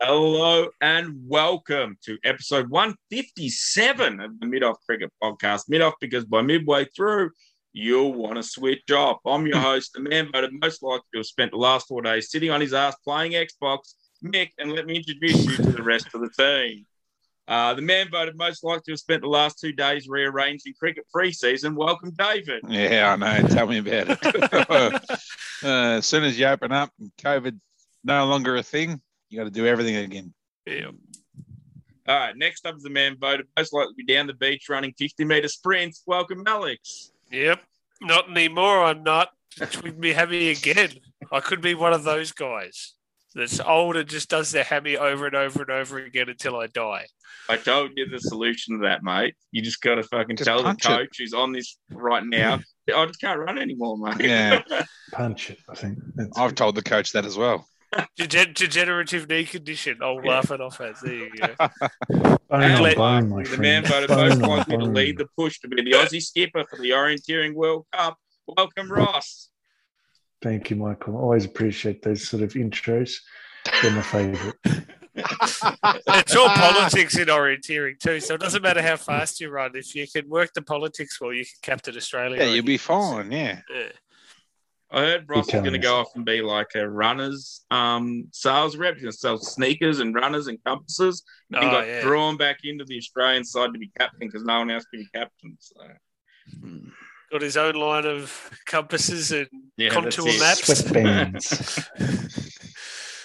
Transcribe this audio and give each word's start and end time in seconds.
Hello 0.00 0.68
and 0.80 1.24
welcome 1.26 1.98
to 2.04 2.18
episode 2.22 2.70
157 2.70 4.20
of 4.20 4.38
the 4.38 4.46
Mid 4.46 4.62
Off 4.62 4.76
Cricket 4.86 5.10
Podcast. 5.20 5.62
Mid 5.68 5.80
Off 5.80 5.94
because 6.00 6.24
by 6.24 6.40
midway 6.40 6.84
through, 6.84 7.32
you'll 7.72 8.14
want 8.14 8.36
to 8.36 8.44
switch 8.44 8.92
off. 8.92 9.18
I'm 9.26 9.44
your 9.48 9.58
host, 9.60 9.94
the 9.94 10.00
man 10.00 10.30
voted 10.30 10.52
most 10.52 10.84
likely 10.84 11.02
to 11.14 11.18
have 11.18 11.26
spent 11.26 11.50
the 11.50 11.56
last 11.56 11.88
four 11.88 12.00
days 12.00 12.30
sitting 12.30 12.48
on 12.48 12.60
his 12.60 12.72
ass 12.72 12.94
playing 13.02 13.32
Xbox, 13.32 13.94
Mick, 14.24 14.50
and 14.58 14.70
let 14.70 14.86
me 14.86 14.98
introduce 14.98 15.44
you 15.44 15.56
to 15.56 15.72
the 15.72 15.82
rest 15.82 16.06
of 16.14 16.20
the 16.20 16.30
team. 16.30 16.86
Uh, 17.48 17.74
the 17.74 17.82
man 17.82 18.08
voted 18.08 18.36
most 18.36 18.62
likely 18.62 18.82
to 18.84 18.92
have 18.92 19.00
spent 19.00 19.22
the 19.22 19.28
last 19.28 19.58
two 19.58 19.72
days 19.72 20.06
rearranging 20.08 20.74
cricket 20.78 21.06
preseason. 21.12 21.74
Welcome, 21.74 22.12
David. 22.16 22.62
Yeah, 22.68 23.14
I 23.14 23.16
know. 23.16 23.48
Tell 23.48 23.66
me 23.66 23.78
about 23.78 24.16
it. 24.22 24.70
uh, 25.64 25.96
as 25.96 26.06
soon 26.06 26.22
as 26.22 26.38
you 26.38 26.46
open 26.46 26.70
up 26.70 26.92
COVID 27.20 27.58
no 28.04 28.26
longer 28.26 28.54
a 28.54 28.62
thing, 28.62 29.00
you 29.28 29.38
got 29.38 29.44
to 29.44 29.50
do 29.50 29.66
everything 29.66 29.96
again. 29.96 30.32
Yeah. 30.66 30.90
All 32.06 32.18
right. 32.18 32.36
Next 32.36 32.66
up 32.66 32.76
is 32.76 32.82
the 32.82 32.90
man 32.90 33.16
voted 33.20 33.46
most 33.56 33.72
likely 33.72 33.92
to 33.92 33.96
be 33.96 34.04
down 34.12 34.26
the 34.26 34.34
beach 34.34 34.68
running 34.68 34.92
50 34.98 35.24
meter 35.24 35.48
sprints. 35.48 36.02
Welcome, 36.06 36.42
Alex. 36.46 37.12
Yep. 37.30 37.60
Not 38.00 38.30
anymore. 38.30 38.84
I'm 38.84 39.02
not. 39.02 39.30
With 39.82 39.98
me 39.98 40.12
hammy 40.12 40.50
again. 40.50 40.90
I 41.32 41.40
could 41.40 41.60
be 41.60 41.74
one 41.74 41.92
of 41.92 42.04
those 42.04 42.32
guys 42.32 42.94
that's 43.34 43.60
old 43.60 43.96
and 43.96 44.08
just 44.08 44.28
does 44.30 44.52
the 44.52 44.62
hammy 44.62 44.96
over 44.96 45.26
and 45.26 45.34
over 45.34 45.62
and 45.62 45.70
over 45.70 45.98
again 45.98 46.28
until 46.28 46.56
I 46.56 46.68
die. 46.68 47.06
I 47.48 47.56
told 47.56 47.90
you 47.96 48.08
the 48.08 48.20
solution 48.20 48.76
to 48.76 48.82
that, 48.84 49.02
mate. 49.02 49.34
You 49.50 49.62
just 49.62 49.80
got 49.80 49.96
to 49.96 50.02
fucking 50.04 50.36
Just 50.36 50.46
tell 50.46 50.58
the 50.58 50.64
punch 50.64 50.84
it. 50.84 50.88
coach 50.88 51.16
who's 51.18 51.32
on 51.32 51.52
this 51.52 51.76
right 51.90 52.24
now. 52.24 52.60
I 52.94 53.06
just 53.06 53.20
can't 53.20 53.40
run 53.40 53.58
anymore, 53.58 53.98
mate. 53.98 54.20
Yeah. 54.20 54.62
punch 55.12 55.50
it. 55.50 55.58
I 55.68 55.74
think 55.74 55.98
that's 56.14 56.38
I've 56.38 56.54
told 56.54 56.74
the 56.74 56.82
coach 56.82 57.12
that 57.12 57.24
as 57.24 57.36
well. 57.36 57.66
Degen- 58.16 58.52
degenerative 58.54 59.28
knee 59.28 59.44
condition. 59.44 59.98
I'll 60.02 60.20
Yeah. 60.24 60.30
laugh 60.30 60.50
it 60.50 60.60
off 60.60 60.80
as. 60.80 61.00
There 61.00 61.12
you 61.14 61.30
go. 61.30 61.54
bone 62.10 62.38
on 62.50 62.62
Alex, 62.62 62.96
bone, 62.96 63.28
my 63.30 63.42
the 63.42 63.48
friend. 63.48 63.62
man 63.62 63.84
voted 63.86 64.08
Bone 64.08 64.28
most 64.28 64.42
on 64.42 64.48
likely 64.48 64.76
to 64.76 64.84
lead 64.84 65.18
the 65.18 65.26
push 65.36 65.58
to 65.60 65.68
be 65.68 65.82
the 65.82 65.92
Aussie 65.92 66.22
skipper 66.22 66.64
for 66.68 66.76
the 66.76 66.90
Orienteering 66.90 67.54
World 67.54 67.86
Cup. 67.92 68.18
Welcome, 68.46 68.90
Ross. 68.92 69.48
Thank 70.42 70.70
you, 70.70 70.76
Michael. 70.76 71.16
I 71.16 71.20
always 71.20 71.44
appreciate 71.46 72.02
those 72.02 72.28
sort 72.28 72.42
of 72.42 72.52
intros. 72.52 73.14
They're 73.82 73.90
my 73.90 74.02
favourite. 74.02 74.54
it's 75.14 76.36
all 76.36 76.48
politics 76.48 77.16
in 77.16 77.26
orienteering 77.28 77.98
too, 77.98 78.20
so 78.20 78.34
it 78.34 78.40
doesn't 78.40 78.62
matter 78.62 78.82
how 78.82 78.96
fast 78.96 79.40
you 79.40 79.50
run. 79.50 79.72
If 79.74 79.94
you 79.94 80.06
can 80.06 80.28
work 80.28 80.52
the 80.54 80.62
politics 80.62 81.20
well, 81.20 81.32
you 81.32 81.44
can 81.44 81.54
captain 81.62 81.96
Australia. 81.96 82.36
Yeah, 82.44 82.50
you'll 82.52 82.64
be 82.64 82.76
fine. 82.76 83.32
Yeah. 83.32 83.60
Yeah. 83.74 83.88
I 84.90 85.00
heard 85.00 85.24
Ross 85.28 85.38
was 85.38 85.46
telling 85.48 85.64
going 85.64 85.80
to 85.80 85.86
go 85.86 85.96
off 85.96 86.08
and 86.14 86.24
be 86.24 86.40
like 86.40 86.68
a 86.74 86.88
runners 86.88 87.64
um, 87.70 88.24
sales 88.32 88.76
rep. 88.76 88.94
He's 88.94 89.02
going 89.02 89.12
to 89.12 89.18
sell 89.18 89.38
sneakers 89.38 90.00
and 90.00 90.14
runners 90.14 90.46
and 90.46 90.58
compasses. 90.64 91.22
and 91.52 91.58
Oh, 91.64 91.70
got 91.70 91.86
yeah. 91.86 92.00
drawn 92.02 92.36
back 92.38 92.60
into 92.64 92.84
the 92.84 92.96
Australian 92.96 93.44
side 93.44 93.72
to 93.74 93.78
be 93.78 93.90
captain 93.98 94.28
because 94.28 94.44
no 94.44 94.58
one 94.60 94.70
else 94.70 94.84
could 94.86 95.00
be 95.00 95.08
captain. 95.14 95.56
So, 95.60 95.80
hmm. 96.60 96.88
Got 97.30 97.42
his 97.42 97.58
own 97.58 97.74
line 97.74 98.06
of 98.06 98.50
compasses 98.64 99.30
and 99.32 99.46
Yeah, 99.76 99.90
contour 99.90 100.24
maps. 100.38 100.82
Sweatbands. 100.82 102.34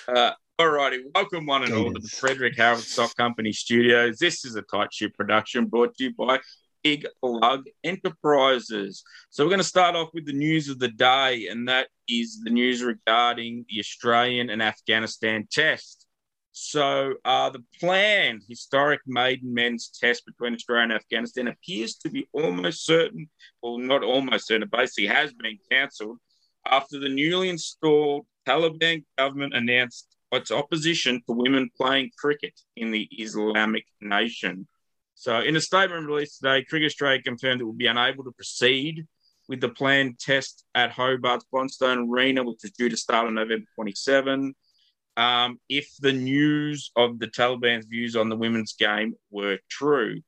Uh, 0.06 0.32
all 0.60 0.68
righty. 0.68 1.02
Welcome, 1.16 1.46
one 1.46 1.64
and 1.64 1.74
all, 1.74 1.94
to 1.94 1.98
the 1.98 2.08
Frederick 2.10 2.58
Howard 2.58 2.80
Stock 2.82 3.16
Company 3.16 3.54
studios. 3.54 4.18
This 4.18 4.44
is 4.44 4.56
a 4.58 4.62
tight 4.64 4.94
ship 4.94 5.14
production 5.14 5.68
brought 5.68 5.96
to 5.96 6.04
you 6.04 6.14
by 6.14 6.40
Big 6.84 7.08
Lug 7.22 7.64
Enterprises. 7.84 9.04
So, 9.30 9.44
we're 9.44 9.50
going 9.50 9.60
to 9.60 9.64
start 9.64 9.96
off 9.96 10.10
with 10.14 10.26
the 10.26 10.34
news 10.34 10.70
of 10.70 10.80
the 10.80 10.90
day, 10.90 11.48
and 11.50 11.68
that 11.68 11.88
is 12.08 12.42
the 12.44 12.50
news 12.50 12.84
regarding 12.84 13.66
the 13.70 13.80
Australian 13.80 14.50
and 14.50 14.62
Afghanistan 14.62 15.48
test. 15.52 16.06
So, 16.52 17.16
uh, 17.26 17.50
the 17.50 17.64
planned 17.80 18.44
historic 18.48 19.02
maiden 19.08 19.54
men's 19.54 19.90
test 20.00 20.24
between 20.26 20.54
Australia 20.54 20.84
and 20.84 20.94
Afghanistan 20.94 21.48
appears 21.48 21.96
to 21.96 22.10
be 22.10 22.28
almost 22.32 22.86
certain, 22.86 23.30
well, 23.62 23.80
not 23.80 24.04
almost 24.04 24.48
certain, 24.48 24.64
it 24.64 24.72
basically 24.72 25.08
has 25.08 25.34
been 25.34 25.58
cancelled 25.72 26.20
after 26.66 27.00
the 27.00 27.10
newly 27.10 27.50
installed 27.50 28.26
Taliban 28.48 29.04
government 29.18 29.56
announced 29.56 30.16
its 30.32 30.52
opposition 30.52 31.22
to 31.28 31.34
women 31.34 31.70
playing 31.76 32.12
cricket 32.18 32.54
in 32.76 32.92
the 32.92 33.08
Islamic 33.12 33.86
nation. 34.02 34.68
So, 35.16 35.40
in 35.40 35.56
a 35.56 35.62
statement 35.62 36.08
released 36.08 36.40
today, 36.40 36.64
Cricket 36.64 36.88
Australia 36.88 37.22
confirmed 37.22 37.62
it 37.62 37.66
will 37.66 37.74
be 37.74 37.88
unable 37.88 38.24
to 38.24 38.32
proceed 38.32 39.06
with 39.48 39.62
the 39.62 39.70
planned 39.70 40.20
test 40.20 40.64
at 40.74 40.92
Hobart's 40.92 41.46
Blundstone 41.54 42.10
Arena, 42.10 42.44
which 42.44 42.64
is 42.64 42.72
due 42.72 42.90
to 42.90 42.98
start 42.98 43.28
on 43.28 43.36
November 43.36 43.66
27. 43.76 44.54
Um, 45.16 45.60
if 45.70 45.90
the 46.00 46.14
news 46.14 46.92
of 46.96 47.20
the 47.20 47.28
Taliban's 47.28 47.86
views 47.86 48.16
on 48.16 48.30
the 48.30 48.36
women's 48.36 48.74
game 48.74 49.16
were 49.30 49.60
true, 49.70 50.22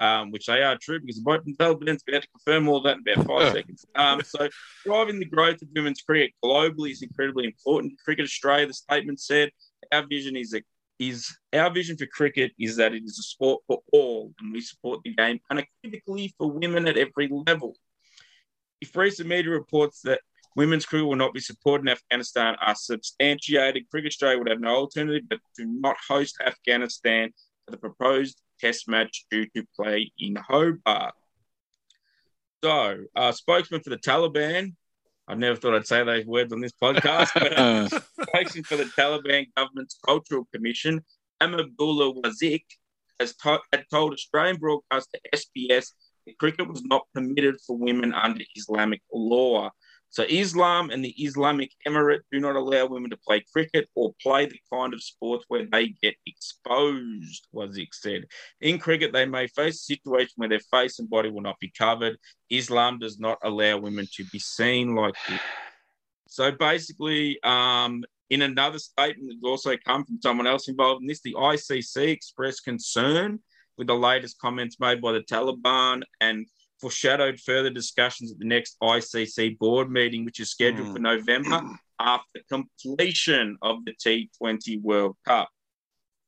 um, 0.00 0.30
which 0.30 0.46
they 0.46 0.62
are 0.62 0.76
true 0.76 1.00
because 1.00 1.16
the 1.16 1.22
Taliban's 1.58 2.04
about 2.06 2.22
to 2.22 2.28
confirm 2.28 2.68
all 2.68 2.80
that 2.82 2.98
in 2.98 3.12
about 3.12 3.26
five 3.26 3.52
seconds. 3.52 3.84
Um, 3.96 4.22
so, 4.22 4.48
driving 4.84 5.18
the 5.18 5.24
growth 5.24 5.60
of 5.60 5.68
women's 5.74 6.02
cricket 6.02 6.32
globally 6.44 6.92
is 6.92 7.02
incredibly 7.02 7.46
important. 7.46 7.98
Cricket 8.04 8.24
Australia, 8.24 8.68
the 8.68 8.74
statement 8.74 9.20
said, 9.20 9.50
our 9.90 10.06
vision 10.06 10.36
is 10.36 10.50
that 10.50 10.64
is 10.98 11.36
our 11.52 11.70
vision 11.70 11.96
for 11.96 12.06
cricket 12.06 12.52
is 12.58 12.76
that 12.76 12.94
it 12.94 13.04
is 13.04 13.18
a 13.18 13.22
sport 13.22 13.62
for 13.66 13.80
all, 13.92 14.32
and 14.40 14.52
we 14.52 14.60
support 14.60 15.00
the 15.04 15.14
game 15.14 15.40
unequivocally 15.50 16.34
for 16.36 16.50
women 16.50 16.86
at 16.88 16.96
every 16.96 17.28
level. 17.46 17.76
If 18.80 18.94
recent 18.96 19.28
media 19.28 19.50
reports 19.50 20.00
that 20.02 20.20
women's 20.56 20.86
cricket 20.86 21.06
will 21.06 21.16
not 21.16 21.34
be 21.34 21.40
supported 21.40 21.84
in 21.84 21.92
Afghanistan 21.92 22.56
are 22.60 22.74
substantiated, 22.74 23.88
Cricket 23.90 24.08
Australia 24.08 24.38
would 24.38 24.48
have 24.48 24.60
no 24.60 24.76
alternative 24.76 25.28
but 25.28 25.40
to 25.56 25.64
not 25.64 25.96
host 26.08 26.36
Afghanistan 26.44 27.32
for 27.64 27.72
the 27.72 27.78
proposed 27.78 28.40
test 28.60 28.88
match 28.88 29.26
due 29.30 29.46
to 29.54 29.64
play 29.76 30.10
in 30.18 30.36
Hobart. 30.36 31.14
So, 32.62 33.04
uh, 33.14 33.32
spokesman 33.32 33.82
for 33.82 33.90
the 33.90 33.98
Taliban, 33.98 34.74
I 35.28 35.34
never 35.34 35.56
thought 35.56 35.74
I'd 35.74 35.86
say 35.86 36.02
those 36.04 36.24
words 36.24 36.52
on 36.52 36.60
this 36.60 36.72
podcast, 36.82 37.30
but 37.34 37.52
uh, 37.58 37.88
Uh, 37.92 38.00
spokesman 38.24 38.64
for 38.64 38.76
the 38.76 38.84
Taliban 38.84 39.46
government's 39.56 39.98
Cultural 40.04 40.48
Commission, 40.54 41.04
Ahmadullah 41.42 42.20
Wasiq, 42.22 42.64
has 43.20 43.34
to- 43.42 43.60
had 43.72 43.84
told 43.90 44.14
Australian 44.14 44.56
broadcaster 44.56 45.18
SBS 45.34 45.92
that 46.26 46.38
cricket 46.38 46.66
was 46.68 46.82
not 46.82 47.02
permitted 47.14 47.56
for 47.66 47.76
women 47.76 48.14
under 48.14 48.42
Islamic 48.56 49.02
law. 49.12 49.70
So, 50.10 50.24
Islam 50.28 50.90
and 50.90 51.04
the 51.04 51.14
Islamic 51.22 51.70
Emirate 51.86 52.20
do 52.32 52.40
not 52.40 52.56
allow 52.56 52.86
women 52.86 53.10
to 53.10 53.16
play 53.18 53.44
cricket 53.52 53.88
or 53.94 54.14
play 54.22 54.46
the 54.46 54.60
kind 54.72 54.94
of 54.94 55.02
sports 55.02 55.44
where 55.48 55.66
they 55.70 55.94
get 56.02 56.14
exposed, 56.26 57.46
Wasiq 57.54 57.88
said. 57.92 58.24
In 58.60 58.78
cricket, 58.78 59.12
they 59.12 59.26
may 59.26 59.48
face 59.48 59.74
a 59.74 59.94
situation 59.94 60.32
where 60.36 60.48
their 60.48 60.60
face 60.60 60.98
and 60.98 61.10
body 61.10 61.30
will 61.30 61.42
not 61.42 61.60
be 61.60 61.70
covered. 61.76 62.16
Islam 62.50 62.98
does 62.98 63.18
not 63.18 63.38
allow 63.42 63.78
women 63.78 64.08
to 64.14 64.24
be 64.32 64.38
seen 64.38 64.94
like 64.94 65.14
this. 65.28 65.40
So 66.28 66.52
basically, 66.52 67.38
um, 67.42 68.04
in 68.30 68.42
another 68.42 68.78
statement 68.78 69.28
that's 69.28 69.50
also 69.50 69.76
come 69.84 70.04
from 70.04 70.20
someone 70.22 70.46
else 70.46 70.68
involved 70.68 71.02
in 71.02 71.08
this, 71.08 71.20
the 71.20 71.34
ICC 71.34 72.08
expressed 72.08 72.64
concern 72.64 73.40
with 73.76 73.86
the 73.86 73.94
latest 73.94 74.38
comments 74.38 74.78
made 74.80 75.00
by 75.00 75.12
the 75.12 75.20
Taliban 75.20 76.02
and 76.20 76.46
foreshadowed 76.80 77.40
further 77.40 77.70
discussions 77.70 78.32
at 78.32 78.38
the 78.38 78.44
next 78.46 78.76
ICC 78.82 79.58
board 79.58 79.90
meeting, 79.90 80.24
which 80.24 80.40
is 80.40 80.50
scheduled 80.50 80.88
Hmm. 80.88 80.92
for 80.94 80.98
November 81.00 81.62
after 82.00 82.40
completion 82.48 83.56
of 83.62 83.84
the 83.84 83.92
T20 83.94 84.80
World 84.82 85.16
Cup. 85.26 85.48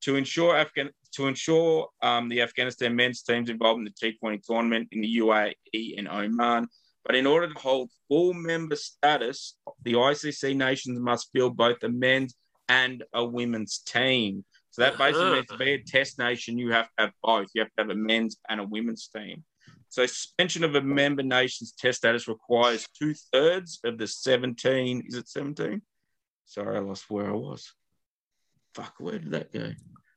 To 0.03 0.17
ensure 0.17 0.57
Afghan 0.57 0.91
to 1.13 1.27
ensure 1.27 1.89
um, 2.03 2.29
the 2.29 2.41
Afghanistan 2.41 2.95
men's 2.97 3.23
teams 3.23 3.51
involved 3.51 3.79
in 3.81 3.85
the 3.85 3.91
T20 4.23 4.43
tournament 4.45 4.89
in 4.93 5.01
the 5.03 5.19
UAE 5.19 5.99
and 5.99 6.09
Oman, 6.09 6.69
but 7.05 7.17
in 7.17 7.27
order 7.27 7.53
to 7.53 7.59
hold 7.59 7.91
full 8.09 8.33
member 8.33 8.77
status, 8.77 9.57
the 9.83 9.95
ICC 9.95 10.57
nations 10.57 10.99
must 11.01 11.31
field 11.33 11.57
both 11.57 11.83
a 11.83 11.89
men's 11.89 12.35
and 12.69 13.03
a 13.13 13.25
women's 13.25 13.79
team. 13.79 14.45
So 14.71 14.83
that 14.83 14.97
basically 14.97 15.33
means 15.33 15.47
to 15.49 15.57
be 15.59 15.73
a 15.73 15.83
test 15.83 16.19
nation, 16.21 16.57
you 16.57 16.71
have 16.71 16.87
to 16.87 16.93
have 16.99 17.13
both. 17.23 17.49
You 17.55 17.63
have 17.63 17.69
to 17.77 17.83
have 17.83 17.91
a 17.91 17.95
men's 17.97 18.37
and 18.49 18.61
a 18.61 18.65
women's 18.65 19.09
team. 19.09 19.43
So 19.91 20.07
suspension 20.07 20.63
of 20.63 20.77
a 20.77 20.81
member 20.81 21.25
nation's 21.25 21.73
test 21.73 21.99
status 21.99 22.29
requires 22.29 22.87
two 22.97 23.13
thirds 23.33 23.81
of 23.85 23.99
the 23.99 24.07
17. 24.07 25.03
Is 25.07 25.17
it 25.17 25.29
17? 25.29 25.83
Sorry, 26.45 26.77
I 26.77 26.81
lost 26.81 27.11
where 27.11 27.27
I 27.27 27.33
was. 27.33 27.73
Fuck, 28.73 28.95
where 28.99 29.19
did 29.19 29.33
that 29.33 29.53
go? 29.53 29.73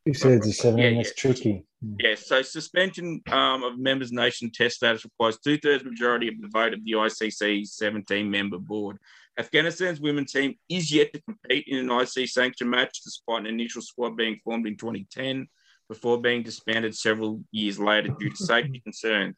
He 0.05 0.13
says 0.13 0.41
the 0.41 0.51
seven. 0.51 0.79
Yeah, 0.79 0.93
that's 0.95 1.09
yeah. 1.09 1.13
tricky. 1.15 1.65
Yeah, 1.99 2.15
so 2.15 2.43
suspension 2.43 3.21
um, 3.31 3.63
of 3.63 3.79
members' 3.79 4.11
nation 4.11 4.51
test 4.53 4.75
status 4.75 5.05
requires 5.05 5.39
two 5.39 5.57
thirds 5.57 5.83
majority 5.83 6.27
of 6.27 6.39
the 6.39 6.49
vote 6.49 6.73
of 6.73 6.83
the 6.85 6.91
ICC 6.91 7.65
17 7.65 8.29
member 8.29 8.59
board. 8.59 8.97
Afghanistan's 9.39 9.99
women's 9.99 10.31
team 10.31 10.55
is 10.69 10.91
yet 10.93 11.11
to 11.13 11.21
compete 11.21 11.65
in 11.67 11.89
an 11.89 11.99
IC 11.99 12.29
sanction 12.29 12.69
match, 12.69 13.01
despite 13.03 13.41
an 13.41 13.47
initial 13.47 13.81
squad 13.81 14.15
being 14.15 14.39
formed 14.43 14.67
in 14.67 14.77
2010 14.77 15.47
before 15.89 16.21
being 16.21 16.43
disbanded 16.43 16.95
several 16.95 17.41
years 17.51 17.79
later 17.79 18.09
due 18.19 18.29
to 18.29 18.35
safety 18.35 18.79
concerns. 18.79 19.35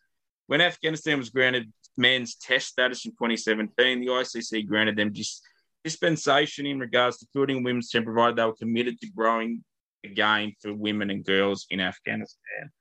When 0.47 0.61
Afghanistan 0.61 1.17
was 1.17 1.29
granted 1.29 1.71
men's 1.97 2.35
test 2.35 2.67
status 2.67 3.05
in 3.05 3.11
2017, 3.11 4.01
the 4.01 4.07
ICC 4.07 4.67
granted 4.67 4.95
them 4.95 5.11
dis- 5.11 5.41
dispensation 5.83 6.65
in 6.65 6.79
regards 6.79 7.17
to 7.17 7.27
fielding 7.33 7.63
women's 7.63 7.89
team, 7.89 8.03
provided 8.03 8.35
they 8.35 8.45
were 8.45 8.53
committed 8.53 8.99
to 9.01 9.07
growing 9.11 9.63
a 10.03 10.09
game 10.09 10.53
for 10.61 10.73
women 10.73 11.09
and 11.09 11.23
girls 11.23 11.65
in 11.69 11.79
Afghanistan. 11.79 12.71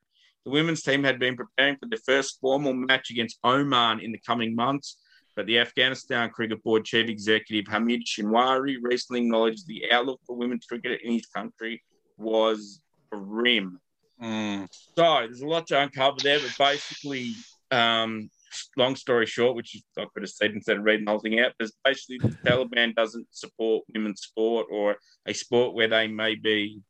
The 0.45 0.51
women's 0.51 0.83
team 0.83 1.05
had 1.05 1.19
been 1.19 1.37
preparing 1.37 1.77
for 1.77 1.89
their 1.89 1.99
first 2.05 2.39
formal 2.41 2.75
match 2.75 3.11
against 3.11 3.39
Oman 3.45 4.01
in 4.01 4.13
the 4.13 4.21
coming 4.27 4.55
months, 4.55 4.99
but 5.35 5.47
the 5.47 5.59
Afghanistan 5.59 6.31
Cricket 6.31 6.63
Board 6.63 6.85
Chief 6.85 7.09
Executive 7.09 7.71
Hamid 7.73 8.05
Shinwari 8.05 8.77
recently 8.83 9.21
acknowledged 9.21 9.67
the 9.67 9.91
outlook 9.91 10.21
for 10.27 10.37
women's 10.37 10.67
cricket 10.67 11.01
in 11.03 11.13
his 11.13 11.27
country 11.27 11.83
was 12.19 12.81
grim. 13.11 13.81
Mm. 14.23 14.69
So 14.97 15.03
there's 15.21 15.41
a 15.41 15.47
lot 15.47 15.67
to 15.69 15.81
uncover 15.81 16.19
there, 16.23 16.39
but 16.39 16.57
basically, 16.59 17.35
um, 17.75 18.31
long 18.77 18.97
story 18.97 19.27
short, 19.27 19.57
which 19.57 19.77
I 19.99 20.05
could 20.13 20.23
have 20.23 20.31
said 20.31 20.53
instead 20.53 20.77
of 20.79 20.85
reading 20.85 21.05
the 21.05 21.11
whole 21.11 21.21
thing 21.21 21.41
out, 21.41 21.53
is 21.61 21.73
basically 21.85 22.19
the 22.19 22.51
Taliban 22.51 22.95
doesn't 22.95 23.27
support 23.31 23.85
women's 23.93 24.23
sport 24.23 24.67
or 24.71 24.97
a 25.27 25.33
sport 25.33 25.75
where 25.75 25.89
they 25.89 26.07
may 26.09 26.35
be 26.37 26.81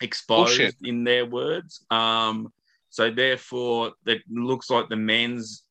exposed 0.00 0.58
Bullshit. 0.58 0.74
in 0.84 1.04
their 1.04 1.26
words. 1.26 1.84
Um, 1.90 2.52
so 2.90 3.10
therefore, 3.10 3.92
it 4.06 4.22
looks 4.30 4.70
like 4.70 4.88
the 4.88 4.96
men's 4.96 5.64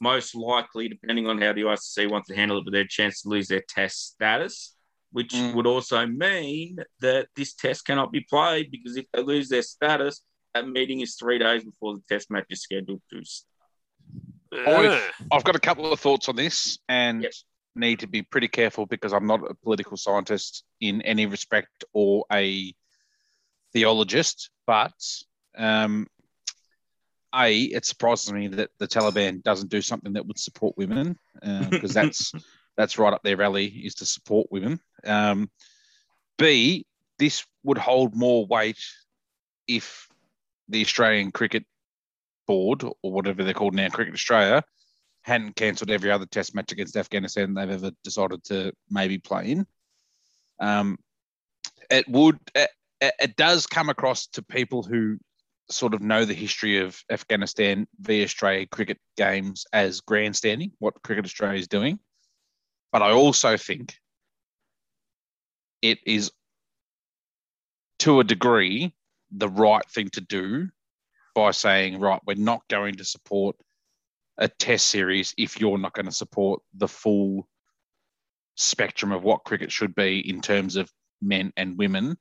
most 0.00 0.34
likely, 0.34 0.88
depending 0.88 1.26
on 1.26 1.40
how 1.40 1.52
the 1.52 1.62
ICC 1.62 2.10
wants 2.10 2.28
to 2.28 2.36
handle 2.36 2.58
it, 2.58 2.64
but 2.64 2.72
their 2.72 2.86
chance 2.86 3.22
to 3.22 3.28
lose 3.28 3.48
their 3.48 3.62
test 3.68 4.12
status, 4.14 4.76
which 5.12 5.32
Mm. 5.32 5.54
would 5.54 5.66
also 5.66 6.06
mean 6.06 6.78
that 7.00 7.28
this 7.34 7.54
test 7.54 7.84
cannot 7.84 8.12
be 8.12 8.20
played 8.20 8.70
because 8.70 8.96
if 8.96 9.06
they 9.12 9.22
lose 9.22 9.48
their 9.48 9.62
status, 9.62 10.22
that 10.54 10.68
meeting 10.68 11.00
is 11.00 11.16
three 11.16 11.38
days 11.38 11.64
before 11.64 11.94
the 11.94 12.02
test 12.08 12.30
match 12.30 12.46
is 12.50 12.62
scheduled 12.62 13.02
to 13.10 13.22
Ah. 14.54 15.10
I've 15.30 15.44
got 15.44 15.56
a 15.56 15.60
couple 15.60 15.92
of 15.92 16.00
thoughts 16.00 16.28
on 16.28 16.36
this 16.36 16.78
and 16.88 17.22
Yep. 17.22 17.32
need 17.74 17.98
to 18.00 18.06
be 18.06 18.22
pretty 18.22 18.48
careful 18.48 18.86
because 18.86 19.12
I'm 19.12 19.26
not 19.26 19.48
a 19.48 19.54
political 19.54 19.96
scientist 19.96 20.64
in 20.80 21.02
any 21.02 21.26
respect 21.26 21.84
or 21.92 22.24
a 22.32 22.74
theologist. 23.72 24.50
But 24.66 24.94
um, 25.56 26.06
A, 27.34 27.54
it 27.62 27.84
surprises 27.84 28.32
me 28.32 28.48
that 28.48 28.70
the 28.78 28.88
Taliban 28.88 29.42
doesn't 29.42 29.70
do 29.70 29.82
something 29.82 30.14
that 30.14 30.26
would 30.26 30.38
support 30.38 30.76
women 30.76 31.18
because 31.70 31.92
that's 31.94 32.32
that's 32.76 32.98
right 32.98 33.12
up 33.12 33.22
their 33.22 33.42
alley 33.42 33.66
is 33.66 33.96
to 33.96 34.06
support 34.06 34.48
women. 34.50 34.80
Um, 35.04 35.50
B, 36.38 36.86
this 37.18 37.44
would 37.64 37.78
hold 37.78 38.14
more 38.14 38.46
weight 38.46 38.78
if 39.66 40.08
the 40.68 40.80
Australian 40.80 41.32
Cricket 41.32 41.64
Board 42.48 42.82
or 42.82 43.12
whatever 43.12 43.44
they're 43.44 43.54
called 43.54 43.74
now, 43.74 43.88
Cricket 43.90 44.14
Australia, 44.14 44.64
hadn't 45.22 45.54
cancelled 45.54 45.90
every 45.90 46.10
other 46.10 46.26
Test 46.26 46.54
match 46.54 46.72
against 46.72 46.96
Afghanistan 46.96 47.54
they've 47.54 47.70
ever 47.70 47.92
decided 48.02 48.42
to 48.44 48.72
maybe 48.90 49.18
play 49.18 49.52
in. 49.52 49.66
Um, 50.58 50.98
it 51.90 52.08
would. 52.08 52.38
It, 52.54 52.70
it 53.00 53.36
does 53.36 53.66
come 53.66 53.90
across 53.90 54.26
to 54.28 54.42
people 54.42 54.82
who 54.82 55.18
sort 55.70 55.94
of 55.94 56.00
know 56.00 56.24
the 56.24 56.34
history 56.34 56.78
of 56.78 57.00
Afghanistan 57.10 57.86
v 58.00 58.24
Australia 58.24 58.66
cricket 58.66 58.98
games 59.16 59.66
as 59.72 60.00
grandstanding, 60.00 60.72
what 60.78 61.02
Cricket 61.02 61.26
Australia 61.26 61.60
is 61.60 61.68
doing. 61.68 61.98
But 62.90 63.02
I 63.02 63.12
also 63.12 63.56
think 63.56 63.94
it 65.82 65.98
is, 66.06 66.32
to 68.00 68.20
a 68.20 68.24
degree, 68.24 68.94
the 69.30 69.48
right 69.48 69.84
thing 69.90 70.08
to 70.10 70.22
do 70.22 70.68
by 71.38 71.52
saying, 71.52 72.00
right, 72.00 72.20
we're 72.26 72.34
not 72.34 72.66
going 72.66 72.96
to 72.96 73.04
support 73.04 73.54
a 74.38 74.48
test 74.48 74.88
series 74.88 75.34
if 75.38 75.60
you're 75.60 75.78
not 75.78 75.94
going 75.94 76.06
to 76.06 76.12
support 76.12 76.60
the 76.74 76.88
full 76.88 77.46
spectrum 78.56 79.12
of 79.12 79.22
what 79.22 79.44
cricket 79.44 79.70
should 79.70 79.94
be 79.94 80.18
in 80.28 80.40
terms 80.40 80.74
of 80.74 80.90
men 81.22 81.52
and 81.56 81.78
women. 81.78 82.18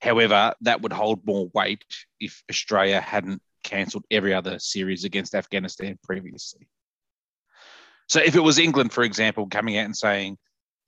However, 0.00 0.52
that 0.62 0.82
would 0.82 0.92
hold 0.92 1.24
more 1.24 1.48
weight 1.54 1.84
if 2.18 2.42
Australia 2.50 3.00
hadn't 3.00 3.40
cancelled 3.62 4.04
every 4.10 4.34
other 4.34 4.58
series 4.58 5.04
against 5.04 5.36
Afghanistan 5.36 5.96
previously. 6.02 6.66
So 8.08 8.18
if 8.18 8.34
it 8.34 8.40
was 8.40 8.58
England, 8.58 8.92
for 8.92 9.04
example, 9.04 9.46
coming 9.46 9.78
out 9.78 9.84
and 9.84 9.96
saying, 9.96 10.38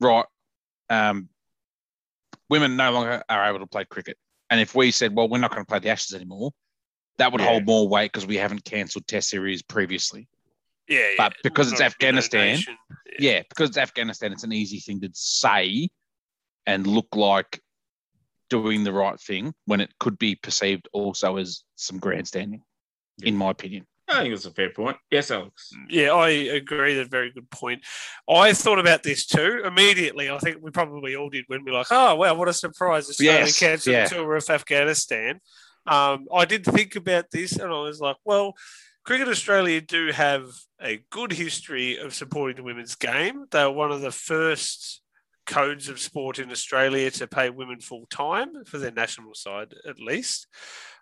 right, 0.01 0.27
um, 0.91 1.29
women 2.51 2.77
no 2.77 2.91
longer 2.91 3.23
are 3.29 3.49
able 3.49 3.61
to 3.61 3.69
play 3.69 3.85
cricket. 3.85 4.17
And 4.51 4.61
if 4.61 4.75
we 4.75 4.91
said, 4.91 5.15
well, 5.15 5.29
we're 5.29 5.39
not 5.39 5.53
going 5.53 5.63
to 5.63 5.69
play 5.69 5.79
the 5.79 5.91
Ashes 5.91 6.17
anymore, 6.17 6.51
that 7.19 7.33
would 7.33 7.41
Yeah. 7.41 7.49
hold 7.49 7.67
more 7.67 7.89
weight 7.89 8.13
because 8.13 8.27
we 8.27 8.37
haven't 8.37 8.65
cancelled 8.65 9.07
test 9.07 9.29
series 9.29 9.63
previously. 9.63 10.29
Yeah, 10.89 10.99
yeah. 10.99 11.15
But 11.19 11.35
because 11.43 11.71
it's 11.71 11.81
Not 11.81 11.85
a 11.87 11.87
Afghanistan, 11.87 12.47
nation. 12.57 12.77
Yeah, 13.19 13.43
because 13.49 13.71
it's 13.71 13.79
Afghanistan, 13.79 14.33
it's 14.33 14.45
an 14.45 14.53
easy 14.53 14.79
thing 14.79 15.01
to 15.01 15.11
say 15.13 15.89
and 16.67 16.87
look 16.87 17.15
like 17.15 17.61
doing 18.51 18.85
the 18.85 18.93
right 18.93 19.19
thing 19.21 19.55
when 19.67 19.81
it 19.81 19.91
could 19.99 20.19
be 20.19 20.35
perceived 20.35 20.89
also 20.93 21.37
as 21.37 21.63
some 21.77 21.99
grandstanding, 21.99 22.63
in 23.23 23.37
my 23.37 23.51
opinion. 23.51 23.87
I 24.09 24.23
think 24.23 24.35
it's 24.35 24.45
a 24.45 24.51
fair 24.51 24.69
point. 24.71 24.99
Yes, 25.11 25.31
Alex. 25.31 25.71
Yeah, 25.89 26.11
I 26.13 26.29
agree. 26.31 26.95
That's 26.97 27.07
a 27.07 27.11
very 27.11 27.31
good 27.33 27.49
point. 27.51 27.83
I 28.29 28.53
thought 28.53 28.79
about 28.79 29.03
this 29.03 29.25
too 29.27 29.63
immediately. 29.65 30.29
I 30.29 30.37
think 30.39 30.59
we 30.61 30.71
probably 30.71 31.17
all 31.17 31.31
did 31.31 31.45
when 31.47 31.65
we 31.65 31.71
were 31.71 31.79
like, 31.79 31.87
oh, 31.91 32.17
wow, 32.17 32.35
what 32.35 32.49
a 32.49 32.53
surprise. 32.53 33.09
Australia 33.09 33.41
Yes, 33.41 33.59
cancelled 33.59 33.95
yeah. 33.95 34.09
the 34.09 34.17
tour 34.17 34.37
of 34.37 34.51
Afghanistan. 34.51 35.41
Um, 35.87 36.27
I 36.33 36.45
did 36.45 36.65
think 36.65 36.97
about 36.97 37.27
this 37.33 37.53
and 37.57 37.73
I 37.73 37.81
was 37.81 38.01
like, 38.01 38.17
well, 38.25 38.55
Cricket 39.05 39.29
Australia 39.29 39.81
do 39.81 40.13
have 40.13 40.45
a 40.81 41.03
good 41.11 41.33
history 41.33 41.99
of 41.99 42.15
supporting 42.15 42.57
the 42.57 42.63
women's 42.63 42.95
game. 42.95 43.47
They 43.51 43.65
were 43.65 43.73
one 43.73 43.91
of 43.91 44.01
the 44.01 44.13
first 44.13 45.03
codes 45.47 45.89
of 45.89 45.99
sport 45.99 46.39
in 46.39 46.51
Australia 46.51 47.11
to 47.11 47.27
pay 47.27 47.51
women 47.51 47.81
full 47.81 48.07
time 48.11 48.65
for 48.65 48.79
their 48.79 48.93
national 48.93 49.35
side, 49.35 49.75
at 49.89 49.99
least. 49.99 50.47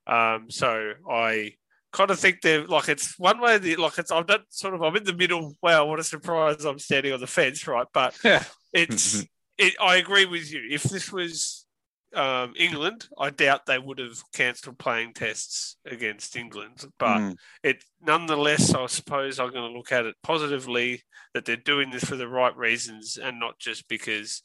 Um, 0.06 0.46
so 0.50 0.92
I 1.08 1.52
kind 1.92 2.10
of 2.10 2.18
think 2.18 2.40
they're 2.40 2.66
like 2.66 2.88
it's 2.88 3.18
one 3.18 3.40
way. 3.40 3.58
The, 3.58 3.76
like 3.76 3.98
it's 3.98 4.10
I'm 4.10 4.24
not 4.28 4.42
sort 4.48 4.74
of 4.74 4.82
I'm 4.82 4.96
in 4.96 5.04
the 5.04 5.14
middle. 5.14 5.56
Wow, 5.62 5.86
what 5.86 6.00
a 6.00 6.04
surprise! 6.04 6.64
I'm 6.64 6.78
standing 6.78 7.12
on 7.12 7.20
the 7.20 7.26
fence, 7.26 7.66
right? 7.66 7.86
But 7.92 8.16
Yeah. 8.24 8.44
it's 8.72 9.24
it. 9.58 9.74
I 9.80 9.96
agree 9.96 10.26
with 10.26 10.52
you. 10.52 10.62
If 10.70 10.84
this 10.84 11.12
was 11.12 11.59
um, 12.14 12.54
England, 12.56 13.08
I 13.18 13.30
doubt 13.30 13.66
they 13.66 13.78
would 13.78 13.98
have 13.98 14.18
cancelled 14.32 14.78
playing 14.78 15.14
tests 15.14 15.76
against 15.84 16.36
England. 16.36 16.84
But 16.98 17.18
Mm. 17.20 17.36
it 17.62 17.84
nonetheless, 18.00 18.74
I 18.74 18.86
suppose 18.86 19.38
I'm 19.38 19.52
going 19.52 19.70
to 19.70 19.76
look 19.76 19.92
at 19.92 20.06
it 20.06 20.16
positively 20.22 21.02
that 21.34 21.44
they're 21.44 21.56
doing 21.56 21.90
this 21.90 22.04
for 22.04 22.16
the 22.16 22.28
right 22.28 22.56
reasons 22.56 23.16
and 23.16 23.38
not 23.38 23.58
just 23.58 23.86
because 23.88 24.42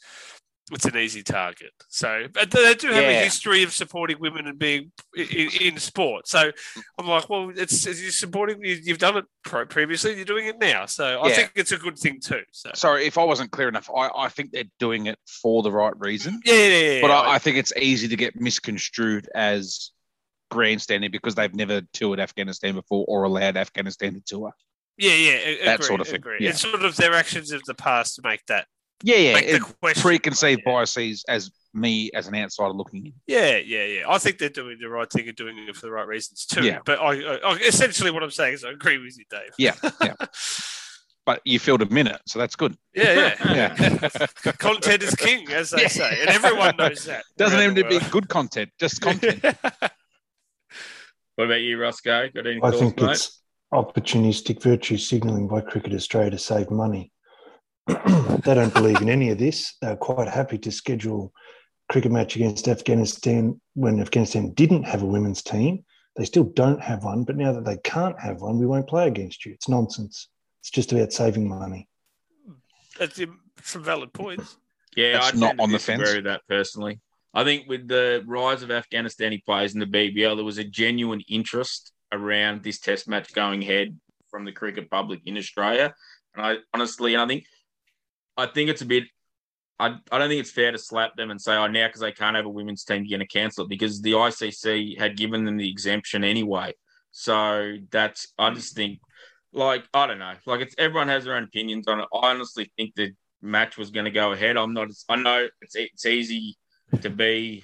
it's 0.71 0.85
an 0.85 0.97
easy 0.97 1.21
target. 1.21 1.71
So, 1.89 2.25
but 2.33 2.50
they 2.50 2.73
do 2.73 2.88
have 2.88 3.03
a 3.03 3.23
history 3.23 3.62
of 3.63 3.71
supporting 3.71 4.17
women 4.19 4.47
and 4.47 4.57
being 4.57 4.91
in, 5.15 5.50
in 5.62 5.77
sport. 5.77 6.27
So, 6.27 6.51
I'm 6.98 7.07
like, 7.07 7.29
well, 7.29 7.51
it's, 7.55 7.86
it's 7.86 8.01
you're 8.01 8.12
supporting. 8.12 8.63
you- 8.63 8.79
You've 8.84 8.98
done 8.98 9.17
it 9.17 9.25
pro- 9.43 9.65
previously. 9.67 10.15
You're 10.15 10.25
doing 10.25 10.48
it 10.48 10.57
now. 10.60 10.86
So, 10.88 11.19
I 11.22 11.29
Yeah. 11.29 11.36
think 11.36 11.51
it's 11.55 11.72
a 11.72 11.77
good 11.77 11.98
thing 12.00 12.19
too. 12.19 12.41
So, 12.51 12.72
Sorry, 12.74 13.05
if 13.05 13.17
I 13.17 13.24
wasn't 13.24 13.51
clear 13.51 13.67
enough, 13.69 13.89
I, 13.95 14.10
I 14.15 14.29
think 14.29 14.51
they're 14.51 14.63
doing 14.79 15.05
it 15.05 15.19
for 15.27 15.62
the 15.62 15.72
right 15.72 15.93
reason. 16.00 16.41
yeah, 16.45 16.53
yeah, 16.53 16.67
yeah. 16.93 17.01
But 17.01 17.10
yeah. 17.12 17.19
I, 17.19 17.36
I 17.36 17.38
think 17.39 17.57
it's 17.57 17.74
easy 17.77 18.07
to 18.07 18.15
get 18.15 18.39
misconstrued 18.39 19.29
as 19.36 19.91
grandstanding 20.51 21.12
because 21.12 21.36
they've 21.36 21.53
never 21.55 21.81
toured 21.93 22.19
Afghanistan 22.19 22.75
before 22.75 23.05
or 23.07 23.24
allowed 23.24 23.57
Afghanistan 23.57 24.13
to 24.13 24.22
tour. 24.22 24.53
yeah, 24.98 25.13
yeah, 25.13 25.65
that 25.65 25.75
agree, 25.75 25.86
sort 25.88 26.01
of 26.01 26.07
thing, 26.07 26.15
Agree. 26.17 26.38
yeah. 26.39 26.50
It's 26.50 26.62
sort 26.62 26.84
of 26.86 26.95
their 26.95 27.13
actions 27.13 27.51
of 27.51 27.62
the 27.65 27.74
past 27.74 28.15
to 28.15 28.22
make 28.24 28.45
that 28.48 28.67
Yeah, 29.03 29.17
yeah. 29.17 29.33
make 29.33 29.45
it- 29.45 29.53
the 29.59 29.73
question. 29.81 30.01
preconceived 30.01 30.61
yeah. 30.65 30.71
biases 30.73 31.23
as 31.27 31.51
me 31.73 32.09
as 32.13 32.27
an 32.27 32.35
outsider 32.35 32.71
looking 32.71 33.05
in. 33.07 33.13
Yeah, 33.27 33.57
yeah, 33.57 33.83
yeah. 33.83 34.03
I 34.07 34.17
think 34.17 34.37
they're 34.37 34.49
doing 34.49 34.77
the 34.79 34.87
right 34.89 35.11
thing 35.11 35.27
and 35.27 35.35
doing 35.35 35.57
it 35.57 35.75
for 35.75 35.81
the 35.85 35.91
right 35.91 36.07
reasons 36.07 36.45
too. 36.45 36.63
Yeah. 36.63 36.79
But 36.85 36.99
I, 36.99 37.11
I, 37.21 37.35
I 37.43 37.55
essentially 37.57 38.11
what 38.11 38.23
I'm 38.23 38.31
saying 38.31 38.53
is 38.53 38.63
I 38.63 38.71
agree 38.71 38.97
with 38.97 39.17
you, 39.17 39.25
Dave. 39.29 39.51
Yeah, 39.57 39.75
yeah. 40.01 40.13
But 41.25 41.41
you 41.43 41.57
filled 41.57 41.81
a 41.81 41.87
minute, 41.89 42.21
so 42.27 42.37
that's 42.37 42.55
good. 42.55 42.77
Yeah, 42.93 43.33
yeah. 43.43 43.75
Yeah. 43.81 44.07
Content 44.59 45.01
is 45.01 45.15
king, 45.15 45.51
as 45.51 45.71
they 45.71 45.81
Yeah. 45.81 45.87
say, 45.87 46.21
and 46.21 46.29
everyone 46.29 46.75
knows 46.77 47.03
that. 47.05 47.23
Doesn't 47.35 47.57
around 47.59 47.71
even 47.79 47.89
need 47.89 47.99
to 47.99 48.05
be 48.05 48.11
good 48.11 48.29
content, 48.29 48.69
just 48.79 49.01
content. 49.01 49.43
What 51.35 51.45
about 51.45 51.61
you, 51.61 51.79
Roscoe? 51.79 52.29
Got 52.29 52.45
any 52.45 52.57
I 52.57 52.69
thoughts, 52.69 52.79
think 52.79 53.01
mate? 53.01 53.11
it's 53.11 53.41
opportunistic 53.73 54.61
virtue 54.61 54.97
signalling 54.97 55.47
by 55.47 55.61
Cricket 55.61 55.93
Australia 55.93 56.29
to 56.31 56.37
save 56.37 56.69
money. 56.69 57.11
They 57.88 58.54
don't 58.54 58.74
believe 58.74 59.01
in 59.01 59.10
any 59.10 59.30
of 59.30 59.38
this. 59.38 59.75
They're 59.82 59.96
quite 59.96 60.27
happy 60.27 60.58
to 60.60 60.72
schedule 60.72 61.34
cricket 61.89 62.12
match 62.12 62.36
against 62.36 62.68
Afghanistan 62.68 63.60
when 63.74 64.00
Afghanistan 64.00 64.54
didn't 64.54 64.84
have 64.84 65.04
a 65.04 65.06
women's 65.06 65.44
team. 65.44 65.84
They 66.15 66.25
still 66.25 66.46
don't 66.46 66.82
have 66.82 67.04
one, 67.04 67.24
but 67.24 67.36
now 67.36 67.51
that 67.54 67.65
they 67.65 67.77
can't 67.77 68.20
have 68.20 68.42
one, 68.42 68.58
we 68.58 68.65
won't 68.65 68.88
play 68.88 69.08
against 69.08 69.46
you. 69.46 69.54
It's 69.54 69.70
nonsense. 69.70 70.30
It's 70.62 70.72
just 70.72 70.92
about 70.94 71.13
saving 71.13 71.48
money. 71.48 71.88
That's 72.98 73.22
some 73.62 73.84
valid 73.84 74.13
points. 74.13 74.58
Yeah, 74.96 75.13
That's 75.13 75.27
I 75.27 75.30
tend 75.32 75.42
not 75.42 75.60
on 75.60 75.70
the 75.72 75.77
disagree 75.77 76.06
fence. 76.06 76.15
with 76.15 76.24
that 76.25 76.42
personally. 76.48 77.01
I 77.34 77.44
think 77.44 77.68
with 77.68 77.89
the 77.89 78.24
rise 78.25 78.63
of 78.63 78.70
Afghanistani 78.70 79.44
players 79.44 79.74
in 79.74 79.82
the 79.82 79.86
BBL, 79.86 80.38
there 80.38 80.46
was 80.46 80.58
a 80.58 80.63
genuine 80.63 81.22
interest 81.27 81.92
around 82.13 82.63
this 82.63 82.80
Test 82.80 83.10
match 83.10 83.34
going 83.34 83.62
ahead 83.62 84.00
from 84.30 84.46
the 84.46 84.54
cricket 84.54 84.89
public 84.89 85.20
in 85.25 85.38
Australia, 85.38 85.94
and 86.34 86.46
I 86.46 86.56
honestly, 86.74 87.18
I 87.18 87.27
think, 87.27 87.46
I 88.38 88.48
think 88.48 88.70
it's 88.70 88.82
a 88.82 88.86
bit 88.86 89.06
I, 89.80 89.98
I 90.12 90.18
don't 90.18 90.30
think 90.30 90.39
it's 90.39 90.51
fair 90.51 90.72
to 90.72 90.77
slap 90.77 91.15
them 91.15 91.32
and 91.32 91.42
say, 91.42 91.54
oh, 91.56 91.68
now 91.68 91.88
because 91.88 92.01
they 92.01 92.12
can't 92.12 92.36
have 92.36 92.46
a 92.46 92.50
women's 92.50 92.84
team, 92.84 93.04
you're 93.04 93.18
going 93.18 93.27
to 93.27 93.34
cancel 93.34 93.65
it 93.65 93.70
because 93.70 94.01
the 94.01 94.13
ICC 94.13 94.98
had 94.98 95.18
given 95.18 95.44
them 95.44 95.58
the 95.58 95.70
exemption 95.70 96.24
anyway. 96.24 96.74
So 97.12 97.75
that's, 97.92 98.27
I 98.38 98.51
just 98.51 98.75
think, 98.75 99.00
like, 99.51 99.84
I 99.94 100.08
don't 100.08 100.20
know, 100.20 100.34
like 100.46 100.62
it's 100.62 100.75
everyone 100.77 101.08
has 101.10 101.25
their 101.25 101.36
own 101.36 101.44
opinions 101.44 101.88
on 101.88 102.00
it. 102.00 102.08
I 102.13 102.32
honestly 102.32 102.72
think 102.77 102.96
the 102.96 103.12
match 103.42 103.77
was 103.77 103.92
going 103.92 104.06
to 104.06 104.12
go 104.12 104.32
ahead. 104.32 104.58
I'm 104.58 104.74
not, 104.74 104.89
I 105.10 105.18
know 105.18 105.48
it's, 105.62 105.75
it's 105.75 106.06
easy 106.06 106.58
to 107.01 107.10
be 107.10 107.63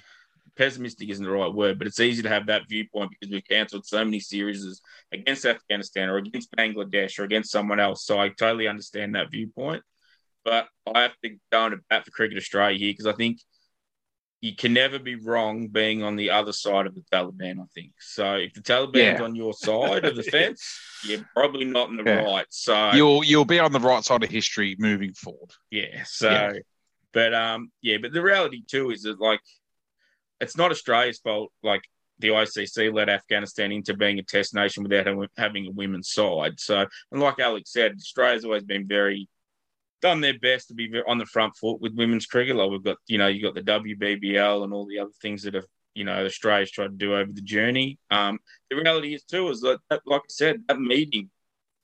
pessimistic 0.54 1.08
isn't 1.08 1.24
the 1.24 1.30
right 1.30 1.52
word, 1.52 1.78
but 1.78 1.86
it's 1.86 2.00
easy 2.00 2.22
to 2.22 2.28
have 2.28 2.46
that 2.46 2.68
viewpoint 2.68 3.10
because 3.10 3.32
we've 3.32 3.48
cancelled 3.48 3.86
so 3.86 4.04
many 4.04 4.20
series 4.20 4.82
against 5.12 5.46
Afghanistan 5.46 6.10
or 6.10 6.18
against 6.18 6.54
Bangladesh 6.54 7.18
or 7.18 7.24
against 7.24 7.50
someone 7.50 7.80
else. 7.80 8.04
So 8.04 8.18
I 8.18 8.28
totally 8.28 8.68
understand 8.68 9.14
that 9.14 9.30
viewpoint. 9.30 9.82
But 10.44 10.68
I 10.92 11.02
have 11.02 11.16
to 11.24 11.36
go 11.50 11.66
a 11.66 11.76
bat 11.88 12.04
for 12.04 12.10
Cricket 12.10 12.38
Australia 12.38 12.78
here 12.78 12.92
because 12.92 13.06
I 13.06 13.12
think 13.12 13.38
you 14.40 14.56
can 14.56 14.72
never 14.72 14.98
be 14.98 15.14
wrong 15.14 15.68
being 15.68 16.02
on 16.02 16.16
the 16.16 16.30
other 16.30 16.52
side 16.52 16.86
of 16.86 16.96
the 16.96 17.04
Taliban, 17.12 17.60
I 17.60 17.66
think. 17.72 17.92
So 18.00 18.34
if 18.34 18.52
the 18.52 18.60
Taliban's 18.60 19.20
yeah. 19.20 19.22
on 19.22 19.36
your 19.36 19.52
side 19.52 20.04
of 20.04 20.16
the 20.16 20.22
fence, 20.30 20.80
you're 21.04 21.24
probably 21.34 21.64
not 21.64 21.90
in 21.90 21.96
the 21.96 22.02
yeah. 22.02 22.24
right. 22.24 22.46
So 22.50 22.92
you'll 22.92 23.22
you'll 23.22 23.44
be 23.44 23.60
on 23.60 23.72
the 23.72 23.80
right 23.80 24.04
side 24.04 24.24
of 24.24 24.30
history 24.30 24.74
moving 24.80 25.14
forward. 25.14 25.52
Yeah. 25.70 26.02
So 26.04 26.28
yeah. 26.28 26.52
but 27.12 27.32
um 27.32 27.70
yeah, 27.82 27.98
but 28.02 28.12
the 28.12 28.22
reality 28.22 28.62
too 28.66 28.90
is 28.90 29.02
that 29.02 29.20
like 29.20 29.40
it's 30.40 30.56
not 30.56 30.72
Australia's 30.72 31.20
fault. 31.20 31.52
Like 31.62 31.82
the 32.18 32.28
ICC 32.28 32.92
let 32.92 33.08
Afghanistan 33.08 33.70
into 33.70 33.94
being 33.94 34.18
a 34.18 34.22
test 34.22 34.54
nation 34.54 34.82
without 34.82 35.06
having 35.36 35.66
a 35.66 35.70
women's 35.70 36.10
side. 36.10 36.58
So, 36.58 36.86
and 37.10 37.20
like 37.20 37.38
Alex 37.38 37.72
said, 37.72 37.92
Australia's 37.92 38.44
always 38.44 38.64
been 38.64 38.88
very 38.88 39.28
done 40.02 40.20
their 40.20 40.38
best 40.38 40.68
to 40.68 40.74
be 40.74 40.92
on 41.06 41.18
the 41.18 41.24
front 41.24 41.56
foot 41.56 41.80
with 41.80 41.94
women's 41.94 42.26
cricket. 42.26 42.56
Like 42.56 42.70
we've 42.70 42.84
got, 42.84 42.98
you 43.06 43.18
know, 43.18 43.28
you've 43.28 43.42
got 43.42 43.54
the 43.54 43.62
WBBL 43.62 44.64
and 44.64 44.72
all 44.74 44.86
the 44.86 44.98
other 44.98 45.12
things 45.22 45.44
that 45.44 45.54
have, 45.54 45.64
you 45.94 46.04
know, 46.04 46.24
Australia's 46.24 46.70
tried 46.70 46.88
to 46.88 46.96
do 46.96 47.14
over 47.14 47.32
the 47.32 47.40
journey. 47.40 47.98
Um, 48.10 48.38
the 48.68 48.76
reality 48.76 49.14
is 49.14 49.22
too 49.22 49.48
is 49.48 49.60
that, 49.62 49.78
like 50.04 50.20
I 50.20 50.28
said, 50.28 50.64
that 50.68 50.80
meeting 50.80 51.30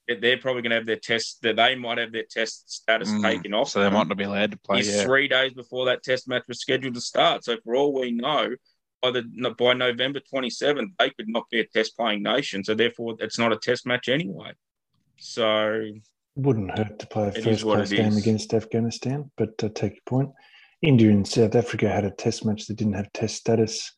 that 0.09 0.21
they're 0.21 0.39
probably 0.39 0.63
going 0.63 0.71
to 0.71 0.77
have 0.77 0.87
their 0.87 0.97
test 0.97 1.43
that 1.43 1.57
they 1.57 1.75
might 1.75 1.99
have 1.99 2.13
their 2.13 2.25
test 2.29 2.71
status 2.71 3.11
mm, 3.11 3.23
taken 3.23 3.55
off. 3.55 3.69
So 3.69 3.81
they 3.81 3.91
might 3.91 4.09
not 4.09 4.17
be 4.17 4.25
allowed 4.25 4.53
to 4.53 4.59
play. 4.59 4.81
yeah. 4.81 5.05
three 5.05 5.29
days 5.29 5.53
before 5.53 5.87
that 5.87 6.03
test 6.03 6.27
match 6.29 6.45
was 6.49 6.61
scheduled 6.61 6.95
to 6.95 7.01
start. 7.01 7.45
So 7.45 7.57
for 7.63 7.77
all 7.77 7.93
we 7.93 8.11
know, 8.11 8.57
by 9.03 9.13
the 9.13 9.23
by 9.57 9.75
November 9.75 10.21
27th, 10.33 10.93
they 10.99 11.11
could 11.11 11.29
not 11.29 11.45
be 11.51 11.61
a 11.61 11.67
test 11.67 11.97
playing 11.97 12.23
nation. 12.23 12.65
So 12.65 12.75
therefore, 12.75 13.17
it's 13.21 13.39
not 13.39 13.53
a 13.53 13.57
test 13.57 13.87
match 13.87 14.09
anyway. 14.09 14.53
So 15.19 15.85
wouldn't 16.39 16.77
hurt 16.79 16.99
to 17.01 17.07
play 17.07 17.29
a 17.29 17.33
first 17.33 17.63
class 17.63 17.91
game 17.91 18.17
against 18.17 18.55
Afghanistan. 18.55 19.31
But 19.37 19.51
I 19.63 19.69
take 19.69 19.95
your 19.95 20.03
point. 20.07 20.31
India 20.81 21.11
and 21.11 21.27
South 21.27 21.55
Africa 21.55 21.89
had 21.89 22.05
a 22.05 22.11
test 22.11 22.45
match 22.45 22.67
that 22.67 22.77
didn't 22.77 22.95
have 22.95 23.13
test 23.13 23.37
status 23.37 23.93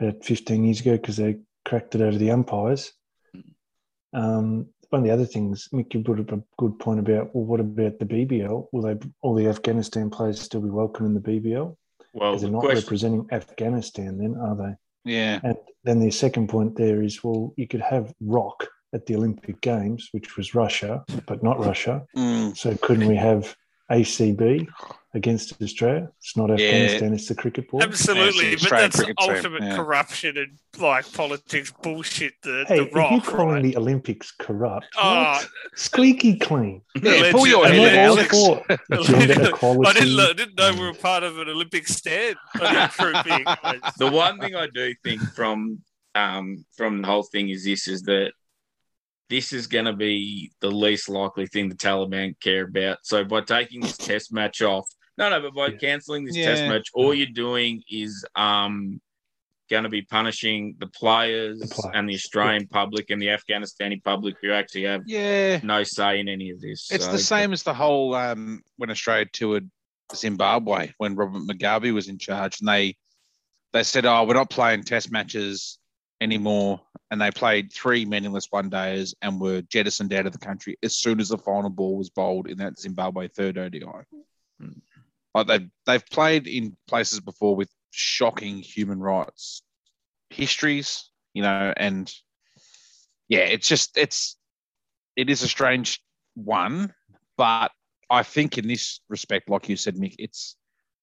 about 0.00 0.24
15 0.24 0.64
years 0.64 0.80
ago 0.80 0.92
because 0.92 1.16
they 1.16 1.36
cracked 1.64 1.94
it 1.94 2.00
over 2.00 2.16
the 2.16 2.30
umpires. 2.30 2.92
Hmm. 3.34 4.18
Um, 4.18 4.66
one 4.90 5.00
of 5.00 5.04
the 5.04 5.12
other 5.12 5.26
things, 5.26 5.68
Mick, 5.74 5.92
you 5.92 6.00
brought 6.00 6.20
up 6.20 6.32
a 6.32 6.42
good 6.58 6.78
point 6.78 7.00
about, 7.00 7.34
well, 7.34 7.44
what 7.44 7.60
about 7.60 7.98
the 7.98 8.06
BBL? 8.06 8.68
Will 8.72 8.82
they 8.82 8.96
all 9.20 9.34
the 9.34 9.48
Afghanistan 9.48 10.10
players 10.10 10.40
still 10.40 10.60
be 10.60 10.70
welcome 10.70 11.06
in 11.06 11.14
the 11.14 11.20
BBL? 11.20 11.76
Well, 12.14 12.38
they're 12.38 12.50
not 12.50 12.60
question... 12.60 12.82
representing 12.82 13.28
Afghanistan, 13.32 14.16
then 14.16 14.36
are 14.40 14.56
they? 14.56 15.12
Yeah. 15.12 15.40
And 15.42 15.56
then 15.84 16.00
the 16.00 16.10
second 16.10 16.48
point 16.48 16.76
there 16.76 17.02
is, 17.02 17.22
well, 17.22 17.52
you 17.56 17.68
could 17.68 17.82
have 17.82 18.14
rock 18.20 18.68
at 18.96 19.06
the 19.06 19.14
Olympic 19.14 19.60
Games, 19.60 20.08
which 20.12 20.36
was 20.36 20.54
Russia, 20.54 21.04
but 21.26 21.42
not 21.42 21.60
Russia. 21.60 22.04
Mm. 22.16 22.56
So 22.56 22.76
couldn't 22.78 23.06
we 23.06 23.16
have 23.16 23.54
ACB 23.90 24.66
against 25.14 25.60
Australia. 25.62 26.10
It's 26.18 26.36
not 26.36 26.50
Afghanistan, 26.50 27.14
it's 27.14 27.28
the 27.28 27.34
cricket 27.34 27.70
board. 27.70 27.84
Absolutely, 27.84 28.56
but 28.56 28.70
that's 28.70 29.00
ultimate 29.20 29.62
yeah. 29.62 29.76
corruption 29.76 30.36
and 30.36 30.58
like 30.78 31.10
politics 31.12 31.72
bullshit. 31.82 32.34
The, 32.42 32.64
hey, 32.68 32.80
the 32.80 32.90
rock, 32.90 33.12
you 33.12 33.20
calling 33.20 33.48
right? 33.48 33.62
the 33.62 33.76
Olympics 33.76 34.32
corrupt? 34.32 34.86
Oh. 34.98 35.42
Squeaky 35.74 36.38
clean. 36.38 36.82
Yeah, 37.00 37.32
pull 37.32 37.46
your 37.46 37.66
head, 37.66 37.96
Alex. 37.96 38.36
Gender 39.04 39.48
equality. 39.48 39.88
I 39.88 39.92
didn't, 39.92 40.20
I 40.20 40.32
didn't 40.32 40.58
know 40.58 40.72
we 40.72 40.86
were 40.86 40.94
part 40.94 41.22
of 41.22 41.38
an 41.38 41.48
Olympic 41.48 41.86
stand. 41.88 42.36
the 42.54 44.10
one 44.12 44.38
thing 44.40 44.54
I 44.54 44.68
do 44.72 44.94
think 45.04 45.22
from 45.34 45.82
um, 46.14 46.64
from 46.76 47.02
the 47.02 47.06
whole 47.06 47.22
thing 47.22 47.48
is 47.50 47.64
this: 47.64 47.88
is 47.88 48.02
that 48.02 48.32
this 49.28 49.52
is 49.52 49.66
going 49.66 49.86
to 49.86 49.92
be 49.92 50.52
the 50.60 50.70
least 50.70 51.08
likely 51.08 51.46
thing 51.46 51.68
the 51.68 51.74
Taliban 51.74 52.38
care 52.40 52.64
about. 52.64 52.98
So 53.02 53.24
by 53.24 53.40
taking 53.40 53.80
this 53.80 53.96
test 53.96 54.32
match 54.32 54.62
off, 54.62 54.88
no, 55.18 55.30
no, 55.30 55.40
but 55.40 55.54
by 55.54 55.68
yeah. 55.68 55.78
cancelling 55.78 56.24
this 56.24 56.36
yeah. 56.36 56.46
test 56.46 56.62
match, 56.64 56.88
all 56.94 57.14
you're 57.14 57.26
doing 57.26 57.82
is 57.90 58.24
um, 58.36 59.00
going 59.70 59.84
to 59.84 59.88
be 59.88 60.02
punishing 60.02 60.76
the 60.78 60.86
players, 60.88 61.58
the 61.58 61.68
players, 61.68 61.94
and 61.94 62.08
the 62.08 62.14
Australian 62.14 62.62
yeah. 62.62 62.68
public 62.78 63.10
and 63.10 63.20
the 63.20 63.28
Afghanistani 63.28 64.02
public 64.04 64.36
who 64.42 64.52
actually 64.52 64.84
have 64.84 65.02
yeah. 65.06 65.58
no 65.62 65.82
say 65.82 66.20
in 66.20 66.28
any 66.28 66.50
of 66.50 66.60
this. 66.60 66.88
It's 66.90 67.06
so, 67.06 67.12
the 67.12 67.18
same 67.18 67.50
but, 67.50 67.54
as 67.54 67.62
the 67.62 67.74
whole 67.74 68.14
um, 68.14 68.62
when 68.76 68.90
Australia 68.90 69.26
toured 69.32 69.70
Zimbabwe 70.14 70.92
when 70.98 71.16
Robert 71.16 71.42
Mugabe 71.42 71.92
was 71.92 72.08
in 72.08 72.18
charge, 72.18 72.60
and 72.60 72.68
they 72.68 72.96
they 73.72 73.82
said, 73.82 74.06
"Oh, 74.06 74.24
we're 74.24 74.34
not 74.34 74.50
playing 74.50 74.84
test 74.84 75.10
matches 75.10 75.78
anymore 76.20 76.80
and 77.10 77.20
they 77.20 77.30
played 77.30 77.72
three 77.72 78.04
meaningless 78.04 78.48
one 78.50 78.68
days 78.68 79.14
and 79.22 79.40
were 79.40 79.62
jettisoned 79.62 80.12
out 80.12 80.26
of 80.26 80.32
the 80.32 80.38
country 80.38 80.76
as 80.82 80.96
soon 80.96 81.20
as 81.20 81.28
the 81.28 81.38
final 81.38 81.70
ball 81.70 81.96
was 81.96 82.10
bowled 82.10 82.48
in 82.48 82.58
that 82.58 82.78
Zimbabwe 82.78 83.28
third 83.28 83.58
ODI. 83.58 83.84
Mm. 84.60 84.80
Like 85.34 85.46
they've 85.46 85.70
they've 85.84 86.06
played 86.06 86.46
in 86.46 86.76
places 86.88 87.20
before 87.20 87.54
with 87.54 87.70
shocking 87.90 88.58
human 88.58 89.00
rights 89.00 89.62
histories, 90.30 91.10
you 91.34 91.42
know, 91.42 91.72
and 91.76 92.12
yeah, 93.28 93.40
it's 93.40 93.68
just 93.68 93.96
it's 93.96 94.36
it 95.16 95.30
is 95.30 95.42
a 95.42 95.48
strange 95.48 96.00
one, 96.34 96.92
but 97.36 97.70
I 98.08 98.22
think 98.22 98.58
in 98.58 98.68
this 98.68 99.00
respect, 99.08 99.48
like 99.48 99.68
you 99.68 99.76
said, 99.76 99.96
Mick, 99.96 100.14
it's 100.18 100.56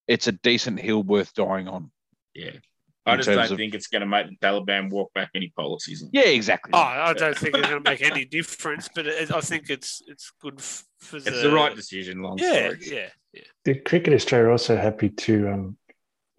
it's 0.07 0.27
a 0.27 0.31
decent 0.31 0.79
hill 0.79 1.03
worth 1.03 1.33
dying 1.33 1.67
on. 1.67 1.91
Yeah. 2.33 2.57
I 3.05 3.17
just 3.17 3.27
don't 3.27 3.51
of... 3.51 3.57
think 3.57 3.73
it's 3.73 3.87
going 3.87 4.01
to 4.01 4.07
make 4.07 4.27
the 4.29 4.37
Taliban 4.37 4.89
walk 4.89 5.13
back 5.13 5.29
any 5.35 5.51
policies. 5.55 6.05
Yeah, 6.13 6.23
exactly. 6.23 6.71
Oh, 6.73 6.79
I 6.79 7.13
don't 7.13 7.37
think 7.37 7.55
it's 7.57 7.67
going 7.67 7.83
to 7.83 7.89
make 7.89 8.01
any 8.01 8.25
difference, 8.25 8.89
but 8.93 9.05
it, 9.05 9.31
I 9.31 9.41
think 9.41 9.69
it's 9.69 10.01
it's 10.07 10.31
good 10.41 10.61
for 10.61 11.19
the. 11.19 11.29
It's 11.29 11.41
the 11.41 11.51
right 11.51 11.75
decision. 11.75 12.21
Long 12.21 12.37
yeah, 12.37 12.69
story. 12.69 12.79
yeah, 12.83 13.09
yeah. 13.33 13.41
The 13.65 13.75
Cricket 13.75 14.13
Australia 14.13 14.47
are 14.47 14.51
also 14.51 14.77
happy 14.77 15.09
to 15.09 15.49
um, 15.49 15.77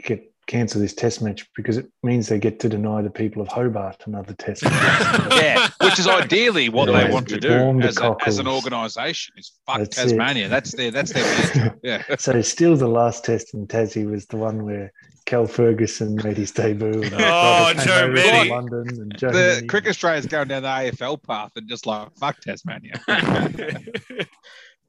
get 0.02 0.33
cancel 0.46 0.80
this 0.80 0.94
test 0.94 1.22
match 1.22 1.48
because 1.56 1.76
it 1.76 1.86
means 2.02 2.28
they 2.28 2.38
get 2.38 2.60
to 2.60 2.68
deny 2.68 3.02
the 3.02 3.10
people 3.10 3.40
of 3.40 3.48
Hobart 3.48 4.02
another 4.06 4.34
test 4.34 4.64
match. 4.64 5.32
yeah, 5.42 5.68
which 5.82 5.98
is 5.98 6.06
ideally 6.06 6.68
what 6.68 6.88
yeah, 6.88 7.04
they 7.04 7.12
want 7.12 7.28
to 7.28 7.40
do 7.40 7.80
as, 7.82 7.98
a, 7.98 8.16
as, 8.26 8.38
an 8.38 8.46
organisation 8.46 9.34
is 9.36 9.52
fuck 9.66 9.78
that's 9.78 9.96
Tasmania. 9.96 10.46
It. 10.46 10.48
That's 10.48 10.72
their 10.74 10.90
that's 10.90 11.12
their 11.12 11.76
yeah. 11.82 12.02
So 12.18 12.40
still 12.42 12.76
the 12.76 12.88
last 12.88 13.24
test 13.24 13.54
in 13.54 13.66
Tassie 13.66 14.08
was 14.08 14.26
the 14.26 14.36
one 14.36 14.64
where 14.64 14.92
Cal 15.26 15.46
Ferguson 15.46 16.16
made 16.22 16.36
his 16.36 16.50
debut. 16.50 17.02
And 17.02 17.14
oh, 17.18 17.72
Joe 17.84 18.08
Mennie. 18.08 18.50
London 18.50 18.88
and 18.88 19.18
Joe 19.18 19.30
the 19.30 19.38
Mennie. 19.38 19.66
Cricket 19.66 19.90
Australia 19.90 20.18
is 20.18 20.26
going 20.26 20.48
down 20.48 20.62
the 20.62 20.68
AFL 20.68 21.22
path 21.22 21.52
and 21.56 21.68
just 21.68 21.86
like 21.86 22.14
fuck 22.16 22.40
Tasmania. 22.40 23.00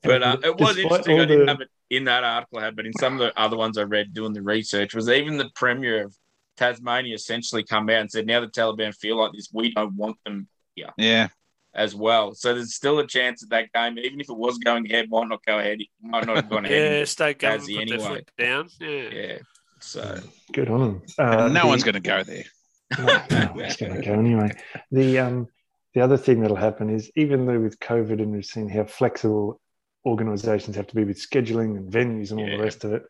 But 0.04 0.24
uh, 0.24 0.38
it 0.44 0.58
was 0.58 0.78
interesting. 0.78 1.20
I 1.20 1.26
didn't 1.26 1.46
the... 1.46 1.52
have 1.52 1.62
it 1.62 1.70
in 1.90 2.06
that 2.06 2.24
article, 2.24 2.60
I 2.60 2.66
had, 2.66 2.76
but 2.76 2.86
in 2.86 2.94
some 2.94 3.14
of 3.14 3.20
the 3.20 3.40
other 3.40 3.58
ones 3.58 3.78
I 3.78 3.84
read 3.84 4.14
doing 4.14 4.34
the 4.34 4.42
research, 4.42 4.94
was 4.94 5.10
even 5.10 5.38
the 5.38 5.50
premier 5.56 6.06
of 6.06 6.16
Tasmania 6.58 7.16
essentially 7.16 7.64
come 7.64 7.90
out 7.90 8.02
and 8.02 8.12
said, 8.12 8.26
now 8.26 8.42
the 8.42 8.48
Taliban 8.48 8.96
feel 8.96 9.18
like 9.18 9.32
this, 9.34 9.50
we 9.54 9.74
don't 9.74 9.96
want 9.96 10.18
them 10.26 10.48
here. 10.76 10.90
Yeah. 10.98 11.28
As 11.74 11.94
well. 11.94 12.34
So 12.34 12.54
there's 12.54 12.74
still 12.74 13.00
a 13.00 13.08
chance 13.08 13.42
that 13.42 13.50
that 13.50 13.74
game, 13.74 14.00
even 14.00 14.22
if 14.22 14.30
it 14.30 14.38
was 14.38 14.58
going 14.60 14.90
ahead, 14.90 15.10
might 15.10 15.28
not 15.28 15.46
go 15.46 15.60
ahead. 15.60 15.80
Might 16.02 16.26
not 16.26 16.38
have 16.38 16.50
gone 16.50 16.66
ahead. 16.66 17.00
yeah, 17.00 17.06
state 17.06 17.40
government 17.40 17.92
anyway. 17.92 18.24
down. 18.38 18.70
Yeah. 18.80 19.10
Yeah. 19.12 19.38
So 19.82 20.20
good 20.54 20.70
on 20.70 20.80
them. 20.80 21.02
Uh, 21.20 21.50
no 21.50 21.64
the, 21.64 21.68
one's 21.68 21.84
going 21.84 21.96
to 21.96 22.00
go 22.00 22.24
there. 22.24 22.44
No, 23.00 23.22
no 23.32 23.52
one's 23.56 23.78
going 23.78 23.96
to 23.96 24.02
go 24.02 24.14
anyway. 24.14 24.52
The 24.92 25.18
um, 25.18 25.48
the 25.96 26.02
other 26.02 26.18
thing 26.18 26.42
that'll 26.42 26.56
happen 26.56 26.90
is 26.90 27.12
even 27.16 27.46
though 27.46 27.60
with 27.60 27.80
COVID 27.80 28.22
and 28.22 28.32
we've 28.32 28.46
seen 28.46 28.70
how 28.70 28.86
flexible 28.86 29.60
organisations 30.06 30.76
have 30.76 30.88
to 30.88 30.96
be 30.96 31.04
with 31.04 31.18
scheduling 31.18 31.78
and 31.78 31.92
venues 31.92 32.32
and 32.32 32.40
all 32.40 32.48
yeah. 32.48 32.58
the 32.58 32.64
rest 32.64 32.84
of 32.84 32.94
it. 32.94 33.04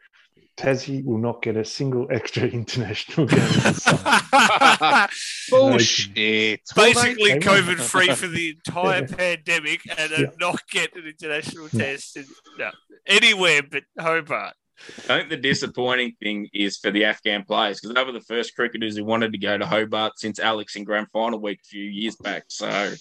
Tassie 0.58 1.04
will 1.04 1.18
not 1.18 1.42
get 1.42 1.58
a 1.58 1.66
single 1.66 2.08
extra 2.12 2.44
international 2.48 3.28
game. 3.28 3.40
Bullshit. 5.50 6.62
Basically, 6.76 7.32
COVID 7.40 7.80
free 7.80 8.14
for 8.14 8.28
the 8.28 8.56
entire 8.66 9.06
pandemic 9.08 9.82
and 9.98 10.12
yeah. 10.12 10.26
not 10.40 10.62
get 10.72 10.96
an 10.96 11.06
international 11.06 11.68
test 11.70 12.16
in, 12.18 12.26
no, 12.58 12.72
anywhere 13.06 13.62
but 13.70 13.84
Hobart. 14.00 14.54
I 14.98 15.20
think 15.20 15.30
the 15.30 15.38
disappointing 15.38 16.14
thing 16.22 16.50
is 16.54 16.78
for 16.78 16.92
the 16.92 17.06
Afghan 17.06 17.44
players 17.44 17.80
because 17.80 17.96
they 17.96 18.04
were 18.04 18.12
the 18.12 18.22
first 18.22 18.56
cricketers 18.56 18.98
who 18.98 19.06
wanted 19.06 19.32
to 19.32 19.38
go 19.38 19.58
to 19.58 19.66
Hobart 19.66 20.20
since 20.20 20.40
Alex 20.40 20.76
in 20.76 20.84
grand 20.84 21.08
final 21.12 21.42
week 21.42 21.60
a 21.64 21.68
few 21.68 21.84
years 21.84 22.16
back. 22.18 22.44
So, 22.50 22.94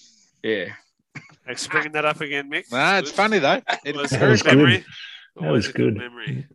yeah. 0.43 0.67
Thanks 1.47 1.67
for 1.67 1.73
bringing 1.73 1.93
that 1.93 2.05
up 2.05 2.21
again, 2.21 2.51
Mick. 2.51 2.71
Nah, 2.73 2.99
it's 2.99 3.11
funny 3.11 3.39
though. 3.39 3.61
It 3.85 3.97
was 3.97 4.13
a 4.13 4.19
good 4.19 4.45
memory. 4.45 4.85
That 5.37 5.51
was 5.51 5.69
good. 5.69 5.97
Memory. 5.97 6.47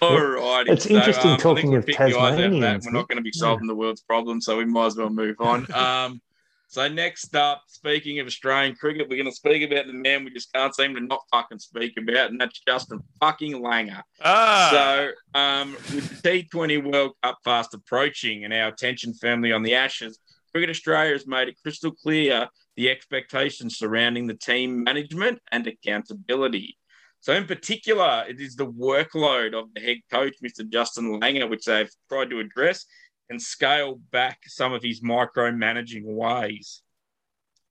All 0.00 0.20
righty. 0.20 0.70
It's 0.70 0.86
interesting 0.86 1.32
I 1.32 1.36
talking 1.36 1.56
think 1.62 1.70
we'll 1.70 1.78
of 1.80 1.86
pick 1.86 1.96
the 1.98 2.04
eyes 2.04 2.14
out 2.38 2.52
of 2.52 2.60
that. 2.60 2.82
We're 2.84 2.92
not 2.92 3.08
going 3.08 3.16
to 3.16 3.22
be 3.22 3.32
solving 3.32 3.66
the 3.66 3.74
world's 3.74 4.02
problems, 4.02 4.44
so 4.44 4.58
we 4.58 4.64
might 4.64 4.86
as 4.86 4.96
well 4.96 5.10
move 5.10 5.36
on. 5.40 5.66
Um, 5.74 6.20
so 6.68 6.88
next 6.88 7.36
up, 7.36 7.62
speaking 7.68 8.18
of 8.18 8.26
Australian 8.26 8.74
cricket, 8.74 9.08
we're 9.08 9.16
going 9.16 9.30
to 9.30 9.36
speak 9.36 9.62
about 9.70 9.86
the 9.86 9.92
man 9.92 10.24
we 10.24 10.30
just 10.32 10.52
can't 10.52 10.74
seem 10.74 10.94
to 10.96 11.00
not 11.00 11.20
fucking 11.30 11.60
speak 11.60 11.92
about, 11.96 12.30
and 12.30 12.40
that's 12.40 12.60
Justin 12.66 13.00
fucking 13.20 13.52
Langer. 13.52 14.02
Ah, 14.24 14.70
So, 14.72 15.10
um, 15.38 15.72
with 15.94 16.20
the 16.22 16.42
T20 16.42 16.90
World 16.90 17.12
Cup 17.22 17.38
fast 17.44 17.74
approaching 17.74 18.44
and 18.44 18.52
our 18.52 18.68
attention 18.68 19.14
firmly 19.14 19.52
on 19.52 19.62
the 19.62 19.74
Ashes, 19.76 20.18
Cricket 20.52 20.70
Australia 20.70 21.12
has 21.12 21.28
made 21.28 21.48
it 21.48 21.56
crystal 21.62 21.92
clear 21.92 22.48
the 22.76 22.90
expectations 22.90 23.76
surrounding 23.76 24.26
the 24.26 24.34
team 24.34 24.84
management 24.84 25.40
and 25.52 25.66
accountability. 25.66 26.76
So, 27.20 27.32
in 27.32 27.46
particular, 27.46 28.24
it 28.28 28.40
is 28.40 28.54
the 28.54 28.66
workload 28.66 29.54
of 29.54 29.72
the 29.74 29.80
head 29.80 29.98
coach, 30.10 30.34
Mr. 30.44 30.68
Justin 30.68 31.20
Langer, 31.20 31.48
which 31.48 31.64
they've 31.64 31.90
tried 32.08 32.30
to 32.30 32.40
address 32.40 32.84
and 33.30 33.40
scale 33.40 33.98
back 34.12 34.40
some 34.46 34.74
of 34.74 34.82
his 34.82 35.00
micromanaging 35.00 36.04
ways. 36.04 36.82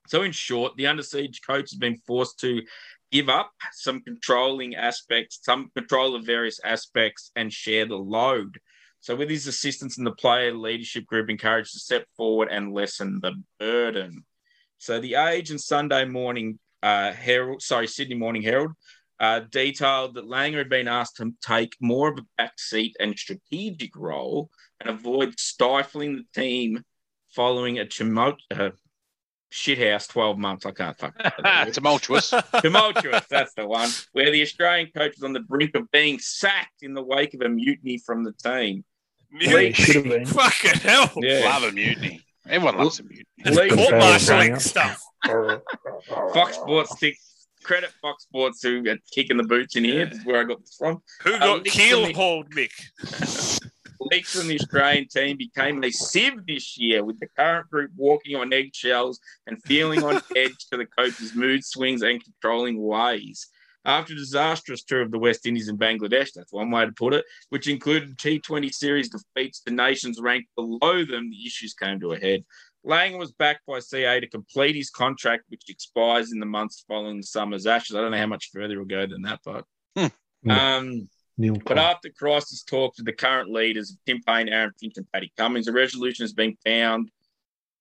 So, 0.07 0.23
in 0.23 0.31
short, 0.31 0.75
the 0.75 0.87
under 0.87 1.03
siege 1.03 1.41
coach 1.45 1.69
has 1.69 1.77
been 1.77 1.97
forced 2.07 2.39
to 2.39 2.63
give 3.11 3.29
up 3.29 3.51
some 3.73 4.01
controlling 4.01 4.75
aspects, 4.75 5.39
some 5.43 5.69
control 5.75 6.15
of 6.15 6.25
various 6.25 6.59
aspects, 6.63 7.31
and 7.35 7.53
share 7.53 7.85
the 7.85 7.95
load. 7.95 8.59
So, 9.01 9.15
with 9.15 9.29
his 9.29 9.45
assistants 9.45 9.99
in 9.99 10.03
the 10.03 10.15
player 10.15 10.51
leadership 10.53 11.05
group 11.05 11.29
encouraged 11.29 11.73
to 11.73 11.79
step 11.79 12.07
forward 12.17 12.47
and 12.49 12.73
lessen 12.73 13.19
the 13.21 13.33
burden. 13.59 14.23
So, 14.83 14.99
the 14.99 15.15
Age 15.15 15.49
and 15.49 15.61
Sunday 15.61 16.03
Morning 16.03 16.59
uh, 16.81 17.13
Herald, 17.13 17.61
sorry, 17.61 17.87
Sydney 17.87 18.15
Morning 18.15 18.41
Herald, 18.41 18.73
uh, 19.17 19.39
detailed 19.49 20.15
that 20.15 20.27
Langer 20.27 20.57
had 20.57 20.69
been 20.69 20.89
asked 20.89 21.15
to 21.17 21.31
take 21.41 21.77
more 21.79 22.11
of 22.11 22.17
a 22.17 22.25
back 22.37 22.59
seat 22.59 22.93
and 22.99 23.17
strategic 23.17 23.95
role 23.95 24.49
and 24.81 24.89
avoid 24.89 25.39
stifling 25.39 26.17
the 26.17 26.41
team 26.41 26.83
following 27.33 27.79
a 27.79 27.85
tumult, 27.85 28.41
uh, 28.51 28.71
shithouse 29.53 30.09
12 30.09 30.37
months. 30.37 30.65
I 30.65 30.71
can't 30.71 30.99
fucking 30.99 31.71
Tumultuous. 31.71 32.33
Tumultuous, 32.61 33.25
that's 33.29 33.53
the 33.53 33.65
one, 33.65 33.89
where 34.11 34.31
the 34.31 34.41
Australian 34.41 34.89
coach 34.93 35.13
was 35.15 35.23
on 35.23 35.31
the 35.31 35.39
brink 35.39 35.75
of 35.75 35.89
being 35.91 36.19
sacked 36.19 36.81
in 36.81 36.93
the 36.93 37.03
wake 37.03 37.33
of 37.33 37.39
a 37.39 37.47
mutiny 37.47 37.99
from 37.99 38.25
the 38.25 38.33
team. 38.33 38.83
Yeah, 39.31 39.59
it 39.59 39.77
should 39.77 39.95
have 39.95 40.03
been. 40.03 40.25
Fucking 40.25 40.81
hell. 40.81 41.09
Yeah. 41.15 41.45
Love 41.45 41.63
a 41.63 41.71
mutiny. 41.71 42.21
Everyone 42.47 42.77
loves 42.77 42.99
a 42.99 43.03
mutiny. 43.03 43.25
It's 43.37 43.57
League 43.57 43.71
court 43.71 43.93
martialing 43.93 44.59
stuff. 44.59 45.01
Fox 46.33 46.55
Sports 46.57 46.95
stick 46.97 47.15
credit 47.63 47.91
Fox 48.01 48.23
Sports 48.23 48.61
who 48.61 48.83
are 48.89 48.97
kicking 49.13 49.37
the 49.37 49.43
boots 49.43 49.75
in 49.77 49.85
here. 49.85 49.99
Yeah. 49.99 50.05
This 50.05 50.19
is 50.19 50.25
where 50.25 50.41
I 50.41 50.43
got 50.43 50.59
this 50.59 50.75
from. 50.77 51.01
Who 51.23 51.33
Uh, 51.35 51.39
got 51.39 51.63
leaks 51.63 51.75
keel 51.75 52.05
from 52.05 52.13
hauled, 52.15 52.49
Mick? 52.51 53.59
Leaks 54.11 54.37
from 54.37 54.49
the 54.49 54.55
Australian 54.59 55.07
team 55.07 55.37
became 55.37 55.81
a 55.81 55.89
sieve 55.89 56.45
this 56.45 56.77
year, 56.77 57.05
with 57.05 57.17
the 57.21 57.27
current 57.37 57.69
group 57.69 57.89
walking 57.95 58.35
on 58.35 58.51
eggshells 58.51 59.17
and 59.47 59.63
feeling 59.63 60.03
on 60.03 60.15
edge 60.35 60.65
to 60.69 60.77
the 60.77 60.85
coach's 60.85 61.33
mood 61.33 61.63
swings 61.63 62.01
and 62.01 62.21
controlling 62.21 62.83
ways. 62.83 63.47
After 63.85 64.13
a 64.13 64.17
disastrous 64.17 64.83
tour 64.83 65.01
of 65.01 65.11
the 65.11 65.19
West 65.19 65.45
Indies 65.45 65.67
and 65.67 65.79
Bangladesh, 65.79 66.31
that's 66.33 66.53
one 66.53 66.71
way 66.71 66.85
to 66.85 66.91
put 66.91 67.13
it, 67.13 67.25
which 67.49 67.67
included 67.67 68.17
T20 68.17 68.73
series 68.73 69.09
defeats 69.09 69.59
to 69.61 69.73
nations 69.73 70.19
ranked 70.21 70.49
below 70.55 71.03
them, 71.03 71.29
the 71.29 71.45
issues 71.45 71.73
came 71.73 71.99
to 71.99 72.13
a 72.13 72.19
head. 72.19 72.45
Lang 72.85 73.17
was 73.17 73.31
backed 73.31 73.65
by 73.65 73.79
CA 73.79 74.19
to 74.19 74.27
complete 74.27 74.75
his 74.75 74.89
contract, 74.89 75.43
which 75.47 75.69
expires 75.69 76.31
in 76.31 76.39
the 76.39 76.45
months 76.45 76.83
following 76.87 77.17
the 77.17 77.23
summer's 77.23 77.65
Ashes. 77.65 77.95
I 77.95 78.01
don't 78.01 78.11
know 78.11 78.17
how 78.17 78.27
much 78.27 78.51
further 78.53 78.73
it'll 78.73 78.85
go 78.85 79.05
than 79.05 79.21
that, 79.23 79.39
but. 79.45 79.65
Hmm. 79.97 80.51
Um, 80.51 81.09
Neil 81.37 81.55
but 81.55 81.77
Clark. 81.77 81.79
after 81.79 82.09
crisis 82.09 82.63
talks 82.63 82.99
with 82.99 83.05
the 83.05 83.13
current 83.13 83.49
leaders, 83.49 83.91
of 83.91 83.97
Tim 84.05 84.21
Paine, 84.25 84.49
Aaron 84.49 84.71
Finch, 84.79 84.97
and 84.97 85.11
Patty 85.11 85.31
Cummins, 85.37 85.67
a 85.67 85.71
resolution 85.71 86.23
has 86.23 86.33
been 86.33 86.55
found, 86.65 87.09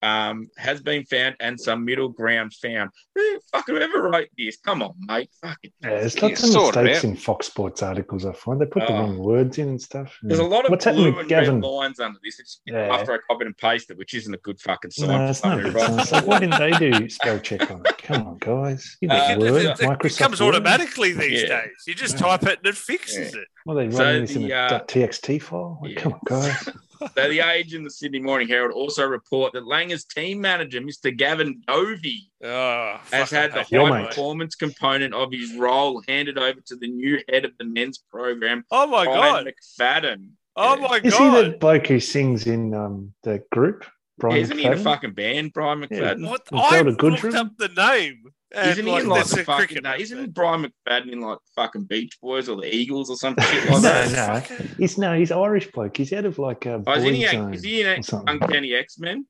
um, 0.02 0.48
has 0.58 0.80
been 0.80 1.04
found, 1.04 1.36
and 1.40 1.58
some 1.60 1.84
middle 1.84 2.08
ground 2.08 2.52
found. 2.54 2.90
Who 3.14 3.38
fucking 3.52 3.74
whoever 3.76 4.02
wrote 4.02 4.28
this? 4.36 4.56
Come 4.58 4.82
on, 4.82 4.94
mate. 4.98 5.30
Fucking. 5.40 5.72
Yeah, 5.82 5.90
there's 5.90 6.20
lots 6.20 6.42
of 6.42 6.54
of, 6.56 6.74
mistakes 6.74 7.04
yeah. 7.04 7.10
in 7.10 7.16
Fox 7.16 7.46
Sports 7.46 7.82
articles. 7.82 8.24
I 8.26 8.32
find 8.32 8.60
they 8.60 8.66
put 8.66 8.86
the 8.86 8.92
Oh. 8.92 8.98
wrong 9.00 9.18
words 9.18 9.58
in 9.58 9.68
and 9.68 9.80
stuff. 9.80 10.16
There's 10.22 10.40
a 10.40 10.44
lot 10.44 10.64
of 10.64 10.70
What's 10.70 10.84
blue 10.84 10.92
happening 10.92 11.08
and 11.08 11.16
with 11.18 11.28
Gavin? 11.28 11.54
red 11.60 11.64
lines 11.64 12.00
under 12.00 12.18
this. 12.24 12.40
It's 12.40 12.60
Yeah. 12.66 12.94
after 12.94 13.12
I 13.12 13.18
copied 13.30 13.46
and 13.46 13.56
pasted, 13.56 13.94
it, 13.94 13.98
which 13.98 14.14
isn't 14.14 14.32
a 14.34 14.38
good 14.38 14.60
fucking 14.60 14.90
sign. 14.90 15.08
No, 15.08 15.26
it's 15.26 15.44
not. 15.44 15.62
somebody, 15.62 15.68
It's 15.68 15.88
right? 15.88 16.06
So 16.06 16.26
why 16.26 16.38
didn't 16.40 16.58
they 16.58 16.70
do 16.90 17.08
spell 17.08 17.38
check 17.38 17.70
on 17.70 17.82
it? 17.86 17.98
Come 17.98 18.26
on, 18.26 18.38
guys. 18.38 18.96
You 19.00 19.08
know 19.08 19.14
Uh, 19.16 19.28
It- 19.32 19.38
Word, 19.38 19.48
it, 19.62 19.64
it- 19.66 19.80
it 19.80 19.86
Microsoft 19.88 20.18
comes 20.18 20.40
Word. 20.40 20.48
automatically 20.54 21.12
these 21.12 21.42
Yeah. 21.42 21.60
days. 21.62 21.70
You 21.86 21.94
just 21.94 22.14
Yeah. 22.14 22.26
type 22.36 22.42
it 22.44 22.58
and 22.58 22.66
it 22.66 22.76
fixes 22.76 23.34
it. 23.34 23.46
Well, 23.66 23.76
they 23.76 23.90
So 23.90 23.98
running 24.02 24.22
this 24.22 24.34
in 24.36 24.42
the, 24.42 24.50
a 24.52 24.56
uh, 24.56 24.84
.txt 24.84 25.40
file. 25.42 25.80
Yeah. 25.84 26.00
Come 26.00 26.14
on, 26.14 26.20
guys. 26.26 26.68
So 27.16 27.28
the 27.28 27.40
Age 27.40 27.74
and 27.74 27.84
the 27.84 27.90
Sydney 27.90 28.20
Morning 28.20 28.48
Herald 28.48 28.72
also 28.72 29.06
report 29.06 29.52
that 29.52 29.64
Langer's 29.64 30.04
team 30.04 30.40
manager, 30.40 30.80
Mr. 30.80 31.16
Gavin 31.16 31.62
Dovey, 31.66 32.30
Oh, 32.42 32.98
has 33.12 33.30
had 33.30 33.52
the 33.52 33.62
high 33.64 33.90
mate. 33.90 34.08
performance 34.08 34.54
component 34.54 35.14
of 35.14 35.32
his 35.32 35.54
role 35.54 36.02
handed 36.08 36.38
over 36.38 36.60
to 36.66 36.76
the 36.76 36.88
new 36.88 37.20
head 37.28 37.44
of 37.44 37.52
the 37.58 37.64
men's 37.64 37.98
program, 37.98 38.64
Oh 38.70 38.86
my 38.86 39.04
Brian 39.04 39.44
god! 39.44 39.52
McFadden. 39.80 40.30
Oh 40.56 40.74
Yeah. 40.76 40.80
my 40.82 40.88
god, 41.00 41.06
Is 41.06 41.16
he 41.16 41.24
the 41.30 41.42
god! 41.50 41.58
bloke 41.60 41.86
who 41.86 42.00
sings 42.00 42.46
in 42.46 42.74
um, 42.74 43.12
the 43.22 43.42
group? 43.52 43.84
Brian 44.18 44.36
Isn't 44.42 44.58
he 44.58 44.64
in 44.66 44.72
a 44.74 44.76
fucking 44.76 45.12
band, 45.14 45.52
Brian 45.52 45.80
Yeah. 45.90 46.14
McFadden? 46.14 46.28
What? 46.28 46.42
Was 46.52 46.72
I 46.72 46.82
that 46.82 47.00
looked 47.00 47.22
room? 47.22 47.34
up 47.34 47.56
the 47.58 47.68
name. 47.68 48.24
And, 48.54 48.70
Isn't 48.70 48.86
he 48.86 48.96
in 48.96 49.08
like 49.08 49.24
the 49.26 49.36
fucking? 49.44 49.54
cricket 49.54 49.82
No, 49.84 49.94
isn't 49.94 50.34
Brian 50.34 50.64
McFadden 50.86 51.12
in 51.12 51.20
like 51.20 51.38
fucking 51.56 51.84
Beach 51.84 52.18
Boys 52.20 52.48
or 52.48 52.56
the 52.60 52.74
Eagles 52.74 53.10
or 53.10 53.16
some 53.16 53.34
shit 53.40 53.68
like 53.70 53.82
that? 53.82 54.10
no. 54.12 54.40
Fucking- 54.40 54.68
He's 54.78 54.98
no, 54.98 55.16
he's 55.18 55.30
Irish 55.32 55.70
bloke. 55.72 55.96
He's 55.96 56.12
out 56.12 56.24
of 56.24 56.38
like 56.38 56.66
a 56.66 56.82
Oh, 56.86 56.92
is, 56.94 57.02
boy 57.04 57.12
he 57.12 57.24
in, 57.24 57.30
zone. 57.30 57.54
is 57.54 57.62
he 57.62 57.80
in 57.82 57.86
or. 57.86 58.24
Uncanny 58.26 58.74
X 58.74 58.98
Men? 58.98 59.26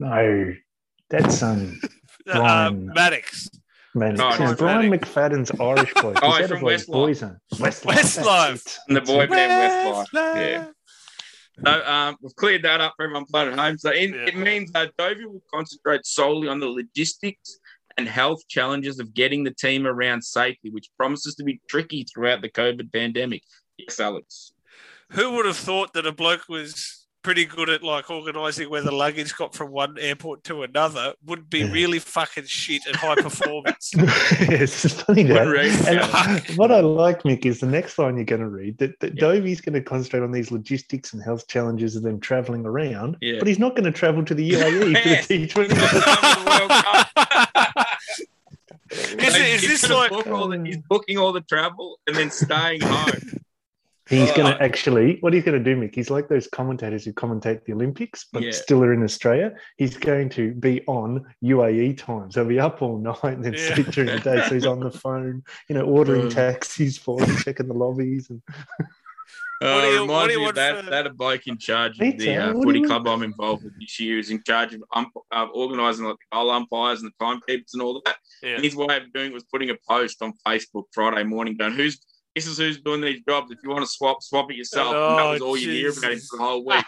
No, 0.00 0.54
that's 1.10 1.42
um 1.42 1.80
Uh, 2.28 2.38
Brian- 2.38 2.86
Maddox. 2.94 3.48
man. 3.94 4.20
Oh, 4.20 4.30
no, 4.30 4.36
Brian 4.36 4.56
Brian 4.56 4.90
Maddox. 4.90 5.08
McFadden's 5.10 5.50
Irish 5.60 5.92
bloke. 5.94 6.18
Oh, 6.22 6.30
He's 6.30 6.36
he's 6.36 6.42
out 6.44 6.48
from 6.48 6.56
of 6.58 6.62
like 6.62 6.80
Westlife. 6.80 7.38
Westlife. 7.54 7.94
Westlife. 7.96 8.78
And 8.88 8.96
the 8.96 9.00
That's 9.00 9.10
boy 9.10 9.26
band 9.26 9.50
Westlife. 9.52 10.06
Westlife. 10.12 10.36
Yeah. 10.52 10.64
So 11.66 11.84
um, 11.84 12.16
we've 12.22 12.34
cleared 12.36 12.62
that 12.62 12.80
up 12.80 12.94
for 12.96 13.02
everyone 13.04 13.26
playing 13.26 13.52
at 13.52 13.58
home. 13.58 13.76
So 13.76 13.90
in, 13.90 14.14
Yeah. 14.14 14.26
it 14.26 14.36
means 14.36 14.72
that 14.72 14.96
Dovey 14.96 15.26
will 15.26 15.42
concentrate 15.52 16.06
solely 16.06 16.48
on 16.48 16.60
the 16.60 16.66
logistics 16.66 17.58
and 17.98 18.08
health 18.08 18.46
challenges 18.48 18.98
of 18.98 19.14
getting 19.14 19.44
the 19.44 19.50
team 19.54 19.86
around 19.86 20.22
safely, 20.22 20.70
which 20.70 20.88
promises 20.96 21.34
to 21.36 21.44
be 21.44 21.60
tricky 21.68 22.04
throughout 22.04 22.42
the 22.42 22.48
COVID 22.50 22.92
pandemic. 22.92 23.42
Yes, 23.78 23.98
Alex. 24.00 24.52
Who 25.12 25.32
would 25.32 25.46
have 25.46 25.56
thought 25.56 25.92
that 25.94 26.06
a 26.06 26.12
bloke 26.12 26.48
was 26.48 26.98
pretty 27.22 27.44
good 27.44 27.68
at 27.70 27.84
like 27.84 28.10
organising 28.10 28.68
where 28.68 28.82
the 28.82 28.90
luggage 28.90 29.32
got 29.36 29.54
from 29.54 29.70
one 29.70 29.96
airport 29.96 30.42
to 30.42 30.64
another 30.64 31.12
would 31.24 31.48
be 31.48 31.60
Yeah. 31.60 31.70
really 31.70 32.00
fucking 32.00 32.46
shit 32.46 32.82
at 32.88 32.96
high 32.96 33.14
performance? 33.14 33.92
it's 33.96 34.82
just 34.82 35.02
funny 35.02 35.22
that. 35.24 35.46
And 35.86 36.58
what 36.58 36.72
I 36.72 36.80
like, 36.80 37.22
Mick, 37.22 37.46
is 37.46 37.60
the 37.60 37.66
next 37.66 37.96
line 37.96 38.16
you're 38.16 38.24
going 38.24 38.40
to 38.40 38.48
read 38.48 38.76
that, 38.78 38.98
that 38.98 39.14
Yeah. 39.14 39.20
Dovey's 39.20 39.60
going 39.60 39.74
to 39.74 39.80
concentrate 39.82 40.24
on 40.24 40.32
these 40.32 40.50
logistics 40.50 41.12
and 41.12 41.22
health 41.22 41.46
challenges 41.46 41.94
of 41.94 42.02
them 42.02 42.18
travelling 42.18 42.66
around, 42.66 43.18
Yeah. 43.20 43.38
but 43.38 43.46
he's 43.46 43.60
not 43.60 43.76
going 43.76 43.84
to 43.84 43.92
travel 43.92 44.24
to 44.24 44.34
the 44.34 44.50
UAE 44.50 44.92
Yes. 45.04 45.26
for 45.52 45.64
the 45.64 45.74
T20. 45.78 47.48
Is 48.92 49.34
it- 49.34 49.40
is 49.40 49.60
He's 49.62 49.80
this 49.82 49.90
like- 49.90 50.10
book 50.10 50.26
all 50.28 50.48
the- 50.48 50.62
he's 50.64 50.78
booking 50.88 51.18
all 51.18 51.32
the 51.32 51.40
travel 51.42 51.98
and 52.06 52.14
then 52.16 52.30
staying 52.30 52.80
home? 52.82 53.12
He's 54.08 54.30
Oh. 54.32 54.36
going 54.36 54.52
to 54.52 54.62
actually, 54.62 55.18
what 55.20 55.32
he's 55.32 55.44
going 55.44 55.62
to 55.62 55.64
do, 55.64 55.80
Mick, 55.80 55.94
he's 55.94 56.10
like 56.10 56.28
those 56.28 56.46
commentators 56.48 57.04
who 57.04 57.12
commentate 57.14 57.64
the 57.64 57.72
Olympics, 57.72 58.26
but 58.30 58.42
Yeah. 58.42 58.50
still 58.50 58.82
are 58.84 58.92
in 58.92 59.02
Australia. 59.04 59.54
He's 59.78 59.96
going 59.96 60.28
to 60.30 60.52
be 60.52 60.82
on 60.86 61.24
UAE 61.42 61.96
time. 61.96 62.30
So 62.30 62.40
he'll 62.40 62.48
be 62.48 62.60
up 62.60 62.82
all 62.82 62.98
night 63.10 63.22
and 63.24 63.44
then 63.44 63.54
Yeah. 63.54 63.74
sleep 63.74 63.86
during 63.86 64.10
the 64.10 64.18
day. 64.18 64.42
So 64.48 64.54
he's 64.54 64.66
on 64.66 64.80
the 64.80 64.90
phone, 64.90 65.44
you 65.68 65.76
know, 65.76 65.82
ordering 65.84 66.26
Uh. 66.26 66.30
taxis 66.30 66.98
for 66.98 67.20
them, 67.20 67.34
checking 67.38 67.68
the 67.68 67.74
lobbies. 67.74 68.28
And 68.28 68.42
Uh, 69.62 69.80
you- 69.86 69.92
reminds 70.02 70.10
what 70.12 70.26
do 70.26 70.32
you 70.32 70.38
me 70.40 70.48
of 70.48 70.54
that, 70.56 70.84
for- 70.84 70.90
that 70.90 71.06
a 71.06 71.10
bloke 71.10 71.46
in 71.46 71.58
charge 71.58 71.98
of 72.00 72.18
the 72.18 72.36
uh, 72.36 72.52
footy 72.62 72.80
you 72.80 72.86
club 72.86 73.06
I'm 73.08 73.22
involved 73.22 73.64
with 73.64 73.78
this 73.80 73.98
year 74.00 74.18
is 74.18 74.30
in 74.30 74.42
charge 74.46 74.74
of 74.74 74.82
ump- 74.94 75.12
uh, 75.30 75.46
organising 75.54 76.06
like 76.06 76.16
the 76.16 76.36
goal 76.36 76.50
umpires 76.50 77.02
and 77.02 77.10
the 77.12 77.24
timekeepers 77.24 77.70
and 77.74 77.82
all 77.82 78.00
that. 78.04 78.16
Yeah. 78.42 78.54
And 78.56 78.64
his 78.64 78.74
way 78.76 78.96
of 78.96 79.12
doing 79.12 79.30
it 79.30 79.34
was 79.34 79.44
putting 79.44 79.70
a 79.70 79.76
post 79.88 80.20
on 80.22 80.32
Facebook 80.46 80.84
Friday 80.92 81.24
morning 81.24 81.56
going, 81.56 81.74
"Who's 81.74 81.98
this 82.34 82.46
is 82.46 82.56
who's 82.58 82.80
doing 82.80 83.00
these 83.02 83.20
jobs. 83.28 83.50
If 83.50 83.58
you 83.62 83.70
want 83.70 83.84
to 83.84 83.90
swap, 83.90 84.22
swap 84.22 84.50
it 84.50 84.56
yourself." 84.56 84.88
and 84.94 85.18
that 85.18 85.22
Oh, 85.26 85.30
was 85.32 85.42
all 85.42 85.56
you 85.56 85.70
hear 85.70 85.90
about 85.90 86.12
him 86.12 86.18
for 86.18 86.36
the 86.38 86.42
whole 86.42 86.64
week. 86.64 86.84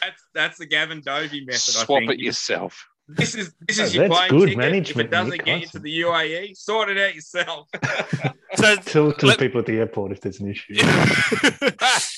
That's 0.00 0.22
that's 0.34 0.58
the 0.58 0.66
Gavin 0.66 1.02
Dovey 1.04 1.44
method. 1.44 1.76
I 1.76 1.84
Swap 1.84 1.98
think. 2.00 2.12
it 2.12 2.18
yourself. 2.20 2.86
This 3.06 3.34
is 3.34 3.52
this 3.60 3.78
Oh, 3.80 3.82
is 3.82 3.94
your 3.94 4.08
that's 4.08 4.18
playing 4.18 4.30
good 4.30 4.48
ticket. 4.58 4.90
If 4.90 4.98
it 4.98 5.10
doesn't 5.10 5.30
Nick. 5.32 5.44
get 5.44 5.60
you 5.60 5.66
to 5.66 5.78
the 5.78 6.00
UAE, 6.02 6.56
sort 6.56 6.88
it 6.90 6.96
out 6.98 7.14
yourself. 7.14 7.68
So 8.56 8.76
tell 8.76 9.12
to 9.12 9.26
Let- 9.26 9.38
the 9.40 9.46
people 9.46 9.58
at 9.58 9.66
the 9.66 9.78
airport 9.78 10.12
if 10.12 10.20
there's 10.20 10.38
an 10.38 10.48
issue. 10.48 10.74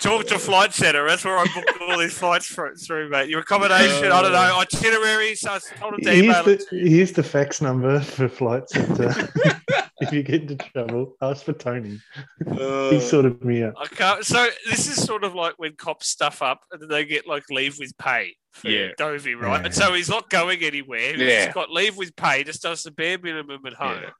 Talk 0.00 0.26
to 0.26 0.38
Flight 0.38 0.74
Centre. 0.74 1.06
That's 1.06 1.24
where 1.24 1.38
I 1.38 1.44
booked 1.54 1.74
all 1.80 1.96
these 1.96 2.18
flights 2.18 2.46
for, 2.46 2.74
through, 2.74 3.08
mate. 3.08 3.28
Your 3.28 3.40
accommodation, 3.40 4.10
I 4.10 4.20
don't 4.20 4.32
know, 4.32 4.58
itineraries. 4.58 5.40
So 5.40 5.52
I 5.52 5.58
told 5.78 5.92
them 5.94 6.00
to 6.00 6.10
Here's 6.10 6.24
email 6.24 6.42
the, 6.42 6.50
it 6.54 6.68
to 6.70 6.76
you. 6.76 6.86
here's 6.96 7.12
the 7.12 7.22
fax 7.22 7.60
number 7.62 8.00
for 8.00 8.28
Flight 8.28 8.64
At, 8.74 9.00
uh, 9.00 9.82
if 10.00 10.12
you 10.12 10.24
get 10.24 10.42
into 10.42 10.56
trouble, 10.56 11.14
ask 11.22 11.44
for 11.44 11.52
Tony. 11.52 12.00
Uh, 12.44 12.90
He 12.90 12.98
sorted 13.00 13.44
me 13.44 13.62
out. 13.62 13.74
I 13.80 13.86
can't. 13.86 14.26
So 14.26 14.48
this 14.68 14.88
is 14.88 15.00
sort 15.04 15.22
of 15.22 15.36
like 15.36 15.54
when 15.58 15.76
cops 15.76 16.08
stuff 16.08 16.42
up 16.42 16.62
and 16.72 16.90
they 16.90 17.04
get 17.04 17.28
like 17.28 17.44
leave 17.48 17.76
with 17.78 17.96
pay. 17.96 18.34
For 18.50 18.68
Yeah. 18.70 18.88
Dovey, 18.98 19.36
right? 19.36 19.60
Yeah. 19.60 19.66
And 19.66 19.74
so 19.74 19.94
he's 19.94 20.08
not 20.10 20.28
going 20.30 20.62
anywhere. 20.64 21.12
He's 21.12 21.20
Yeah. 21.20 21.52
got 21.52 21.70
leave 21.70 21.96
with 21.96 22.16
pay, 22.16 22.42
just 22.42 22.62
does 22.62 22.82
the 22.82 22.90
bare 22.90 23.18
minimum 23.22 23.64
at 23.66 23.74
home. 23.74 24.00
Yeah. 24.02 24.10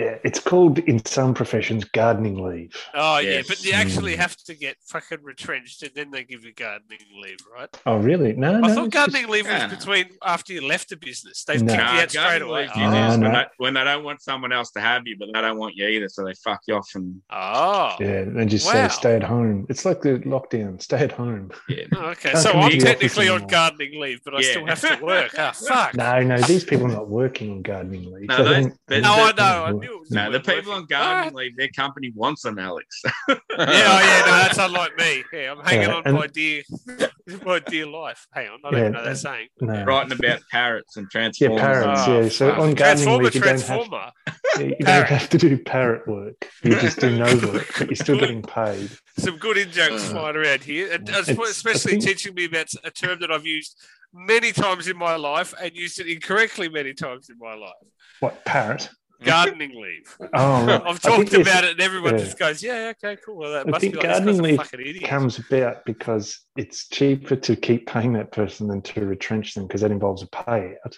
Yeah, 0.00 0.16
it's 0.24 0.40
called 0.40 0.78
in 0.78 1.04
some 1.04 1.34
professions 1.34 1.84
gardening 1.84 2.42
leave. 2.42 2.74
Oh 2.94 3.18
yeah, 3.18 3.42
but 3.46 3.62
you 3.62 3.72
actually 3.72 4.16
have 4.16 4.34
to 4.44 4.54
get 4.54 4.76
fucking 4.86 5.18
retrenched 5.22 5.82
and 5.82 5.92
then 5.94 6.10
they 6.10 6.24
give 6.24 6.42
you 6.42 6.54
gardening 6.54 7.00
leave, 7.22 7.36
right? 7.54 7.68
Oh, 7.84 7.98
really? 7.98 8.32
No, 8.32 8.54
I 8.54 8.60
no. 8.60 8.74
thought 8.74 8.90
gardening 8.90 9.22
just- 9.24 9.32
leave 9.32 9.44
was 9.44 9.52
Yeah. 9.52 9.66
between 9.66 10.06
after 10.24 10.54
you 10.54 10.66
left 10.66 10.88
the 10.88 10.96
business. 10.96 11.44
They've 11.44 11.62
No. 11.62 11.74
kicked 11.74 11.84
Nah, 11.84 11.94
you 11.96 12.00
out 12.00 12.10
straight 12.10 12.40
away. 12.42 12.60
Oh, 12.74 12.80
is 12.80 12.86
Oh, 12.86 13.10
when, 13.10 13.20
no. 13.20 13.30
they, 13.32 13.44
when 13.58 13.74
they 13.74 13.84
don't 13.84 14.02
want 14.02 14.22
someone 14.22 14.52
else 14.52 14.70
to 14.70 14.80
have 14.80 15.06
you, 15.06 15.16
but 15.18 15.28
they 15.34 15.40
don't 15.42 15.58
want 15.58 15.76
you 15.76 15.86
either, 15.86 16.08
so 16.08 16.24
they 16.24 16.32
fuck 16.32 16.60
you 16.66 16.76
off 16.76 16.88
and 16.94 17.20
oh. 17.30 17.94
Yeah, 18.00 18.06
and 18.22 18.48
just 18.48 18.64
Wow. 18.64 18.88
say 18.88 18.94
stay 18.94 19.16
at 19.16 19.22
home. 19.22 19.66
It's 19.68 19.84
like 19.84 20.00
the 20.00 20.18
lockdown. 20.20 20.80
Stay 20.80 21.00
at 21.04 21.12
home. 21.12 21.50
yeah. 21.68 21.84
Oh, 21.94 22.06
okay, 22.12 22.34
so 22.36 22.52
I'm 22.52 22.70
to 22.70 22.76
the 22.78 22.82
office 22.82 22.84
technically 22.84 23.28
on 23.28 23.46
gardening 23.48 24.00
leave, 24.00 24.20
but 24.24 24.34
I 24.34 24.40
Yeah. 24.40 24.50
still 24.50 24.66
have 24.66 24.80
to 24.98 25.04
work. 25.04 25.34
Ah, 25.36 25.52
fuck. 25.68 25.94
No, 25.94 26.22
no, 26.22 26.38
these 26.40 26.64
people 26.64 26.86
are 26.86 26.92
not 26.92 27.08
working 27.10 27.50
on 27.50 27.60
gardening 27.60 28.10
leave. 28.10 28.28
No, 28.28 28.36
They 28.38 28.42
they- 28.44 28.60
don't- 28.62 28.74
they- 28.86 29.00
No, 29.02 29.12
I 29.12 29.32
know. 29.36 29.64
I 29.66 29.70
knew 29.72 29.82
it 29.82 29.82
was. 29.82 29.89
No, 30.10 30.30
the 30.30 30.40
people 30.40 30.72
on 30.72 30.86
gardening 30.86 31.34
leave, 31.34 31.56
their 31.56 31.68
company 31.68 32.12
wants 32.14 32.42
them, 32.42 32.58
Alex. 32.58 33.02
Yeah, 33.28 33.36
oh, 33.58 34.00
yeah, 34.00 34.22
no, 34.26 34.32
that's 34.42 34.58
unlike 34.58 34.96
me. 34.96 35.22
Yeah, 35.32 35.52
I'm 35.52 35.64
hanging 35.64 35.88
Yeah, 35.88 35.94
on 35.96 36.02
and- 36.06 36.14
my 36.16 36.26
dear, 36.28 36.62
my 37.44 37.58
dear 37.58 37.86
life. 37.86 38.26
Hang 38.32 38.48
on, 38.48 38.58
I 38.64 38.70
don't 38.70 38.72
Yeah, 38.72 38.78
even 38.80 38.92
know 38.92 39.02
that 39.02 39.08
and- 39.10 39.18
saying. 39.18 39.48
no. 39.60 39.84
Writing 39.84 40.12
about 40.18 40.40
parrots 40.50 40.96
and 40.96 41.10
transformers. 41.10 41.58
Yeah, 41.58 41.62
transformers. 41.62 42.04
parrots. 42.04 42.08
Oh, 42.08 42.20
yeah, 42.22 42.28
so 42.30 42.50
fuck. 42.50 42.58
on 42.58 42.74
gardening 42.74 43.18
leave, 43.22 43.34
you 43.34 43.40
don't 43.40 43.50
have 43.50 43.64
transformer. 43.66 44.10
you 44.58 44.76
don't 44.80 45.06
have 45.08 45.28
to 45.30 45.38
do 45.38 45.58
parrot 45.58 46.08
work. 46.08 46.48
You 46.64 46.72
just 46.80 46.98
do 47.00 47.16
no 47.16 47.26
work, 47.52 47.66
but 47.78 47.88
you're 47.88 47.96
still 47.96 48.18
getting 48.18 48.42
paid. 48.42 48.90
Some 49.18 49.36
good 49.36 49.58
in 49.58 49.70
jokes 49.70 50.08
Uh, 50.08 50.12
flying 50.12 50.36
around 50.36 50.62
here, 50.62 50.90
and 50.92 51.08
especially 51.08 51.92
think- 51.92 52.04
teaching 52.04 52.34
me 52.34 52.46
about 52.46 52.68
a 52.84 52.90
term 52.90 53.18
that 53.20 53.30
I've 53.30 53.46
used 53.46 53.76
many 54.12 54.52
times 54.52 54.88
in 54.88 54.96
my 54.96 55.16
life 55.16 55.52
and 55.62 55.74
used 55.74 56.00
it 56.00 56.06
incorrectly 56.08 56.68
many 56.68 56.94
times 56.94 57.28
in 57.30 57.36
my 57.38 57.54
life. 57.54 57.72
What 58.20 58.44
parrot? 58.44 58.88
Gardening 59.22 59.80
leave. 59.80 60.16
Oh, 60.32 60.66
right. 60.66 60.82
I've 60.86 61.00
talked 61.00 61.32
about 61.34 61.64
it, 61.64 61.72
and 61.72 61.80
everyone 61.80 62.14
yeah. 62.14 62.24
just 62.24 62.38
goes, 62.38 62.62
"Yeah, 62.62 62.92
okay, 63.02 63.16
cool." 63.24 63.36
Well, 63.36 63.52
that 63.52 63.66
I 63.66 63.70
must 63.70 63.80
think 63.80 63.94
be 63.94 63.98
like 64.00 64.08
gardening 64.08 64.42
leave 64.42 65.02
comes 65.02 65.38
about 65.38 65.84
because 65.84 66.40
it's 66.56 66.88
cheaper 66.88 67.36
to 67.36 67.56
keep 67.56 67.86
paying 67.86 68.12
that 68.14 68.32
person 68.32 68.68
than 68.68 68.82
to 68.82 69.04
retrench 69.04 69.54
them 69.54 69.66
because 69.66 69.82
that 69.82 69.90
involves 69.90 70.22
a 70.22 70.26
payout. 70.28 70.96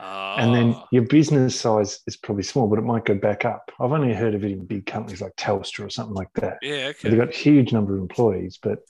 And 0.00 0.52
then 0.52 0.74
Oh. 0.74 0.84
your 0.90 1.02
business 1.04 1.58
size 1.58 2.00
is 2.08 2.16
probably 2.16 2.42
small, 2.42 2.66
but 2.66 2.78
it 2.80 2.82
might 2.84 3.04
go 3.04 3.14
back 3.14 3.44
up. 3.44 3.70
I've 3.78 3.92
only 3.92 4.12
heard 4.12 4.34
of 4.34 4.42
it 4.44 4.50
in 4.50 4.66
big 4.66 4.84
companies 4.84 5.20
like 5.20 5.36
Telstra 5.36 5.86
or 5.86 5.90
something 5.90 6.14
like 6.14 6.32
that. 6.34 6.58
yeah, 6.60 6.90
They've 7.00 7.16
got 7.16 7.28
a 7.28 7.36
huge 7.36 7.72
number 7.72 7.94
of 7.94 8.00
employees, 8.00 8.58
but 8.60 8.80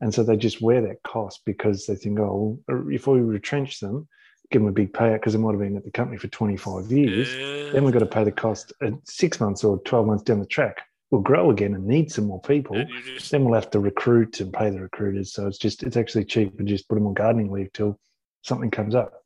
and 0.00 0.12
so 0.14 0.22
they 0.22 0.36
just 0.36 0.60
wear 0.60 0.82
that 0.82 1.02
cost 1.02 1.40
because 1.46 1.86
they 1.86 1.96
think, 1.96 2.20
oh, 2.20 2.60
well, 2.68 2.84
if 2.90 3.06
we 3.06 3.20
retrench 3.20 3.80
them, 3.80 4.06
give 4.50 4.62
them 4.62 4.68
a 4.68 4.72
big 4.72 4.92
payout 4.92 5.14
because 5.14 5.34
they 5.34 5.38
might 5.38 5.52
have 5.52 5.60
been 5.60 5.76
at 5.76 5.84
the 5.84 5.90
company 5.90 6.18
for 6.18 6.28
25 6.28 6.90
years. 6.90 7.34
Yeah. 7.34 7.72
Then 7.72 7.84
we've 7.84 7.92
got 7.92 8.00
to 8.00 8.06
pay 8.06 8.24
the 8.24 8.32
cost 8.32 8.72
at 8.82 8.94
six 9.04 9.40
months 9.40 9.64
or 9.64 9.78
12 9.80 10.06
months 10.06 10.22
down 10.22 10.40
the 10.40 10.46
track. 10.46 10.82
We'll 11.10 11.22
grow 11.22 11.50
again 11.50 11.74
and 11.74 11.86
need 11.86 12.10
some 12.10 12.26
more 12.26 12.40
people. 12.40 12.84
Just 13.04 13.30
Then 13.30 13.44
we'll 13.44 13.54
have 13.54 13.70
to 13.70 13.80
recruit 13.80 14.40
and 14.40 14.52
pay 14.52 14.70
the 14.70 14.80
recruiters. 14.80 15.32
So 15.32 15.46
it's 15.46 15.58
just, 15.58 15.82
it's 15.82 15.96
actually 15.96 16.24
cheaper 16.24 16.58
to 16.58 16.64
just 16.64 16.88
put 16.88 16.96
them 16.96 17.06
on 17.06 17.14
gardening 17.14 17.50
leave 17.50 17.72
till 17.72 17.98
something 18.42 18.70
comes 18.70 18.94
up. 18.94 19.17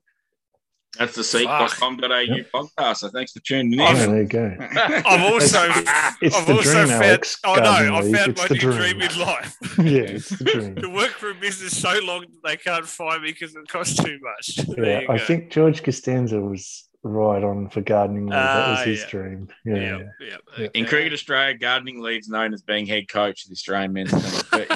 That's 0.99 1.15
the 1.17 1.25
seek.com.au 1.25 2.19
Yep. 2.19 2.51
podcast. 2.53 2.97
So 2.99 3.09
thanks 3.09 3.33
for 3.33 3.41
tuning 3.41 3.73
in. 3.75 3.81
Oh, 3.81 3.95
there 3.95 4.23
you 4.23 4.29
go. 4.29 4.57
I've 4.61 5.23
also, 5.33 5.59
It's 6.21 6.37
I've 6.37 6.49
also 6.51 6.63
dream, 6.63 6.89
found. 6.89 7.03
Alex, 7.05 7.39
oh 7.45 7.55
no, 7.55 7.63
I 7.63 8.01
leave. 8.03 8.17
found 8.17 8.31
It's 8.33 8.41
my 8.43 8.49
the 8.49 8.55
new 8.55 8.61
dream. 8.61 8.77
dream 8.77 9.01
in 9.03 9.19
life. 9.19 9.57
yeah, 9.79 10.01
it's 10.03 10.29
the 10.29 10.45
dream. 10.45 10.75
to 10.83 10.89
work 10.91 11.11
for 11.13 11.31
a 11.31 11.35
business 11.35 11.77
so 11.81 11.99
long 12.05 12.21
that 12.23 12.43
they 12.45 12.57
can't 12.59 12.87
fire 12.87 13.19
me 13.21 13.33
because 13.33 13.55
it 13.57 13.67
costs 13.69 14.03
too 14.03 14.19
much. 14.23 14.67
Yeah, 14.77 15.01
I 15.09 15.17
go. 15.17 15.25
think 15.25 15.51
George 15.51 15.83
Costanza 15.83 16.39
was 16.41 16.89
right 17.05 17.43
on 17.43 17.69
for 17.71 17.81
gardening 17.81 18.27
leave. 18.27 18.33
that 18.35 18.69
was 18.69 18.79
Ah, 18.81 18.85
his 18.85 19.01
yeah. 19.01 19.09
dream. 19.09 19.49
Yeah. 19.65 19.75
Yeah, 19.75 19.99
yeah. 20.21 20.37
Yeah. 20.59 20.69
In 20.75 20.83
okay. 20.83 20.85
Cricket 20.85 21.13
Australia, 21.15 21.57
gardening 21.59 22.01
league's 22.03 22.29
known 22.29 22.53
as 22.55 22.63
being 22.63 22.87
head 22.87 23.09
coach 23.09 23.45
of 23.45 23.49
the 23.49 23.55
Australian 23.55 23.93
men's 23.95 24.13
team. 24.51 24.67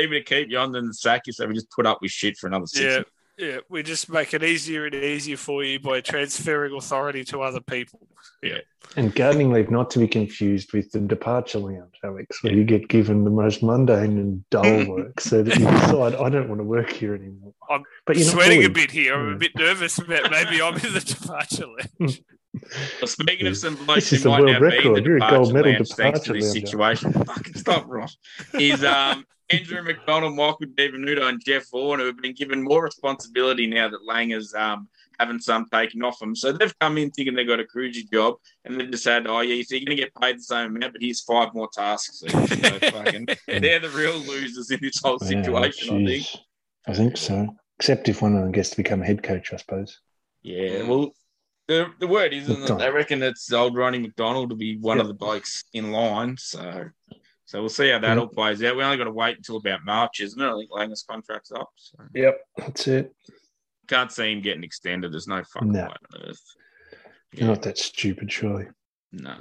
Even 0.00 0.18
to 0.18 0.22
keep 0.22 0.50
you 0.50 0.58
on 0.58 0.72
than 0.72 0.92
sack 0.92 1.26
you, 1.26 1.32
so 1.32 1.46
we 1.46 1.54
just 1.54 1.70
put 1.70 1.86
up 1.86 1.98
with 2.00 2.10
shit 2.10 2.36
for 2.38 2.46
another 2.46 2.66
six. 2.66 3.06
Yeah, 3.38 3.46
yeah. 3.46 3.58
We 3.68 3.82
just 3.82 4.10
make 4.10 4.34
it 4.34 4.42
easier 4.42 4.86
and 4.86 4.94
easier 4.94 5.36
for 5.36 5.62
you 5.64 5.80
by 5.80 6.00
transferring 6.00 6.74
authority 6.74 7.24
to 7.24 7.42
other 7.42 7.60
people. 7.60 8.00
Yeah. 8.42 8.58
And 8.96 9.14
gardening 9.14 9.52
leave, 9.52 9.70
not 9.70 9.90
to 9.90 9.98
be 9.98 10.08
confused 10.08 10.72
with 10.72 10.90
the 10.90 11.00
departure 11.00 11.58
lounge, 11.58 11.94
Alex, 12.02 12.42
where 12.42 12.52
you 12.52 12.64
get 12.64 12.88
given 12.88 13.24
the 13.24 13.30
most 13.30 13.62
mundane 13.62 14.18
and 14.18 14.48
dull 14.50 14.86
work 14.88 15.20
so 15.20 15.42
that 15.42 15.58
you 15.58 15.66
decide, 15.66 16.14
I 16.14 16.28
don't 16.28 16.48
want 16.48 16.60
to 16.60 16.64
work 16.64 16.90
here 16.90 17.14
anymore. 17.14 17.52
I'm 17.68 17.84
but 18.06 18.16
you're 18.16 18.26
not 18.26 18.34
Sweating 18.34 18.64
a 18.64 18.70
bit 18.70 18.90
here. 18.90 19.14
I'm 19.14 19.34
a 19.34 19.36
bit 19.36 19.54
nervous 19.56 19.98
about 19.98 20.30
maybe 20.30 20.60
I'm 20.60 20.74
in 20.74 20.92
the 20.92 21.00
departure 21.20 21.66
lounge. 21.66 22.22
Well, 22.52 23.06
speaking 23.06 23.46
of 23.46 23.56
some 23.56 23.76
blokes 23.76 24.10
This 24.10 24.12
is 24.14 24.22
who 24.24 24.30
might 24.30 24.40
world 24.40 24.52
now 24.52 24.60
be 24.60 24.76
in 24.76 24.82
the 24.82 24.90
record. 24.90 25.06
You're 25.06 25.16
a 25.16 25.20
gold 25.20 25.48
departure 25.48 25.54
medal 25.54 25.72
lounge 25.72 25.88
thanks 25.92 26.20
to 26.20 26.32
departure 26.32 26.40
this 26.40 26.52
situation. 26.52 27.12
Fucking 27.24 27.54
stop, 27.54 27.84
Ross. 27.86 28.16
Is 28.54 28.82
um, 28.84 29.24
Andrew 29.50 29.82
McDonald, 29.82 30.34
Michael 30.34 30.66
Di 30.74 30.88
Venuto, 30.88 31.28
and 31.28 31.42
Geoff 31.44 31.70
Vaughan 31.70 32.00
who 32.00 32.06
have 32.06 32.20
been 32.20 32.34
given 32.34 32.62
more 32.62 32.82
responsibility 32.82 33.66
now 33.66 33.88
that 33.88 34.00
Langer's 34.08 34.54
um, 34.54 34.88
having 35.18 35.38
some 35.38 35.66
taken 35.72 36.02
off 36.02 36.18
them. 36.18 36.34
So 36.34 36.50
they've 36.52 36.76
come 36.80 36.98
in 36.98 37.10
thinking 37.10 37.34
they've 37.34 37.46
got 37.46 37.60
a 37.60 37.64
cruisy 37.64 38.10
job 38.10 38.36
and 38.64 38.80
they've 38.80 38.90
decided, 38.90 39.28
oh, 39.28 39.40
yeah, 39.40 39.62
so 39.62 39.74
you're 39.74 39.84
going 39.84 39.96
to 39.96 40.02
get 40.02 40.14
paid 40.14 40.38
the 40.38 40.42
same 40.42 40.74
amount, 40.74 40.92
but 40.92 41.02
here's 41.02 41.20
five 41.20 41.54
more 41.54 41.68
tasks. 41.72 42.20
So, 42.20 42.28
fucking, 42.48 43.26
they're 43.46 43.80
the 43.80 43.90
real 43.94 44.18
losers 44.18 44.70
in 44.70 44.78
this 44.80 45.00
whole 45.02 45.18
Yeah, 45.22 45.42
situation, 45.42 45.94
I 45.94 46.04
think. 46.06 46.26
I 46.88 46.94
think 46.94 47.16
so. 47.16 47.48
Except 47.78 48.08
if 48.08 48.22
one 48.22 48.34
of 48.34 48.42
them 48.42 48.52
gets 48.52 48.70
to 48.70 48.76
become 48.76 49.02
a 49.02 49.06
head 49.06 49.22
coach, 49.22 49.52
I 49.52 49.56
suppose. 49.56 50.00
Yeah, 50.42 50.82
well, 50.82 51.10
the, 51.70 51.86
the 52.00 52.06
word 52.08 52.32
is, 52.32 52.42
isn't 52.44 52.54
it? 52.56 52.58
McDonald. 52.60 52.80
They 52.80 52.90
reckon 52.90 53.22
it's 53.22 53.52
old 53.52 53.76
Ronnie 53.76 54.00
McDonald 54.00 54.50
to 54.50 54.56
be 54.56 54.76
one 54.78 54.98
of 55.00 55.06
the 55.06 55.14
blokes 55.14 55.62
in 55.72 55.92
line. 55.92 56.36
So, 56.36 56.86
so 57.44 57.60
we'll 57.60 57.68
see 57.68 57.90
how 57.90 58.00
that 58.00 58.14
Yeah. 58.16 58.20
all 58.20 58.26
plays 58.26 58.62
out. 58.64 58.76
We 58.76 58.82
only 58.82 58.96
got 58.96 59.04
to 59.04 59.12
wait 59.12 59.36
until 59.36 59.56
about 59.56 59.84
March, 59.84 60.20
isn't 60.20 60.40
it? 60.40 60.48
I 60.50 60.54
think 60.56 60.70
Langer's 60.70 61.04
contract's 61.08 61.52
up. 61.52 61.70
So 61.76 61.98
Yep. 62.14 62.40
That's 62.56 62.88
it. 62.88 63.14
can't 63.86 64.10
see 64.10 64.32
him 64.32 64.40
getting 64.40 64.64
extended. 64.64 65.12
There's 65.12 65.28
no 65.28 65.42
fucking 65.44 65.70
No. 65.72 65.82
way 65.82 65.88
on 65.88 66.28
earth. 66.28 66.42
You're 67.32 67.48
not 67.48 67.62
that 67.62 67.78
stupid, 67.78 68.30
surely. 68.32 68.66
No. 69.12 69.36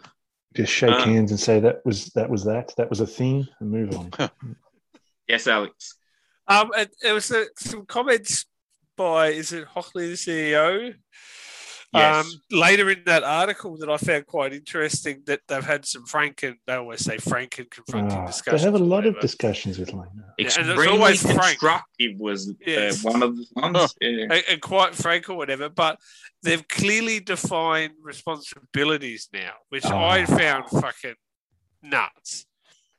Just 0.56 0.72
shake 0.72 0.92
Uh, 0.92 1.04
hands 1.06 1.32
and 1.32 1.40
say 1.40 1.60
that 1.60 1.84
was 1.86 2.06
that 2.16 2.30
was 2.30 2.44
that. 2.46 2.74
That 2.78 2.90
was 2.90 3.00
a 3.00 3.08
thing 3.08 3.48
and 3.60 3.72
move 3.72 3.96
on. 3.96 4.12
Yes, 5.28 5.46
Alex. 5.46 5.96
Um, 6.48 6.72
it, 6.76 6.90
there 7.04 7.14
was 7.14 7.32
uh, 7.32 7.46
some 7.56 7.86
comments 7.86 8.46
by 8.98 9.28
is 9.28 9.54
it 9.54 9.66
Hockley, 9.66 10.08
the 10.10 10.16
CEO? 10.16 10.96
Yes. 11.92 12.26
Um, 12.26 12.32
later 12.52 12.88
in 12.92 13.02
that 13.08 13.24
article 13.24 13.76
that 13.78 13.90
I 13.90 13.98
found 13.98 14.28
quite 14.28 14.54
interesting 14.54 15.24
that 15.26 15.40
they've 15.48 15.64
had 15.66 15.86
some 15.86 16.06
frank 16.06 16.44
and 16.44 16.56
they 16.68 16.74
always 16.76 17.04
say 17.04 17.18
frank 17.18 17.58
and 17.58 17.68
confronting 17.72 18.26
discussions. 18.28 18.62
they 18.62 18.66
have 18.72 18.80
a 18.80 18.84
lot 18.84 19.08
of 19.08 19.20
discussions 19.20 19.80
with 19.80 19.92
Lane. 19.92 20.06
Yeah, 20.16 20.22
and 20.38 20.46
it's 20.48 20.58
Extremely 20.58 20.88
always 20.88 21.22
frank. 21.24 21.40
constructive 21.60 22.20
was 22.20 22.50
uh, 22.50 22.54
Yes. 22.68 23.04
one 23.04 23.24
of 23.24 23.36
the 23.36 23.46
ones. 23.56 23.76
Oh. 23.76 23.88
Yeah. 24.02 24.24
and, 24.30 24.44
and 24.52 24.62
quite 24.62 24.94
frank 24.94 25.30
or 25.32 25.36
whatever, 25.36 25.68
but 25.68 25.98
they've 26.44 26.68
clearly 26.68 27.20
defined 27.22 27.94
responsibilities 28.04 29.30
now, 29.34 29.54
which 29.70 29.86
I 29.86 30.24
Ah. 30.24 30.26
found 30.26 30.70
fucking 30.70 31.16
nuts. 31.84 32.46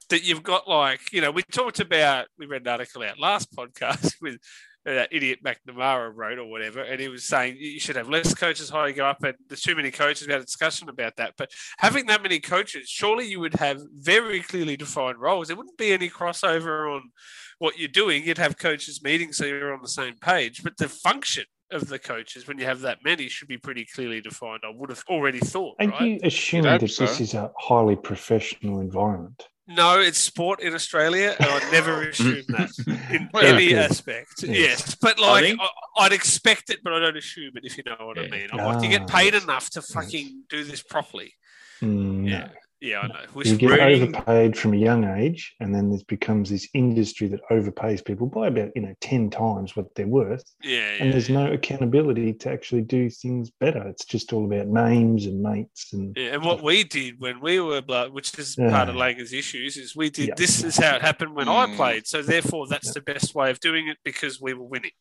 That 0.08 0.24
you've 0.24 0.42
got 0.42 0.66
like, 0.68 1.12
you 1.12 1.20
know, 1.20 1.30
we 1.30 1.42
talked 1.44 1.78
about, 1.78 2.26
we 2.36 2.46
read 2.46 2.62
an 2.62 2.68
article 2.68 3.04
out 3.04 3.20
last 3.20 3.52
podcast 3.56 4.14
with 4.20 4.38
Uh, 4.86 4.94
that 4.94 5.10
idiot 5.12 5.40
McNamara 5.44 6.10
wrote 6.14 6.38
or 6.38 6.46
whatever, 6.46 6.80
and 6.80 6.98
he 6.98 7.08
was 7.08 7.24
saying 7.24 7.54
you 7.58 7.78
should 7.78 7.96
have 7.96 8.08
less 8.08 8.32
coaches 8.32 8.70
higher 8.70 8.92
go 8.92 9.04
up, 9.04 9.22
and 9.22 9.34
there's 9.46 9.60
too 9.60 9.74
many 9.74 9.90
coaches. 9.90 10.26
We 10.26 10.32
had 10.32 10.40
a 10.40 10.46
discussion 10.46 10.88
about 10.88 11.16
that, 11.16 11.34
but 11.36 11.50
having 11.76 12.06
that 12.06 12.22
many 12.22 12.40
coaches, 12.40 12.88
surely 12.88 13.26
you 13.26 13.40
would 13.40 13.52
have 13.56 13.82
very 13.94 14.40
clearly 14.40 14.78
defined 14.78 15.18
roles. 15.18 15.48
There 15.48 15.56
wouldn't 15.56 15.76
be 15.76 15.92
any 15.92 16.08
crossover 16.08 16.90
on 16.96 17.10
what 17.58 17.78
you're 17.78 17.88
doing. 17.88 18.24
You'd 18.24 18.38
have 18.38 18.56
coaches 18.56 19.02
meeting 19.02 19.34
so 19.34 19.44
you're 19.44 19.74
on 19.74 19.82
the 19.82 19.88
same 19.88 20.14
page, 20.16 20.62
but 20.62 20.78
the 20.78 20.88
function 20.88 21.44
of 21.70 21.88
the 21.88 21.98
coaches 21.98 22.48
when 22.48 22.58
you 22.58 22.64
have 22.64 22.80
that 22.80 22.98
many 23.04 23.28
should 23.28 23.48
be 23.48 23.58
pretty 23.58 23.84
clearly 23.94 24.22
defined. 24.22 24.62
I 24.64 24.72
would 24.74 24.88
have 24.88 25.04
already 25.10 25.40
thought, 25.40 25.76
And 25.78 25.90
right? 25.92 26.02
you 26.02 26.20
assuming 26.24 26.78
that 26.78 26.90
so. 26.90 27.04
this 27.04 27.20
is 27.20 27.34
a 27.34 27.52
highly 27.58 27.96
professional 27.96 28.80
environment? 28.80 29.46
No, 29.70 30.00
it's 30.00 30.18
sport 30.18 30.60
in 30.60 30.74
Australia, 30.74 31.36
and 31.38 31.48
I 31.48 31.70
never 31.70 32.02
assume 32.10 32.42
that 32.48 32.70
in 33.14 33.28
Well, 33.32 33.44
any 33.54 33.68
good. 33.68 33.78
aspect. 33.78 34.42
Yes. 34.42 34.56
Yes, 34.58 34.94
but 34.96 35.18
I 35.20 35.30
like 35.30 35.44
think- 35.44 35.60
I, 35.98 36.02
would 36.04 36.12
expect 36.12 36.70
it, 36.70 36.80
but 36.82 36.92
I 36.92 36.98
don't 36.98 37.16
assume 37.16 37.52
it. 37.56 37.64
If 37.64 37.76
you 37.78 37.84
know 37.86 37.96
what 38.06 38.18
I 38.18 38.28
mean, 38.28 38.48
I'm 38.52 38.58
like, 38.58 38.82
you 38.82 38.88
get 38.90 39.02
Ah, 39.02 39.06
paid 39.18 39.34
enough 39.34 39.70
to 39.70 39.82
fucking 39.82 40.44
do 40.48 40.64
this 40.64 40.82
properly. 40.82 41.34
Mm, 41.82 42.28
Yeah. 42.28 42.48
Yeah, 42.80 43.00
I 43.00 43.06
know. 43.08 43.20
We 43.34 43.44
You 43.44 43.56
get 43.56 43.70
Reading- 43.78 44.14
overpaid 44.14 44.56
from 44.56 44.72
a 44.72 44.76
young 44.78 45.04
age, 45.04 45.54
and 45.60 45.74
then 45.74 45.90
this 45.90 46.02
becomes 46.02 46.48
this 46.48 46.66
industry 46.72 47.28
that 47.28 47.40
overpays 47.50 48.02
people 48.02 48.26
by 48.26 48.46
about 48.46 48.70
you 48.74 48.80
know 48.80 48.94
ten 49.02 49.28
times 49.28 49.76
what 49.76 49.94
they're 49.94 50.06
worth, 50.06 50.42
yeah, 50.62 50.92
and 50.94 51.06
yeah, 51.06 51.12
there's 51.12 51.28
no 51.28 51.52
accountability 51.52 52.32
to 52.32 52.50
actually 52.50 52.80
do 52.80 53.10
things 53.10 53.50
better. 53.50 53.86
It's 53.86 54.06
just 54.06 54.32
all 54.32 54.46
about 54.46 54.68
names 54.68 55.26
and 55.26 55.42
mates 55.42 55.92
and 55.92 56.16
Yeah, 56.16 56.34
and 56.34 56.42
what 56.42 56.62
we 56.62 56.82
did 56.84 57.20
when 57.20 57.40
we 57.40 57.60
were 57.60 57.82
blood, 57.82 58.12
which 58.12 58.38
is 58.38 58.56
Yeah. 58.58 58.70
part 58.70 58.88
of 58.88 58.94
Langer's 58.94 59.34
issues, 59.34 59.76
is 59.76 59.94
we 59.94 60.08
did 60.08 60.28
Yeah. 60.28 60.34
this 60.38 60.64
is 60.64 60.78
how 60.78 60.96
it 60.96 61.02
happened 61.02 61.34
when 61.34 61.48
I 61.48 61.66
Mm. 61.66 61.76
played. 61.76 62.06
So 62.06 62.22
therefore, 62.22 62.66
that's 62.66 62.94
the 62.94 63.02
best 63.02 63.34
way 63.34 63.50
of 63.50 63.60
doing 63.60 63.88
it 63.88 63.98
because 64.04 64.40
we 64.40 64.54
were 64.54 64.64
winning. 64.64 64.92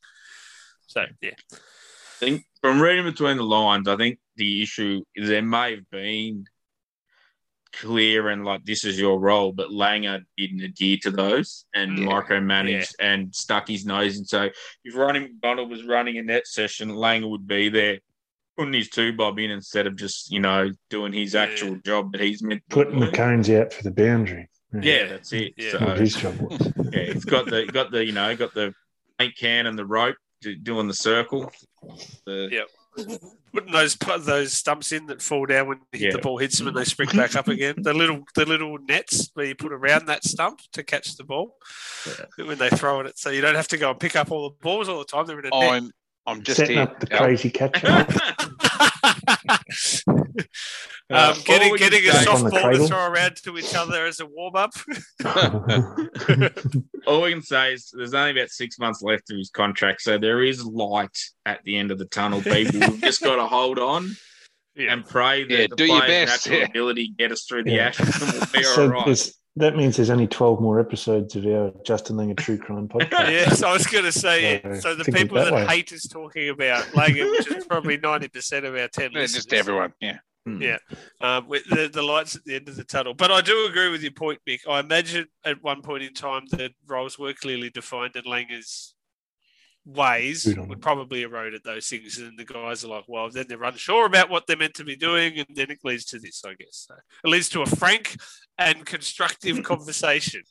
So 0.87 1.05
yeah, 1.21 1.31
I 1.53 1.55
think 2.19 2.43
from 2.59 2.81
reading 2.81 3.05
between 3.05 3.37
the 3.37 3.43
lines, 3.43 3.87
I 3.87 3.95
think 3.95 4.19
the 4.35 4.61
issue 4.61 5.01
is 5.15 5.29
there 5.29 5.41
may 5.41 5.75
have 5.75 5.89
been 5.91 6.43
clear 7.73 8.29
and 8.29 8.43
like 8.45 8.65
this 8.65 8.83
is 8.83 8.99
your 8.99 9.19
role, 9.19 9.51
but 9.51 9.69
Langer 9.69 10.21
didn't 10.37 10.61
adhere 10.61 10.97
to 11.03 11.11
those 11.11 11.65
and 11.73 11.97
Yeah. 11.99 12.05
micromanaged 12.05 12.93
and 12.99 13.33
stuck 13.33 13.67
his 13.67 13.85
nose 13.85 14.17
in. 14.17 14.25
So 14.25 14.49
if 14.83 14.95
Ronnie 14.95 15.19
McDonald 15.19 15.69
was 15.69 15.83
running 15.83 16.17
a 16.17 16.23
net 16.23 16.47
session, 16.47 16.89
Langer 16.89 17.29
would 17.29 17.47
be 17.47 17.69
there 17.69 17.99
putting 18.57 18.73
his 18.73 18.89
two 18.89 19.13
bob 19.13 19.39
in 19.39 19.51
instead 19.51 19.87
of 19.87 19.95
just, 19.95 20.31
you 20.31 20.39
know, 20.39 20.69
doing 20.89 21.13
his 21.13 21.33
Yeah. 21.33 21.43
actual 21.43 21.77
job 21.85 22.11
that 22.11 22.21
he's 22.21 22.41
meant 22.43 22.61
to 22.69 22.73
putting 22.75 22.99
the 22.99 23.11
cones 23.11 23.49
out 23.49 23.71
for 23.73 23.83
the 23.83 23.91
boundary. 23.91 24.49
Yeah, 24.73 25.07
that's 25.07 25.31
it. 25.33 25.53
Yeah. 25.57 25.71
So 25.71 25.85
what 25.85 25.97
his 25.97 26.15
job 26.15 26.35
was. 26.39 26.59
yeah, 26.93 26.99
it's 26.99 27.25
got 27.25 27.45
the 27.49 27.65
got 27.67 27.91
the 27.91 28.05
you 28.05 28.11
know 28.11 28.35
got 28.35 28.53
the 28.53 28.73
paint 29.17 29.35
can 29.37 29.65
and 29.65 29.77
the 29.77 29.85
rope 29.85 30.15
doing 30.63 30.87
the 30.87 30.93
circle. 30.93 31.51
The, 32.25 32.49
Yeah. 32.51 32.63
Putting 33.53 33.71
those 33.71 33.95
those 34.19 34.53
stumps 34.53 34.91
in 34.91 35.05
that 35.07 35.21
fall 35.21 35.45
down 35.45 35.67
when 35.67 35.79
Yeah. 35.93 36.11
the 36.11 36.17
ball 36.19 36.37
hits 36.37 36.57
them 36.57 36.67
and 36.67 36.77
they 36.77 36.83
spring 36.83 37.09
back 37.13 37.35
up 37.35 37.47
again. 37.47 37.75
The 37.77 37.93
little 37.93 38.23
the 38.35 38.45
little 38.45 38.77
nets 38.77 39.29
where 39.33 39.45
you 39.45 39.55
put 39.55 39.71
around 39.73 40.07
that 40.07 40.23
stump 40.23 40.61
to 40.73 40.83
catch 40.83 41.15
the 41.17 41.23
ball 41.23 41.57
when 42.37 42.57
they 42.57 42.69
throw 42.69 42.99
it. 43.01 43.17
So 43.17 43.29
you 43.29 43.41
don't 43.41 43.55
have 43.55 43.67
to 43.69 43.77
go 43.77 43.91
and 43.91 43.99
pick 43.99 44.15
up 44.15 44.31
all 44.31 44.49
the 44.49 44.55
balls 44.61 44.89
all 44.89 44.99
the 44.99 45.05
time. 45.05 45.25
They're 45.25 45.39
in 45.39 45.45
a 45.45 45.49
net. 45.59 45.71
I'm 45.73 45.91
I'm 46.27 46.43
just 46.43 46.57
Setting 46.57 46.75
here. 46.77 46.83
up 46.83 46.99
the 46.99 47.11
Al. 47.13 47.19
crazy 47.23 47.49
catcher. 47.49 48.05
Uh, 51.11 51.33
um, 51.35 51.41
getting 51.43 51.67
all 51.67 51.71
we 51.73 51.79
can 51.79 51.89
getting 51.89 52.07
a 52.09 52.11
say- 52.13 52.25
On 52.29 52.43
the 52.43 52.49
softball 52.51 52.73
to 52.75 52.87
throw 52.87 53.05
around 53.07 53.35
to 53.37 53.57
each 53.57 53.73
other 53.75 54.05
as 54.05 54.19
a 54.19 54.25
warm 54.27 54.55
up. 54.55 54.71
All 57.07 57.21
we 57.21 57.31
can 57.31 57.41
say 57.41 57.73
is 57.73 57.89
there's 57.95 58.13
only 58.13 58.31
about 58.39 58.49
six 58.49 58.77
months 58.77 59.01
left 59.01 59.31
of 59.31 59.37
his 59.37 59.49
contract, 59.49 60.01
so 60.01 60.17
there 60.17 60.43
is 60.43 60.63
light 60.63 61.17
at 61.45 61.63
the 61.63 61.77
end 61.77 61.91
of 61.91 61.97
the 61.97 62.05
tunnel. 62.05 62.41
People, 62.41 62.79
we've 62.91 63.01
just 63.01 63.21
got 63.23 63.37
to 63.37 63.47
hold 63.47 63.79
on 63.79 64.11
Yeah. 64.75 64.93
and 64.93 65.05
pray 65.05 65.43
that 65.45 65.51
Yeah, 65.51 65.67
the 65.69 65.75
do 65.75 65.85
your 65.85 66.01
best, 66.01 66.45
natural 66.45 66.59
yeah. 66.61 66.67
ability 66.67 67.13
get 67.17 67.31
us 67.31 67.45
through 67.47 67.63
the 67.63 67.71
Yeah. 67.71 67.87
ashes, 67.87 68.21
and 68.21 68.31
we'll 68.33 68.45
be 68.53 68.57
all 68.67 68.75
so 68.75 68.87
right. 68.87 69.05
there's- 69.05 69.33
that 69.59 69.75
means 69.75 69.95
there's 69.97 70.09
only 70.09 70.27
12 70.27 70.61
more 70.61 70.79
episodes 70.79 71.35
of 71.35 71.45
our 71.45 71.71
Justin 71.85 72.15
Langer 72.17 72.37
True 72.37 72.57
Crime 72.57 72.87
podcast. 72.89 73.29
Yes, 73.29 73.61
I 73.63 73.71
was 73.73 73.85
going 73.87 74.05
to 74.05 74.11
say. 74.11 74.61
So, 74.63 74.79
So 74.79 74.95
the 74.95 75.03
think 75.03 75.15
of 75.17 75.21
it 75.21 75.21
people 75.23 75.37
that 75.37 75.51
that 75.51 75.69
hate 75.69 75.93
us 75.93 76.07
talking 76.07 76.49
about 76.49 76.83
Langer, 76.93 77.29
which 77.31 77.51
is 77.51 77.65
probably 77.65 77.97
ninety 77.97 78.27
percent 78.27 78.65
of 78.65 78.75
our 78.75 78.87
ten 78.87 79.11
Yeah, 79.11 79.19
listeners, 79.19 79.45
just 79.45 79.53
everyone. 79.53 79.93
Yeah. 79.99 80.17
Hmm. 80.45 80.61
Yeah. 80.61 80.77
um, 81.21 81.47
with 81.47 81.65
the, 81.65 81.89
the 81.89 82.01
lights 82.01 82.35
at 82.35 82.45
the 82.45 82.55
end 82.55 82.69
of 82.69 82.77
the 82.77 82.85
tunnel. 82.85 83.13
But 83.13 83.29
I 83.31 83.41
do 83.41 83.67
agree 83.67 83.89
with 83.89 84.01
your 84.01 84.13
point, 84.13 84.39
Mick. 84.47 84.61
I 84.67 84.79
imagine 84.79 85.27
at 85.43 85.61
one 85.61 85.81
point 85.81 86.03
in 86.03 86.13
time 86.13 86.45
the 86.49 86.71
roles 86.87 87.19
were 87.19 87.33
clearly 87.33 87.69
defined, 87.69 88.15
and 88.15 88.25
Langer's 88.25 88.95
ways 89.85 90.45
Good 90.45 90.59
on 90.59 90.67
would 90.69 90.81
probably 90.81 91.23
erode 91.23 91.53
at 91.53 91.63
those 91.63 91.87
things. 91.87 92.17
And 92.17 92.37
the 92.37 92.45
guys 92.45 92.83
are 92.83 92.89
like, 92.89 93.05
well, 93.07 93.29
then 93.29 93.45
they're 93.47 93.63
unsure 93.63 94.05
about 94.05 94.29
what 94.29 94.45
they're 94.47 94.57
meant 94.57 94.75
to 94.75 94.83
be 94.83 94.95
doing, 94.95 95.37
and 95.37 95.47
then 95.55 95.71
it 95.71 95.79
leads 95.83 96.05
to 96.05 96.19
this, 96.19 96.43
I 96.45 96.53
guess. 96.53 96.87
So 96.87 96.95
it 97.23 97.27
leads 97.29 97.49
to 97.49 97.61
a 97.61 97.65
frank 97.65 98.17
and 98.57 98.85
constructive 98.85 99.63
conversation. 99.63 100.41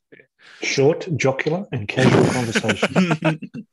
Short, 0.62 1.08
jocular, 1.16 1.66
and 1.72 1.86
casual 1.86 2.24
conversation. 2.32 3.40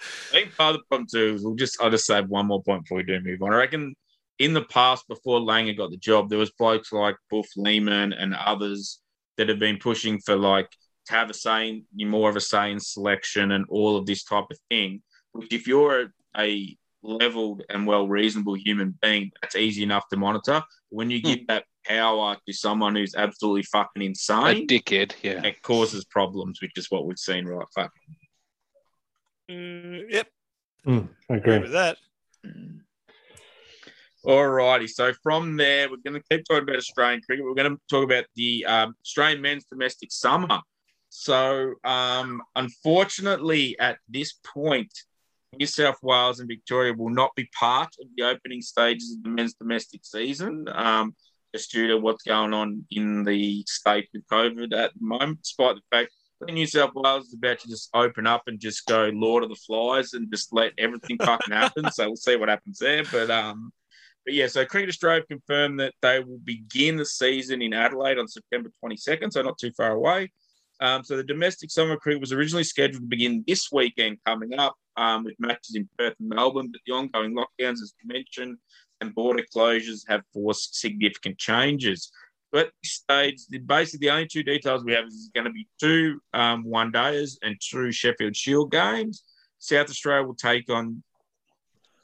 I 0.00 0.30
think 0.30 0.56
part 0.56 0.76
of 0.76 0.80
the 0.80 0.86
problem 0.88 1.08
too 1.10 1.34
is 1.34 1.44
we'll 1.44 1.56
just 1.56 1.80
I'll 1.82 1.90
just 1.90 2.06
say 2.06 2.20
one 2.20 2.46
more 2.46 2.62
point 2.62 2.84
before 2.84 2.98
we 2.98 3.02
do 3.02 3.20
move 3.20 3.42
on. 3.42 3.52
I 3.52 3.56
reckon 3.56 3.96
in 4.38 4.54
the 4.54 4.64
past 4.64 5.08
before 5.08 5.40
Langer 5.40 5.76
got 5.76 5.90
the 5.90 5.96
job, 5.96 6.28
there 6.28 6.38
was 6.38 6.52
blokes 6.52 6.92
like 6.92 7.16
Boof 7.30 7.46
Lehmann 7.56 8.12
and 8.12 8.34
others 8.34 9.00
that 9.36 9.48
have 9.48 9.58
been 9.58 9.78
pushing 9.78 10.20
for 10.20 10.36
like 10.36 10.68
to 11.08 11.14
have 11.14 11.30
a 11.30 11.34
say 11.34 11.82
in 11.98 12.08
more 12.08 12.30
of 12.30 12.36
a 12.36 12.40
say 12.40 12.70
in 12.72 12.80
selection 12.80 13.52
and 13.52 13.64
all 13.68 13.96
of 13.96 14.06
this 14.06 14.24
type 14.24 14.46
of 14.50 14.58
thing. 14.70 15.02
Which 15.32 15.52
if 15.52 15.66
you're 15.66 16.12
a 16.36 16.76
leveled 17.02 17.62
and 17.70 17.86
well 17.86 18.08
reasonable 18.08 18.54
human 18.54 18.98
being, 19.02 19.30
that's 19.42 19.56
easy 19.56 19.82
enough 19.82 20.08
to 20.10 20.16
monitor. 20.16 20.62
When 20.90 21.10
you 21.10 21.20
give 21.20 21.46
that 21.48 21.64
power 21.86 22.36
to 22.46 22.52
someone 22.52 22.94
who's 22.96 23.14
absolutely 23.14 23.62
fucking 23.64 24.02
insane, 24.02 24.64
A 24.64 24.66
dickhead. 24.66 25.12
Yeah. 25.22 25.42
it 25.44 25.60
causes 25.62 26.04
problems, 26.04 26.60
which 26.62 26.72
is 26.76 26.90
what 26.90 27.06
we've 27.06 27.18
seen 27.18 27.46
right 27.46 27.66
fuck. 27.74 27.92
Uh, 29.50 29.54
yep, 30.08 30.28
Mm, 30.86 31.08
I 31.30 31.34
agree 31.36 31.54
agree. 31.56 31.62
with 31.64 31.72
that. 31.72 31.96
All 34.24 34.46
righty. 34.48 34.86
So 34.88 35.12
from 35.22 35.56
there, 35.56 35.88
we're 35.88 35.96
going 36.04 36.20
to 36.20 36.26
keep 36.30 36.44
talking 36.44 36.64
about 36.64 36.76
Australian 36.76 37.20
cricket. 37.22 37.44
We're 37.44 37.54
going 37.54 37.74
to 37.74 37.80
talk 37.88 38.04
about 38.04 38.24
the 38.36 38.64
um, 38.66 38.94
Australian 39.04 39.40
men's 39.40 39.64
domestic 39.70 40.10
summer. 40.12 40.60
So, 41.20 41.74
um, 41.82 42.42
unfortunately, 42.54 43.76
at 43.80 43.98
this 44.08 44.34
point, 44.54 44.92
New 45.58 45.66
South 45.66 45.98
Wales 46.00 46.38
and 46.38 46.48
Victoria 46.48 46.92
will 46.92 47.10
not 47.10 47.34
be 47.34 47.50
part 47.58 47.88
of 48.00 48.06
the 48.16 48.22
opening 48.22 48.62
stages 48.62 49.16
of 49.16 49.24
the 49.24 49.30
men's 49.30 49.54
domestic 49.54 50.04
season. 50.04 50.68
Um, 50.72 51.16
just 51.52 51.72
due 51.72 51.88
to 51.88 51.98
what's 51.98 52.22
going 52.22 52.54
on 52.54 52.86
in 52.92 53.24
the 53.24 53.64
state 53.66 54.08
with 54.14 54.28
COVID 54.28 54.72
at 54.72 54.92
the 54.94 55.04
moment, 55.04 55.42
despite 55.42 55.74
the 55.74 55.96
fact 55.96 56.12
that 56.40 56.52
New 56.52 56.66
South 56.68 56.92
Wales 56.94 57.26
is 57.26 57.34
about 57.34 57.58
to 57.60 57.68
just 57.68 57.90
open 57.94 58.28
up 58.28 58.44
and 58.46 58.60
just 58.60 58.86
go 58.86 59.10
Lord 59.12 59.42
of 59.42 59.48
the 59.48 59.56
Flies 59.56 60.12
and 60.12 60.30
just 60.30 60.52
let 60.52 60.72
everything 60.78 61.18
fucking 61.18 61.52
happen. 61.52 61.90
So 61.90 62.06
we'll 62.06 62.16
see 62.16 62.36
what 62.36 62.48
happens 62.48 62.78
there. 62.78 63.02
But 63.10 63.28
um, 63.32 63.72
but 64.24 64.34
yeah, 64.34 64.46
so 64.46 64.64
Cricket 64.64 64.90
Australia 64.90 65.24
confirmed 65.28 65.80
that 65.80 65.94
they 66.00 66.20
will 66.20 66.38
begin 66.44 66.96
the 66.96 67.06
season 67.06 67.60
in 67.60 67.74
Adelaide 67.74 68.18
on 68.18 68.28
September 68.28 68.70
22nd, 68.84 69.32
so 69.32 69.42
not 69.42 69.58
too 69.58 69.72
far 69.72 69.90
away. 69.90 70.30
Um, 70.80 71.02
so 71.02 71.16
the 71.16 71.24
domestic 71.24 71.70
summer 71.70 71.96
cricket 71.96 72.20
was 72.20 72.32
originally 72.32 72.64
scheduled 72.64 73.02
to 73.02 73.08
begin 73.08 73.44
this 73.46 73.68
weekend 73.72 74.18
coming 74.24 74.58
up 74.58 74.76
um, 74.96 75.24
with 75.24 75.34
matches 75.38 75.74
in 75.74 75.88
Perth 75.98 76.14
and 76.20 76.28
Melbourne, 76.28 76.70
but 76.70 76.80
the 76.86 76.92
ongoing 76.92 77.34
lockdowns, 77.34 77.82
as 77.82 77.92
mentioned, 78.04 78.58
and 79.00 79.14
border 79.14 79.44
closures 79.54 80.02
have 80.08 80.22
forced 80.32 80.78
significant 80.78 81.38
changes. 81.38 82.10
But 82.50 82.66
at 82.66 82.72
this 82.82 82.92
stage, 82.92 83.46
the, 83.48 83.58
basically 83.58 84.06
the 84.06 84.12
only 84.12 84.26
two 84.26 84.42
details 84.42 84.84
we 84.84 84.92
have 84.92 85.06
is 85.06 85.30
going 85.34 85.44
to 85.44 85.52
be 85.52 85.68
two 85.80 86.20
um, 86.32 86.64
one 86.64 86.90
days 86.90 87.38
and 87.42 87.56
two 87.60 87.92
Sheffield 87.92 88.36
Shield 88.36 88.70
games. 88.70 89.24
South 89.58 89.90
Australia 89.90 90.26
will 90.26 90.34
take 90.34 90.70
on 90.70 91.02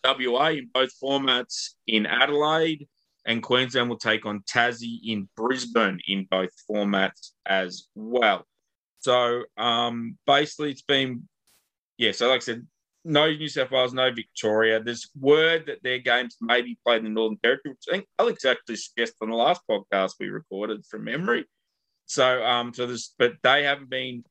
WA 0.04 0.48
in 0.48 0.68
both 0.72 0.90
formats 1.02 1.70
in 1.86 2.04
Adelaide, 2.04 2.86
and 3.24 3.42
Queensland 3.42 3.88
will 3.88 3.98
take 3.98 4.26
on 4.26 4.40
Tassie 4.40 4.98
in 5.04 5.28
Brisbane 5.36 5.98
in 6.06 6.26
both 6.30 6.50
formats 6.70 7.30
as 7.46 7.86
well. 7.94 8.44
So 9.04 9.42
um, 9.58 10.16
basically, 10.26 10.70
it's 10.70 10.80
been, 10.80 11.28
yeah, 11.98 12.12
so 12.12 12.30
like 12.30 12.36
I 12.36 12.40
said, 12.40 12.66
no 13.04 13.30
New 13.30 13.48
South 13.48 13.70
Wales, 13.70 13.92
no 13.92 14.10
Victoria. 14.10 14.82
There's 14.82 15.10
word 15.20 15.66
that 15.66 15.82
their 15.82 15.98
games 15.98 16.38
may 16.40 16.62
be 16.62 16.78
played 16.82 17.00
in 17.00 17.04
the 17.04 17.10
Northern 17.10 17.36
Territory, 17.36 17.74
which 17.74 17.84
I 17.86 17.92
think 17.92 18.06
Alex 18.18 18.46
actually 18.46 18.76
suggested 18.76 19.16
on 19.20 19.28
the 19.28 19.36
last 19.36 19.60
podcast 19.70 20.12
we 20.18 20.30
recorded 20.30 20.86
from 20.86 21.04
memory. 21.04 21.44
So, 22.06 22.42
um, 22.46 22.72
so 22.72 22.86
there's, 22.86 23.14
but 23.18 23.34
they 23.42 23.64
haven't 23.64 23.90
been 23.90 24.24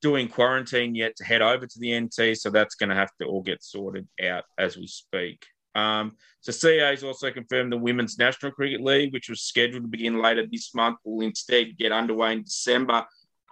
doing 0.00 0.28
quarantine 0.28 0.94
yet 0.94 1.14
to 1.16 1.24
head 1.24 1.42
over 1.42 1.66
to 1.66 1.78
the 1.78 2.00
NT, 2.00 2.38
so 2.38 2.48
that's 2.48 2.76
going 2.76 2.88
to 2.88 2.96
have 2.96 3.14
to 3.20 3.26
all 3.26 3.42
get 3.42 3.62
sorted 3.62 4.08
out 4.24 4.44
as 4.56 4.78
we 4.78 4.86
speak. 4.86 5.44
Um, 5.74 6.12
so 6.40 6.50
CA 6.50 6.92
has 6.92 7.04
also 7.04 7.30
confirmed 7.30 7.72
the 7.72 7.76
Women's 7.76 8.16
National 8.16 8.52
Cricket 8.52 8.80
League, 8.80 9.12
which 9.12 9.28
was 9.28 9.42
scheduled 9.42 9.82
to 9.82 9.88
begin 9.88 10.22
later 10.22 10.46
this 10.50 10.74
month, 10.74 10.96
will 11.04 11.26
instead 11.26 11.76
get 11.76 11.92
underway 11.92 12.32
in 12.32 12.44
December 12.44 13.04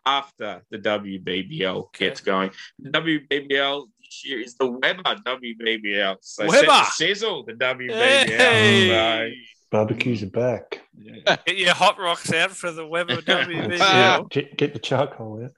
after 0.06 0.62
the 0.70 0.78
WBBL 0.78 1.92
gets 1.92 2.20
going. 2.20 2.50
The 2.78 2.90
WBBL 2.90 3.86
this 4.00 4.24
year 4.24 4.40
is 4.40 4.54
the 4.54 4.66
Weber 4.70 5.02
WBBL. 5.02 6.16
So 6.20 6.46
Weber! 6.46 6.66
the 6.66 6.84
sizzle, 6.84 7.44
the 7.44 7.52
WBBL. 7.54 7.90
Hey! 8.26 9.36
Barbecues 9.70 10.22
are 10.22 10.26
back. 10.30 10.80
Yeah. 10.96 11.36
Get 11.46 11.56
your 11.58 11.74
hot 11.74 11.98
rocks 11.98 12.32
out 12.32 12.52
for 12.52 12.70
the 12.70 12.86
Weber 12.86 13.16
WBBL. 13.16 13.78
Yeah, 13.78 14.20
get, 14.30 14.56
get 14.56 14.72
the 14.72 14.78
charcoal 14.78 15.44
out. 15.44 15.50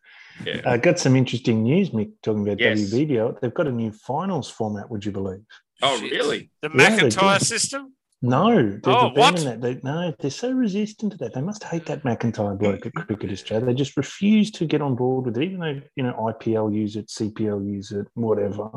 Yeah. 0.47 0.61
Uh, 0.65 0.77
got 0.79 0.99
some 0.99 1.15
interesting 1.15 1.63
news, 1.63 1.91
Mick, 1.91 2.13
talking 2.23 2.43
about 2.43 2.59
Yes. 2.59 2.79
WBBL. 2.81 3.41
They've 3.41 3.53
got 3.53 3.67
a 3.67 3.73
new 3.73 3.93
finals 3.93 4.49
format, 4.49 4.91
would 4.91 5.05
you 5.05 5.13
believe? 5.13 5.45
Oh, 5.83 5.99
Shit. 5.99 6.11
really? 6.13 6.51
The 6.63 6.71
Yeah, 6.75 6.99
McIntyre 6.99 7.39
do. 7.39 7.45
system? 7.45 7.93
No, 8.21 8.63
they've 8.73 8.81
Oh, 8.87 9.05
what? 9.05 9.13
abandoned 9.13 9.47
that. 9.47 9.61
They, 9.61 9.81
no, 9.85 10.13
they're 10.19 10.31
so 10.31 10.51
resistant 10.51 11.13
to 11.13 11.19
that. 11.19 11.35
They 11.35 11.41
must 11.41 11.63
hate 11.63 11.87
that 11.87 12.03
McIntyre 12.03 12.59
bloke 12.59 12.85
at 12.87 12.93
Cricket 12.95 13.31
Australia. 13.31 13.67
They 13.67 13.75
just 13.75 13.97
refuse 13.97 14.51
to 14.53 14.67
get 14.67 14.83
on 14.83 14.97
board 14.97 15.27
with 15.27 15.37
it, 15.37 15.45
even 15.45 15.61
though 15.61 15.81
you 15.95 16.03
know 16.03 16.15
IPL 16.15 16.75
use 16.75 16.97
it, 16.97 17.07
CPL 17.09 17.65
use 17.65 17.93
it, 17.93 18.07
whatever. 18.15 18.71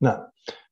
No, 0.00 0.26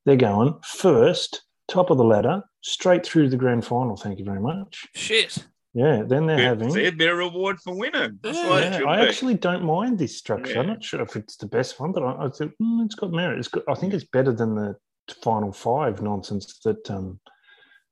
they're 0.04 0.16
going 0.16 0.58
first, 0.64 1.42
top 1.68 1.90
of 1.90 1.96
the 1.98 2.04
ladder, 2.04 2.42
straight 2.62 3.06
through 3.06 3.28
the 3.28 3.36
grand 3.36 3.64
final. 3.64 3.96
Thank 3.96 4.18
you 4.18 4.24
very 4.24 4.40
much. 4.40 4.84
Shit. 4.96 5.38
Yeah, 5.74 6.02
then 6.04 6.26
they're 6.26 6.36
Bit- 6.36 6.44
having. 6.44 6.70
see, 6.72 6.86
a 6.86 6.92
bit 6.92 7.08
of 7.10 7.16
reward 7.18 7.58
for 7.60 7.74
winning. 7.74 8.18
That's 8.20 8.36
Yeah, 8.36 8.48
what 8.50 8.62
Yeah, 8.64 8.88
I 8.88 8.96
be. 9.00 9.08
actually 9.08 9.34
don't 9.36 9.64
mind 9.64 9.98
this 9.98 10.18
structure. 10.18 10.58
I'm 10.58 10.66
not 10.66 10.84
sure 10.84 11.00
if 11.00 11.14
it's 11.16 11.36
the 11.36 11.46
best 11.46 11.80
one, 11.80 11.92
but 11.92 12.02
I, 12.02 12.26
I 12.26 12.28
think 12.30 12.52
mm, 12.60 12.84
it's 12.84 12.94
got 12.96 13.10
merit. 13.12 13.38
It's 13.38 13.48
good. 13.48 13.62
I 13.68 13.74
think 13.74 13.94
it's 13.94 14.04
better 14.04 14.32
than 14.32 14.54
the 14.54 14.76
final 15.22 15.50
five 15.50 16.02
nonsense 16.02 16.58
that 16.64 16.90
um, 16.90 17.18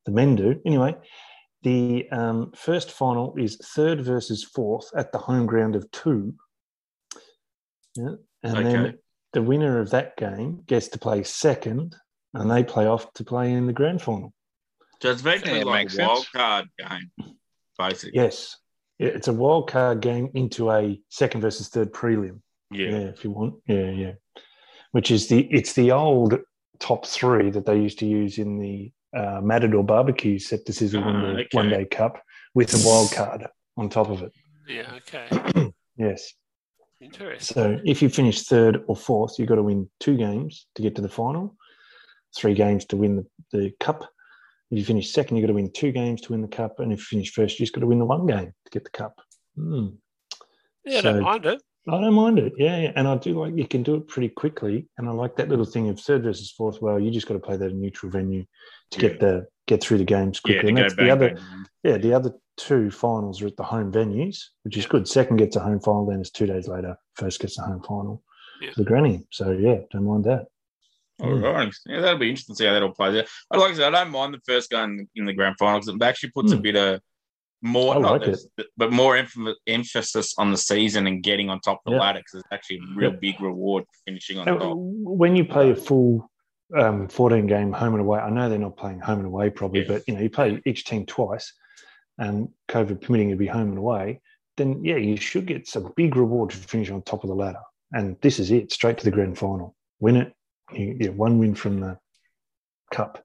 the 0.06 0.12
men 0.12 0.36
do. 0.36 0.60
Anyway, 0.64 0.94
the 1.62 2.08
um, 2.10 2.52
first 2.56 2.90
final 2.90 3.34
is 3.36 3.56
third 3.74 4.00
versus 4.00 4.44
fourth 4.44 4.90
at 4.94 5.12
the 5.12 5.18
home 5.18 5.46
ground 5.46 5.76
of 5.76 5.90
two. 5.90 6.34
Yeah, 7.96 8.14
and 8.42 8.58
Okay. 8.58 8.62
then 8.62 8.98
the 9.32 9.42
winner 9.42 9.80
of 9.80 9.90
that 9.90 10.16
game 10.16 10.62
gets 10.66 10.88
to 10.88 10.98
play 10.98 11.22
second, 11.22 11.96
and 12.34 12.50
they 12.50 12.62
play 12.64 12.86
off 12.86 13.12
to 13.14 13.24
play 13.24 13.52
in 13.52 13.66
the 13.66 13.72
grand 13.72 14.00
final. 14.02 14.32
So 15.02 15.10
it's 15.10 15.22
basically 15.22 15.58
Yeah, 15.58 15.64
like 15.64 15.84
makes 15.86 15.98
a 15.98 16.02
wild 16.06 16.26
card 16.32 16.68
game, 16.78 17.10
basically. 17.78 18.12
Yes, 18.14 18.56
Yeah, 18.98 19.08
it's 19.08 19.28
a 19.28 19.32
wild 19.32 19.68
card 19.70 20.00
game 20.00 20.30
into 20.34 20.70
a 20.70 21.00
second 21.08 21.40
versus 21.40 21.68
third 21.68 21.92
prelim. 21.92 22.40
Yeah. 22.70 22.88
yeah, 22.90 22.98
if 23.08 23.24
you 23.24 23.30
want. 23.30 23.54
Yeah, 23.66 23.90
yeah. 23.90 24.12
Which 24.92 25.10
is 25.10 25.28
the 25.28 25.40
it's 25.50 25.72
the 25.72 25.92
old 25.92 26.38
top 26.78 27.06
three 27.06 27.50
that 27.50 27.66
they 27.66 27.78
used 27.80 27.98
to 28.00 28.06
use 28.06 28.38
in 28.38 28.58
the 28.58 28.92
uh, 29.16 29.40
Matador 29.42 29.82
barbecue 29.84 30.38
set 30.38 30.64
the 30.66 30.72
sizzle 30.72 31.02
Ah, 31.02 31.06
one, 31.06 31.22
day, 31.22 31.42
okay. 31.42 31.48
one 31.52 31.68
day 31.68 31.84
cup 31.84 32.22
with 32.54 32.74
a 32.74 32.86
wild 32.86 33.12
card 33.14 33.46
on 33.76 33.88
top 33.88 34.10
of 34.10 34.22
it. 34.22 34.32
Yeah, 34.68 34.92
okay. 34.96 35.72
Yes. 35.96 36.32
Interesting. 37.00 37.54
So 37.54 37.78
if 37.84 38.00
you 38.00 38.08
finish 38.08 38.44
third 38.44 38.84
or 38.86 38.96
fourth, 38.96 39.38
you've 39.38 39.48
got 39.48 39.56
to 39.56 39.62
win 39.62 39.90
two 40.00 40.16
games 40.16 40.66
to 40.76 40.82
get 40.82 40.94
to 40.96 41.02
the 41.02 41.10
final, 41.10 41.56
three 42.34 42.54
games 42.54 42.86
to 42.86 42.96
win 42.96 43.16
the, 43.16 43.26
the 43.58 43.70
cup. 43.80 44.02
If 44.70 44.78
you 44.78 44.84
finish 44.84 45.12
second, 45.12 45.36
you've 45.36 45.44
got 45.44 45.48
to 45.48 45.54
win 45.54 45.70
two 45.72 45.92
games 45.92 46.22
to 46.22 46.32
win 46.32 46.40
the 46.40 46.48
cup. 46.48 46.80
And 46.80 46.90
if 46.90 47.00
you 47.00 47.04
finish 47.04 47.32
first, 47.32 47.58
you 47.58 47.64
just 47.64 47.74
got 47.74 47.80
to 47.80 47.86
win 47.86 47.98
the 47.98 48.06
one 48.06 48.26
game 48.26 48.52
to 48.64 48.70
get 48.70 48.84
the 48.84 48.90
cup. 48.90 49.20
Hmm. 49.56 49.88
Yeah, 50.86 50.98
I 50.98 51.02
don't 51.02 51.22
mind 51.22 51.44
it. 51.46 51.62
I 51.92 52.00
don't 52.00 52.14
mind 52.14 52.38
it. 52.38 52.52
Yeah, 52.56 52.78
yeah. 52.78 52.92
And 52.96 53.06
I 53.08 53.16
do 53.16 53.38
like 53.40 53.56
you 53.56 53.66
can 53.66 53.82
do 53.82 53.94
it 53.96 54.08
pretty 54.08 54.28
quickly. 54.28 54.86
And 54.98 55.08
I 55.08 55.12
like 55.12 55.36
that 55.36 55.48
little 55.48 55.64
thing 55.64 55.88
of 55.88 55.98
third 56.00 56.22
versus 56.22 56.50
fourth. 56.50 56.80
Well, 56.80 56.98
you 57.00 57.10
just 57.10 57.26
got 57.26 57.34
to 57.34 57.40
play 57.40 57.56
that 57.56 57.70
in 57.70 57.80
neutral 57.80 58.10
venue 58.12 58.44
to 58.92 58.98
get 58.98 59.20
the 59.20 59.46
get 59.66 59.82
through 59.82 59.98
the 59.98 60.04
games 60.04 60.40
Yeah, 60.44 60.60
quickly. 60.60 60.60
to 60.62 60.68
and 60.68 60.78
that's 60.78 60.94
the 60.96 61.10
other 61.10 61.38
yeah, 61.82 61.96
the 61.98 62.14
other 62.14 62.32
two 62.56 62.90
finals 62.90 63.40
are 63.42 63.46
at 63.46 63.56
the 63.56 63.62
home 63.64 63.90
venues, 63.92 64.38
which 64.64 64.76
is 64.76 64.86
good. 64.86 65.08
Second 65.08 65.36
gets 65.38 65.56
a 65.56 65.60
home 65.60 65.80
final, 65.80 66.06
then 66.06 66.20
it's 66.20 66.30
two 66.30 66.46
days 66.46 66.68
later, 66.68 66.96
first 67.14 67.40
gets 67.40 67.58
a 67.58 67.62
home 67.62 67.82
final. 67.82 68.22
Yeah. 68.60 68.70
The 68.76 68.84
granny. 68.84 69.26
So 69.30 69.52
yeah, 69.52 69.78
don't 69.90 70.04
mind 70.06 70.24
that. 70.24 70.46
All 71.22 71.34
right. 71.34 71.72
Yeah, 71.86 72.00
that'll 72.00 72.18
be 72.18 72.30
interesting 72.30 72.54
to 72.54 72.58
see 72.58 72.66
how 72.66 72.72
that 72.72 72.82
all 72.82 72.92
plays 72.94 73.14
out. 73.18 73.26
I 73.50 73.58
like 73.58 73.72
I 73.72 73.74
said, 73.74 73.94
I 73.94 74.04
don't 74.04 74.12
mind 74.12 74.32
the 74.34 74.40
first 74.46 74.70
game 74.70 75.06
in 75.16 75.24
the 75.26 75.34
grand 75.34 75.56
final 75.58 75.78
because 75.80 75.94
it 75.94 76.02
actually 76.02 76.30
puts 76.30 76.52
a 76.52 76.56
Hmm. 76.56 76.62
bit 76.62 76.76
of 76.76 77.00
more, 77.62 77.98
like 78.00 78.22
this, 78.24 78.48
but 78.76 78.90
more 78.90 79.16
emph- 79.16 79.54
emphasis 79.66 80.34
on 80.38 80.50
the 80.50 80.56
season 80.56 81.06
and 81.06 81.22
getting 81.22 81.50
on 81.50 81.60
top 81.60 81.80
of 81.84 81.90
the 81.90 81.96
Yeah. 81.96 82.00
ladder 82.00 82.20
because 82.20 82.40
it's 82.40 82.48
actually 82.52 82.76
a 82.78 82.94
real 82.96 83.10
Yeah. 83.12 83.16
big 83.20 83.40
reward 83.40 83.84
finishing 84.06 84.38
on 84.38 84.48
Uh, 84.48 84.58
top. 84.58 84.76
When 84.76 85.36
you 85.36 85.44
play 85.44 85.70
a 85.70 85.76
full 85.76 86.30
um, 86.78 87.08
14 87.08 87.48
game 87.48 87.72
home 87.72 87.94
and 87.94 88.00
away, 88.00 88.20
I 88.20 88.30
know 88.30 88.48
they're 88.48 88.56
not 88.58 88.76
playing 88.76 89.00
home 89.00 89.18
and 89.18 89.26
away 89.26 89.50
probably, 89.50 89.80
Yeah. 89.80 89.88
but 89.88 90.04
you 90.06 90.14
know, 90.14 90.20
you 90.20 90.30
play 90.30 90.62
each 90.64 90.84
team 90.84 91.04
twice 91.04 91.52
and 92.18 92.48
COVID 92.68 93.00
permitting 93.00 93.30
you 93.30 93.34
to 93.34 93.38
be 93.38 93.48
home 93.48 93.70
and 93.70 93.78
away, 93.78 94.20
then 94.56 94.84
yeah, 94.84 94.96
you 94.96 95.16
should 95.16 95.46
get 95.46 95.66
some 95.66 95.92
big 95.96 96.14
reward 96.14 96.52
for 96.52 96.68
finishing 96.68 96.94
on 96.94 97.02
top 97.02 97.24
of 97.24 97.28
the 97.28 97.34
ladder. 97.34 97.58
And 97.92 98.16
this 98.20 98.38
is 98.38 98.52
it, 98.52 98.70
straight 98.72 98.98
to 98.98 99.04
the 99.04 99.10
grand 99.10 99.36
final. 99.36 99.74
Win 99.98 100.14
it, 100.16 100.32
you 100.72 100.94
get 100.94 101.12
one 101.14 101.38
win 101.40 101.56
from 101.56 101.80
the 101.80 101.98
cup. 102.92 103.24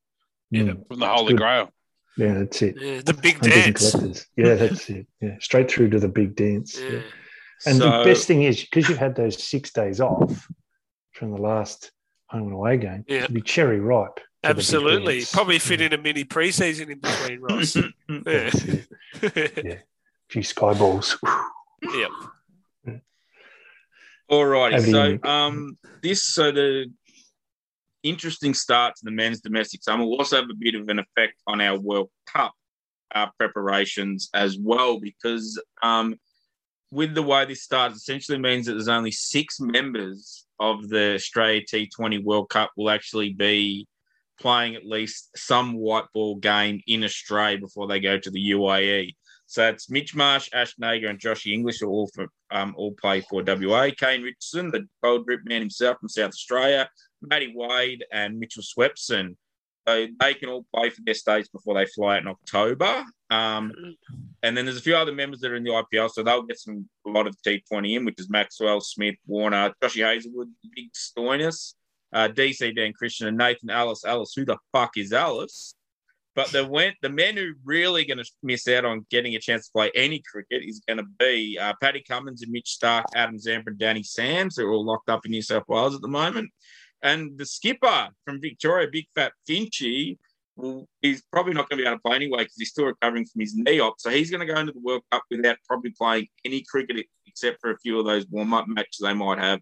Yeah. 0.49 0.63
Mm, 0.63 0.87
From 0.87 0.99
the 0.99 1.07
Holy. 1.07 1.33
Grail. 1.35 1.69
Yeah, 2.17 2.33
that's 2.33 2.61
it. 2.61 2.75
Yeah, 2.79 3.01
the 3.05 3.13
big 3.13 3.35
and 3.43 3.51
dance. 3.51 3.91
collectors. 3.91 4.25
Yeah, 4.35 4.55
that's 4.55 4.89
it. 4.89 5.07
Yeah, 5.21 5.35
straight 5.39 5.69
through 5.69 5.89
to 5.91 5.99
the 5.99 6.07
big 6.09 6.35
dance. 6.35 6.79
Yeah. 6.79 6.89
Yeah. 6.89 7.01
And 7.65 7.77
so, 7.77 7.97
the 7.99 8.03
best 8.03 8.27
thing 8.27 8.43
is 8.43 8.61
because 8.61 8.89
you've 8.89 8.97
had 8.97 9.15
those 9.15 9.41
six 9.41 9.71
days 9.71 9.99
off 10.01 10.47
from 11.13 11.31
the 11.31 11.37
last 11.41 11.91
home 12.27 12.43
and 12.43 12.53
away 12.53 12.77
game, 12.77 13.05
Yeah. 13.07 13.27
be 13.27 13.41
cherry 13.41 13.79
ripe. 13.79 14.17
for 14.17 14.49
the 14.49 14.53
big 14.53 14.57
Absolutely. 14.59 15.25
Probably 15.31 15.59
fit 15.59 15.79
Yeah. 15.79 15.85
in 15.87 15.93
a 15.93 15.97
mini 15.97 16.23
preseason 16.25 16.89
in 16.89 16.99
between, 16.99 17.39
Ross. 17.41 17.75
yeah. 18.09 18.19
That's 18.23 18.63
it. 18.65 18.87
A 19.67 19.79
few 20.29 20.43
sky 20.43 20.73
balls. 20.73 21.17
yep. 21.81 22.09
All 24.27 24.45
righty. 24.45 24.91
So 24.91 25.19
um 25.23 25.77
this 26.01 26.23
so 26.23 26.51
the 26.51 26.91
interesting 28.05 28.53
start 28.53 28.95
to 28.95 29.01
the 29.03 29.11
men's 29.11 29.41
domestic 29.41 29.83
summer 29.83 30.05
will 30.05 30.17
also 30.17 30.37
have 30.37 30.49
a 30.49 30.55
bit 30.57 30.75
of 30.75 30.87
an 30.89 30.99
effect 30.99 31.41
on 31.47 31.61
our 31.61 31.79
World 31.79 32.09
Cup 32.27 32.53
uh, 33.13 33.27
preparations 33.37 34.29
as 34.33 34.57
well 34.59 34.99
because 34.99 35.61
um 35.83 36.15
with 36.91 37.13
the 37.13 37.23
way 37.23 37.45
this 37.45 37.63
starts 37.63 37.97
essentially 37.97 38.37
means 38.37 38.65
that 38.65 38.73
there's 38.73 38.87
only 38.87 39.11
six 39.11 39.59
members 39.59 40.45
of 40.59 40.87
the 40.87 41.15
Australia 41.15 41.61
T20 41.61 42.23
World 42.23 42.49
Cup 42.49 42.71
will 42.77 42.89
actually 42.89 43.33
be 43.33 43.87
playing 44.39 44.75
at 44.75 44.85
least 44.85 45.29
some 45.35 45.73
white 45.73 46.05
ball 46.13 46.35
game 46.35 46.81
in 46.87 47.03
Australia 47.03 47.57
before 47.57 47.87
they 47.87 47.99
go 47.99 48.17
to 48.17 48.31
the 48.31 48.51
UAE. 48.51 49.15
So 49.47 49.67
it's 49.67 49.89
Mitch 49.89 50.15
Marsh, 50.15 50.49
Ashton 50.53 50.85
Agar, 50.85 51.09
and 51.09 51.19
Josh 51.19 51.45
Inglis 51.45 51.81
are 51.81 51.87
all 51.87 52.09
for 52.13 52.27
um, 52.51 52.73
all 52.77 52.93
play 52.93 53.21
for 53.21 53.43
WA. 53.43 53.89
Kane 53.95 54.23
Richardson, 54.23 54.71
the 54.71 54.87
gold 55.03 55.25
drip 55.25 55.41
man 55.45 55.61
himself 55.61 55.99
from 55.99 56.09
South 56.09 56.29
Australia, 56.29 56.89
Matty 57.27 57.53
Wade, 57.55 58.03
and 58.11 58.39
Mitchell 58.39 58.63
Swepson. 58.63 59.35
So 59.87 60.07
they 60.19 60.33
can 60.33 60.49
all 60.49 60.65
play 60.73 60.89
for 60.89 61.01
their 61.05 61.13
states 61.13 61.47
before 61.47 61.75
they 61.75 61.85
fly 61.85 62.15
out 62.15 62.23
in 62.23 62.27
October. 62.27 63.03
Um, 63.29 63.71
and 64.41 64.57
then 64.57 64.65
there's 64.65 64.77
a 64.77 64.81
few 64.81 64.95
other 64.95 65.13
members 65.13 65.41
that 65.41 65.51
are 65.51 65.55
in 65.55 65.63
the 65.63 65.69
IPL, 65.71 66.09
so 66.09 66.23
they'll 66.23 66.41
get 66.41 66.59
some 66.59 66.89
a 67.05 67.09
lot 67.09 67.27
of 67.27 67.35
T20 67.45 67.97
in, 67.97 68.05
which 68.05 68.15
is 68.17 68.29
Maxwell, 68.29 68.81
Smith, 68.81 69.15
Warner, 69.27 69.73
Joshy 69.83 70.03
Hazlewood, 70.03 70.49
Big 70.75 70.91
Stoinis, 70.93 71.75
uh, 72.13 72.29
DC 72.29 72.75
Dan 72.75 72.93
Christian, 72.93 73.27
and 73.27 73.37
Nathan 73.37 73.69
Alice. 73.69 74.03
Alice, 74.05 74.33
who 74.35 74.45
the 74.45 74.57
fuck 74.71 74.91
is 74.97 75.13
Alice? 75.13 75.75
But 76.35 76.51
the 76.51 76.65
went 76.65 76.95
the 77.01 77.09
men 77.09 77.37
who 77.37 77.53
really 77.63 78.05
going 78.05 78.17
to 78.17 78.29
miss 78.43 78.67
out 78.67 78.85
on 78.85 79.05
getting 79.09 79.35
a 79.35 79.39
chance 79.39 79.67
to 79.67 79.71
play 79.71 79.89
any 79.95 80.21
cricket 80.29 80.63
is 80.63 80.81
going 80.85 80.97
to 80.97 81.05
be 81.17 81.57
uh, 81.59 81.73
Paddy 81.81 82.03
Cummins 82.07 82.43
and 82.43 82.51
Mitch 82.51 82.77
Starc, 82.81 83.03
Adam 83.15 83.39
Zampa, 83.39 83.69
and 83.69 83.79
Danny 83.79 84.03
Sams. 84.03 84.55
They're 84.55 84.69
all 84.69 84.85
locked 84.85 85.09
up 85.09 85.25
in 85.25 85.31
New 85.31 85.41
South 85.41 85.63
Wales 85.67 85.95
at 85.95 86.01
the 86.01 86.09
moment. 86.09 86.51
And 87.01 87.37
the 87.37 87.45
skipper 87.45 88.09
from 88.25 88.41
Victoria, 88.41 88.87
Big 88.91 89.05
Fat 89.13 89.33
Finchy, 89.47 90.17
well, 90.55 90.87
he's 91.01 91.21
probably 91.31 91.53
not 91.53 91.69
going 91.69 91.77
to 91.79 91.83
be 91.83 91.87
able 91.87 91.97
to 91.97 92.01
play 92.01 92.15
anyway 92.15 92.39
because 92.39 92.55
he's 92.57 92.69
still 92.69 92.85
recovering 92.85 93.25
from 93.25 93.41
his 93.41 93.55
knee 93.55 93.79
op. 93.79 93.95
So 93.99 94.09
he's 94.09 94.31
going 94.31 94.45
to 94.45 94.51
go 94.51 94.59
into 94.59 94.71
the 94.71 94.79
World 94.79 95.03
Cup 95.11 95.23
without 95.29 95.57
probably 95.67 95.91
playing 95.91 96.27
any 96.45 96.63
cricket 96.63 97.05
except 97.27 97.59
for 97.59 97.71
a 97.71 97.77
few 97.79 97.99
of 97.99 98.05
those 98.05 98.25
warm 98.27 98.53
up 98.53 98.67
matches 98.67 98.99
they 99.01 99.13
might 99.13 99.39
have 99.39 99.59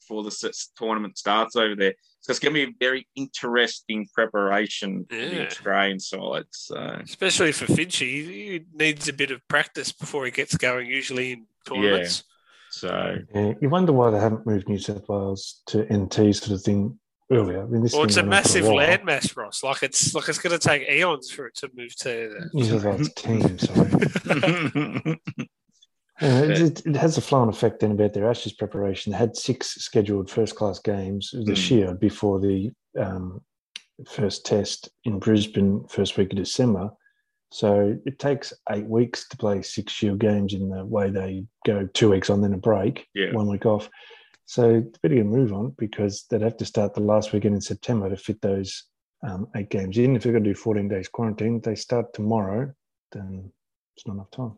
before 0.00 0.24
the 0.24 0.52
tournament 0.76 1.16
starts 1.16 1.54
over 1.54 1.76
there. 1.76 1.94
So 2.20 2.30
it's 2.30 2.40
going 2.40 2.54
to 2.54 2.66
be 2.66 2.72
a 2.72 2.74
very 2.78 3.08
interesting 3.16 4.06
preparation 4.14 5.06
for 5.08 5.16
the 5.16 5.46
Australian 5.46 6.00
side. 6.00 6.44
So 6.50 6.76
Especially 7.02 7.52
for 7.52 7.66
Finchy, 7.66 8.00
he 8.00 8.22
he 8.24 8.64
needs 8.74 9.08
a 9.08 9.12
bit 9.12 9.30
of 9.30 9.46
practice 9.48 9.92
before 9.92 10.24
he 10.24 10.30
gets 10.30 10.56
going, 10.56 10.88
usually 10.88 11.32
in 11.32 11.46
tournaments. 11.66 12.24
So 12.72 13.16
Yeah, 13.34 13.52
you 13.60 13.68
wonder 13.68 13.92
why 13.92 14.10
they 14.10 14.18
haven't 14.18 14.46
moved 14.46 14.68
New 14.68 14.78
South 14.78 15.08
Wales 15.08 15.62
to 15.66 15.82
NT 15.92 16.34
sort 16.34 16.50
of 16.52 16.62
thing 16.62 16.98
earlier. 17.30 17.62
I 17.62 17.66
mean, 17.66 17.82
this 17.82 17.92
Well, 17.92 18.04
it's 18.04 18.16
a 18.16 18.22
thing's 18.22 18.28
been 18.30 18.32
on 18.34 18.42
for 18.42 18.48
massive 18.48 18.66
while. 18.66 18.76
landmass, 18.86 19.36
Ross. 19.36 19.62
Like 19.62 19.82
it's 19.82 20.14
like 20.14 20.28
it's 20.28 20.38
going 20.38 20.58
to 20.58 20.68
take 20.68 20.88
eons 20.88 21.30
for 21.30 21.46
it 21.46 21.54
to 21.56 21.70
move 21.74 21.94
to. 21.96 22.48
New 22.54 22.64
South 22.64 22.84
Wales 22.84 23.12
team, 23.14 23.58
sorry. 23.58 23.90
Yeah, 26.20 26.42
it, 26.42 26.60
it- 26.60 26.86
it 26.86 26.96
has 26.96 27.16
a 27.18 27.20
flow-on 27.20 27.48
effect 27.48 27.80
then 27.80 27.92
about 27.92 28.12
their 28.12 28.28
Ashes 28.30 28.52
preparation. 28.52 29.10
They 29.10 29.18
had 29.18 29.34
six 29.36 29.68
scheduled 29.74 30.30
first-class 30.30 30.78
games 30.78 31.30
this 31.44 31.66
Mm. 31.66 31.70
year 31.70 31.94
before 31.94 32.38
the 32.38 32.70
um, 32.98 33.40
first 34.08 34.46
test 34.46 34.88
in 35.04 35.18
Brisbane 35.18 35.84
first 35.88 36.16
week 36.16 36.32
of 36.32 36.38
December. 36.38 36.90
So 37.52 37.98
it 38.06 38.18
takes 38.18 38.52
eight 38.70 38.86
weeks 38.86 39.28
to 39.28 39.36
play 39.36 39.60
six 39.60 39.92
Shield 39.92 40.18
games 40.18 40.54
in 40.54 40.70
the 40.70 40.84
way 40.84 41.10
they 41.10 41.44
go 41.66 41.86
two 41.92 42.10
weeks 42.10 42.30
on, 42.30 42.40
then 42.40 42.54
a 42.54 42.58
break, 42.58 43.06
Yeah. 43.14 43.32
one 43.32 43.46
week 43.46 43.66
off. 43.66 43.90
So 44.46 44.76
it's 44.86 44.98
better 44.98 45.20
a 45.20 45.24
move 45.24 45.52
on 45.52 45.74
because 45.78 46.24
they'd 46.30 46.40
have 46.40 46.56
to 46.56 46.64
start 46.64 46.94
the 46.94 47.00
last 47.00 47.32
weekend 47.32 47.54
in 47.54 47.60
September 47.60 48.08
to 48.08 48.16
fit 48.16 48.40
those 48.40 48.84
um, 49.22 49.48
eight 49.54 49.68
games 49.68 49.98
in. 49.98 50.16
If 50.16 50.22
they're 50.22 50.32
going 50.32 50.44
to 50.44 50.50
do 50.50 50.54
14 50.58 50.88
days 50.88 51.08
quarantine, 51.08 51.60
they 51.60 51.74
start 51.74 52.12
tomorrow, 52.14 52.72
then 53.12 53.52
it's 53.96 54.06
not 54.06 54.14
enough 54.14 54.30
time. 54.30 54.56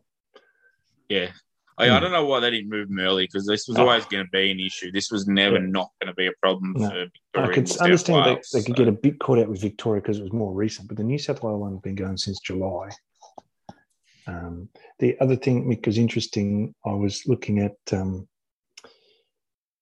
yeah. 1.09 1.33
I, 1.77 1.87
I 1.91 1.97
Hmm. 1.97 2.03
don't 2.05 2.13
know 2.13 2.25
why 2.25 2.41
they 2.41 2.51
didn't 2.51 2.71
move 2.71 2.89
them 2.89 3.01
early 3.01 3.25
because 3.25 3.47
this 3.47 3.67
was 3.67 3.79
Oh. 3.79 3.83
always 3.83 4.05
going 4.07 4.25
to 4.25 4.31
be 4.31 4.51
an 4.51 4.61
issue. 4.61 4.93
This 4.93 5.11
was 5.11 5.27
never 5.27 5.57
Yeah. 5.59 5.67
not 5.67 5.91
going 6.01 6.09
to 6.09 6.15
be 6.15 6.27
a 6.27 6.33
problem 6.41 6.75
No. 6.77 6.89
for 6.89 6.95
Victoria. 7.07 7.51
I 7.51 7.55
could 7.55 7.81
understand 7.81 8.27
they, 8.27 8.31
Wales, 8.35 8.51
they 8.53 8.63
could 8.63 8.77
so. 8.77 8.85
get 8.85 8.89
a 8.89 8.93
bit 8.93 9.19
caught 9.19 9.39
out 9.39 9.49
with 9.49 9.61
Victoria 9.61 10.01
because 10.01 10.19
it 10.19 10.23
was 10.23 10.33
more 10.33 10.53
recent, 10.53 10.87
but 10.89 10.97
the 10.97 11.03
New 11.05 11.19
South 11.19 11.43
Wales 11.43 11.61
one's 11.61 11.81
been 11.81 11.97
going 11.97 12.17
since 12.17 12.39
July. 12.41 12.91
Um, 14.27 14.69
the 15.01 15.19
other 15.21 15.37
thing, 15.37 15.65
Mick, 15.69 15.85
was 15.87 15.99
interesting. 15.99 16.75
I 16.85 16.93
was 16.93 17.27
looking 17.27 17.59
at. 17.59 17.77
Um, 17.93 18.29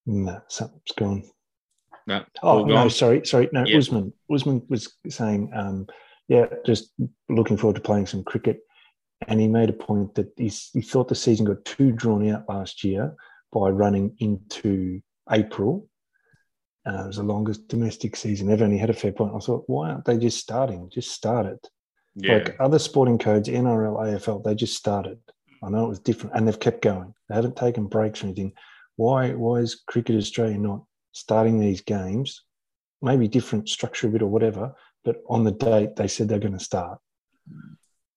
no, 0.06 0.40
something's 0.48 0.82
gone. 0.96 1.22
No, 2.08 2.24
Oh 2.42 2.64
no, 2.64 2.74
gone. 2.74 2.90
sorry, 2.90 3.24
sorry. 3.24 3.48
No, 3.52 3.64
Yeah. 3.64 3.76
Usman. 3.78 4.12
Usman 4.32 4.62
was 4.68 4.92
saying, 5.08 5.50
um, 5.54 5.86
yeah, 6.26 6.46
just 6.66 6.92
looking 7.28 7.56
forward 7.56 7.76
to 7.76 7.80
playing 7.82 8.06
some 8.06 8.24
cricket. 8.24 8.60
And 9.28 9.40
he 9.40 9.48
made 9.48 9.70
a 9.70 9.74
point 9.74 10.14
that 10.14 10.32
he's, 10.36 10.70
he 10.72 10.82
thought 10.82 11.08
the 11.08 11.14
season 11.14 11.46
got 11.46 11.64
too 11.64 11.92
drawn 11.92 12.28
out 12.28 12.48
last 12.48 12.84
year 12.84 13.14
by 13.52 13.68
running 13.68 14.16
into 14.18 15.00
April. 15.30 15.88
Uh, 16.86 17.04
it 17.04 17.06
was 17.08 17.16
the 17.16 17.22
longest 17.22 17.68
domestic 17.68 18.16
season 18.16 18.50
ever, 18.50 18.64
and 18.64 18.72
he 18.72 18.78
had 18.78 18.90
a 18.90 18.94
fair 18.94 19.12
point. 19.12 19.32
I 19.34 19.38
thought, 19.38 19.64
why 19.66 19.90
aren't 19.90 20.04
they 20.04 20.18
just 20.18 20.38
starting? 20.38 20.90
Just 20.92 21.12
start 21.12 21.46
it. 21.46 21.68
Yeah. 22.16 22.34
Like 22.34 22.56
other 22.58 22.78
sporting 22.78 23.18
codes, 23.18 23.48
NRL, 23.48 23.96
AFL, 23.96 24.42
they 24.42 24.54
just 24.54 24.76
started. 24.76 25.18
I 25.62 25.70
know 25.70 25.86
it 25.86 25.90
was 25.90 26.00
different, 26.00 26.34
and 26.34 26.46
they've 26.46 26.58
kept 26.58 26.82
going. 26.82 27.14
They 27.28 27.36
haven't 27.36 27.56
taken 27.56 27.86
breaks 27.86 28.22
or 28.22 28.26
anything. 28.26 28.52
Why? 28.96 29.32
Why 29.32 29.58
is 29.58 29.82
Cricket 29.86 30.16
Australia 30.16 30.58
not 30.58 30.84
starting 31.12 31.60
these 31.60 31.80
games? 31.80 32.42
Maybe 33.00 33.28
different 33.28 33.68
structure 33.68 34.08
a 34.08 34.10
bit 34.10 34.22
or 34.22 34.28
whatever, 34.28 34.74
but 35.04 35.16
on 35.28 35.44
the 35.44 35.52
date 35.52 35.96
they 35.96 36.08
said 36.08 36.28
they're 36.28 36.38
going 36.38 36.58
to 36.58 36.64
start. 36.64 36.98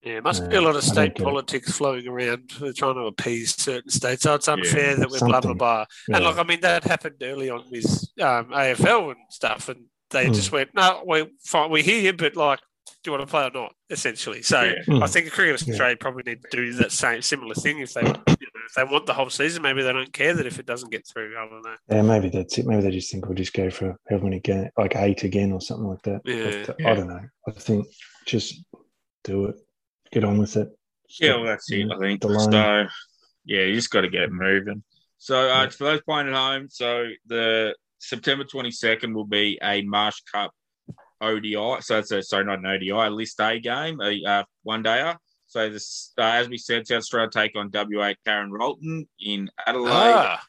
Yeah, 0.06 0.18
it 0.18 0.24
must 0.24 0.48
be 0.50 0.56
a 0.56 0.62
lot 0.62 0.76
of 0.76 0.84
state 0.84 1.16
get 1.16 1.22
it. 1.22 1.24
politics 1.24 1.72
flowing 1.72 2.08
around. 2.08 2.52
We're 2.62 2.74
trying 2.74 2.94
to 2.96 3.02
appease 3.08 3.56
certain 3.62 3.90
states. 3.90 4.22
So 4.22 4.36
it's 4.36 4.48
unfair 4.48 4.92
Yeah, 4.92 4.96
that 4.98 5.10
we're 5.10 5.20
blah 5.20 5.42
blah 5.42 5.54
blah. 5.56 5.86
Yeah. 6.08 6.18
And 6.18 6.26
like, 6.26 6.38
I 6.38 6.44
mean, 6.44 6.62
that 6.62 6.84
happened 6.84 7.16
early 7.24 7.50
on 7.50 7.64
with 7.72 7.86
um, 8.22 8.52
AFL 8.52 9.08
and 9.12 9.20
stuff, 9.32 9.68
and 9.70 9.86
they 10.12 10.28
Mm. 10.28 10.36
just 10.36 10.52
went, 10.52 10.70
"No, 10.76 11.04
we 11.08 11.28
fine, 11.44 11.72
we're 11.72 11.82
here, 11.84 12.14
but 12.14 12.36
like, 12.36 12.60
do 13.04 13.10
you 13.10 13.18
want 13.18 13.28
to 13.28 13.32
play 13.32 13.46
or 13.46 13.52
not?" 13.52 13.74
Essentially, 13.90 14.44
so 14.44 14.62
Yeah. 14.62 14.74
Mm. 14.88 15.04
I 15.04 15.08
think 15.08 15.32
Cricket 15.32 15.62
Yeah. 15.66 15.72
Australia 15.74 15.98
probably 16.00 16.24
need 16.28 16.42
to 16.44 16.56
do 16.56 16.74
that 16.74 16.92
same 16.92 17.22
similar 17.24 17.56
thing 17.56 17.80
if 17.80 17.94
they 17.94 18.02
you 18.02 18.08
know, 18.08 18.62
if 18.68 18.74
they 18.76 18.84
want 18.84 19.08
the 19.08 19.14
whole 19.16 19.32
season. 19.32 19.64
Maybe 19.64 19.82
they 19.82 19.92
don't 19.94 20.14
care 20.14 20.36
that 20.36 20.46
if 20.46 20.60
it 20.60 20.68
doesn't 20.68 20.92
get 20.92 21.08
through. 21.08 21.36
I 21.36 21.48
don't 21.50 21.64
know. 21.64 21.76
Yeah, 21.90 22.02
maybe 22.04 22.30
that's 22.30 22.58
it. 22.60 22.68
Maybe 22.68 22.84
they 22.84 22.92
just 22.92 23.12
think 23.12 23.26
we'll 23.26 23.36
just 23.36 23.54
go 23.54 23.72
for 23.72 23.96
however 24.08 24.26
many 24.26 24.38
again, 24.38 24.70
like 24.78 24.96
eight 24.96 25.24
again 25.24 25.52
or 25.52 25.62
something 25.62 25.88
like 25.88 26.04
that. 26.04 26.22
Yeah. 26.26 26.64
But, 26.66 26.70
uh, 26.70 26.76
Yeah. 26.80 26.92
I 26.92 26.94
don't 26.96 27.08
know. 27.08 27.22
I 27.48 27.52
think 27.52 27.88
just 28.28 28.64
do 29.24 29.46
it. 29.46 29.56
Get 30.16 30.24
on 30.24 30.38
with 30.38 30.56
it. 30.56 30.70
Yeah, 31.20 31.36
well, 31.36 31.44
that's 31.44 31.70
it, 31.70 31.92
I 31.92 32.00
think. 32.00 32.22
The 32.22 32.30
line. 32.30 32.50
So, 32.50 32.88
yeah, 33.44 33.64
you 33.64 33.76
just 33.76 33.90
got 33.90 34.02
to 34.02 34.08
get 34.10 34.22
it 34.24 34.32
moving. 34.32 34.82
So, 35.18 35.38
uh, 35.42 35.64
Yeah. 35.64 35.70
for 35.70 35.84
those 35.84 36.02
playing 36.04 36.30
at 36.30 36.34
home, 36.34 36.70
so 36.70 37.10
the 37.26 37.76
September 38.00 38.46
22nd 38.46 39.14
will 39.14 39.26
be 39.26 39.60
a 39.62 39.82
Marsh 39.82 40.22
Cup 40.32 40.52
ODI. 41.20 41.82
So, 41.82 42.00
it's 42.00 42.12
a, 42.12 42.24
sorry, 42.24 42.46
not 42.46 42.60
an 42.60 42.66
ODI, 42.66 42.92
a 42.92 43.10
list 43.10 43.42
A 43.42 43.60
game, 43.60 44.00
a 44.00 44.24
uh, 44.24 44.44
one 44.64 44.86
dayer. 44.86 45.18
So, 45.48 45.70
this, 45.70 46.14
uh, 46.18 46.22
as 46.22 46.48
we 46.48 46.58
said, 46.58 46.88
South 46.88 47.00
Australia 47.00 47.30
take 47.30 47.58
on 47.58 47.70
WA 47.74 48.14
Karen 48.26 48.52
Rolton 48.52 49.10
in 49.20 49.50
Adelaide. 49.68 49.92
Ah, 50.16 50.42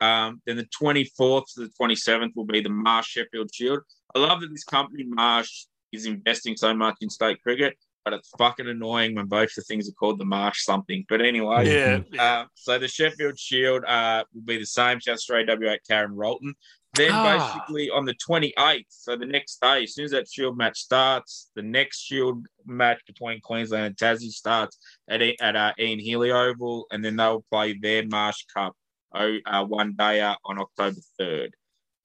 Um, 0.00 0.40
then 0.46 0.58
the 0.58 0.68
24th 0.80 1.46
to 1.54 1.62
the 1.62 1.70
27th 1.80 2.36
will 2.36 2.44
be 2.44 2.60
the 2.60 2.68
Marsh 2.70 3.08
Sheffield 3.08 3.52
Shield. 3.52 3.80
I 4.14 4.20
love 4.20 4.42
that 4.42 4.50
this 4.52 4.62
company, 4.62 5.02
Marsh, 5.08 5.64
is 5.90 6.06
investing 6.06 6.56
so 6.56 6.72
much 6.72 6.94
in 7.00 7.10
state 7.10 7.42
cricket, 7.42 7.76
but 8.08 8.18
it's 8.18 8.30
fucking 8.38 8.68
annoying 8.68 9.14
when 9.14 9.26
both 9.26 9.54
the 9.54 9.62
things 9.62 9.88
are 9.88 9.92
called 9.92 10.18
the 10.18 10.24
Marsh 10.24 10.64
something. 10.64 11.04
But 11.08 11.20
anyway, 11.20 11.68
yeah, 11.68 12.00
yeah. 12.10 12.22
uh, 12.22 12.44
so 12.54 12.78
the 12.78 12.88
Sheffield 12.88 13.38
Shield 13.38 13.84
uh, 13.84 14.24
will 14.32 14.42
be 14.42 14.58
the 14.58 14.66
same. 14.66 15.00
South 15.00 15.14
Australia, 15.14 15.56
WA, 15.60 15.76
Karen 15.86 16.14
Rolton. 16.14 16.54
Then 16.94 17.10
Ah. 17.12 17.52
basically 17.52 17.90
on 17.90 18.06
the 18.06 18.14
28th, 18.14 18.86
so 18.88 19.14
the 19.14 19.26
next 19.26 19.60
day, 19.60 19.82
as 19.82 19.94
soon 19.94 20.06
as 20.06 20.12
that 20.12 20.26
Shield 20.26 20.56
match 20.56 20.78
starts, 20.78 21.50
the 21.54 21.60
next 21.62 22.00
Shield 22.00 22.46
match 22.64 23.02
between 23.06 23.42
Queensland 23.42 23.84
and 23.84 23.96
Tassie 23.96 24.30
starts 24.30 24.78
at, 25.08 25.20
at 25.20 25.54
uh, 25.54 25.74
Ian 25.78 25.98
Healy 25.98 26.32
Oval, 26.32 26.86
and 26.90 27.04
then 27.04 27.16
they'll 27.16 27.44
play 27.50 27.74
their 27.74 28.06
Marsh 28.06 28.42
Cup 28.54 28.74
oh, 29.14 29.36
uh, 29.44 29.64
one 29.66 29.94
day 29.98 30.22
uh, 30.22 30.36
on 30.46 30.58
October 30.58 31.00
3rd. 31.20 31.50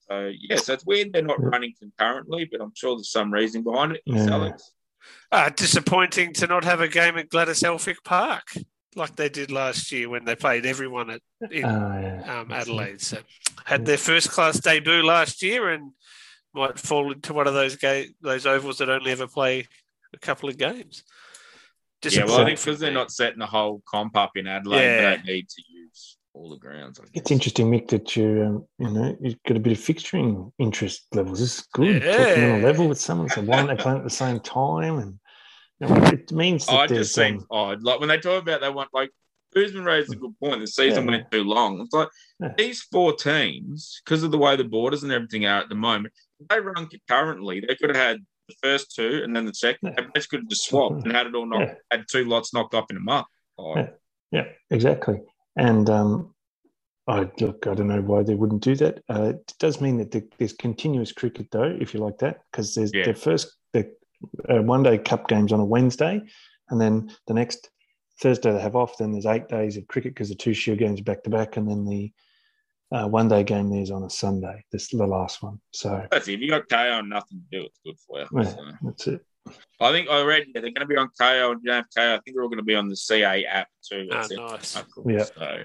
So, 0.09 0.31
yes, 0.37 0.67
it's 0.67 0.85
weird 0.85 1.13
they're 1.13 1.21
not 1.21 1.41
running 1.41 1.73
concurrently, 1.79 2.43
but 2.51 2.59
I'm 2.59 2.73
sure 2.75 2.97
there's 2.97 3.09
some 3.09 3.31
reason 3.31 3.63
behind 3.63 3.93
it. 3.93 4.01
Yeah. 4.05 4.27
Alex? 4.31 4.73
Uh, 5.31 5.49
disappointing 5.49 6.31
to 6.33 6.47
not 6.47 6.63
have 6.63 6.81
a 6.81 6.87
game 6.87 7.17
at 7.17 7.29
Gladys 7.29 7.61
Elphick 7.63 8.03
Park 8.05 8.43
like 8.95 9.15
they 9.15 9.29
did 9.29 9.49
last 9.51 9.91
year 9.91 10.07
when 10.07 10.23
they 10.25 10.35
played 10.35 10.65
everyone 10.67 11.09
at 11.09 11.21
in 11.49 11.65
Ah, 11.65 11.99
yeah. 11.99 12.39
um, 12.41 12.51
Adelaide. 12.51 13.01
So 13.01 13.17
had 13.65 13.85
their 13.85 13.97
first 13.97 14.29
class 14.29 14.59
debut 14.59 15.01
last 15.03 15.41
year 15.41 15.69
and 15.69 15.91
might 16.53 16.77
fall 16.77 17.11
into 17.11 17.33
one 17.33 17.47
of 17.47 17.55
those 17.55 17.75
ga- 17.75 18.13
those 18.21 18.45
ovals 18.45 18.77
that 18.77 18.89
only 18.89 19.11
ever 19.11 19.25
play 19.27 19.67
a 20.13 20.19
couple 20.19 20.47
of 20.49 20.57
games. 20.57 21.03
Yeah, 22.05 22.25
well, 22.25 22.41
I 22.41 22.45
think 22.45 22.59
because 22.59 22.79
they're 22.79 22.91
not 22.91 23.11
setting 23.11 23.39
the 23.39 23.45
whole 23.47 23.81
comp 23.87 24.15
up 24.17 24.31
in 24.35 24.45
Adelaide, 24.45 24.81
Yeah. 24.83 24.95
they 25.09 25.15
don't 25.15 25.25
need 25.25 25.49
to 25.49 25.63
use 25.69 26.17
all 26.33 26.49
the 26.49 26.57
grounds. 26.57 26.99
I 26.99 27.03
guess. 27.03 27.11
It's 27.13 27.31
interesting, 27.31 27.69
Mick, 27.71 27.87
that 27.89 28.15
you 28.15 28.43
um, 28.43 28.67
you 28.79 28.89
know 28.93 29.17
you've 29.21 29.41
got 29.47 29.57
a 29.57 29.59
bit 29.59 29.73
of 29.73 29.79
fixturing 29.79 30.51
interest 30.59 31.05
levels. 31.13 31.39
This 31.39 31.59
is 31.59 31.67
good. 31.73 32.01
Talking 32.01 32.43
on 32.43 32.61
a 32.61 32.63
level 32.63 32.87
with 32.87 32.99
someone. 32.99 33.29
So 33.29 33.41
why 33.41 33.57
aren't 33.57 33.69
they 33.69 33.81
playing 33.81 33.99
at 33.99 34.03
the 34.03 34.09
same 34.09 34.39
time? 34.39 34.99
And 34.99 35.19
you 35.79 35.87
know, 35.87 36.03
it 36.07 36.31
means 36.31 36.65
that 36.65 36.89
there's 36.89 37.07
just 37.07 37.15
seems 37.15 37.43
um, 37.43 37.47
odd. 37.51 37.83
Like 37.83 37.99
when 37.99 38.09
they 38.09 38.17
talk 38.19 38.41
about 38.41 38.61
they 38.61 38.69
want 38.69 38.89
like 38.93 39.11
Usman 39.55 39.85
raised 39.85 40.11
a 40.11 40.15
good 40.15 40.33
point. 40.39 40.59
The 40.61 40.67
season 40.67 41.05
Yeah. 41.05 41.11
went 41.11 41.31
too 41.31 41.43
long. 41.43 41.79
It's 41.81 41.93
like 41.93 42.09
Yeah. 42.39 42.53
these 42.57 42.81
four 42.81 43.13
teams, 43.13 44.01
because 44.03 44.23
of 44.23 44.31
the 44.31 44.37
way 44.37 44.55
the 44.55 44.63
borders 44.63 45.03
and 45.03 45.11
everything 45.11 45.45
are 45.45 45.61
at 45.61 45.69
the 45.69 45.75
moment, 45.75 46.13
they 46.49 46.59
run 46.59 46.87
concurrently. 46.87 47.59
They 47.59 47.75
could 47.75 47.89
have 47.95 48.03
had 48.07 48.17
the 48.49 48.55
first 48.63 48.95
two 48.95 49.21
and 49.23 49.35
then 49.35 49.45
the 49.45 49.53
second. 49.53 49.93
Yeah. 49.95 50.05
They 50.05 50.19
just 50.19 50.29
could 50.29 50.39
have 50.41 50.49
just 50.49 50.65
swapped 50.67 51.03
and 51.03 51.11
had 51.11 51.27
it 51.27 51.35
all 51.35 51.45
knocked, 51.45 51.61
Yeah. 51.91 51.97
had 51.99 52.05
two 52.09 52.25
lots 52.25 52.53
knocked 52.53 52.73
off 52.73 52.89
in 52.89 52.97
a 52.97 53.01
month. 53.01 53.27
Oh, 53.59 53.75
Yeah. 53.75 53.89
yeah, 54.31 54.45
exactly. 54.71 55.21
And 55.55 55.89
um, 55.89 56.33
I 57.07 57.29
look, 57.39 57.67
I 57.67 57.73
don't 57.73 57.87
know 57.87 58.01
why 58.01 58.23
they 58.23 58.35
wouldn't 58.35 58.63
do 58.63 58.75
that. 58.77 59.03
Uh, 59.09 59.33
it 59.33 59.53
does 59.59 59.81
mean 59.81 59.97
that 59.97 60.11
the, 60.11 60.27
there's 60.37 60.53
continuous 60.53 61.11
cricket 61.11 61.47
though, 61.51 61.77
if 61.79 61.93
you 61.93 61.99
like 61.99 62.17
that, 62.19 62.41
because 62.51 62.75
there's 62.75 62.93
Yeah. 62.93 63.05
the 63.05 63.13
first 63.13 63.55
the 63.73 63.91
uh, 64.49 64.61
one 64.61 64.83
day 64.83 64.97
cup 64.97 65.27
games 65.27 65.51
on 65.51 65.59
a 65.59 65.65
Wednesday, 65.65 66.21
and 66.69 66.79
then 66.79 67.11
the 67.27 67.33
next 67.33 67.69
Thursday 68.21 68.51
they 68.51 68.61
have 68.61 68.75
off. 68.75 68.97
Then 68.97 69.11
there's 69.11 69.25
eight 69.25 69.47
days 69.47 69.77
of 69.77 69.87
cricket 69.87 70.13
because 70.13 70.29
the 70.29 70.35
two 70.35 70.53
shield 70.53 70.79
games 70.79 71.01
back 71.01 71.23
to 71.23 71.29
back, 71.29 71.57
and 71.57 71.69
then 71.69 71.85
the 71.85 72.11
uh, 72.91 73.07
one 73.07 73.27
day 73.27 73.43
game 73.43 73.69
there's 73.69 73.91
on 73.91 74.03
a 74.03 74.09
Sunday. 74.09 74.63
This 74.71 74.83
is 74.83 74.99
the 74.99 75.07
last 75.07 75.43
one. 75.43 75.59
So 75.71 76.05
That's 76.11 76.27
it. 76.27 76.35
If 76.35 76.39
you 76.41 76.49
got 76.49 76.69
Kayo 76.69 76.99
and 76.99 77.09
nothing 77.09 77.41
to 77.51 77.59
do, 77.59 77.65
it's 77.65 77.79
good 77.83 77.99
for 78.07 78.19
you. 78.19 78.27
Yeah. 78.31 78.49
So, 78.49 78.71
that's 78.81 79.07
it. 79.07 79.25
I 79.79 79.91
think 79.91 80.09
I 80.09 80.21
read 80.23 80.45
yeah, 80.47 80.61
they're 80.61 80.71
going 80.71 80.75
to 80.75 80.85
be 80.85 80.95
on 80.95 81.09
Kayo 81.19 81.51
and 81.51 81.61
you 81.63 81.71
don't 81.71 81.75
have 81.77 81.89
Kayo. 81.95 82.13
I 82.13 82.19
think 82.19 82.35
they're 82.35 82.43
all 82.43 82.49
going 82.49 82.57
to 82.57 82.63
be 82.63 82.75
on 82.75 82.87
the 82.87 82.95
CA 82.95 83.45
app 83.45 83.67
too. 83.87 84.07
Ah, 84.11 84.25
nice. 84.31 84.81
Cool. 84.93 85.11
Yeah. 85.11 85.23
So, 85.23 85.63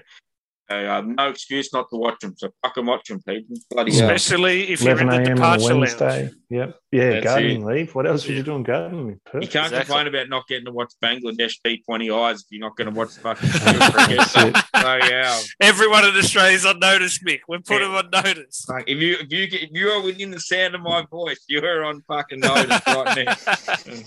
uh, 0.69 1.01
no 1.01 1.29
excuse 1.29 1.73
not 1.73 1.89
to 1.89 1.97
watch 1.97 2.19
them. 2.19 2.35
So 2.37 2.49
fucking 2.63 2.85
watch 2.85 3.07
them, 3.07 3.21
people. 3.27 3.55
Bloody 3.71 3.91
hell. 3.95 4.09
Especially 4.11 4.69
if 4.69 4.81
you're 4.81 4.99
in 4.99 5.07
11 5.09 5.23
the 5.25 5.29
a.m. 5.31 5.41
on 5.41 5.53
a 5.53 5.57
departure 5.57 5.79
Wednesday. 5.79 6.21
lounge. 6.23 6.33
Yep. 6.51 6.79
Yeah, 6.91 7.09
That's 7.11 7.23
gardening 7.25 7.65
leave. 7.65 7.95
What 7.95 8.07
else 8.07 8.23
would 8.25 8.31
Yeah. 8.31 8.37
you 8.37 8.43
do 8.43 8.53
on 8.53 8.63
gardening 8.63 9.07
leave? 9.07 9.17
You 9.33 9.39
can't 9.47 9.65
Exactly. 9.67 9.77
complain 9.79 10.07
about 10.07 10.29
not 10.29 10.47
getting 10.47 10.65
to 10.65 10.71
watch 10.71 10.91
Bangladesh 11.03 11.55
T20Is 11.65 12.41
if 12.41 12.47
you're 12.51 12.61
not 12.61 12.75
going 12.75 12.91
to 12.91 12.95
watch 12.95 13.15
the 13.15 13.19
fucking 13.21 13.49
cricket. 13.49 14.17
That's 14.17 14.35
it. 14.35 14.55
So, 14.75 14.95
yeah. 15.09 15.39
Everyone 15.61 16.05
in 16.05 16.15
Australia's 16.15 16.65
on 16.65 16.79
notice, 16.79 17.19
Mick. 17.23 17.39
We're 17.47 17.59
putting 17.59 17.89
Yeah. 17.91 18.01
them 18.01 18.11
on 18.13 18.23
notice. 18.23 18.67
Like, 18.69 18.85
if 18.87 18.97
you 18.99 19.17
if 19.19 19.31
you 19.31 19.47
get, 19.47 19.63
if 19.63 19.69
you 19.73 19.87
are 19.89 20.01
within 20.03 20.31
the 20.31 20.39
sound 20.39 20.75
of 20.75 20.81
my 20.81 21.03
voice, 21.09 21.43
you 21.47 21.61
are 21.63 21.83
on 21.83 22.01
fucking 22.07 22.39
notice 22.41 22.79
right 22.87 23.25
now. 23.25 23.95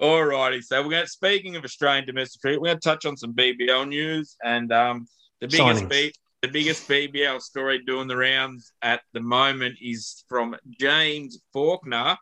Alrighty, 0.00 0.62
so 0.64 0.82
we're 0.82 0.88
going. 0.90 1.02
to 1.04 1.08
Speaking 1.10 1.56
of 1.56 1.64
Australian 1.64 2.06
domestic 2.06 2.40
cricket, 2.40 2.60
we're 2.60 2.68
going 2.68 2.78
to 2.80 2.88
touch 2.88 3.04
on 3.04 3.16
some 3.18 3.34
BBL 3.34 3.86
news 3.86 4.34
and 4.42 4.72
um, 4.72 5.06
the 5.40 5.48
biggest 5.48 5.84
Signings. 5.84 5.88
B, 5.90 6.12
the 6.42 6.48
biggest 6.48 6.88
BBL 6.88 7.40
story 7.40 7.82
doing 7.84 8.08
the 8.08 8.16
rounds 8.16 8.72
at 8.82 9.02
the 9.12 9.20
moment 9.20 9.76
is 9.80 10.24
from 10.28 10.56
James 10.70 11.40
Faulkner. 11.52 12.16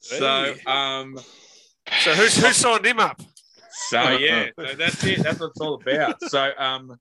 So 0.00 0.54
Hey. 0.54 0.60
um, 0.66 1.18
so 2.00 2.14
who's 2.14 2.36
who 2.36 2.52
signed 2.52 2.86
him 2.86 3.00
up? 3.00 3.20
so 3.88 4.10
yeah, 4.10 4.48
so 4.58 4.74
that's 4.76 5.02
it. 5.04 5.22
That's 5.22 5.40
what 5.40 5.50
it's 5.50 5.60
all 5.60 5.74
about. 5.74 6.22
So 6.22 6.50
um, 6.58 6.96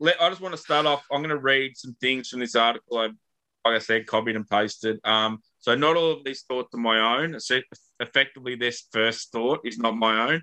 let, 0.00 0.20
I 0.20 0.28
just 0.28 0.40
want 0.40 0.54
to 0.54 0.60
start 0.60 0.86
off. 0.86 1.04
I'm 1.10 1.20
going 1.20 1.30
to 1.30 1.38
read 1.38 1.76
some 1.76 1.96
things 2.00 2.28
from 2.28 2.40
this 2.40 2.54
article. 2.54 2.98
I, 2.98 3.06
like 3.06 3.76
I 3.76 3.78
said, 3.78 4.06
copied 4.06 4.36
and 4.36 4.48
pasted. 4.48 5.00
Um, 5.04 5.40
so 5.60 5.74
not 5.74 5.96
all 5.96 6.12
of 6.12 6.24
these 6.24 6.42
thoughts 6.42 6.74
are 6.74 6.78
my 6.78 7.18
own. 7.18 7.40
So 7.40 7.60
effectively, 7.98 8.54
this 8.54 8.86
first 8.92 9.32
thought 9.32 9.60
is 9.64 9.78
not 9.78 9.96
my 9.96 10.32
own. 10.32 10.42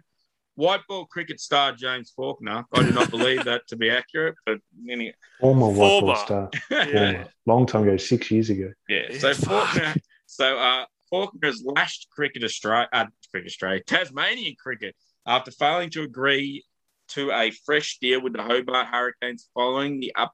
White 0.56 0.82
ball 0.88 1.06
cricket 1.06 1.39
star 1.39 1.72
James 1.74 2.12
Faulkner. 2.16 2.64
I 2.74 2.84
do 2.84 2.91
not 2.91 3.10
believe 3.10 3.43
that 3.45 3.68
to 3.70 3.76
be 3.76 3.89
accurate, 3.89 4.36
but 4.45 4.60
any, 4.89 5.14
Former 5.39 5.68
white 5.68 5.76
Former. 5.76 6.08
ball 6.14 6.16
star. 6.26 6.49
Yeah. 6.72 6.86
Former. 7.14 7.28
Long 7.45 7.66
time 7.66 7.84
ago, 7.84 7.97
six 7.97 8.30
years 8.30 8.49
ago. 8.49 8.72
Yeah. 8.88 9.01
Yeah, 9.10 9.18
So 9.20 9.34
fuck. 9.34 9.70
Faulkner, 9.70 9.95
so 10.28 10.58
uh, 10.58 10.86
Faulkner 11.10 11.47
has 11.47 11.64
lashed 11.66 12.08
Cricket 12.12 12.43
Australia, 12.43 12.88
uh, 12.93 13.06
Cricket 13.32 13.47
Australia, 13.49 13.82
Tasmanian 13.84 14.56
cricket 14.62 14.95
after 15.26 15.51
failing 15.51 15.89
to 15.91 16.04
agree 16.04 16.64
to 17.10 17.32
a 17.32 17.51
fresh 17.66 17.97
deal 17.99 18.22
with 18.22 18.34
the 18.34 18.43
Hobart 18.43 18.88
Hurricanes 18.88 19.49
following 19.54 19.99
the 19.99 20.14
up 20.16 20.34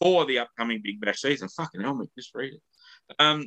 for 0.00 0.26
the 0.26 0.38
upcoming 0.40 0.80
Big 0.82 1.00
Bash 1.00 1.20
season. 1.22 1.48
Fucking 1.48 1.80
hell, 1.80 1.94
mate, 1.94 2.08
just 2.16 2.34
read 2.34 2.52
it. 2.54 2.60
Um, 3.18 3.46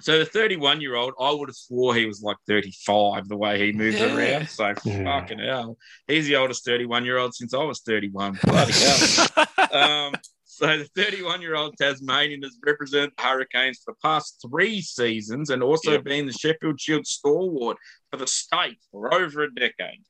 so 0.00 0.18
the 0.18 0.24
31 0.26 0.80
year 0.80 0.94
old, 0.94 1.14
I 1.20 1.30
would 1.32 1.48
have 1.48 1.56
swore 1.56 1.94
he 1.94 2.06
was 2.06 2.22
like 2.22 2.36
35 2.46 3.28
the 3.28 3.36
way 3.36 3.58
he 3.66 3.72
moves 3.72 3.98
Yeah. 3.98 4.06
around. 4.06 4.48
So 4.48 4.72
Yeah. 4.84 5.04
fucking 5.04 5.38
hell, 5.40 5.76
he's 6.06 6.26
the 6.26 6.36
oldest 6.36 6.64
31 6.64 7.04
year 7.04 7.18
old 7.18 7.34
since 7.34 7.52
I 7.54 7.62
was 7.64 7.80
31. 7.80 8.38
Bloody 8.44 8.72
hell. 8.72 8.98
Um, 9.70 10.14
so 10.44 10.78
the 10.78 10.88
31 10.96 11.42
year 11.42 11.54
old 11.54 11.76
Tasmanian 11.76 12.42
has 12.42 12.56
represented 12.64 13.12
the 13.18 13.22
Hurricanes 13.22 13.82
for 13.84 13.92
the 13.92 13.98
past 14.02 14.42
three 14.48 14.80
seasons 14.80 15.50
and 15.50 15.62
also 15.62 15.92
Yep. 15.92 16.04
been 16.04 16.26
the 16.26 16.32
Sheffield 16.32 16.80
Shield 16.80 17.06
stalwart 17.06 17.76
for 18.10 18.16
the 18.16 18.26
state 18.26 18.78
for 18.90 19.12
over 19.12 19.42
a 19.42 19.54
decade. 19.54 20.02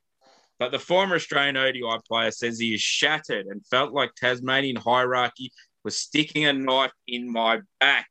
But 0.59 0.71
the 0.71 0.79
former 0.79 1.15
Australian 1.15 1.57
ODI 1.57 1.97
player 2.07 2.31
says 2.31 2.57
he 2.57 2.73
is 2.73 2.79
shattered 2.81 3.47
and 3.47 3.65
felt 3.67 3.91
like 3.91 4.15
Tasmanian 4.15 4.77
hierarchy 4.77 5.51
was 5.83 5.97
sticking 5.97 6.45
a 6.45 6.53
knife 6.53 6.93
in 7.07 7.29
my 7.29 7.59
back 7.81 8.07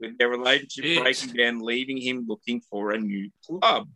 with 0.00 0.18
their 0.18 0.28
relationship 0.28 0.84
Shit. 0.84 1.02
breaking 1.02 1.32
down, 1.34 1.60
leaving 1.60 1.98
him 1.98 2.24
looking 2.28 2.60
for 2.70 2.92
a 2.92 2.98
new 2.98 3.30
club. 3.46 3.88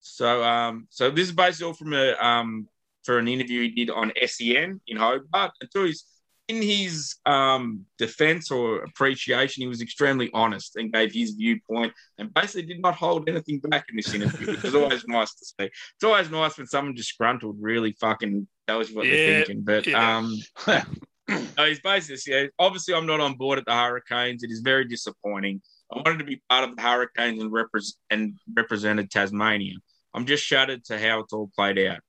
So, 0.00 0.42
um, 0.44 0.86
so 0.90 1.10
this 1.10 1.28
is 1.28 1.34
basically 1.34 1.66
all 1.66 1.74
from 1.74 1.92
a 1.92 2.12
um, 2.14 2.68
for 3.04 3.18
an 3.18 3.28
interview 3.28 3.62
he 3.62 3.70
did 3.70 3.90
on 3.90 4.12
SEN 4.26 4.80
in 4.86 4.96
Hobart. 4.96 5.52
And 5.60 5.70
to 5.72 5.84
his 5.84 6.04
in 6.48 6.62
his 6.62 7.16
um, 7.26 7.84
defense 7.98 8.52
or 8.52 8.84
appreciation, 8.84 9.62
he 9.62 9.66
was 9.66 9.80
extremely 9.82 10.30
honest 10.32 10.76
and 10.76 10.92
gave 10.92 11.12
his 11.12 11.32
viewpoint 11.32 11.92
and 12.18 12.32
basically 12.32 12.62
did 12.62 12.80
not 12.80 12.94
hold 12.94 13.28
anything 13.28 13.58
back 13.58 13.86
in 13.90 13.96
this 13.96 14.14
interview, 14.14 14.52
which 14.52 14.64
is 14.64 14.74
always 14.74 15.04
nice 15.08 15.34
to 15.34 15.44
see. 15.44 15.64
It's 15.64 16.04
always 16.04 16.30
nice 16.30 16.56
when 16.56 16.68
someone 16.68 16.94
disgruntled 16.94 17.56
really 17.60 17.92
fucking 18.00 18.46
tells 18.68 18.90
you 18.90 18.96
what 18.96 19.06
Yeah, 19.06 19.16
they're 19.16 19.34
thinking. 19.44 19.62
But 19.64 19.86
yeah. 19.88 20.18
um, 20.18 20.36
no, 21.28 21.64
he's 21.64 21.80
basically 21.80 22.32
yeah, 22.32 22.46
obviously 22.58 22.94
I'm 22.94 23.06
not 23.06 23.20
on 23.20 23.34
board 23.34 23.58
at 23.58 23.64
the 23.66 23.74
Hurricanes. 23.74 24.42
It 24.42 24.50
is 24.50 24.60
very 24.60 24.84
disappointing. 24.84 25.60
I 25.92 25.96
wanted 25.96 26.18
to 26.18 26.24
be 26.24 26.40
part 26.48 26.68
of 26.68 26.76
the 26.76 26.82
Hurricanes 26.82 27.42
and, 27.42 27.52
repres 27.52 27.94
and 28.10 28.38
represented 28.54 29.10
Tasmania. 29.10 29.74
I'm 30.14 30.26
just 30.26 30.44
shattered 30.44 30.84
to 30.86 30.98
how 30.98 31.20
it's 31.20 31.32
all 31.32 31.50
played 31.56 31.78
out. 31.78 32.00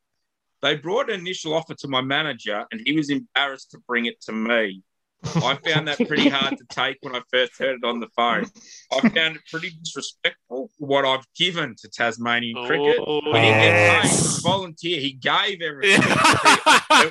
They 0.62 0.76
brought 0.76 1.10
an 1.10 1.20
initial 1.20 1.54
offer 1.54 1.76
to 1.76 1.88
my 1.88 2.02
manager, 2.02 2.66
and 2.72 2.82
he 2.84 2.94
was 2.94 3.10
embarrassed 3.10 3.72
to 3.72 3.80
bring 3.88 4.06
it 4.06 4.20
to 4.22 4.32
me. 4.32 4.82
I 5.24 5.58
found 5.66 5.88
that 5.88 5.98
pretty 6.08 6.30
hard 6.30 6.58
to 6.58 6.64
take 6.70 6.98
when 7.02 7.16
I 7.16 7.22
first 7.32 7.58
heard 7.60 7.80
it 7.82 7.84
on 7.84 8.00
the 8.00 8.08
phone. 8.16 8.46
I 8.94 9.10
found 9.10 9.36
it 9.36 9.42
pretty 9.50 9.72
disrespectful 9.84 10.70
for 10.80 10.86
what 10.86 11.06
I've 11.06 11.26
given 11.36 11.76
to 11.80 11.90
Tasmanian 11.90 12.66
cricket. 12.68 12.98
Oh, 13.06 13.22
He 13.26 13.32
didn't 13.32 13.62
get 13.62 13.92
paid, 13.94 14.02
he 14.04 14.08
yes. 14.08 14.42
volunteer. 14.42 15.00
He 15.02 15.14
gave 15.14 15.62
everything. 15.62 16.02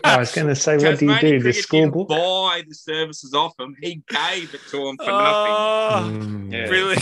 I 0.05 0.17
was 0.19 0.33
going 0.35 0.47
to 0.49 0.55
say, 0.55 0.77
what 0.77 0.99
do 0.99 1.07
you 1.07 1.13
Tasmanian 1.13 1.21
do? 1.21 1.39
The 1.39 1.43
cricket 1.45 1.63
school 1.63 1.81
didn't 1.81 1.93
book? 1.95 2.09
buy 2.09 2.63
the 2.67 2.75
services 2.75 3.35
off 3.35 3.53
him. 3.59 3.77
He 3.83 4.03
gave 4.09 4.55
it 4.55 4.61
to 4.71 4.87
him 4.89 4.97
for 4.99 5.07
nothing. 5.07 5.53
Oh, 5.53 6.03
Mm. 6.07 6.53
Yeah. 6.53 6.59
really? 6.71 6.97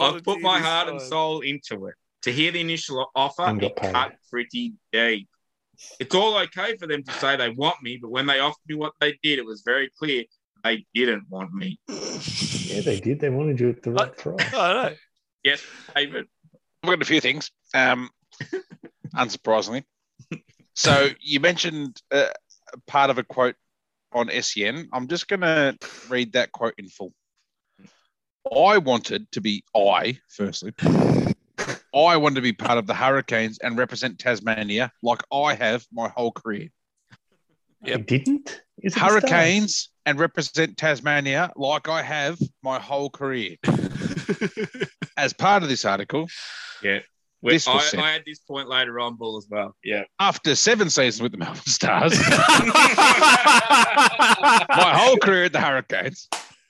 I've 0.00 0.24
put 0.24 0.40
my 0.40 0.58
heart 0.60 0.88
and 0.88 1.00
soul 1.00 1.40
into 1.40 1.86
it. 1.86 1.94
To 2.22 2.32
hear 2.32 2.52
the 2.52 2.60
initial 2.60 3.10
offer, 3.14 3.42
And 3.42 3.60
got 3.60 3.70
it 3.70 3.76
paid. 3.76 3.92
cut 3.92 4.12
pretty 4.30 4.74
deep. 4.92 5.28
It's 5.98 6.14
all 6.14 6.36
okay 6.38 6.76
for 6.76 6.86
them 6.86 7.02
to 7.04 7.12
say 7.12 7.36
they 7.36 7.50
want 7.50 7.82
me, 7.82 7.98
but 8.00 8.10
when 8.10 8.26
they 8.26 8.40
offered 8.40 8.62
me 8.68 8.74
what 8.74 8.92
they 9.00 9.18
did, 9.22 9.38
it 9.38 9.46
was 9.46 9.62
very 9.64 9.90
clear 9.98 10.24
they 10.64 10.86
didn't 10.94 11.24
want 11.28 11.52
me. 11.52 11.78
Yeah, 11.88 12.82
they 12.82 13.00
did. 13.02 13.20
They 13.20 13.30
wanted 13.30 13.60
you 13.60 13.70
at 13.70 13.82
the 13.82 13.92
right 13.92 14.16
price. 14.16 14.54
I 14.54 14.72
know. 14.72 14.94
Yes, 15.42 15.62
David. 15.94 16.26
I've 16.82 16.90
got 16.90 17.02
a 17.02 17.04
few 17.04 17.20
things. 17.20 17.50
Um, 17.74 18.10
unsurprisingly. 19.14 19.84
So 20.74 21.08
you 21.20 21.40
mentioned 21.40 22.00
uh, 22.10 22.28
part 22.86 23.10
of 23.10 23.18
a 23.18 23.24
quote 23.24 23.56
on 24.12 24.30
SEN. 24.42 24.88
I'm 24.92 25.08
just 25.08 25.28
going 25.28 25.40
to 25.40 25.76
read 26.08 26.32
that 26.32 26.52
quote 26.52 26.74
in 26.78 26.88
full. 26.88 27.12
I 28.50 28.78
wanted 28.78 29.30
to 29.32 29.40
be 29.40 29.62
I, 29.76 30.18
firstly. 30.28 30.72
I 31.94 32.16
wanted 32.16 32.36
to 32.36 32.40
be 32.42 32.52
part 32.52 32.78
of 32.78 32.86
the 32.86 32.94
Hurricanes 32.94 33.58
and 33.58 33.76
represent 33.76 34.18
Tasmania 34.18 34.92
like 35.02 35.20
I 35.32 35.54
have 35.54 35.84
my 35.92 36.08
whole 36.08 36.32
career. 36.32 36.68
They 37.82 37.96
didn't? 37.96 38.62
Is 38.82 38.96
it? 38.96 38.98
Hurricanes 38.98 39.90
and 40.06 40.18
represent 40.18 40.76
Tasmania 40.76 41.52
like 41.56 41.88
I 41.88 42.02
have 42.02 42.38
my 42.62 42.78
whole 42.78 43.10
career. 43.10 43.56
As 45.16 45.32
part 45.32 45.62
of 45.62 45.68
this 45.68 45.84
article, 45.84 46.26
Yeah. 46.82 47.00
This 47.42 47.66
was 47.66 47.94
I. 47.94 48.02
I 48.02 48.10
had 48.12 48.22
this 48.26 48.38
point 48.40 48.68
later 48.68 49.00
on, 49.00 49.16
Bull, 49.16 49.38
as 49.38 49.46
well. 49.48 49.74
Yeah. 49.82 50.02
after 50.18 50.54
seven 50.54 50.90
seasons 50.90 51.22
with 51.22 51.32
the 51.32 51.38
Melbourne 51.38 51.56
Stars, 51.64 52.12
my 52.28 52.34
whole 54.94 55.16
career 55.16 55.44
at 55.44 55.52
the 55.54 55.60
Hurricanes. 55.60 56.28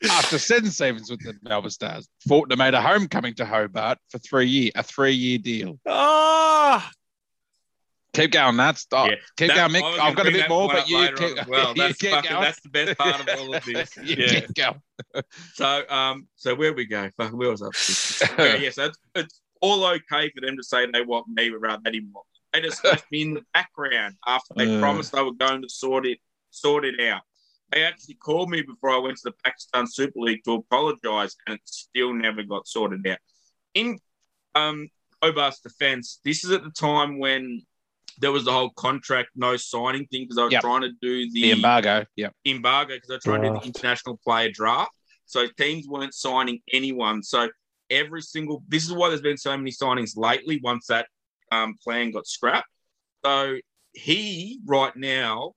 After 0.08 0.38
seven 0.38 0.70
seasons 0.70 1.10
with 1.10 1.20
the 1.22 1.34
Melbourne 1.42 1.70
Stars, 1.70 2.08
Faulkner 2.26 2.56
made 2.56 2.72
a 2.74 2.80
homecoming 2.80 3.34
to 3.34 3.44
Hobart 3.44 3.98
for 4.08 4.18
three 4.18 4.46
year, 4.48 4.70
a 4.74 4.82
three 4.82 5.12
year 5.12 5.38
deal. 5.38 5.78
oh, 5.86 6.88
Keep 8.12 8.32
going, 8.32 8.56
Nats. 8.56 8.86
Oh, 8.92 9.04
Yeah, 9.04 9.14
keep 9.36 9.48
That- 9.48 9.56
going, 9.70 9.76
I 9.76 9.78
Mick. 9.96 9.98
I've 10.00 10.16
got 10.16 10.26
a 10.26 10.32
bit 10.32 10.48
more, 10.48 10.68
but 10.68 10.88
you 10.88 10.98
later 10.98 11.16
keep, 11.16 11.30
on 11.32 11.38
as 11.38 11.46
well. 11.46 11.68
you 11.76 11.82
That's, 11.82 11.98
keep 11.98 12.10
fucking, 12.10 12.30
going. 12.30 12.42
that's 12.42 12.60
the 12.60 12.68
best 12.70 12.98
part 12.98 13.20
of 13.20 13.28
all 13.40 13.54
of 13.54 13.64
this. 13.66 13.96
You 13.98 14.16
yeah. 14.18 14.40
keep 14.40 14.54
going. 14.54 14.80
So, 15.54 15.88
um, 15.88 16.26
so 16.34 16.54
where 16.56 16.72
we 16.72 16.86
go? 16.86 17.08
Fuck, 17.16 17.32
where 17.32 17.50
was 17.50 17.62
I? 17.62 17.66
okay, 18.32 18.62
yes, 18.62 18.78
it's, 18.78 18.98
it's 19.14 19.40
all 19.60 19.84
okay 19.84 20.30
for 20.34 20.40
them 20.40 20.56
to 20.56 20.62
say 20.64 20.86
they 20.90 21.02
want 21.02 21.28
me, 21.28 21.50
but 21.50 21.58
rather 21.60 21.82
they 21.84 21.92
didn't 21.92 22.10
want 22.12 22.26
me. 22.32 22.60
They 22.62 22.66
just 22.68 22.82
left 22.84 23.04
me 23.12 23.22
in 23.22 23.34
the 23.34 23.42
background 23.54 24.16
after 24.26 24.54
they 24.56 24.74
Uh. 24.76 24.80
promised 24.80 25.12
they 25.12 25.22
were 25.22 25.32
going 25.34 25.62
to 25.62 25.68
sort 25.68 26.04
it, 26.04 26.18
sort 26.50 26.84
it 26.84 26.98
out. 27.00 27.22
They 27.72 27.84
actually 27.84 28.14
called 28.14 28.50
me 28.50 28.62
before 28.62 28.90
I 28.90 28.98
went 28.98 29.16
to 29.18 29.30
the 29.30 29.34
Pakistan 29.44 29.86
Super 29.86 30.18
League 30.18 30.42
to 30.44 30.54
apologise, 30.54 31.36
and 31.46 31.54
it 31.54 31.60
still 31.64 32.12
never 32.12 32.42
got 32.42 32.66
sorted 32.66 33.06
out. 33.06 33.18
In 33.74 33.98
um, 34.54 34.88
Hobart's 35.22 35.60
defence, 35.60 36.20
this 36.24 36.44
is 36.44 36.50
at 36.50 36.64
the 36.64 36.70
time 36.70 37.18
when 37.18 37.62
there 38.18 38.32
was 38.32 38.44
the 38.44 38.52
whole 38.52 38.70
contract 38.70 39.30
no 39.36 39.56
signing 39.56 40.06
thing 40.06 40.24
because 40.24 40.38
I 40.38 40.44
was 40.44 40.52
Yep. 40.52 40.62
trying 40.62 40.80
to 40.82 40.90
do 41.00 41.30
The 41.32 41.52
embargo. 41.52 42.04
Yeah. 42.16 42.30
embargo 42.44 42.94
because 42.94 43.08
they're 43.08 43.18
trying 43.18 43.42
to 43.42 43.50
do 43.50 43.58
the 43.60 43.66
international 43.66 44.18
player 44.24 44.50
draft. 44.50 44.90
So 45.26 45.46
teams 45.56 45.86
weren't 45.86 46.12
signing 46.12 46.60
anyone. 46.72 47.22
So 47.22 47.48
every 47.88 48.20
single 48.20 48.62
this 48.68 48.84
is 48.84 48.92
why 48.92 49.08
there's 49.08 49.20
been 49.22 49.38
so 49.38 49.56
many 49.56 49.70
signings 49.70 50.16
lately 50.16 50.60
once 50.62 50.86
that 50.88 51.06
um, 51.52 51.76
plan 51.82 52.10
got 52.10 52.26
scrapped. 52.26 52.68
So 53.24 53.58
he 53.92 54.60
right 54.66 54.94
now 54.96 55.52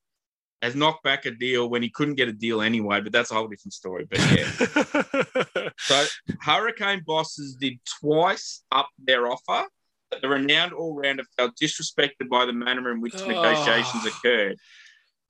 has 0.64 0.76
knocked 0.76 1.04
back 1.04 1.26
a 1.26 1.32
deal 1.32 1.70
when 1.70 1.84
he 1.84 1.90
couldn't 1.90 2.16
get 2.16 2.30
a 2.30 2.34
deal 2.34 2.62
anyway, 2.62 3.02
but 3.02 3.12
that's 3.12 3.32
a 3.32 3.36
whole 3.36 3.48
different 3.48 3.74
story. 3.74 4.06
But 4.10 4.20
yeah. 4.32 5.70
So 5.80 6.06
Hurricane 6.42 7.04
bosses 7.06 7.56
did 7.56 7.80
twice 8.00 8.64
up 8.72 8.88
their 8.98 9.28
offer, 9.28 9.68
but 10.10 10.22
the 10.22 10.30
renowned 10.30 10.72
all-rounder 10.74 11.24
felt 11.38 11.56
disrespected 11.62 12.30
by 12.30 12.46
the 12.46 12.54
manner 12.54 12.92
in 12.92 13.02
which 13.02 13.14
Oh. 13.16 13.28
negotiations 13.28 14.06
occurred. 14.06 14.58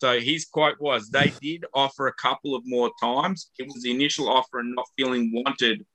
So 0.02 0.20
his 0.20 0.46
quote 0.46 0.80
was, 0.80 1.10
"They 1.10 1.32
did 1.42 1.66
offer 1.74 2.08
a 2.08 2.14
couple 2.14 2.56
of 2.56 2.64
more 2.66 2.92
times. 3.02 3.50
It 3.58 3.66
was 3.68 3.82
the 3.84 3.92
initial 3.92 4.30
offer 4.30 4.60
and 4.60 4.76
not 4.76 4.88
feeling 4.98 5.32
wanted. 5.34 5.86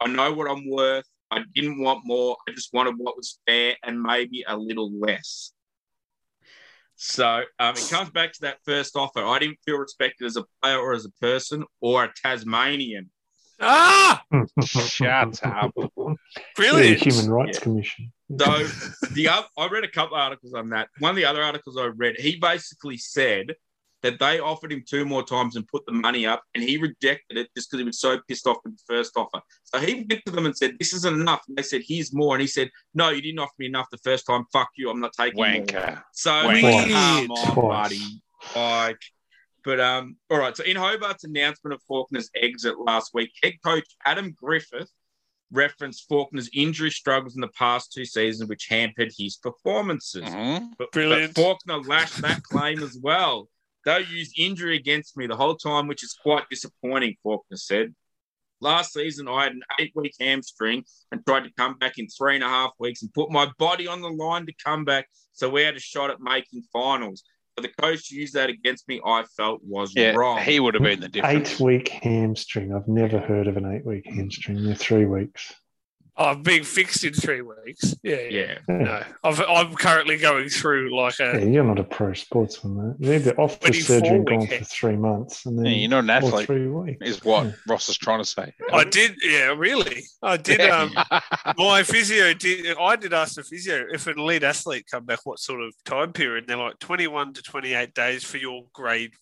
I 0.00 0.08
know 0.08 0.32
what 0.32 0.50
I'm 0.50 0.68
worth. 0.68 1.06
I 1.30 1.44
didn't 1.54 1.78
want 1.80 2.00
more. 2.04 2.36
I 2.48 2.52
just 2.52 2.72
wanted 2.72 2.94
what 2.96 3.16
was 3.16 3.38
fair 3.46 3.76
and 3.84 4.02
maybe 4.02 4.44
a 4.48 4.56
little 4.56 4.90
less." 4.98 5.52
So 7.00 7.42
um, 7.60 7.76
it 7.76 7.88
comes 7.88 8.10
back 8.10 8.32
to 8.32 8.40
that 8.42 8.58
first 8.64 8.96
offer. 8.96 9.24
I 9.24 9.38
didn't 9.38 9.58
feel 9.64 9.76
respected 9.78 10.26
as 10.26 10.36
a 10.36 10.44
player 10.60 10.78
or 10.78 10.92
as 10.94 11.04
a 11.04 11.10
person 11.20 11.64
or 11.80 12.04
a 12.04 12.12
Tasmanian. 12.24 13.08
ah, 13.60 14.20
Shut 14.64 15.40
up. 15.44 15.72
The 15.76 16.16
brilliant. 16.56 17.00
Human 17.00 17.30
Rights 17.30 17.58
Yeah. 17.58 17.62
Commission. 17.62 18.12
So 18.36 18.66
the 19.12 19.28
other, 19.28 19.46
I 19.56 19.68
read 19.68 19.84
a 19.84 19.88
couple 19.88 20.16
articles 20.16 20.54
on 20.54 20.70
that. 20.70 20.88
One 20.98 21.10
of 21.10 21.16
the 21.16 21.24
other 21.24 21.40
articles 21.42 21.76
I 21.78 21.86
read, 21.86 22.16
he 22.18 22.36
basically 22.36 22.96
said 22.98 23.54
that 24.02 24.18
they 24.20 24.38
offered 24.38 24.72
him 24.72 24.84
two 24.88 25.04
more 25.04 25.24
times 25.24 25.56
and 25.56 25.66
put 25.66 25.84
the 25.86 25.92
money 25.92 26.24
up, 26.26 26.42
and 26.54 26.62
he 26.62 26.76
rejected 26.76 27.36
it 27.36 27.48
just 27.56 27.70
because 27.70 27.80
he 27.80 27.84
was 27.84 27.98
so 28.00 28.20
pissed 28.28 28.46
off 28.46 28.58
with 28.64 28.76
the 28.76 28.82
first 28.86 29.12
offer. 29.16 29.40
So 29.64 29.78
he 29.80 30.06
went 30.08 30.24
to 30.26 30.32
them 30.32 30.46
and 30.46 30.56
said, 30.56 30.76
"This 30.78 30.92
isn't 30.92 31.20
enough." 31.20 31.42
And 31.48 31.56
they 31.58 31.62
said, 31.62 31.82
"Here's 31.84 32.12
more," 32.14 32.34
and 32.34 32.40
he 32.40 32.46
said, 32.46 32.70
"No, 32.94 33.10
you 33.10 33.20
didn't 33.20 33.40
offer 33.40 33.54
me 33.58 33.66
enough 33.66 33.86
the 33.90 33.98
first 33.98 34.26
time. 34.26 34.44
Fuck 34.52 34.68
you. 34.76 34.88
I'm 34.90 35.00
not 35.00 35.12
taking 35.14 35.36
more." 35.36 35.46
Wanker. 35.46 36.02
So 36.12 36.30
Wanker. 36.30 36.88
come 36.88 37.30
on, 37.32 37.54
Twice. 37.54 37.88
buddy. 37.90 38.22
Like, 38.54 39.00
but 39.64 39.80
um, 39.80 40.16
all 40.30 40.38
right. 40.38 40.56
So 40.56 40.62
in 40.64 40.76
Hobart's 40.76 41.24
announcement 41.24 41.74
of 41.74 41.82
Faulkner's 41.82 42.30
exit 42.40 42.78
last 42.78 43.12
week, 43.14 43.32
head 43.42 43.54
coach 43.64 43.84
Adam 44.04 44.32
Griffith 44.40 44.90
referenced 45.50 46.06
Faulkner's 46.08 46.48
injury 46.52 46.90
struggles 46.90 47.34
in 47.34 47.40
the 47.40 47.48
past 47.48 47.92
two 47.92 48.04
seasons, 48.04 48.48
which 48.48 48.66
hampered 48.68 49.10
his 49.18 49.36
performances. 49.36 50.22
Mhm. 50.22 50.72
But, 50.78 50.92
Brilliant. 50.92 51.34
but 51.34 51.40
Faulkner 51.42 51.78
lashed 51.82 52.20
that 52.22 52.42
claim 52.42 52.82
as 52.82 52.96
well. 53.02 53.48
They 53.84 54.00
used 54.00 54.38
injury 54.38 54.76
against 54.76 55.16
me 55.16 55.26
the 55.26 55.36
whole 55.36 55.56
time, 55.56 55.86
which 55.86 56.02
is 56.02 56.16
quite 56.22 56.44
disappointing, 56.50 57.16
Faulkner 57.22 57.56
said. 57.56 57.94
Last 58.60 58.92
season, 58.92 59.28
I 59.28 59.44
had 59.44 59.52
an 59.52 59.62
eight 59.78 59.92
week 59.94 60.14
hamstring 60.18 60.84
and 61.12 61.24
tried 61.24 61.44
to 61.44 61.50
come 61.56 61.78
back 61.78 61.96
in 61.96 62.08
three 62.08 62.34
and 62.34 62.42
a 62.42 62.48
half 62.48 62.72
weeks 62.80 63.02
and 63.02 63.12
put 63.14 63.30
my 63.30 63.48
body 63.58 63.86
on 63.86 64.00
the 64.00 64.08
line 64.10 64.46
to 64.46 64.52
come 64.64 64.84
back. 64.84 65.08
So 65.32 65.48
we 65.48 65.62
had 65.62 65.76
a 65.76 65.80
shot 65.80 66.10
at 66.10 66.20
making 66.20 66.64
finals. 66.72 67.22
But 67.54 67.62
the 67.62 67.82
coach 67.82 68.10
used 68.10 68.34
that 68.34 68.50
against 68.50 68.88
me, 68.88 69.00
I 69.04 69.24
felt 69.36 69.60
was 69.64 69.92
Yeah, 69.94 70.12
wrong. 70.12 70.42
he 70.42 70.58
would 70.60 70.74
have 70.74 70.82
been 70.82 71.00
the 71.00 71.08
difference. 71.08 71.52
Eight 71.52 71.60
week 71.60 71.88
hamstring. 71.88 72.74
I've 72.74 72.88
never 72.88 73.18
heard 73.20 73.46
of 73.46 73.56
an 73.56 73.66
eight 73.66 73.84
week 73.86 74.06
hamstring. 74.06 74.64
They're 74.64 74.74
three 74.74 75.06
weeks. 75.06 75.54
Oh, 76.20 76.34
being 76.34 76.64
fixed 76.64 77.04
in 77.04 77.12
three 77.14 77.42
weeks. 77.42 77.94
Yeah, 78.02 78.16
yeah. 78.16 78.28
Yeah. 78.28 78.58
Yeah. 78.68 78.74
No, 78.76 79.02
I've, 79.22 79.40
I'm 79.48 79.74
currently 79.76 80.18
going 80.18 80.48
through 80.48 80.92
like 80.96 81.16
Yeah, 81.20 81.36
a. 81.36 81.48
you're 81.48 81.62
not 81.62 81.78
a 81.78 81.84
pro 81.84 82.12
sportsman, 82.12 82.76
mate. 82.76 82.96
You're 82.98 83.14
either 83.14 83.40
off 83.40 83.54
for 83.60 83.68
24 83.68 83.82
surgery 83.84 84.16
and 84.16 84.26
gone 84.26 84.46
for 84.48 84.64
three 84.64 84.96
months, 84.96 85.46
and 85.46 85.56
then 85.56 85.66
Yeah, 85.66 85.72
you're 85.72 85.90
not 85.90 86.02
an 86.04 86.10
athlete, 86.10 86.46
three 86.46 86.66
weeks. 86.66 86.98
is 87.08 87.22
what 87.24 87.46
Yeah. 87.46 87.52
Ross 87.68 87.88
is 87.88 87.96
trying 87.96 88.18
to 88.18 88.24
say. 88.24 88.52
I 88.72 88.82
did, 88.82 89.14
yeah, 89.22 89.54
really. 89.56 90.02
I 90.20 90.36
did. 90.36 90.60
Um, 90.60 90.92
my 91.56 91.84
physio 91.84 92.34
did. 92.34 92.76
I 92.76 92.96
did 92.96 93.12
ask 93.12 93.36
the 93.36 93.44
physio 93.44 93.84
if 93.92 94.08
an 94.08 94.18
elite 94.18 94.42
athlete 94.42 94.86
come 94.90 95.04
back, 95.04 95.20
what 95.24 95.38
sort 95.38 95.60
of 95.62 95.72
time 95.84 96.12
period? 96.12 96.44
And 96.44 96.48
they're 96.48 96.56
like 96.66 96.80
21 96.80 97.34
to 97.34 97.42
28 97.42 97.94
days 97.94 98.24
for 98.24 98.38
your 98.38 98.64
grade 98.72 99.12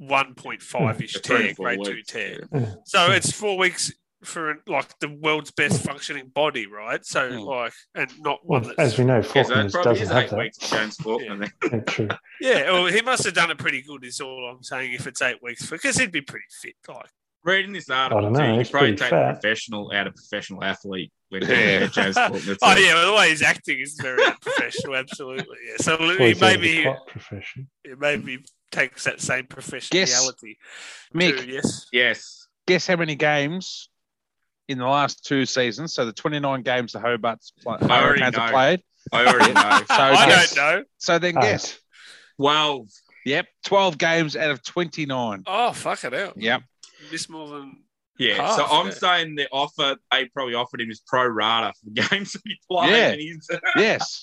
1.5 0.00 1.02
ish 1.02 1.12
For 1.12 1.18
tear, 1.18 1.38
to 1.48 1.54
four 1.54 1.66
grade 1.66 1.80
two 1.84 1.92
weeks, 1.94 2.08
tear. 2.12 2.48
Yeah. 2.54 2.74
So 2.84 3.10
it's 3.10 3.30
four 3.32 3.58
weeks 3.58 3.92
for 4.24 4.56
like 4.66 4.98
the 4.98 5.08
world's 5.08 5.50
best 5.52 5.82
functioning 5.84 6.28
body, 6.34 6.66
right? 6.66 7.04
So 7.06 7.30
Hmm. 7.30 7.38
like, 7.40 7.72
and 7.94 8.10
not 8.20 8.40
one 8.44 8.62
Well, 8.62 8.74
that's 8.76 8.94
as 8.94 8.98
we 8.98 9.04
know, 9.04 9.16
Yeah, 9.16 9.22
so 9.22 9.30
that 9.30 9.46
Faulkner's 9.46 9.72
probably 9.72 9.92
doesn't 10.00 10.16
have 10.16 10.30
that. 10.30 10.38
weeks 10.38 10.58
James 10.70 10.96
Faulkner. 10.96 11.36
Yeah. 11.44 11.68
Yeah, 11.72 11.80
true. 11.86 12.08
yeah. 12.40 12.70
Well, 12.72 12.86
he 12.86 13.00
must 13.02 13.24
have 13.24 13.34
done 13.34 13.50
it 13.50 13.58
pretty 13.58 13.82
good. 13.82 14.04
Is 14.04 14.20
all 14.20 14.48
I'm 14.50 14.62
saying. 14.62 14.92
If 14.94 15.06
it's 15.06 15.22
eight 15.22 15.42
weeks, 15.42 15.68
because 15.70 15.96
he'd 15.96 16.10
be 16.12 16.20
pretty 16.20 16.46
fit. 16.62 16.74
Like, 16.88 17.06
Reading 17.44 17.72
this 17.72 17.88
article, 17.88 18.20
don't 18.22 18.32
know, 18.32 18.40
too, 18.40 18.52
you 18.52 18.58
he's 18.58 18.68
probably 18.70 18.88
pretty 18.88 19.00
take 19.02 19.10
fat. 19.10 19.30
a 19.30 19.32
professional 19.34 19.92
out 19.94 20.08
of 20.08 20.14
professional 20.16 20.64
athlete 20.64 21.12
when 21.28 21.42
Yeah. 21.48 21.86
James 21.86 22.16
Faulkner. 22.16 22.56
oh 22.62 22.76
yeah, 22.76 22.94
well, 22.94 23.12
the 23.12 23.16
way 23.16 23.28
he's 23.30 23.42
acting 23.42 23.78
is 23.78 23.94
very 24.02 24.22
unprofessional. 24.24 24.96
Absolutely, 24.96 25.56
yeah. 25.68 25.76
So 25.78 25.96
Well, 26.00 26.10
he 26.18 26.26
he's 26.26 26.42
out 26.42 26.54
of 26.56 26.60
maybe 26.60 26.76
he, 26.82 26.92
profession. 27.06 27.68
it 27.84 27.98
maybe 28.00 28.44
takes 28.72 29.04
that 29.04 29.20
same 29.20 29.44
professionality. 29.46 30.56
Mick, 31.14 31.46
yes. 31.46 31.86
Yes. 31.92 32.48
guess 32.66 32.86
how 32.88 32.96
many 32.96 33.14
games 33.14 33.88
in 34.68 34.78
the 34.78 34.86
last 34.86 35.24
two 35.24 35.44
seasons? 35.46 35.94
So 35.94 36.04
the 36.06 36.12
29 36.12 36.62
games 36.62 36.92
the 36.92 36.98
Hobart's 37.00 37.52
play, 37.62 37.76
I 37.80 38.02
already 38.02 38.20
Hurricanes 38.20 38.36
have 38.36 38.46
know. 38.46 38.52
played. 38.52 38.82
I 39.12 39.26
already 39.26 39.52
know. 39.52 39.80
So 39.88 39.94
I 39.94 40.26
guess, 40.26 40.54
don't 40.54 40.76
know. 40.78 40.84
So 40.98 41.18
then 41.18 41.36
uh, 41.36 41.40
guess. 41.40 41.72
Eight. 41.72 41.80
12. 42.36 42.88
Yep, 43.26 43.46
12 43.64 43.98
games 43.98 44.36
out 44.36 44.50
of 44.50 44.62
29. 44.64 45.42
Oh 45.46 45.72
fuck 45.72 46.04
it 46.04 46.14
out. 46.14 46.34
Yep. 46.36 46.62
Miss 47.12 47.28
more 47.28 47.48
than 47.48 47.82
Yeah, 48.18 48.34
Half, 48.34 48.56
so 48.56 48.64
I'm 48.66 48.86
yeah. 48.86 48.92
saying 48.92 49.34
the 49.34 49.48
offer 49.52 49.96
they 50.10 50.26
probably 50.26 50.54
offered 50.54 50.80
him 50.80 50.90
is 50.90 51.00
pro 51.06 51.26
rata 51.26 51.72
for 51.74 51.90
the 51.90 52.02
games 52.08 52.32
that 52.32 52.42
he 52.44 52.58
played. 52.70 52.90
Yeah. 52.90 53.08
And 53.10 53.20
he's, 53.20 53.50
Yes. 53.76 54.22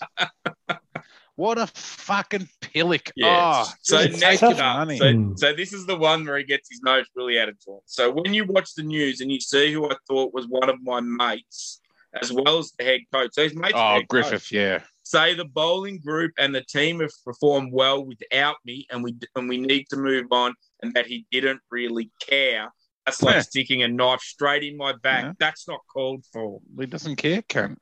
What 1.36 1.58
a 1.58 1.68
fucking 1.68 2.48
pillock. 2.62 3.12
yeah. 3.16 3.64
Oh, 3.66 3.72
so 3.82 4.06
just 4.08 4.22
next 4.22 4.40
take 4.40 4.58
your 4.58 4.66
up, 4.66 4.78
money. 4.88 4.98
so, 4.98 5.34
so 5.36 5.54
this 5.54 5.74
is 5.74 5.86
the 5.86 5.98
one 5.98 6.26
where 6.26 6.38
he 6.38 6.44
gets 6.44 6.70
his 6.70 6.82
nose 6.82 7.06
really 7.16 7.40
out 7.40 7.50
of 7.50 7.56
joint. 7.60 7.82
So 7.86 8.12
when 8.12 8.34
you 8.34 8.46
watch 8.46 8.74
the 8.76 8.84
news 8.84 9.22
and 9.22 9.32
you 9.32 9.40
see 9.40 9.74
who 9.74 9.90
I 9.90 9.96
thought 10.08 10.34
was 10.34 10.48
one 10.48 10.70
of 10.70 10.82
my 10.82 11.02
mates, 11.02 11.82
as 12.22 12.32
well 12.32 12.60
as 12.60 12.72
the 12.78 12.86
head 12.86 13.02
coach, 13.14 13.32
so 13.34 13.44
his 13.44 13.56
mates, 13.56 13.74
oh, 13.76 14.02
Griffith, 14.08 14.32
coach, 14.32 14.52
yeah. 14.52 14.80
say 15.04 15.34
the 15.34 15.44
bowling 15.46 16.00
group 16.00 16.32
and 16.38 16.56
the 16.56 16.62
team 16.64 17.02
have 17.02 17.12
performed 17.26 17.72
well 17.74 18.06
without 18.06 18.56
me, 18.66 18.88
and 18.90 19.04
we 19.04 19.16
and 19.36 19.50
we 19.50 19.58
need 19.58 19.86
to 19.90 19.98
move 19.98 20.28
on, 20.32 20.54
and 20.82 20.94
that 20.94 21.06
he 21.08 21.26
didn't 21.32 21.60
really 21.70 22.10
care. 22.22 22.72
That's 23.06 23.22
like 23.22 23.36
Yeah. 23.36 23.42
sticking 23.42 23.84
a 23.84 23.88
knife 23.88 24.22
straight 24.22 24.64
in 24.64 24.78
my 24.78 24.94
back. 24.94 25.24
Yeah. 25.26 25.32
That's 25.40 25.68
not 25.68 25.82
called 25.94 26.24
for. 26.32 26.62
He 26.80 26.86
doesn't 26.86 27.18
care, 27.18 27.42
cunt. 27.44 27.76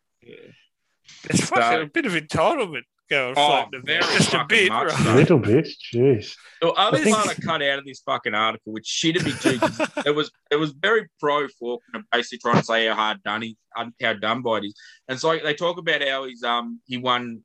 there's 1.24 1.41
fucking 1.49 1.64
So- 1.64 1.82
a 1.82 1.86
bit 1.86 2.06
of 2.06 2.14
entitlement 2.14 2.84
going 3.14 3.34
Oh, 3.38 3.47
floating 3.70 3.80
about. 3.82 3.86
very 3.86 4.01
Just 4.18 4.34
a 4.34 4.45
bit, 4.47 4.70
much 4.72 4.88
right? 4.91 5.03
so. 5.03 5.14
A 5.14 5.16
little 5.16 5.39
bit, 5.39 5.68
jeez. 5.93 6.36
The 6.61 6.70
other 6.72 6.97
I 6.97 7.01
think- 7.03 7.16
part 7.16 7.30
I 7.30 7.34
cut 7.36 7.61
out 7.61 7.80
of 7.80 7.86
this 7.86 8.01
fucking 8.05 8.34
article, 8.34 8.74
which 8.74 8.86
shitted 8.86 9.24
me 9.26 9.32
too, 9.39 9.59
'cause 9.59 9.80
it 10.05 10.16
was 10.16 10.32
it 10.51 10.55
was 10.57 10.72
very 10.72 11.07
pro 11.20 11.47
Faulkner, 11.59 12.03
basically 12.11 12.39
trying 12.39 12.57
to 12.59 12.64
say 12.66 12.88
how 12.88 12.95
hard 12.95 13.24
done 13.24 13.41
he, 13.43 13.57
how 14.01 14.14
done 14.14 14.41
by 14.41 14.57
it 14.59 14.66
is, 14.66 14.74
and 15.07 15.20
so 15.20 15.38
they 15.38 15.53
talk 15.53 15.78
about 15.78 16.01
how 16.07 16.26
he's 16.26 16.43
um 16.43 16.80
he 16.86 16.97
won 16.97 17.43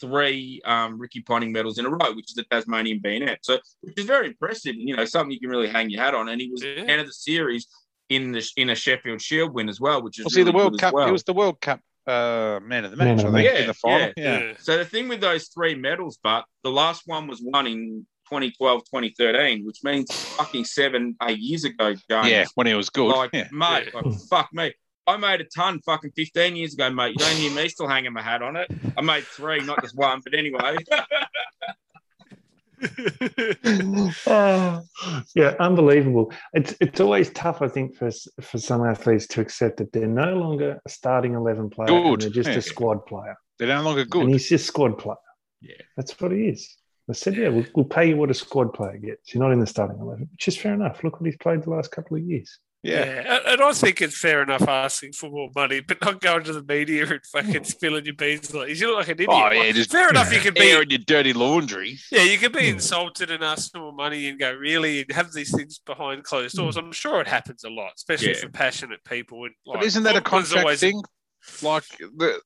three 0.00 0.60
um 0.64 0.98
Ricky 0.98 1.20
Ponting 1.20 1.52
medals 1.52 1.78
in 1.78 1.86
a 1.86 1.90
row, 1.90 2.12
which 2.14 2.30
is 2.30 2.34
the 2.34 2.44
Tasmanian 2.44 3.00
bayonet, 3.02 3.38
so 3.42 3.58
which 3.80 3.98
is 3.98 4.04
very 4.06 4.28
impressive, 4.28 4.74
and 4.74 4.88
you 4.88 4.96
know 4.96 5.04
something 5.04 5.32
you 5.32 5.40
can 5.40 5.50
really 5.50 5.68
hang 5.68 5.90
your 5.90 6.02
hat 6.02 6.14
on, 6.14 6.28
and 6.28 6.40
he 6.40 6.48
was 6.50 6.62
Yeah. 6.62 6.84
end 6.86 7.00
of 7.00 7.06
the 7.06 7.12
series 7.12 7.66
in 8.08 8.32
the 8.32 8.48
in 8.56 8.70
a 8.70 8.74
Sheffield 8.74 9.20
Shield 9.20 9.52
win 9.54 9.68
as 9.68 9.80
well, 9.80 10.02
which 10.02 10.18
is 10.18 10.24
Well, 10.26 10.30
see, 10.30 10.42
the 10.42 10.52
World 10.52 10.72
good 10.72 10.80
Cup, 10.80 10.94
well. 10.94 11.06
he 11.06 11.12
was 11.12 11.24
the 11.24 11.32
World 11.32 11.60
Cup 11.60 11.80
uh, 12.06 12.60
man 12.62 12.84
of 12.84 12.90
the 12.90 12.96
match, 12.96 13.20
of 13.22 13.26
I 13.26 13.30
the 13.30 13.36
think, 13.36 13.52
match. 13.52 13.60
in 13.60 13.66
the 13.66 13.74
final. 13.74 14.12
Yeah, 14.16 14.38
Yeah. 14.40 14.52
So 14.58 14.78
the 14.78 14.84
thing 14.84 15.08
with 15.08 15.20
those 15.20 15.48
three 15.48 15.74
medals, 15.74 16.18
but 16.22 16.44
the 16.64 16.70
last 16.70 17.02
one 17.06 17.26
was 17.26 17.40
won 17.42 17.66
in 17.66 18.06
2012, 18.30 18.80
2013, 18.84 19.64
which 19.66 19.78
means 19.82 20.10
fucking 20.36 20.64
seven, 20.64 21.16
eight 21.22 21.38
years 21.38 21.64
ago, 21.64 21.94
James. 22.08 22.28
Yeah, 22.28 22.44
when 22.54 22.66
he 22.66 22.74
was 22.74 22.88
good. 22.90 23.08
Like, 23.08 23.30
yeah. 23.32 23.48
mate, 23.52 23.88
Yeah. 23.92 24.00
like, 24.02 24.18
fuck 24.30 24.48
me. 24.52 24.72
I 25.06 25.16
made 25.16 25.40
a 25.40 25.44
ton 25.44 25.80
fucking 25.80 26.12
15 26.14 26.54
years 26.54 26.74
ago, 26.74 26.88
mate. 26.90 27.10
You 27.10 27.16
don't 27.16 27.36
hear 27.36 27.50
me 27.52 27.68
still 27.68 27.88
hanging 27.88 28.12
my 28.12 28.22
hat 28.22 28.42
on 28.42 28.54
it. 28.56 28.70
I 28.96 29.00
made 29.00 29.24
three, 29.24 29.60
not 29.64 29.82
just 29.82 29.96
one, 29.96 30.20
but 30.22 30.34
anyway. 30.34 30.76
Oh, 34.26 34.80
yeah, 35.34 35.54
unbelievable. 35.60 36.32
It's 36.52 36.74
it's 36.80 37.00
always 37.00 37.30
tough, 37.30 37.62
I 37.62 37.68
think, 37.68 37.96
for 37.96 38.10
for 38.40 38.58
some 38.58 38.84
athletes 38.84 39.26
to 39.28 39.40
accept 39.40 39.78
that 39.78 39.92
they're 39.92 40.06
no 40.06 40.34
longer 40.36 40.80
a 40.84 40.88
starting 40.88 41.34
eleven 41.34 41.70
player, 41.70 41.90
and 41.94 42.04
Good, 42.04 42.20
they're 42.22 42.30
just 42.30 42.50
yeah. 42.50 42.56
a 42.56 42.62
squad 42.62 43.06
player, 43.06 43.36
They're 43.58 43.68
no 43.68 43.82
longer 43.82 44.04
good. 44.04 44.22
and 44.22 44.30
he's 44.30 44.48
just 44.48 44.66
squad 44.66 44.98
player. 44.98 45.16
Yeah. 45.60 45.74
that's 45.96 46.18
what 46.20 46.32
he 46.32 46.48
is. 46.48 46.76
I 47.08 47.12
said, 47.12 47.36
yeah, 47.36 47.48
we'll, 47.48 47.66
we'll 47.74 47.84
pay 47.84 48.08
you 48.08 48.16
what 48.16 48.30
a 48.30 48.34
squad 48.34 48.72
player 48.72 48.96
gets. 48.96 49.34
You're 49.34 49.42
not 49.42 49.52
in 49.52 49.58
the 49.60 49.66
starting 49.66 49.98
eleven, 50.00 50.28
which 50.32 50.48
is 50.48 50.56
fair 50.56 50.74
enough. 50.74 51.02
Look 51.04 51.20
what 51.20 51.26
he's 51.26 51.36
played 51.36 51.62
the 51.62 51.70
last 51.70 51.90
couple 51.90 52.16
of 52.16 52.22
years. 52.22 52.58
Yeah. 52.82 53.02
and- 53.02 53.46
and 53.46 53.62
I 53.62 53.72
think 53.72 54.00
it's 54.00 54.16
fair 54.18 54.42
enough 54.42 54.66
asking 54.66 55.12
for 55.12 55.28
more 55.30 55.50
money, 55.54 55.80
but 55.80 56.00
not 56.02 56.20
going 56.20 56.44
to 56.44 56.52
the 56.54 56.62
media 56.62 57.04
and 57.06 57.20
fucking 57.26 57.64
spilling 57.74 58.04
your 58.06 58.14
beans 58.14 58.54
like 58.54 58.78
you 58.78 58.86
look 58.88 58.96
like 58.98 59.08
an 59.08 59.14
idiot. 59.14 59.28
Oh, 59.30 59.50
yeah, 59.50 59.70
just 59.72 59.90
fair 59.92 60.08
enough. 60.10 60.32
You 60.32 60.40
can 60.40 60.54
be 60.54 60.70
airing 60.70 60.88
your 60.90 60.98
dirty 61.00 61.32
laundry. 61.34 61.98
Yeah, 62.10 62.22
you 62.22 62.38
can 62.38 62.52
be 62.52 62.68
Hmm. 62.68 62.74
insulted 62.76 63.30
and 63.30 63.44
ask 63.44 63.70
for 63.72 63.78
more 63.78 63.92
money 63.92 64.28
and 64.28 64.38
go, 64.38 64.52
really, 64.52 65.00
and 65.02 65.12
have 65.12 65.32
these 65.32 65.54
things 65.54 65.78
behind 65.78 66.24
closed 66.24 66.56
doors. 66.56 66.76
I'm 66.76 66.92
sure 66.92 67.20
it 67.20 67.28
happens 67.28 67.64
a 67.64 67.70
lot, 67.70 67.92
especially 67.96 68.28
Yeah. 68.30 68.38
for 68.40 68.48
passionate 68.48 69.04
people. 69.04 69.44
And, 69.44 69.54
like, 69.66 69.80
But 69.80 69.86
isn't 69.86 70.02
that 70.04 70.16
a 70.16 70.20
contract 70.22 70.78
thing? 70.78 71.02
Like 71.62 71.84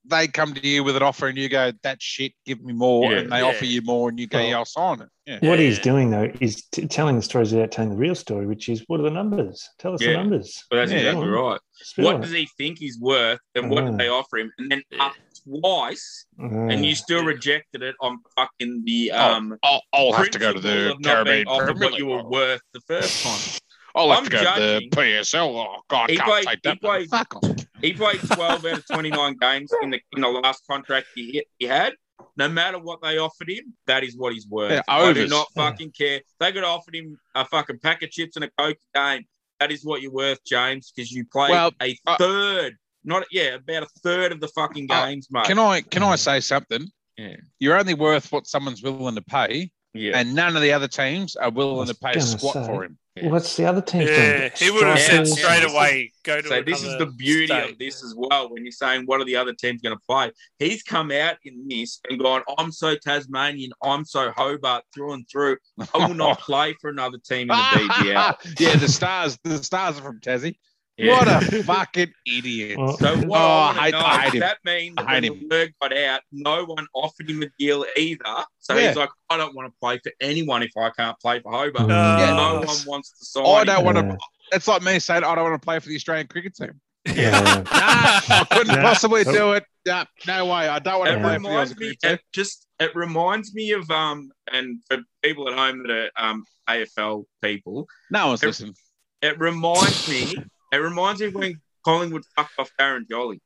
they 0.05 0.29
come 0.29 0.55
to 0.55 0.67
you 0.67 0.85
with 0.85 0.97
an 0.97 1.03
offer 1.03 1.27
and 1.27 1.37
you 1.37 1.49
go, 1.49 1.73
"That 1.83 2.01
shit, 2.01 2.33
give 2.47 2.63
me 2.63 2.73
more," 2.73 3.11
Yeah. 3.13 3.19
and 3.19 3.33
they 3.33 3.39
Yeah. 3.39 3.45
offer 3.45 3.65
you 3.65 3.83
more 3.83 4.09
and 4.09 4.19
you 4.19 4.27
go, 4.27 4.39
Well- 4.39 4.49
"Yeah, 4.49 4.57
I'll 4.59 4.65
sign 4.65 5.01
it." 5.01 5.09
Yeah. 5.27 5.35
What 5.49 5.59
Yeah, 5.59 5.67
he's 5.67 5.79
doing 5.79 6.11
though 6.11 6.31
is 6.41 6.63
t- 6.71 6.87
telling 6.87 7.17
the 7.17 7.23
stories 7.23 7.53
without 7.53 7.73
telling 7.73 7.91
the 7.91 7.97
real 7.97 8.15
story, 8.15 8.47
which 8.47 8.69
is 8.69 8.85
what 8.87 9.01
are 9.01 9.05
the 9.05 9.11
numbers? 9.11 9.69
Tell 9.79 9.95
us 9.95 10.01
Yeah. 10.03 10.09
the 10.13 10.17
numbers. 10.19 10.63
But 10.71 10.77
that's 10.77 10.93
Yeah. 10.93 10.99
exactly 10.99 11.29
right. 11.29 11.61
Spill 11.73 12.05
What 12.05 12.17
it. 12.17 12.21
does 12.23 12.31
he 12.33 12.49
think 12.59 12.79
he's 12.79 12.99
worth 13.01 13.41
and 13.55 13.71
what 13.71 13.85
Ah. 13.85 13.91
did 13.91 13.99
they 13.99 14.09
offer 14.09 14.39
him? 14.39 14.53
And 14.59 14.71
then 14.71 14.83
up 15.01 15.15
twice, 15.45 16.27
and 16.39 16.85
you 16.85 16.95
still 16.95 17.25
rejected 17.25 17.83
it 17.83 17.95
on 18.01 18.19
fucking 18.37 18.83
the 18.85 19.11
um. 19.13 19.57
I'll, 19.63 19.83
I'll 19.93 20.13
have 20.13 20.31
to 20.31 20.39
go 20.39 20.53
to 20.53 20.61
the 20.61 20.93
of 20.93 21.01
not 21.01 21.25
being 21.25 21.45
Caribbean 21.45 21.49
offered 21.49 21.67
Premier 21.77 21.91
what 21.91 21.99
you 21.99 22.07
were 22.07 22.25
worth 22.29 22.61
the 22.73 22.81
first 22.87 23.23
time. 23.25 23.61
I'll 23.95 24.09
have 24.11 24.19
I'm 24.19 24.25
to 24.25 24.31
go 24.31 24.43
judging- 24.43 24.91
to 24.91 24.97
the 24.97 25.03
PSL. 25.03 25.55
Oh 25.57 25.81
God, 25.89 26.11
He 26.11 26.17
can't 26.17 26.29
played- 26.29 26.45
take 26.47 26.59
he 26.63 26.69
that. 26.71 26.81
played- 26.81 27.09
Fuck 27.11 27.37
off. 27.37 27.57
He 27.81 27.93
played 27.93 28.21
12 28.21 28.65
out 28.67 28.79
of 28.79 28.87
29 28.87 29.37
games 29.41 29.71
in 29.83 29.91
the 29.91 30.01
in 30.17 30.23
the 30.23 30.29
last 30.29 30.65
contract 30.69 31.07
he 31.15 31.33
hit, 31.33 31.47
he 31.59 31.67
had. 31.67 31.95
No 32.37 32.49
matter 32.49 32.79
what 32.79 33.03
they 33.03 33.19
offered 33.19 33.51
him, 33.51 33.75
that 33.87 34.03
is 34.05 34.17
what 34.17 34.33
he's 34.33 34.47
worth. 34.49 34.73
Yeah, 34.73 34.83
I 34.89 35.01
do 35.13 35.21
overs. 35.21 35.31
not 35.31 35.47
Yeah. 35.55 35.71
fucking 35.71 35.93
care. 35.93 36.21
They 36.41 36.53
could 36.53 36.63
have 36.65 36.73
offered 36.73 36.95
him 36.97 37.19
a 37.35 37.45
fucking 37.45 37.79
pack 37.81 38.03
of 38.03 38.11
chips 38.11 38.37
and 38.37 38.45
a 38.45 38.51
coke 38.59 38.79
a 38.95 38.99
game. 38.99 39.25
That 39.61 39.71
is 39.71 39.85
what 39.85 40.03
you're 40.03 40.13
worth, 40.13 40.43
James, 40.45 40.93
because 40.95 41.13
you 41.13 41.25
played 41.27 41.51
Well, 41.51 41.73
a 41.81 41.97
uh, 42.07 42.17
third, 42.17 42.77
not 43.05 43.25
yeah, 43.31 43.55
about 43.55 43.85
a 43.85 43.89
third 44.03 44.33
of 44.33 44.41
the 44.41 44.49
fucking 44.49 44.91
Uh, 44.91 45.07
games, 45.07 45.29
mate. 45.31 45.45
Can 45.45 45.59
I 45.59 45.81
can 45.83 46.03
I 46.03 46.17
say 46.17 46.41
something? 46.41 46.91
Yeah. 47.17 47.37
You're 47.61 47.79
only 47.79 47.95
worth 47.95 48.33
what 48.33 48.47
someone's 48.49 48.83
willing 48.83 49.15
to 49.15 49.23
pay, 49.23 49.71
yeah. 49.93 50.19
and 50.19 50.35
none 50.35 50.57
of 50.57 50.63
the 50.63 50.73
other 50.73 50.89
teams 50.89 51.37
are 51.37 51.51
willing 51.51 51.87
to 51.87 51.95
pay 51.95 52.15
a 52.15 52.21
squat 52.21 52.55
say. 52.55 52.67
for 52.67 52.85
him. 52.85 52.99
What's 53.23 53.57
the 53.57 53.65
other 53.65 53.81
team 53.81 54.01
Yeah, 54.03 54.39
doing? 54.39 54.51
he 54.57 54.71
would 54.73 54.83
have 54.83 54.99
said 54.99 55.27
Strikers? 55.29 55.39
straight 55.39 55.71
away, 55.71 56.13
go 56.25 56.41
to 56.41 56.49
So 56.49 56.63
this 56.63 56.83
is 56.83 56.99
the 56.99 57.07
beauty 57.07 57.47
state. 57.47 57.71
of 57.71 57.79
this 57.79 58.03
as 58.03 58.13
well. 58.17 58.51
When 58.51 58.65
you're 58.65 58.73
saying 58.73 59.05
what 59.07 59.21
are 59.21 59.25
the 59.25 59.37
other 59.37 59.53
teams 59.53 59.83
going 59.83 59.95
to 59.97 60.03
play, 60.09 60.33
he's 60.59 60.83
come 60.83 61.13
out 61.13 61.37
in 61.45 61.69
this 61.69 62.01
and 62.11 62.19
gone, 62.21 62.43
"I'm 62.59 62.73
so 62.73 62.97
Tasmanian, 62.97 63.71
I'm 63.85 64.05
so 64.05 64.33
Hobart 64.33 64.83
through 64.93 65.13
and 65.13 65.29
through. 65.29 65.59
I 65.95 66.07
will 66.09 66.15
not 66.15 66.41
play 66.41 66.75
for 66.81 66.91
another 66.91 67.19
team 67.19 67.43
in 67.43 67.49
the 67.49 67.55
BBL." 67.55 68.37
yeah, 68.59 68.77
the 68.77 68.89
stars, 68.89 69.39
the 69.45 69.63
stars 69.63 69.97
are 69.99 70.03
from 70.03 70.19
Tassie. 70.19 70.57
Yeah. 70.97 71.19
What 71.19 71.29
a 71.29 71.63
fucking 71.65 72.13
idiot. 72.27 72.79
So 72.99 73.17
what 73.27 73.41
Oh, 73.41 73.43
I 73.43 73.47
I 73.47 73.67
want 73.67 73.77
to 73.77 73.83
hate- 73.83 73.91
know 73.93 73.99
I 74.01 74.17
hate 74.19 74.25
does 74.25 74.33
him. 74.35 74.41
that 74.41 74.59
mean 74.65 74.95
I 74.97 75.03
that 75.03 75.23
hate 75.25 75.31
when 75.31 75.49
the 75.49 75.55
word 75.57 75.75
got 75.83 75.97
out, 75.97 76.21
no 76.31 76.65
one 76.65 76.87
offered 76.95 77.29
him 77.31 77.43
a 77.43 77.47
deal 77.59 77.85
either. 77.97 78.45
So 78.61 78.77
Yeah. 78.77 78.89
he's 78.89 78.97
like, 78.97 79.11
I 79.29 79.37
don't 79.37 79.55
want 79.57 79.69
to 79.73 79.75
play 79.81 79.99
for 80.03 80.13
anyone 80.21 80.63
if 80.63 80.71
I 80.77 80.91
can't 80.91 81.19
play 81.21 81.41
for 81.41 81.51
Hobart. 81.53 81.89
Mm. 81.89 82.19
Yeah. 82.19 82.35
no 82.35 82.61
Oh. 82.63 82.67
one 82.67 82.77
wants 82.87 83.11
to 83.19 83.25
sign. 83.25 83.45
I 83.45 83.65
don't 83.65 83.79
him. 83.79 83.85
want 83.85 83.99
to. 83.99 84.19
It's 84.53 84.69
like 84.69 84.83
me 84.83 84.99
saying 85.01 85.25
I 85.25 85.35
don't 85.35 85.45
want 85.51 85.61
to 85.61 85.65
play 85.65 85.79
for 85.81 85.89
the 85.89 85.97
Australian 85.97 86.29
cricket 86.29 86.55
team. 86.55 86.81
Yeah. 87.07 87.41
Nah, 87.65 87.65
I 87.71 88.47
couldn't 88.51 88.77
Nah. 88.77 88.83
possibly 88.83 89.25
do 89.25 89.53
it. 89.53 89.65
Nah, 89.87 90.05
no 90.27 90.47
way. 90.47 90.69
I 90.69 90.79
don't 90.79 90.99
want 91.01 91.11
to 91.11 91.17
It 91.19 91.23
play 91.23 91.37
for 91.37 91.43
the 91.43 91.49
Aussie 91.49 91.51
reminds 91.51 91.71
me, 91.73 91.77
cricket 91.87 92.01
team. 92.03 92.11
it 92.13 92.21
just 92.33 92.67
it 92.81 92.95
reminds 92.97 93.55
me 93.55 93.73
of 93.73 93.91
um, 93.91 94.31
and 94.53 94.79
for 94.89 94.99
people 95.23 95.49
at 95.49 95.55
home 95.59 95.83
that 95.87 95.91
are 95.91 96.11
um 96.31 96.45
AFL 96.69 97.25
people, 97.43 97.87
No 98.11 98.29
one's 98.29 98.43
it- 98.43 98.47
listening. 98.47 98.75
it 99.23 99.39
reminds 99.39 100.09
me, 100.09 100.35
it 100.75 100.79
reminds 100.79 101.21
me 101.21 101.29
when 101.29 101.61
Collingwood 101.85 102.25
fucked 102.37 102.59
off 102.59 102.71
Darren 102.81 103.09
Jolly. 103.09 103.41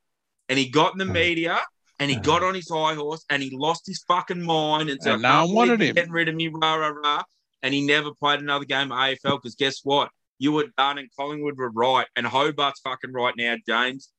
and 0.47 0.57
he 0.57 0.69
got 0.69 0.93
in 0.93 0.97
the 0.97 1.05
media 1.05 1.59
and 1.99 2.09
he 2.09 2.17
got 2.17 2.41
on 2.43 2.55
his 2.55 2.69
high 2.69 2.95
horse 2.95 3.23
and 3.29 3.43
he 3.43 3.51
lost 3.51 3.83
his 3.85 4.03
fucking 4.07 4.41
mind 4.41 4.89
and 4.89 5.01
said, 5.01 5.15
And 5.15 5.27
"I 5.27 5.41
no 5.41 5.45
one 5.47 5.55
wanted 5.69 5.81
him." 5.81 5.95
getting 5.95 6.11
rid 6.11 6.29
of 6.29 6.35
me, 6.35 6.47
rah 6.47 6.75
rah 6.75 6.87
rah." 6.89 7.23
And 7.61 7.73
he 7.73 7.85
never 7.85 8.13
played 8.15 8.39
another 8.39 8.65
game 8.65 8.91
of 8.91 8.97
AFL 8.97 9.37
because 9.37 9.55
guess 9.55 9.81
what? 9.83 10.09
You 10.39 10.53
were 10.53 10.67
done, 10.77 10.97
and 10.97 11.09
Collingwood 11.17 11.57
were 11.57 11.69
right, 11.71 12.07
and 12.15 12.25
Hobart's 12.25 12.79
fucking 12.79 13.11
right 13.11 13.35
now, 13.35 13.57
James. 13.67 14.09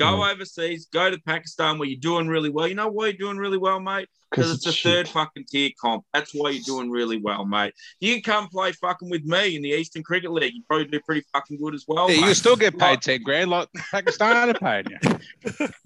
Go 0.00 0.16
Mm. 0.16 0.32
overseas, 0.32 0.86
go 0.86 1.10
to 1.10 1.18
Pakistan 1.20 1.78
where 1.78 1.86
you're 1.88 2.00
doing 2.00 2.26
really 2.26 2.48
well. 2.48 2.66
You 2.66 2.74
know 2.74 2.88
why 2.88 3.06
you're 3.08 3.12
doing 3.18 3.36
really 3.36 3.58
well, 3.58 3.78
mate? 3.80 4.08
Because 4.30 4.50
it's 4.52 4.66
a 4.66 4.72
shit. 4.72 4.92
third 4.92 5.08
fucking 5.08 5.44
tier 5.50 5.70
comp. 5.80 6.04
That's 6.14 6.32
why 6.32 6.50
you're 6.50 6.62
doing 6.64 6.88
really 6.90 7.18
well, 7.18 7.44
mate. 7.44 7.74
You 8.00 8.14
can 8.14 8.22
come 8.22 8.48
play 8.48 8.72
fucking 8.72 9.10
with 9.10 9.24
me 9.24 9.56
in 9.56 9.62
the 9.62 9.70
Eastern 9.70 10.02
Cricket 10.02 10.30
League. 10.30 10.54
You'd 10.54 10.66
probably 10.68 10.86
do 10.86 11.00
pretty 11.00 11.26
fucking 11.32 11.58
good 11.58 11.74
as 11.74 11.84
well. 11.86 12.10
Yeah, 12.10 12.26
you 12.28 12.34
still 12.34 12.56
get 12.56 12.78
paid 12.78 12.90
Like- 12.92 13.00
ten 13.02 13.22
grand 13.22 13.50
like 13.50 13.68
Pakistan 13.90 14.50
are 14.50 14.54
paying 14.54 14.86
you. 14.90 15.68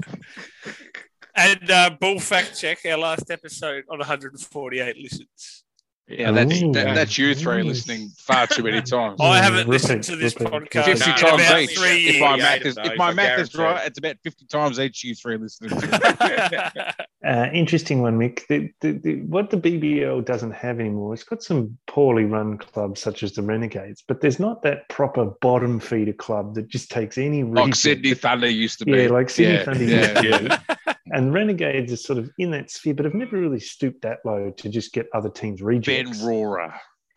And 1.37 1.69
uh, 1.69 1.91
bull 2.01 2.21
fact 2.21 2.57
check 2.61 2.79
our 2.87 2.97
last 2.97 3.29
episode 3.29 3.83
on 3.91 3.99
148 3.99 4.97
listens. 4.99 5.64
Yeah, 6.07 6.33
that's 6.33 6.61
Ooh. 6.63 6.73
that, 6.73 6.95
that's 6.95 7.17
you 7.17 7.35
three 7.35 7.63
Ooh. 7.63 7.65
listening 7.65 8.11
far 8.19 8.47
too 8.47 8.63
many 8.63 8.83
times. 8.83 9.19
I 9.23 9.39
haven't 9.39 9.61
repeat, 9.61 9.71
listened 9.71 10.03
to 10.05 10.17
this 10.17 10.35
podcast 10.35 10.85
Fifty 10.85 11.11
no, 11.11 11.17
times 11.17 11.43
about 11.47 11.61
each. 11.63 11.79
three 11.79 12.09
If 12.09 12.21
my 12.21 12.31
years. 12.37 12.43
math 12.43 12.67
is 12.67 12.75
Those, 12.75 12.87
if 12.89 12.99
my 12.99 13.09
I 13.09 13.13
math 13.15 13.39
is 13.41 13.49
guarantee. 13.49 13.75
right, 13.79 13.87
it's 13.87 13.99
about 13.99 14.17
fifty 14.23 14.45
times 14.47 14.79
each. 14.79 15.03
You 15.03 15.15
three 15.15 15.39
listening. 15.39 15.71
To. 15.81 16.95
Uh, 17.25 17.49
interesting 17.55 18.03
one, 18.03 18.19
Mick. 18.19 18.47
The, 18.49 18.71
the, 18.83 18.93
the, 18.99 19.23
what 19.23 19.49
the 19.49 19.57
BBL 19.57 20.27
doesn't 20.27 20.51
have 20.51 20.79
anymore, 20.79 21.15
it's 21.15 21.25
got 21.25 21.43
some 21.43 21.79
poorly 21.87 22.25
run 22.27 22.59
clubs 22.59 23.01
such 23.01 23.23
as 23.23 23.33
the 23.33 23.41
Renegades, 23.41 24.05
but 24.07 24.21
there's 24.21 24.39
not 24.39 24.61
that 24.65 24.87
proper 24.91 25.33
bottom 25.41 25.81
feeder 25.81 26.13
club 26.13 26.55
that 26.57 26.69
just 26.69 26.91
takes 26.91 27.17
any 27.17 27.43
region. 27.43 27.55
like 27.55 27.75
Sydney 27.77 28.13
Thunder 28.13 28.51
used 28.51 28.79
to 28.81 28.85
be. 28.85 28.93
Yeah, 29.05 29.09
like 29.09 29.31
Sydney 29.31 29.55
Yeah, 29.55 29.65
Thunder 29.65 29.85
yeah. 29.85 30.21
used 30.21 30.43
to 30.43 30.79
be. 30.87 30.93
And 31.13 31.35
Renegades 31.35 31.93
are 31.93 31.97
sort 31.97 32.19
of 32.19 32.31
in 32.39 32.51
that 32.53 32.71
sphere, 32.71 32.95
but 32.95 33.05
have 33.05 33.15
never 33.15 33.39
really 33.39 33.61
stooped 33.61 34.03
that 34.03 34.19
low 34.25 34.51
to 34.57 34.69
just 34.69 34.93
get 34.93 35.07
other 35.15 35.29
teams 35.29 35.61
Ben 35.61 35.67
rejects. 35.69 36.23
Rohrer. 36.23 36.75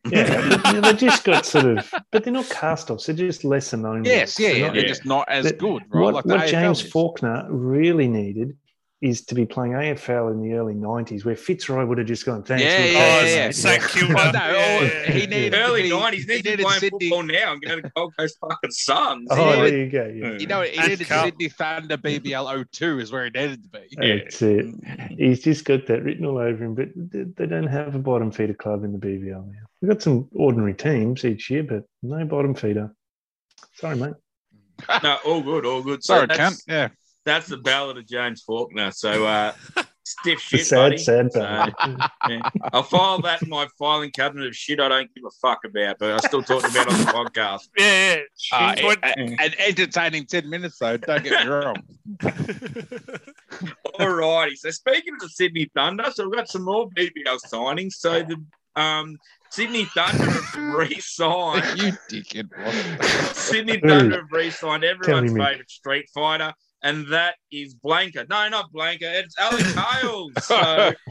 Yeah, 0.10 0.62
yeah, 0.74 0.80
they 0.80 0.94
just 0.94 1.24
got 1.26 1.46
sort 1.46 1.66
of, 1.66 1.94
but 2.12 2.24
they're 2.24 2.32
not 2.34 2.50
cast 2.50 2.90
offs. 2.92 3.08
They're 3.08 3.16
just 3.16 3.44
lesser 3.44 3.76
known. 3.78 4.06
Yes, 4.06 4.40
yeah, 4.40 4.50
They're 4.50 4.58
yeah. 4.58 4.66
not- 4.68 4.74
They're 4.74 4.82
Yeah. 4.84 4.88
just 4.88 5.06
not 5.06 5.30
as 5.30 5.46
That- 5.46 5.58
good, 5.58 5.84
right? 5.90 6.02
What, 6.02 6.14
like 6.14 6.26
what 6.26 6.48
James. 6.48 6.82
Faulkner 6.82 7.46
really 7.50 8.08
needed 8.08 8.56
is 9.00 9.22
to 9.26 9.36
be 9.36 9.46
playing 9.46 9.74
AFL 9.74 10.32
in 10.32 10.42
the 10.42 10.56
early 10.56 10.74
90s, 10.74 11.24
where 11.24 11.36
Fitzroy 11.36 11.86
would 11.86 12.00
have 12.00 12.08
just 12.08 12.26
gone, 12.26 12.42
thanks. 12.44 12.64
Yeah, 12.64 12.80
we'll 12.84 12.94
yeah, 12.94 13.00
Oh, 13.00 13.26
yeah, 13.26 13.36
yeah. 13.36 13.46
mate." 13.46 13.56
St 13.56 13.84
Kilda. 13.84 14.14
No, 14.14 14.22
Yeah, 14.32 14.90
oh, 15.08 15.12
he 15.12 15.28
needed 15.28 15.54
Early 15.54 15.84
to 15.84 15.90
be- 15.90 16.00
nineties, 16.00 16.26
he 16.26 16.28
needs 16.34 16.38
to 16.38 16.44
be 16.44 16.50
needed 16.50 16.64
playing 16.66 16.80
Sydney- 16.80 17.10
football 17.10 17.24
now 17.24 17.52
and 17.54 17.62
go 17.62 17.80
to 17.82 17.92
Gold 17.96 18.14
Coast 18.18 18.38
fucking 18.42 18.72
Suns. 18.72 19.28
Oh, 19.30 19.50
Yeah. 19.54 19.56
there 19.70 19.78
you 19.78 19.90
go. 19.92 20.06
Yeah. 20.08 20.38
You 20.40 20.48
know, 20.48 20.62
he 20.64 20.78
And 20.80 20.88
needed 20.90 21.08
Cup. 21.08 21.26
Sydney 21.26 21.50
Thunder 21.50 21.98
BBL 21.98 22.66
02 22.72 23.00
is 23.00 23.12
where 23.12 23.26
he 23.26 23.30
needed 23.30 23.62
to 23.64 23.70
be. 23.70 23.80
Yeah. 23.92 24.14
It. 24.32 25.12
He's 25.20 25.42
just 25.44 25.64
got 25.66 25.86
that 25.86 26.02
written 26.04 26.26
all 26.26 26.40
over 26.40 26.64
him, 26.64 26.74
but 26.74 26.90
they 26.96 27.24
they 27.36 27.46
don't 27.46 27.68
have 27.68 27.94
a 27.94 28.00
bottom 28.00 28.32
feeder 28.32 28.56
club 28.56 28.84
in 28.84 28.94
the 28.94 28.98
BBL 29.00 29.46
now. 29.46 29.60
We've 29.82 29.90
got 29.92 30.02
some 30.02 30.28
ordinary 30.34 30.74
teams 30.74 31.24
each 31.24 31.52
year, 31.52 31.62
but 31.62 31.84
no 32.02 32.26
bottom 32.26 32.56
feeder. 32.56 32.96
Sorry, 33.76 33.96
mate. 33.96 34.14
No, 35.04 35.18
all 35.26 35.42
good, 35.42 35.66
all 35.68 35.84
good. 35.84 36.04
So 36.04 36.16
Sorry, 36.16 36.28
that's. 36.28 36.64
Yeah. 36.68 36.90
That's 37.28 37.48
the 37.48 37.58
ballad 37.58 37.98
of 37.98 38.08
James 38.08 38.42
Faulkner. 38.42 38.90
So 38.92 39.26
uh, 39.26 39.52
stiff 40.04 40.40
The 40.50 40.58
shit, 40.58 40.66
sad, 40.68 40.76
buddy. 40.78 40.98
sad 40.98 41.32
So, 41.34 41.42
yeah. 41.42 42.50
I'll 42.74 42.84
file 42.84 43.20
that 43.22 43.44
in 43.44 43.50
my 43.50 43.68
filing 43.78 44.12
cabinet 44.12 44.48
of 44.48 44.56
shit 44.56 44.80
I 44.80 44.88
don't 44.88 45.14
give 45.14 45.26
a 45.26 45.32
fuck 45.42 45.60
about, 45.66 45.98
but 46.00 46.14
I 46.14 46.18
still 46.28 46.42
talk 46.42 46.64
about 46.68 46.88
it 46.88 46.94
on 46.94 47.00
the 47.00 47.06
podcast. 47.12 47.68
Yeah, 47.78 48.16
yeah. 48.52 48.58
Uh, 48.58 48.76
He's 48.76 48.84
what- 48.86 49.00
a- 49.04 49.20
a- 49.20 49.46
an 49.46 49.52
entertaining 49.60 50.26
10 50.26 50.50
minutes, 50.50 50.78
though. 50.80 50.98
Don't 50.98 51.24
get 51.24 51.46
me 51.46 51.52
wrong. 51.52 51.76
All 54.00 54.10
righty. 54.14 54.56
So 54.56 54.70
speaking 54.72 55.14
of 55.16 55.20
the 55.20 55.30
Sydney 55.30 55.70
Thunder, 55.76 56.06
so 56.14 56.26
we've 56.28 56.36
got 56.38 56.48
some 56.50 56.64
more 56.64 56.90
BBL 56.92 57.40
signings. 57.52 57.94
So 57.94 58.24
the 58.24 58.44
um, 58.82 59.18
Sydney 59.50 59.86
Thunder 59.86 60.30
have 60.30 60.56
re-signed. 60.76 61.82
you 61.82 61.92
dickhead. 62.10 63.34
Sydney 63.34 63.80
Thunder 63.80 64.18
have 64.18 64.32
re-signed 64.32 64.84
everyone's 64.84 65.32
favourite 65.32 65.70
Street 65.70 66.10
Fighter, 66.14 66.54
and 66.84 67.08
that 67.12 67.36
is 67.52 67.76
Blanka. 67.76 68.28
No, 68.30 68.48
not 68.50 68.72
Blanka. 68.74 69.02
It's 69.04 69.38
Alex 69.40 69.74
Hales. 69.74 70.32
So 70.42 70.56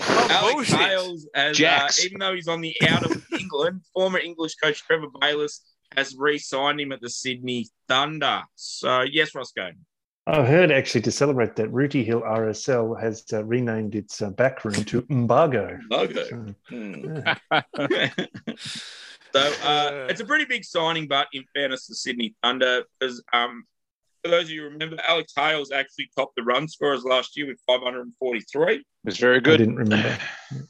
Alex. 0.01 0.71
Hales, 0.73 1.29
has, 1.35 1.61
uh, 1.61 1.89
even 2.05 2.19
though 2.19 2.35
he's 2.35 2.49
on 2.49 2.61
the 2.61 2.75
out 2.89 3.05
of 3.05 3.25
England, 3.39 3.83
former 3.95 4.19
English 4.19 4.55
coach 4.57 4.83
Trevor 4.85 5.07
Bayliss 5.21 5.61
has 5.97 6.15
re-signed 6.19 6.81
him 6.81 6.93
at 6.93 7.01
the 7.01 7.11
Sydney 7.11 7.69
Thunder. 7.89 8.43
So 8.55 9.03
yes, 9.03 9.35
Roscoe. 9.35 9.71
I 10.29 10.45
heard 10.45 10.73
actually 10.73 11.03
to 11.03 11.13
celebrate 11.13 11.55
that, 11.55 11.69
Rooty 11.73 12.03
Hill 12.03 12.21
RSL 12.23 13.01
has 13.01 13.25
uh, 13.33 13.45
renamed 13.45 13.95
its 13.95 14.21
uh, 14.21 14.31
back 14.31 14.65
room 14.65 14.75
to 14.75 15.07
Embargo. 15.09 15.79
Logo. 15.89 16.25
So, 16.25 16.55
Hmm. 16.69 17.19
yeah. 17.91 18.11
so 19.33 19.41
uh, 19.65 20.07
it's 20.11 20.21
a 20.21 20.25
pretty 20.25 20.45
big 20.45 20.65
signing, 20.65 21.07
but 21.07 21.29
in 21.33 21.45
fairness 21.55 21.87
to 21.87 21.95
Sydney 21.95 22.35
Thunder, 22.43 22.83
because 22.99 23.23
um, 23.33 23.65
for 24.23 24.31
those 24.31 24.45
of 24.45 24.51
you 24.51 24.63
who 24.63 24.69
remember, 24.71 24.97
Alex 25.07 25.33
Hales 25.37 25.71
actually 25.73 26.11
topped 26.17 26.37
the 26.37 26.43
run 26.43 26.69
scorers 26.69 27.05
last 27.05 27.37
year 27.37 27.47
with 27.47 27.59
543 27.67 28.85
It's 29.05 29.19
very 29.19 29.41
good. 29.41 29.55
I 29.55 29.57
didn't 29.59 29.77
remember. 29.77 30.19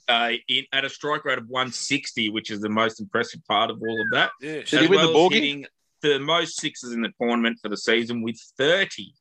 uh, 0.08 0.32
in, 0.48 0.64
at 0.72 0.84
a 0.84 0.88
strike 0.90 1.24
rate 1.24 1.38
of 1.38 1.46
160, 1.48 2.30
which 2.30 2.50
is 2.50 2.60
the 2.60 2.68
most 2.68 3.00
impressive 3.00 3.40
part 3.48 3.70
of 3.70 3.80
all 3.80 4.00
of 4.00 4.06
that. 4.12 4.30
Yeah, 4.40 4.52
Did 4.54 4.68
he 4.68 4.76
As 4.78 4.88
win 4.88 5.00
the 5.00 5.08
as 5.10 5.16
Borgie? 5.16 5.32
hitting 5.34 5.66
the 6.02 6.18
most 6.18 6.60
sixes 6.60 6.92
in 6.92 7.00
the 7.02 7.10
tournament 7.20 7.58
for 7.62 7.68
the 7.68 7.76
season 7.76 8.22
with 8.22 8.38
30. 8.58 9.12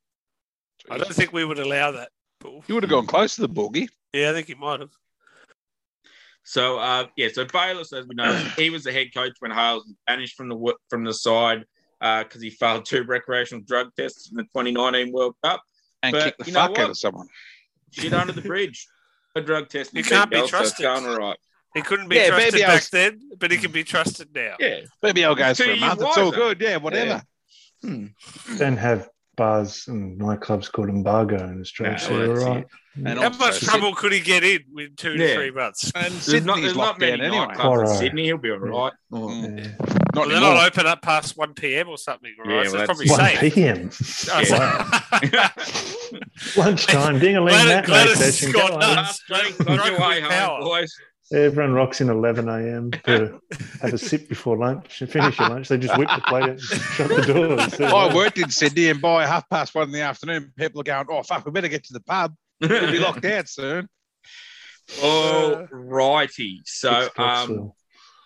I 0.89 0.97
don't 0.97 1.13
think 1.13 1.33
we 1.33 1.45
would 1.45 1.59
allow 1.59 1.91
that. 1.91 2.09
Paul. 2.39 2.63
You 2.67 2.75
would 2.75 2.83
have 2.83 2.89
gone 2.91 3.07
close 3.07 3.35
to 3.35 3.41
the 3.41 3.49
boogie. 3.49 3.87
Yeah, 4.13 4.29
I 4.31 4.33
think 4.33 4.47
he 4.47 4.55
might 4.55 4.81
have. 4.81 4.91
So 6.43 6.77
uh, 6.77 7.07
yeah, 7.15 7.29
so 7.33 7.45
Bayliss, 7.45 7.91
as 7.91 8.05
we 8.05 8.13
know, 8.13 8.35
he 8.55 8.69
was 8.69 8.83
the 8.83 8.91
head 8.91 9.07
coach 9.15 9.31
when 9.39 9.49
Hales 9.51 9.83
was 9.85 9.95
banished 10.05 10.35
from 10.35 10.47
the 10.49 10.55
wo- 10.55 10.75
from 10.89 11.03
the 11.03 11.13
side 11.13 11.65
Uh, 12.01 12.23
because 12.23 12.41
he 12.41 12.49
failed 12.49 12.85
two 12.85 13.03
recreational 13.03 13.63
drug 13.65 13.89
tests 13.97 14.29
in 14.29 14.35
the 14.35 14.43
2019 14.43 15.13
World 15.13 15.35
Cup. 15.43 15.61
And 16.03 16.11
But 16.11 16.23
kick 16.23 16.37
the 16.37 16.45
you 16.45 16.51
know 16.51 16.59
fuck 16.59 16.71
what? 16.71 16.79
out 16.81 16.89
of 16.91 16.97
someone. 16.97 17.27
Shit 17.91 18.13
under 18.13 18.33
the 18.33 18.41
bridge. 18.41 18.87
A 19.35 19.41
drug 19.41 19.69
test. 19.69 19.91
in 19.91 19.97
You 19.97 20.03
can't 20.03 20.29
be 20.29 20.37
BBL, 20.37 20.41
so 20.43 20.47
trusted. 20.47 20.83
going 20.83 21.05
all 21.05 21.17
right. 21.17 21.37
He 21.73 21.81
couldn't 21.81 22.07
be 22.07 22.15
Yeah, 22.15 22.27
trusted 22.27 22.53
maybe 22.53 22.63
back 22.65 22.75
was- 22.75 22.89
then, 22.89 23.19
but 23.37 23.51
he 23.51 23.57
can 23.57 23.71
be 23.71 23.83
trusted 23.83 24.29
now. 24.33 24.55
Yeah. 24.59 24.81
BBL 25.03 25.35
goes 25.35 25.57
Two 25.57 25.63
for 25.65 25.69
a 25.71 25.73
years 25.73 25.81
month. 25.81 26.01
It's 26.03 26.17
all 26.17 26.31
good. 26.31 26.61
Yeah, 26.61 26.77
whatever. 26.77 27.21
Don't 27.81 28.13
hmm. 28.57 28.75
have 28.75 29.09
bars 29.35 29.87
and 29.87 30.19
nightclubs 30.19 30.71
called 30.71 30.89
Embargo 30.89 31.37
in 31.43 31.61
Australia. 31.61 31.97
No, 31.97 32.03
so 32.03 32.13
you're 32.23 32.39
that's. 32.39 32.65
And 32.97 33.19
How 33.19 33.25
also 33.25 33.37
much 33.39 33.59
trouble 33.59 33.93
could 33.93 34.13
he 34.13 34.21
get 34.21 34.43
in 34.45 34.61
in 34.77 34.93
two 34.95 35.17
to 35.17 35.35
three 35.35 35.51
months? 35.51 35.91
And 35.95 36.05
There's 36.13 36.23
Sydney's 36.23 36.45
not, 36.45 36.61
there's 36.61 36.75
locked 36.77 36.99
not 37.01 37.09
many 37.09 37.17
down 37.23 37.33
anyway. 37.33 37.53
nightclubs 37.55 37.89
in 37.91 37.97
Sydney. 37.97 38.23
He'll 38.25 38.37
be 38.37 38.51
all 38.51 38.57
right. 38.59 38.93
Mm. 39.11 39.57
Yeah. 39.59 39.67
Not 40.15 40.15
Well, 40.15 40.29
they're 40.29 40.39
not 40.39 40.65
open 40.65 40.87
up 40.87 41.01
past 41.01 41.35
1 41.37 41.53
p.m. 41.55 41.89
or 41.89 41.97
something, 41.97 42.31
right? 42.39 42.63
Yeah, 42.63 42.63
so 42.69 42.71
well, 42.77 42.81
it's 42.83 42.87
probably 42.87 43.07
that's- 43.07 43.41
1 43.41 43.51
safe. 43.51 43.53
p.m. 43.53 43.89
Lunchtime, 46.63 47.19
ding 47.19 47.35
a 47.35 47.41
ling 47.41 47.53
Glad- 47.53 47.67
matinee 47.67 47.85
glad 47.87 48.07
it's 48.09 48.19
session. 48.19 48.49
Scott 48.51 48.69
Go 48.69 48.75
on. 48.75 48.79
Nutt. 48.79 48.95
Last 48.97 49.23
drink, 49.27 49.57
Drunk 49.57 49.99
on 49.99 50.21
your 51.31 51.39
way 51.41 51.47
with 51.47 51.55
home, 51.55 51.65
power. 51.65 51.71
boys. 51.71 51.71
Everyone 51.71 51.73
rocks 51.73 52.01
in 52.01 52.09
11 52.09 52.49
a.m. 52.49 52.91
to 53.05 53.39
have 53.81 53.93
a 53.93 53.97
sip 53.97 54.29
before 54.29 54.57
lunch 54.57 55.01
and 55.01 55.09
finish 55.11 55.39
your 55.39 55.49
lunch. 55.49 55.67
They 55.69 55.77
just 55.77 55.97
whip 55.97 56.09
the 56.13 56.21
plate 56.21 56.43
out 56.43 56.49
and 56.49 56.61
shut 56.61 57.09
the 57.09 57.21
doors. 57.33 57.81
I 57.81 58.13
worked 58.13 58.37
in 58.37 58.49
Sydney, 58.49 58.89
and 58.89 59.01
by 59.01 59.25
half 59.25 59.49
past 59.49 59.73
one 59.75 59.87
in 59.87 59.91
the 59.91 60.01
afternoon, 60.01 60.53
people 60.57 60.81
are 60.81 60.83
going, 60.83 61.05
"Oh 61.09 61.23
fuck, 61.23 61.45
we 61.45 61.51
better 61.51 61.67
get 61.67 61.83
to 61.85 61.93
the 61.93 62.01
pub. 62.01 62.35
We'll 62.61 62.91
be 62.91 62.99
locked 62.99 63.25
out 63.25 63.49
soon." 63.49 63.89
All 65.03 65.67
righty. 65.71 66.61
So, 66.65 67.01
Six 67.03 67.13
um, 67.19 67.25
Foxwell. 67.25 67.75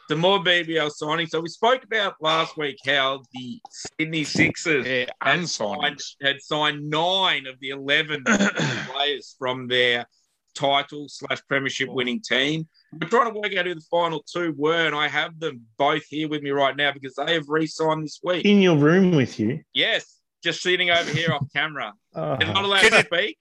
the 0.09 0.15
more 0.17 0.39
BBL 0.39 0.91
signing. 0.91 1.27
So 1.27 1.39
we 1.39 1.47
spoke 1.49 1.83
about 1.85 2.15
last 2.19 2.57
week 2.57 2.77
how 2.85 3.23
the 3.33 3.59
Sydney 3.97 4.23
Sixers 4.25 4.85
Yeah, 4.85 5.05
had 5.21 5.47
signed, 5.47 5.99
had 6.21 6.41
signed 6.41 6.89
nine 6.89 7.47
of 7.47 7.59
the 7.61 7.69
eleven 7.69 8.23
players 8.91 9.35
from 9.39 9.67
their 9.69 10.05
title 10.53 11.07
slash 11.07 11.41
premiership 11.47 11.89
winning 11.89 12.21
team. 12.21 12.67
We're 12.93 13.07
trying 13.07 13.31
to 13.33 13.39
work 13.39 13.55
out 13.55 13.65
who 13.65 13.75
the 13.75 13.81
final 13.91 14.23
two 14.23 14.53
were, 14.57 14.87
and 14.87 14.95
I 14.95 15.07
have 15.07 15.39
them 15.39 15.61
both 15.77 16.03
here 16.09 16.27
with 16.27 16.41
me 16.41 16.49
right 16.49 16.75
now 16.75 16.91
because 16.91 17.13
they 17.15 17.33
have 17.35 17.47
re-signed 17.47 18.03
this 18.03 18.19
week. 18.23 18.45
in 18.45 18.61
your 18.61 18.77
room 18.77 19.11
with 19.11 19.39
you. 19.39 19.61
Yes, 19.73 20.19
just 20.43 20.61
sitting 20.61 20.89
over 20.89 21.09
here 21.11 21.31
off 21.31 21.45
camera. 21.55 21.93
Oh, 22.15 22.37
They're 22.37 22.47
not 22.53 22.63
allowed 22.63 22.81
to 22.81 23.03
speak. 23.05 23.37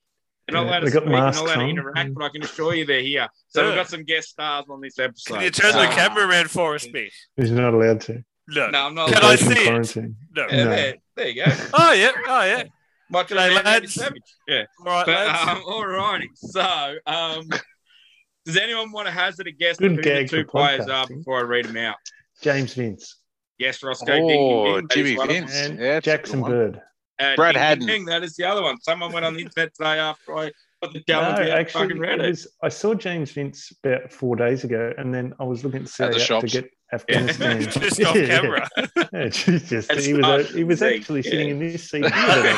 They're 0.47 0.55
not 0.55 0.65
Yeah, 0.65 0.71
allowed 0.71 0.81
to 0.81 0.91
speak. 0.91 1.03
They're 1.05 1.11
not 1.13 1.25
masks 1.25 1.41
allowed 1.41 1.55
to 1.57 1.67
interact, 1.69 2.15
but 2.15 2.25
I 2.25 2.29
can 2.31 2.43
assure 2.45 2.75
you 2.75 2.85
they're 2.85 3.01
here. 3.03 3.29
So 3.49 3.67
we've 3.67 3.75
got 3.75 3.89
some 3.89 4.05
guest 4.05 4.29
stars 4.31 4.65
on 4.69 4.81
this 4.81 4.99
episode. 4.99 5.35
Can 5.35 5.43
you 5.45 5.51
turn 5.51 5.73
the 5.73 5.91
So- 5.91 5.97
camera 5.97 6.27
around 6.29 6.51
for 6.51 6.75
us, 6.75 6.87
Mick? 6.87 7.11
he's 7.37 7.51
not 7.51 7.73
allowed 7.75 8.01
to. 8.03 8.23
No. 8.49 8.71
No, 8.71 8.87
I'm 8.87 8.95
not. 8.95 9.09
Can 9.11 9.19
allowed 9.19 9.31
I 9.33 9.37
to. 9.37 9.45
see 9.85 10.01
it? 10.01 10.11
No. 10.35 10.47
Yeah, 10.51 10.65
No. 10.65 10.71
there, 10.71 10.95
there 11.17 11.29
you 11.29 11.45
go. 11.45 11.53
Oh, 11.75 11.93
yeah. 11.93 12.11
Oh, 12.27 12.45
yeah. 12.45 12.63
Macho 13.11 13.35
G'day, 13.35 13.65
lads. 13.65 13.95
Savage. 13.95 14.23
Yeah. 14.47 14.65
All 14.81 14.87
right, 14.87 15.07
But, 15.07 15.27
lads. 15.27 15.49
um, 15.51 15.63
all 15.67 15.87
righty. 15.87 16.29
So, 16.35 16.95
um, 17.07 17.49
does 18.49 18.57
anyone 18.57 18.91
want 18.91 19.07
to 19.07 19.13
hazard 19.13 19.47
a 19.47 19.53
guess 19.53 19.77
Good 19.77 19.91
of 19.93 19.97
who 19.99 20.03
the 20.03 20.25
two 20.27 20.43
for 20.45 20.51
players 20.51 20.89
are 20.89 21.07
before 21.07 21.39
I 21.39 21.43
read 21.43 21.67
them 21.67 21.77
out? 21.77 21.97
James 22.43 22.73
Vince 22.73 23.17
Yes, 23.59 23.83
Roscoe. 23.83 24.07
ding, 24.07 24.25
Oh, 24.25 24.81
ding, 24.81 24.87
ding. 24.87 24.87
That 24.89 24.97
is 24.99 25.05
Jimmy 25.05 25.17
one 25.19 25.29
of 25.29 25.35
them. 25.37 25.47
Vince. 25.47 25.81
Yeah, 25.81 26.01
Jackson 26.01 26.43
good. 26.43 26.49
Bird. 26.49 26.83
And 27.19 27.37
Brad 27.37 27.55
Ding 27.55 27.63
Haddin. 27.63 27.87
Ding 27.87 27.97
Ding, 27.99 28.05
that 28.07 28.23
is 28.23 28.37
the 28.37 28.45
other 28.45 28.63
one. 28.63 28.81
Someone 28.81 29.13
went 29.13 29.27
on 29.27 29.35
the 29.35 29.41
internet 29.43 29.75
today 29.75 29.99
after 29.99 30.35
I 30.39 30.53
put 30.81 30.93
the 30.93 31.01
No, 31.09 31.15
challenge 31.15 31.39
out. 31.51 31.59
actually, 31.59 31.83
fucking 31.89 31.99
read 31.99 32.21
it 32.21 32.25
it. 32.25 32.29
was, 32.31 32.47
I 32.63 32.69
saw 32.71 32.95
James 32.95 33.33
Vince 33.33 33.71
about 33.85 34.13
four 34.13 34.35
days 34.37 34.65
ago, 34.65 34.95
and 34.97 35.13
then 35.13 35.35
I 35.39 35.45
was 35.45 35.63
looking 35.65 35.83
to 35.85 35.89
see 35.91 36.05
At 36.05 36.13
the 36.13 36.25
how 36.25 36.41
to 36.41 36.47
get 36.47 36.71
Afghanistan. 36.93 37.61
Just 37.71 38.03
off 38.03 38.15
camera. 38.15 38.69
Yeah, 39.13 39.29
Jesus, 39.29 39.87
It's 39.91 40.05
he 40.05 40.13
was 40.15 40.21
not 40.23 40.41
uh, 40.41 40.43
he 40.45 40.65
was 40.65 40.83
actually 40.83 41.21
yeah. 41.23 41.31
sitting 41.31 41.49
in 41.51 41.59
this 41.59 41.91
seat. 41.91 42.05
here 42.15 42.35
today. 42.35 42.57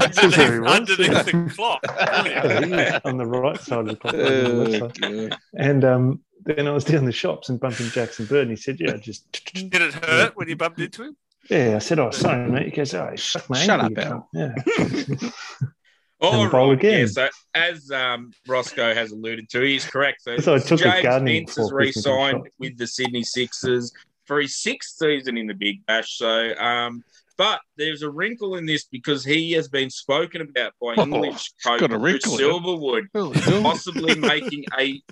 underneath, 0.00 0.34
Very 0.34 0.60
well. 0.60 0.72
underneath 0.72 1.24
the 1.26 1.52
clock. 1.54 1.80
Yeah, 1.86 2.64
he 2.64 2.70
was 2.70 3.00
on 3.04 3.18
the 3.18 3.26
right 3.26 3.60
side 3.60 3.78
of 3.80 3.86
the 3.88 3.96
clock, 3.96 4.14
on 4.14 4.20
the 4.20 4.48
left 4.48 4.82
Oh, 5.02 5.08
side. 5.08 5.30
God. 5.30 5.38
and 5.58 5.84
um, 5.84 6.20
then 6.44 6.66
I 6.66 6.70
was 6.72 6.84
down 6.84 7.04
the 7.04 7.12
shops 7.12 7.48
and 7.48 7.58
bumping 7.60 7.88
Jackson 7.88 8.26
Bird, 8.26 8.42
and 8.42 8.50
he 8.50 8.56
said, 8.56 8.78
"Yeah, 8.80 8.96
just 8.96 9.30
Did 9.54 9.74
it 9.74 9.94
hurt 9.94 10.36
when 10.36 10.48
you 10.48 10.56
bumped 10.56 10.80
into 10.80 11.02
him? 11.04 11.16
yeah." 11.50 11.74
I 11.76 11.78
said, 11.78 11.98
"Oh, 11.98 12.10
sorry, 12.10 12.50
mate." 12.50 12.66
He 12.66 12.70
goes, 12.70 12.92
"Oh, 12.94 13.10
you 13.14 13.40
my 13.48 13.58
Shut 13.58 13.80
up, 13.80 13.90
you 13.90 13.96
Al. 13.98 14.28
cunt." 14.32 14.54
Yeah. 15.22 15.28
All 16.24 16.48
right, 16.48 16.78
again. 16.78 17.00
yeah. 17.00 17.06
So 17.06 17.28
as 17.54 17.90
um, 17.90 18.32
Roscoe 18.46 18.94
has 18.94 19.12
alluded 19.12 19.48
to, 19.50 19.60
he's 19.60 19.84
correct. 19.84 20.22
So, 20.22 20.36
So 20.38 20.58
James 20.58 21.02
Vince 21.02 21.56
has 21.56 21.70
fork 21.70 21.72
with 21.72 21.94
the 21.94 22.10
re-signed 22.10 22.48
with 22.58 22.78
the 22.78 22.86
Sydney 22.86 23.22
Sixers 23.22 23.92
for 24.26 24.40
his 24.40 24.60
sixth 24.60 24.96
season 24.96 25.36
in 25.36 25.46
the 25.46 25.54
Big 25.54 25.84
Bash. 25.86 26.16
So, 26.16 26.54
um, 26.56 27.04
but 27.36 27.60
there's 27.76 28.02
a 28.02 28.10
wrinkle 28.10 28.54
in 28.56 28.66
this 28.66 28.84
because 28.84 29.24
he 29.24 29.52
has 29.52 29.68
been 29.68 29.90
spoken 29.90 30.40
about 30.40 30.72
by 30.80 30.94
Oh, 30.96 31.02
English 31.02 31.34
it's 31.34 31.54
coach 31.64 31.80
got 31.80 31.90
wrinkle. 32.00 32.36
Silverwood 32.38 33.06
Holy 33.14 33.62
possibly 33.62 34.14
making 34.18 34.64
a 34.78 35.02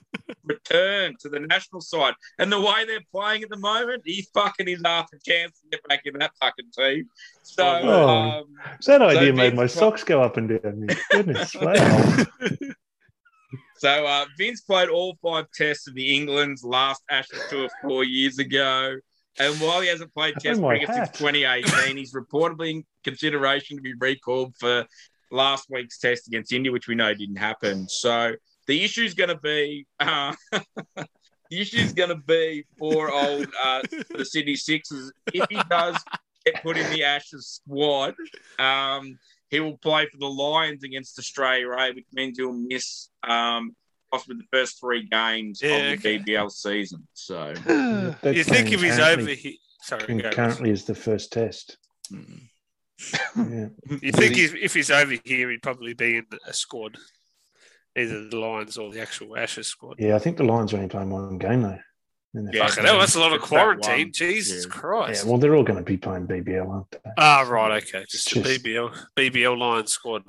return 0.44 1.14
to 1.20 1.28
the 1.28 1.40
national 1.40 1.80
side. 1.80 2.14
And 2.38 2.50
the 2.52 2.60
way 2.60 2.84
they're 2.86 3.00
playing 3.12 3.42
at 3.42 3.50
the 3.50 3.56
moment, 3.56 4.02
he 4.04 4.26
fucking 4.34 4.68
is 4.68 4.82
after 4.84 5.18
chance 5.26 5.60
to 5.60 5.68
get 5.70 5.88
back 5.88 6.02
in 6.04 6.18
that 6.18 6.32
fucking 6.40 6.70
team. 6.76 7.08
So, 7.42 7.64
Oh. 7.64 8.08
um, 8.08 8.44
That 8.86 9.02
idea 9.02 9.32
made 9.32 9.54
my 9.54 9.62
pro- 9.62 9.66
socks 9.66 10.04
go 10.04 10.22
up 10.22 10.36
and 10.36 10.48
down. 10.48 10.86
Goodness, 11.10 11.54
wow. 11.54 12.24
so 13.78 14.06
uh, 14.06 14.26
Vince 14.38 14.60
played 14.60 14.88
all 14.88 15.16
five 15.22 15.46
tests 15.54 15.88
of 15.88 15.94
the 15.94 16.14
England's 16.14 16.62
last 16.64 17.02
Ashes 17.10 17.40
tour 17.50 17.68
four 17.82 18.04
years 18.04 18.38
ago. 18.38 18.96
And 19.38 19.58
while 19.60 19.80
he 19.80 19.88
hasn't 19.88 20.12
played 20.14 20.34
Test 20.40 20.60
cricket 20.60 20.88
since 20.94 21.10
2018, 21.10 21.96
he's 21.96 22.12
reportedly 22.12 22.70
in 22.70 22.84
consideration 23.02 23.76
to 23.76 23.82
be 23.82 23.94
recalled 23.98 24.54
for 24.58 24.86
last 25.30 25.68
week's 25.70 25.98
test 25.98 26.26
against 26.26 26.52
India, 26.52 26.70
which 26.70 26.86
we 26.86 26.94
know 26.94 27.12
didn't 27.14 27.36
happen. 27.36 27.88
So 27.88 28.34
the 28.66 28.84
issue 28.84 29.02
is 29.02 29.14
going 29.14 29.30
to 29.30 29.38
be 29.38 29.86
uh, 29.98 30.34
the 30.52 31.06
issue 31.50 31.78
is 31.78 31.92
going 31.92 32.10
to 32.10 32.16
be 32.16 32.64
for 32.78 33.10
old 33.12 33.46
uh, 33.62 33.82
the 34.10 34.24
Sydney 34.24 34.54
Sixers 34.56 35.12
if 35.32 35.46
he 35.48 35.58
does 35.68 35.96
get 36.44 36.62
put 36.62 36.76
in 36.76 36.90
the 36.90 37.04
Ashes 37.04 37.60
squad. 37.62 38.14
Um, 38.58 39.18
he 39.50 39.60
will 39.60 39.76
play 39.78 40.06
for 40.06 40.18
the 40.18 40.26
Lions 40.26 40.82
against 40.84 41.18
Australia, 41.18 41.68
right? 41.68 41.94
Which 41.94 42.06
means 42.12 42.38
he'll 42.38 42.52
miss 42.52 43.08
um, 43.22 43.76
possibly 44.12 44.36
the 44.36 44.56
first 44.56 44.78
three 44.78 45.08
games 45.08 45.60
Yeah, 45.62 45.70
of 45.92 46.02
the 46.02 46.08
okay. 46.10 46.18
BBL 46.24 46.50
season. 46.50 47.06
So. 47.14 47.54
You 48.30 48.44
think 48.44 48.70
if 48.70 48.82
he's 48.82 48.98
over 48.98 49.30
here? 49.30 49.54
Sorry, 49.82 50.16
go. 50.20 50.30
Currently 50.30 50.70
is 50.70 50.84
the 50.84 50.94
first 50.94 51.32
test. 51.32 51.76
mm. 52.12 52.42
Yeah. 53.36 53.68
You 54.00 54.12
think 54.12 54.36
he's, 54.36 54.54
if 54.54 54.74
he's 54.74 54.90
over 54.90 55.14
here, 55.24 55.50
he'd 55.50 55.62
probably 55.62 55.94
be 55.94 56.18
in 56.18 56.26
a 56.46 56.52
squad, 56.52 56.96
either 57.96 58.28
the 58.28 58.36
Lions 58.38 58.76
or 58.78 58.92
the 58.92 59.00
actual 59.00 59.36
Ashes 59.36 59.66
squad. 59.66 59.96
yeah, 59.98 60.14
I 60.14 60.18
think 60.20 60.36
the 60.36 60.44
Lions 60.44 60.72
are 60.72 60.76
only 60.76 60.88
playing 60.88 61.10
one 61.10 61.38
game 61.38 61.62
though. 61.62 61.78
In 62.34 62.44
the 62.46 62.52
Yeah, 62.54 62.66
Fucking 62.66 62.74
first 62.76 62.86
hell, 62.86 62.94
game. 62.94 63.00
that's 63.00 63.14
a 63.16 63.20
lot 63.20 63.32
of 63.32 63.42
quarantine. 63.42 64.12
Jesus 64.12 64.64
Yeah. 64.66 64.70
Christ. 64.72 65.24
yeah, 65.24 65.30
well, 65.30 65.38
they're 65.40 65.56
all 65.56 65.64
going 65.64 65.78
to 65.78 65.84
be 65.84 65.96
playing 65.96 66.26
BBL, 66.28 66.68
aren't 66.68 66.90
they? 66.92 66.98
ah, 67.18 67.42
right, 67.48 67.82
okay. 67.82 68.04
Just 68.08 68.32
the 68.32 68.40
Just- 68.42 68.64
BBL 68.64 68.96
BBL 69.16 69.58
Lions 69.58 69.92
squad. 69.92 70.22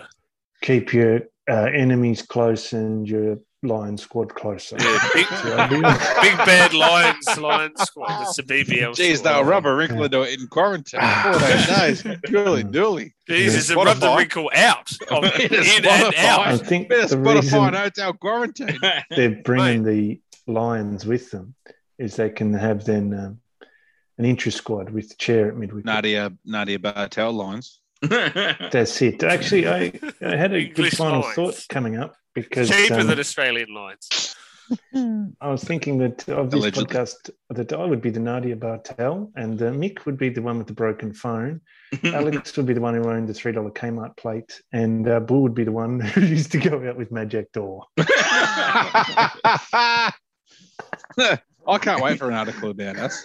Keep 0.64 0.94
your 0.94 1.22
uh, 1.50 1.66
enemies 1.74 2.22
close 2.24 2.74
and 2.74 3.08
your 3.08 3.38
Lion 3.64 3.98
squad 3.98 4.34
closer. 4.36 4.76
Yeah, 4.80 5.00
big, 5.14 5.26
That's 5.30 5.74
big 6.22 6.38
bad 6.38 6.74
Lions 6.74 7.38
Lions 7.40 7.82
squad. 7.82 8.10
That's 8.10 8.36
the 8.36 8.44
BBL. 8.44 8.92
Jeez, 8.96 9.18
squad. 9.18 9.32
they'll 9.32 9.44
rub 9.46 9.66
a 9.66 9.74
wrinkle 9.74 10.04
into 10.04 10.22
it 10.22 10.40
in 10.40 10.48
quarantine. 10.48 11.00
Fourteen 11.02 11.76
days. 11.78 12.04
Truly, 12.26 12.64
duly. 12.64 13.14
Jesus, 13.28 13.70
Yeah. 13.70 13.78
and 13.78 13.86
rub 13.86 13.98
the 13.98 14.16
wrinkle 14.16 14.52
out. 14.56 14.92
Of, 15.10 15.24
Yeah, 15.24 15.30
in 15.48 15.54
and 15.54 15.86
Spotify. 15.86 16.14
I 16.46 16.58
think 16.58 16.90
Better 16.90 17.08
the 17.08 17.16
Spotify 17.16 17.36
reason 17.36 17.64
and 17.64 17.76
hotel 17.76 18.14
quarantine. 18.14 18.80
they're 19.10 19.42
bringing 19.44 19.84
the 19.84 20.22
Lions 20.48 21.06
with 21.06 21.32
them 21.32 21.56
is 21.98 22.16
they 22.18 22.30
can 22.30 22.54
have 22.54 22.84
then 22.84 23.14
um, 23.14 23.40
an 24.18 24.26
intra 24.26 24.52
squad 24.52 24.90
with 24.90 25.08
the 25.10 25.16
chair 25.16 25.48
at 25.48 25.56
midweek. 25.56 25.86
Nadia, 25.86 26.34
Nadia 26.44 26.80
Bartel 26.80 27.32
lines. 27.32 27.80
That's 28.10 29.02
it. 29.02 29.24
Actually, 29.24 29.68
I, 29.68 29.92
I 30.22 30.36
had 30.36 30.54
a 30.54 30.66
good 30.66 30.96
final 30.96 31.22
Lions. 31.22 31.36
thought 31.36 31.66
coming 31.70 31.98
up 31.98 32.16
because 32.34 32.70
Cheaper 32.70 33.00
um, 33.00 33.08
than 33.08 33.20
Australian 33.20 33.74
Lions. 33.74 34.36
I 35.42 35.50
was 35.50 35.64
thinking 35.64 35.98
that 36.00 36.28
of 36.30 36.52
this 36.52 36.60
Allegedly. 36.60 36.86
podcast, 36.86 37.30
that 37.50 37.74
I 37.74 37.86
would 37.86 38.02
be 38.02 38.10
the 38.10 38.20
Nadia 38.20 38.56
Bartel 38.56 39.32
and 39.36 39.62
uh, 39.62 39.72
Mick 39.72 40.06
would 40.06 40.18
be 40.18 40.30
the 40.30 40.42
one 40.42 40.58
with 40.58 40.68
the 40.68 40.74
broken 40.74 41.14
phone. 41.14 41.62
Alex 42.04 42.56
would 42.58 42.66
be 42.66 42.74
the 42.74 42.82
one 42.82 42.96
who 42.96 43.10
owned 43.10 43.28
the 43.28 43.34
three 43.34 43.52
dollar 43.52 43.72
Kmart 43.72 44.18
plate, 44.18 44.62
and 44.72 45.08
uh, 45.08 45.20
Bull 45.20 45.44
would 45.44 45.54
be 45.54 45.64
the 45.64 45.72
one 45.72 46.00
who 46.00 46.22
used 46.22 46.52
to 46.54 46.58
go 46.58 46.88
out 46.88 46.98
with 46.98 47.12
Magic 47.12 47.52
Door. 47.52 47.86
I 47.98 50.12
can't 51.80 52.02
wait 52.02 52.20
for 52.20 52.30
an 52.30 52.34
article 52.34 52.72
about 52.72 52.98
us. 52.98 53.24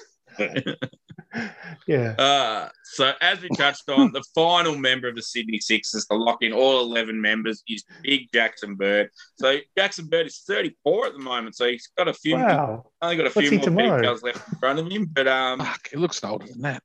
Yeah, 1.87 2.15
Uh, 2.19 2.69
so, 2.85 3.13
as 3.21 3.41
we 3.41 3.49
touched 3.51 3.89
on, 3.89 4.13
the 4.13 4.23
final 4.35 4.77
member 4.77 5.09
of 5.09 5.17
the 5.17 5.23
Sydney 5.23 5.59
Sixers 5.61 6.07
to 6.07 6.17
lock 6.17 6.43
in 6.43 6.53
all 6.53 6.81
11 6.81 7.21
members 7.21 7.63
is 7.69 7.85
Big 8.03 8.29
Jackson 8.33 8.75
Bird. 8.77 9.11
So, 9.39 9.59
Jackson 9.77 10.07
Bird 10.07 10.27
is 10.27 10.43
34 10.47 11.07
at 11.07 11.13
the 11.13 11.19
moment. 11.19 11.57
So, 11.57 11.69
he's 11.69 11.89
got 11.97 12.09
a 12.09 12.15
few, 12.15 12.37
wow. 12.37 12.87
only 13.03 13.17
got 13.17 13.27
a 13.27 13.31
What's 13.31 13.41
few 13.49 13.51
he 13.51 13.57
more 13.59 13.65
tomorrow? 13.65 13.97
details 14.01 14.23
left 14.23 14.49
in 14.53 14.59
front 14.59 14.79
of 14.79 14.91
him. 14.91 15.07
But, 15.07 15.29
um, 15.29 15.59
Fuck, 15.61 15.89
it 15.93 15.99
looks 15.99 16.23
older 16.25 16.47
than 16.47 16.63
that. 16.63 16.83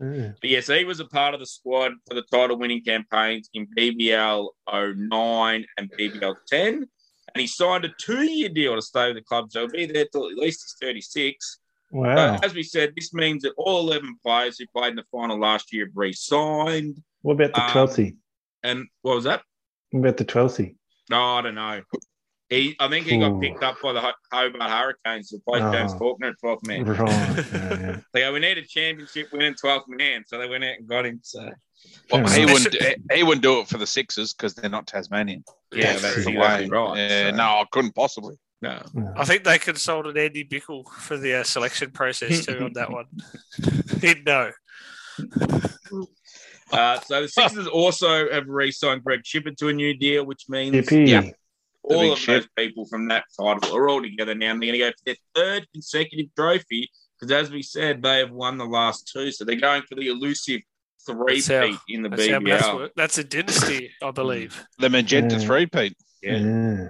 Yeah. 0.00 0.32
But 0.40 0.48
yes, 0.50 0.66
he 0.68 0.84
was 0.84 1.00
a 1.00 1.04
part 1.04 1.34
of 1.34 1.40
the 1.40 1.46
squad 1.46 1.92
for 2.08 2.14
the 2.14 2.22
title 2.32 2.56
winning 2.58 2.82
campaigns 2.82 3.50
in 3.52 3.66
BBL 3.76 4.48
09 4.72 5.66
and 5.76 5.92
BBL 5.92 6.36
10. 6.48 6.86
And 7.32 7.40
he 7.40 7.46
signed 7.46 7.84
a 7.84 7.90
two 8.00 8.22
year 8.24 8.48
deal 8.48 8.74
to 8.74 8.82
stay 8.82 9.08
with 9.08 9.16
the 9.16 9.22
club. 9.22 9.52
So 9.52 9.60
he'll 9.60 9.68
be 9.70 9.86
there 9.86 10.06
till 10.10 10.28
at 10.28 10.36
least 10.36 10.64
he's 10.64 10.76
36. 10.80 11.59
Wow. 11.90 12.14
But 12.36 12.44
as 12.44 12.54
we 12.54 12.62
said, 12.62 12.92
this 12.96 13.12
means 13.12 13.42
that 13.42 13.52
all 13.56 13.80
11 13.88 14.16
players 14.24 14.58
who 14.58 14.66
played 14.74 14.90
in 14.90 14.96
the 14.96 15.04
final 15.10 15.38
last 15.38 15.72
year 15.72 15.86
have 15.86 15.92
re 15.96 16.12
signed. 16.12 17.02
what 17.22 17.34
about 17.34 17.52
the 17.54 17.64
um, 17.64 17.70
twelfth? 17.72 18.00
And 18.62 18.86
what 19.02 19.14
was 19.16 19.24
that? 19.24 19.42
what 19.90 20.00
about 20.00 20.16
the 20.16 20.24
twelfth? 20.24 20.60
No, 21.10 21.20
I 21.20 21.42
don't 21.42 21.54
know. 21.56 21.80
He, 22.48 22.74
I 22.80 22.88
think 22.88 23.06
he 23.06 23.16
got 23.18 23.30
Ooh. 23.32 23.40
picked 23.40 23.62
up 23.62 23.76
by 23.80 23.92
the 23.92 24.00
Ho- 24.00 24.12
Hobart 24.32 24.70
Hurricanes 24.70 25.30
to 25.30 25.38
play 25.48 25.60
Oh. 25.62 25.72
James 25.72 25.94
Faulkner 25.94 26.28
at 26.30 26.34
12th 26.42 26.66
man. 26.66 26.84
Right. 26.84 27.08
yeah, 27.52 27.80
yeah. 27.80 27.96
They 28.12 28.20
go, 28.22 28.32
we 28.32 28.40
need 28.40 28.58
a 28.58 28.62
championship 28.62 29.28
winning 29.32 29.54
12th 29.54 29.84
man. 29.86 30.24
So 30.26 30.36
they 30.38 30.48
went 30.48 30.64
out 30.64 30.74
and 30.78 30.88
got 30.88 31.06
him. 31.06 31.20
So, 31.22 31.48
Well, 32.10 32.26
he 32.28 32.46
wouldn't. 32.46 32.74
He 33.12 33.22
wouldn't 33.22 33.42
do 33.44 33.60
it 33.60 33.68
for 33.68 33.78
the 33.78 33.86
Sixers 33.86 34.34
because 34.34 34.54
they're 34.54 34.68
not 34.68 34.88
Tasmanian. 34.88 35.44
yeah, 35.72 35.92
That's 35.92 36.02
that's 36.02 36.24
the 36.24 36.36
way. 36.36 36.66
right. 36.68 36.96
Yeah, 36.96 37.30
So, 37.30 37.36
no, 37.36 37.42
I 37.44 37.64
couldn't 37.70 37.94
possibly. 37.94 38.34
No. 38.62 38.82
No. 38.92 39.12
I 39.16 39.24
think 39.24 39.44
they 39.44 39.58
consulted 39.58 40.16
Andy 40.18 40.44
Bichel 40.44 40.86
for 40.88 41.16
the 41.16 41.40
uh, 41.40 41.44
selection 41.44 41.90
process 41.92 42.44
too 42.44 42.58
on 42.64 42.72
that 42.74 42.90
one. 42.90 43.06
He'd 44.00 44.24
know. 44.26 44.50
Uh, 46.72 47.00
so 47.00 47.22
the 47.22 47.28
Sixers 47.28 47.66
also 47.66 48.30
have 48.30 48.46
re-signed 48.46 49.02
Greg 49.02 49.22
Shipperd 49.24 49.56
to 49.56 49.68
a 49.68 49.72
new 49.72 49.94
deal, 49.96 50.24
which 50.24 50.44
means 50.48 50.74
Yippee. 50.76 51.08
Yeah. 51.08 51.30
all 51.82 52.12
of 52.12 52.18
ship. 52.18 52.42
those 52.42 52.48
people 52.56 52.86
from 52.86 53.08
that 53.08 53.24
title 53.38 53.76
are 53.76 53.88
all 53.88 54.02
together 54.02 54.34
now, 54.34 54.52
and 54.52 54.62
they're 54.62 54.68
going 54.68 54.78
to 54.80 54.86
go 54.86 54.90
for 54.90 55.04
their 55.06 55.16
third 55.34 55.66
consecutive 55.72 56.26
trophy. 56.36 56.90
Because 57.18 57.32
as 57.32 57.50
we 57.50 57.62
said, 57.62 58.02
they 58.02 58.18
have 58.18 58.30
won 58.30 58.56
the 58.56 58.64
last 58.66 59.10
two, 59.12 59.32
so 59.32 59.44
they're 59.44 59.56
going 59.56 59.82
for 59.82 59.94
the 59.96 60.08
elusive 60.08 60.60
three 61.06 61.42
peat 61.42 61.76
in 61.88 62.02
the 62.02 62.08
That's 62.08 62.22
BBL. 62.28 62.74
work. 62.76 62.92
That's 62.96 63.18
a 63.18 63.24
dynasty, 63.24 63.90
I 64.02 64.10
believe. 64.12 64.64
The 64.78 64.88
magenta 64.90 65.36
Yeah. 65.36 65.40
three-peat. 65.46 65.96
Yeah. 66.22 66.36
Yeah. 66.36 66.88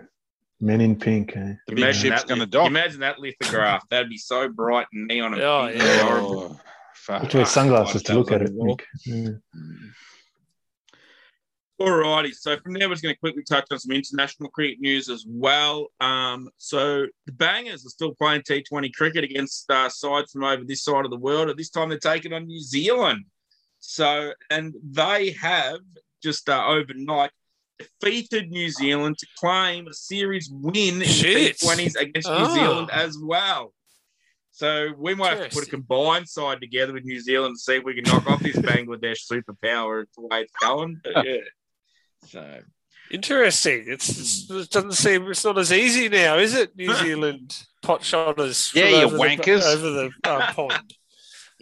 Men 0.60 0.80
in 0.80 0.96
pink, 0.96 1.36
eh? 1.36 1.54
The 1.66 1.74
big 1.74 1.78
Imagine 1.78 2.00
ship's 2.10 2.22
that, 2.22 2.28
going 2.28 2.38
to 2.40 2.44
lith- 2.44 2.50
dock. 2.50 2.66
imagine 2.66 3.00
that 3.00 3.18
lithograph. 3.18 3.88
That'd 3.88 4.10
be 4.10 4.18
so 4.18 4.48
bright 4.48 4.86
and 4.92 5.06
neon. 5.08 5.32
And 5.34 5.42
Oh, 5.42 5.66
pink. 5.68 5.78
yeah. 5.82 5.94
It's. 5.94 6.02
Oh, 6.04 6.60
fuck. 6.94 7.20
Have 7.22 7.30
to 7.30 7.36
wear 7.38 7.46
sunglasses 7.46 8.02
to 8.04 8.14
look 8.14 8.30
at 8.32 8.42
it. 8.42 8.48
the 8.50 8.54
wall. 8.54 8.76
Mick. 8.76 8.82
Yeah. 9.06 9.30
Alrighty, 11.80 12.34
so 12.34 12.58
from 12.58 12.74
there, 12.74 12.88
we're 12.90 12.94
just 12.94 13.02
going 13.02 13.14
to 13.14 13.18
quickly 13.20 13.42
touch 13.42 13.64
on 13.70 13.78
some 13.78 13.92
international 13.96 14.50
cricket 14.50 14.80
news 14.80 15.08
as 15.08 15.24
well. 15.26 15.88
Um, 15.98 16.50
so 16.58 17.06
the 17.24 17.32
Bangers 17.32 17.86
are 17.86 17.88
still 17.88 18.14
playing 18.14 18.42
T20 18.42 18.92
cricket 18.92 19.24
against 19.24 19.70
uh, 19.70 19.88
sides 19.88 20.30
from 20.30 20.44
over 20.44 20.62
this 20.62 20.84
side 20.84 21.06
of 21.06 21.10
the 21.10 21.16
world. 21.16 21.48
At 21.48 21.56
this 21.56 21.70
time, 21.70 21.88
they're 21.88 21.98
taking 21.98 22.34
on 22.34 22.46
New 22.46 22.60
Zealand. 22.60 23.24
So, 23.78 24.34
and 24.50 24.74
they 24.84 25.30
have 25.40 25.78
just 26.22 26.50
uh, 26.50 26.66
overnight 26.66 27.30
defeated 28.00 28.50
New 28.50 28.68
Zealand 28.70 29.18
to 29.18 29.26
claim 29.38 29.86
a 29.88 29.92
series 29.94 30.50
win 30.52 31.00
in 31.02 31.02
Shit. 31.02 31.58
the 31.58 31.66
T20s 31.66 31.96
against 31.96 32.28
New 32.28 32.34
Oh. 32.36 32.54
Zealand 32.54 32.90
as 32.92 33.16
well. 33.20 33.72
So 34.52 34.88
we 34.98 35.14
might 35.14 35.38
have 35.38 35.48
to 35.48 35.54
put 35.54 35.66
a 35.66 35.70
combined 35.70 36.28
side 36.28 36.60
together 36.60 36.92
with 36.92 37.04
New 37.04 37.20
Zealand 37.20 37.56
to 37.56 37.60
see 37.60 37.76
if 37.76 37.84
we 37.84 37.94
can 37.94 38.04
knock 38.04 38.26
off 38.28 38.40
this 38.42 38.56
Bangladesh 38.72 39.20
superpower. 39.30 40.02
It's 40.02 40.14
the 40.16 40.22
way 40.22 40.42
it's 40.42 40.52
going. 40.60 41.00
But 41.02 41.26
yeah. 41.26 41.36
So 42.26 42.60
Interesting. 43.10 43.84
It's, 43.88 44.48
it 44.50 44.70
doesn't 44.70 44.92
seem 44.92 45.28
it's 45.30 45.44
not 45.44 45.58
as 45.58 45.72
easy 45.72 46.08
now, 46.08 46.36
is 46.36 46.54
it? 46.54 46.76
New 46.76 46.94
Zealand 47.02 47.56
pot 47.82 48.04
shotters. 48.04 48.70
Yeah, 48.74 48.84
from 48.84 48.92
you 48.92 49.04
over 49.06 49.16
the- 49.16 49.22
wankers. 49.22 49.74
over 49.74 49.90
the 49.90 50.10
uh, 50.24 50.52
pond. 50.52 50.94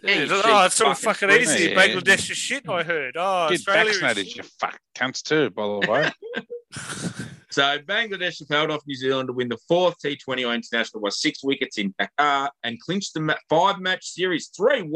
Yeah, 0.03 0.13
you 0.15 0.25
Yeah, 0.27 0.41
oh, 0.45 0.65
it's 0.65 0.79
all 0.81 0.93
fucking 0.93 1.29
fucking 1.29 1.41
easy. 1.41 1.69
Yeah. 1.69 1.75
Bangladesh 1.75 2.29
is 2.31 2.37
shit. 2.37 2.67
I 2.69 2.83
heard. 2.83 3.15
Oh, 3.17 3.49
Get 3.49 3.59
Australia 3.59 3.91
vaccinated, 3.91 4.27
shit. 4.27 4.37
you 4.37 4.43
fuck 4.59 4.79
cunts 4.95 5.21
too, 5.23 5.49
by 5.51 5.63
the 5.63 5.91
way. 5.91 6.11
So 7.51 7.79
Bangladesh 7.79 8.37
have 8.39 8.47
held 8.49 8.69
off 8.69 8.83
New 8.85 8.95
Zealand 8.95 9.25
to 9.27 9.33
win 9.33 9.49
the 9.49 9.57
fourth 9.67 9.95
T20I 10.05 10.53
international 10.53 11.01
by 11.01 11.09
six 11.09 11.43
wickets 11.43 11.79
in 11.79 11.95
Dhaka 11.99 12.49
and 12.63 12.79
clinched 12.79 13.15
the 13.15 13.35
five-match 13.49 14.05
series 14.05 14.51
3-1. 14.51 14.91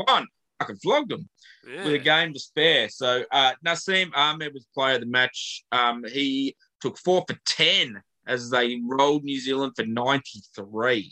I 0.59 0.63
can 0.63 0.75
flog 0.77 1.09
them 1.09 1.27
Yeah. 1.67 1.83
with 1.83 1.95
a 1.95 1.97
game 1.97 2.31
to 2.33 2.39
spare. 2.39 2.89
So 2.89 3.23
uh, 3.31 3.53
Nasum 3.65 4.11
Ahmed 4.13 4.53
was 4.53 4.67
player 4.75 4.95
of 4.95 4.99
the 5.01 5.07
match. 5.07 5.63
Um, 5.71 6.03
he 6.03 6.55
took 6.79 6.99
four 6.99 7.25
for 7.27 7.35
10 7.47 7.99
as 8.27 8.51
they 8.51 8.79
rolled 8.87 9.23
New 9.23 9.39
Zealand 9.39 9.73
for 9.75 9.85
93. 9.87 11.11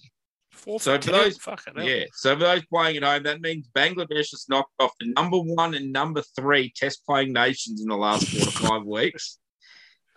Four 0.51 0.79
So 0.79 0.95
for 0.95 1.01
for 1.01 1.55
10, 1.55 1.75
those-. 1.75 1.85
Yeah. 1.85 2.03
So 2.13 2.35
for 2.35 2.43
those 2.43 2.65
playing 2.65 2.97
at 2.97 3.03
home, 3.03 3.23
that 3.23 3.41
means 3.41 3.67
Bangladesh 3.75 4.31
has 4.31 4.45
knocked 4.49 4.73
off 4.79 4.91
the 4.99 5.13
number 5.15 5.37
one 5.37 5.73
and 5.73 5.91
number 5.91 6.21
three 6.35 6.71
test 6.75 7.05
playing 7.05 7.33
nations 7.33 7.81
in 7.81 7.87
the 7.87 7.97
last 7.97 8.27
four 8.27 8.45
to 8.45 8.51
five 8.51 8.83
weeks. 8.85 9.37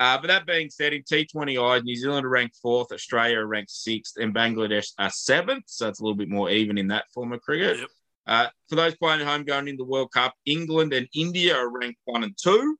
Uh, 0.00 0.18
but 0.18 0.26
that 0.26 0.46
being 0.46 0.68
said, 0.70 0.92
in 0.92 1.02
T20I, 1.02 1.82
New 1.84 1.96
Zealand 1.96 2.26
are 2.26 2.30
ranked 2.30 2.56
fourth, 2.60 2.90
Australia 2.92 3.38
are 3.38 3.46
ranked 3.46 3.70
sixth, 3.70 4.14
and 4.18 4.34
Bangladesh 4.34 4.88
are 4.98 5.10
seventh. 5.10 5.64
So 5.66 5.88
it's 5.88 6.00
a 6.00 6.02
little 6.02 6.16
bit 6.16 6.28
more 6.28 6.50
even 6.50 6.78
in 6.78 6.88
that 6.88 7.04
form 7.14 7.32
of 7.32 7.40
cricket. 7.40 7.78
Yep. 7.78 7.88
Uh, 8.26 8.46
for 8.68 8.74
those 8.74 8.96
playing 8.96 9.20
at 9.20 9.26
home 9.26 9.44
going 9.44 9.68
into 9.68 9.84
the 9.84 9.88
World 9.88 10.10
Cup, 10.12 10.34
England 10.46 10.92
and 10.92 11.06
India 11.14 11.54
are 11.56 11.70
ranked 11.70 12.00
one 12.06 12.24
and 12.24 12.36
two, 12.36 12.76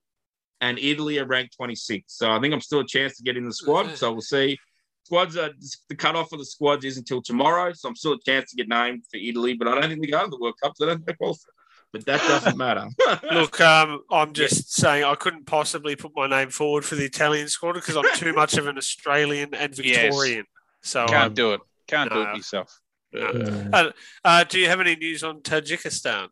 and 0.59 0.77
Italy 0.79 1.19
are 1.19 1.25
ranked 1.25 1.55
26. 1.55 2.03
So 2.07 2.31
I 2.31 2.39
think 2.41 2.53
I'm 2.53 2.61
still 2.61 2.79
a 2.81 2.87
chance 2.87 3.15
to 3.17 3.23
get 3.23 3.37
in 3.37 3.45
the 3.45 3.53
squad. 3.53 3.95
So 3.95 4.11
we'll 4.11 4.21
see. 4.21 4.57
Squads 5.05 5.37
are 5.37 5.51
the 5.87 5.95
cutoff 5.95 6.29
for 6.29 6.37
the 6.37 6.45
squads 6.45 6.83
is 6.83 6.97
until 6.97 7.21
tomorrow, 7.21 7.71
so 7.73 7.87
I'm 7.87 7.95
still 7.95 8.13
a 8.13 8.19
chance 8.25 8.49
to 8.49 8.55
get 8.55 8.67
named 8.67 9.03
for 9.11 9.17
Italy, 9.17 9.53
but 9.53 9.67
I 9.67 9.79
don't 9.79 9.89
think 9.89 10.01
they 10.01 10.07
go 10.09 10.23
to 10.23 10.29
the 10.31 10.39
World 10.39 10.55
Cup, 10.61 10.73
so 10.75 10.85
I 10.85 10.89
don't 10.89 10.97
think 10.97 11.07
they 11.07 11.13
qualify. 11.13 11.49
But 11.93 12.05
that 12.07 12.21
doesn't 12.21 12.57
matter. 12.57 12.87
Look, 13.31 13.61
um, 13.61 14.01
I'm 14.11 14.33
just 14.33 14.73
saying 14.73 15.03
I 15.03 15.13
couldn't 15.13 15.45
possibly 15.45 15.95
put 15.95 16.11
my 16.15 16.25
name 16.27 16.49
forward 16.49 16.83
for 16.83 16.95
the 16.95 17.05
Italian 17.05 17.47
squad 17.49 17.73
because 17.73 17.95
I'm 17.95 18.03
too 18.15 18.33
much 18.33 18.57
of 18.57 18.65
an 18.65 18.77
Australian 18.79 19.53
and 19.53 19.77
Yes. 19.77 20.01
Victorian. 20.01 20.45
So, 20.81 21.05
Can't 21.05 21.27
um, 21.27 21.33
do 21.35 21.53
it. 21.53 21.61
Can't 21.87 22.11
do 22.11 22.21
it 22.23 22.35
yourself. 22.35 22.79
Yeah. 23.13 23.91
uh, 24.25 24.43
do 24.43 24.59
you 24.59 24.67
have 24.67 24.81
any 24.81 24.95
news 24.95 25.23
on 25.23 25.41
Tajikistan 25.41 26.29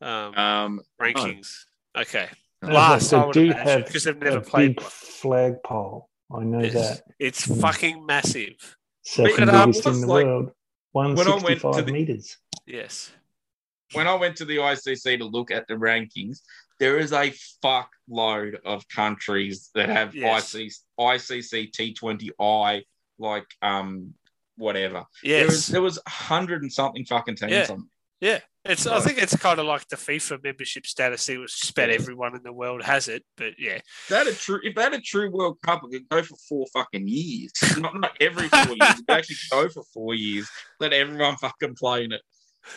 um, 0.00 0.34
um, 0.38 0.80
rankings? 1.00 1.64
Okay, 1.98 2.28
last 2.62 3.10
They 3.10 3.16
I 3.16 3.24
would 3.24 3.34
do 3.34 3.40
imagine 3.46 3.66
have 3.66 3.86
because 3.86 4.04
they've 4.04 4.16
a 4.16 4.24
never 4.24 4.40
played. 4.40 4.76
big 4.76 4.84
one. 5.24 6.02
Flagpole. 6.32 6.40
I 6.40 6.44
know 6.44 6.64
It's, 6.64 6.74
that. 6.74 7.02
it's 7.18 7.46
Mm. 7.46 7.60
fucking 7.60 8.06
massive. 8.06 8.76
Second 9.02 9.50
um, 9.50 9.70
biggest 9.70 9.86
in 9.86 10.00
the 10.00 10.06
like- 10.06 10.24
world. 10.24 10.52
when 10.92 11.06
I 11.18 11.36
went 11.36 11.60
to 11.60 11.82
the- 11.82 11.92
meters. 11.92 12.36
Yes. 12.66 13.10
when 13.94 14.06
I 14.08 14.14
went 14.14 14.36
to 14.36 14.44
the 14.46 14.56
ICC 14.58 15.18
to 15.18 15.24
look 15.26 15.50
at 15.50 15.66
the 15.68 15.74
rankings, 15.74 16.40
there 16.78 16.98
is 16.98 17.12
a 17.12 17.30
fuck 17.60 17.90
load 18.08 18.58
of 18.64 18.86
countries 18.88 19.70
that 19.74 19.88
have 19.90 20.14
Yes. 20.14 20.54
ICC, 20.54 20.78
ICC 20.98 21.70
T20I, 21.70 22.84
like 23.18 23.46
um 23.60 24.14
whatever. 24.56 25.04
There 25.22 25.44
was 25.46 25.54
Yes. 25.56 25.66
there 25.66 25.82
was 25.82 25.98
a 26.06 26.10
hundred 26.10 26.62
and 26.62 26.72
something 26.72 27.04
fucking 27.04 27.36
teams 27.36 27.52
Yeah. 27.52 27.66
on. 27.70 27.88
It's. 28.64 28.86
I 28.86 29.00
think 29.00 29.18
it's 29.20 29.36
kind 29.36 29.58
of 29.58 29.66
like 29.66 29.88
the 29.88 29.96
FIFA 29.96 30.44
membership 30.44 30.86
status. 30.86 31.28
It 31.28 31.38
was 31.38 31.52
just 31.52 31.72
about 31.72 31.90
everyone 31.90 32.36
in 32.36 32.42
the 32.44 32.52
world 32.52 32.82
has 32.84 33.08
it, 33.08 33.24
but 33.36 33.54
yeah, 33.58 33.78
If 33.78 34.06
they 34.08 34.16
had 34.16 34.26
a 34.28 34.32
true 34.32 34.60
if 34.62 34.74
they 34.76 34.82
had 34.82 34.94
a 34.94 35.00
true 35.00 35.30
World 35.32 35.58
Cup, 35.62 35.82
it 35.84 35.90
could 35.90 36.08
go 36.08 36.22
for 36.22 36.36
four 36.48 36.66
fucking 36.72 37.08
years. 37.08 37.50
not 37.78 37.98
not 37.98 38.16
every 38.20 38.46
four 38.48 38.76
years, 38.76 38.90
it 39.00 39.06
could 39.06 39.10
actually 39.18 39.36
go 39.50 39.68
for 39.68 39.82
four 39.92 40.14
years. 40.14 40.48
Let 40.78 40.92
everyone 40.92 41.36
fucking 41.38 41.74
play 41.74 42.04
in 42.04 42.12
it. 42.12 42.22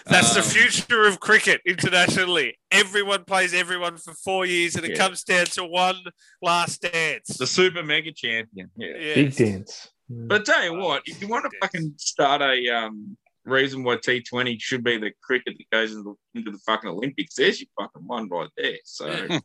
that's 0.08 0.34
the 0.34 0.40
Um, 0.40 0.46
future 0.48 1.04
of 1.06 1.20
cricket 1.20 1.62
internationally. 1.68 2.58
Everyone 2.72 3.24
plays 3.24 3.54
everyone 3.54 3.98
for 3.98 4.16
four 4.16 4.48
years, 4.48 4.76
and 4.76 4.84
it 4.86 4.92
Yeah. 4.94 4.98
comes 4.98 5.24
down 5.24 5.46
to 5.46 5.64
one 5.66 6.02
last 6.42 6.82
dance. 6.82 7.38
The 7.38 7.46
super 7.46 7.84
mega 7.84 8.12
champion. 8.12 8.72
Yeah. 8.76 8.88
Yes. 9.00 9.16
Big 9.16 9.36
dance. 9.36 9.90
But 10.10 10.42
I 10.42 10.44
tell 10.44 10.64
you 10.64 10.74
what, 10.74 11.04
if 11.06 11.22
you 11.22 11.28
want 11.28 11.46
to 11.46 11.56
fucking 11.62 11.94
start 11.98 12.42
a 12.42 12.70
um, 12.70 13.18
reason 13.46 13.84
why 13.84 13.98
T20 13.98 14.58
should 14.60 14.84
be 14.84 14.98
the 14.98 15.12
cricket 15.24 15.56
that 15.58 15.70
goes 15.72 15.94
into, 15.94 16.18
into 16.34 16.52
the 16.52 16.60
fucking 16.60 16.90
Olympics, 16.90 17.36
there's 17.36 17.60
your 17.62 17.68
fucking 17.80 18.06
one 18.08 18.28
right 18.30 18.50
there. 18.58 18.78
So, 18.86 19.08
Yeah. 19.30 19.40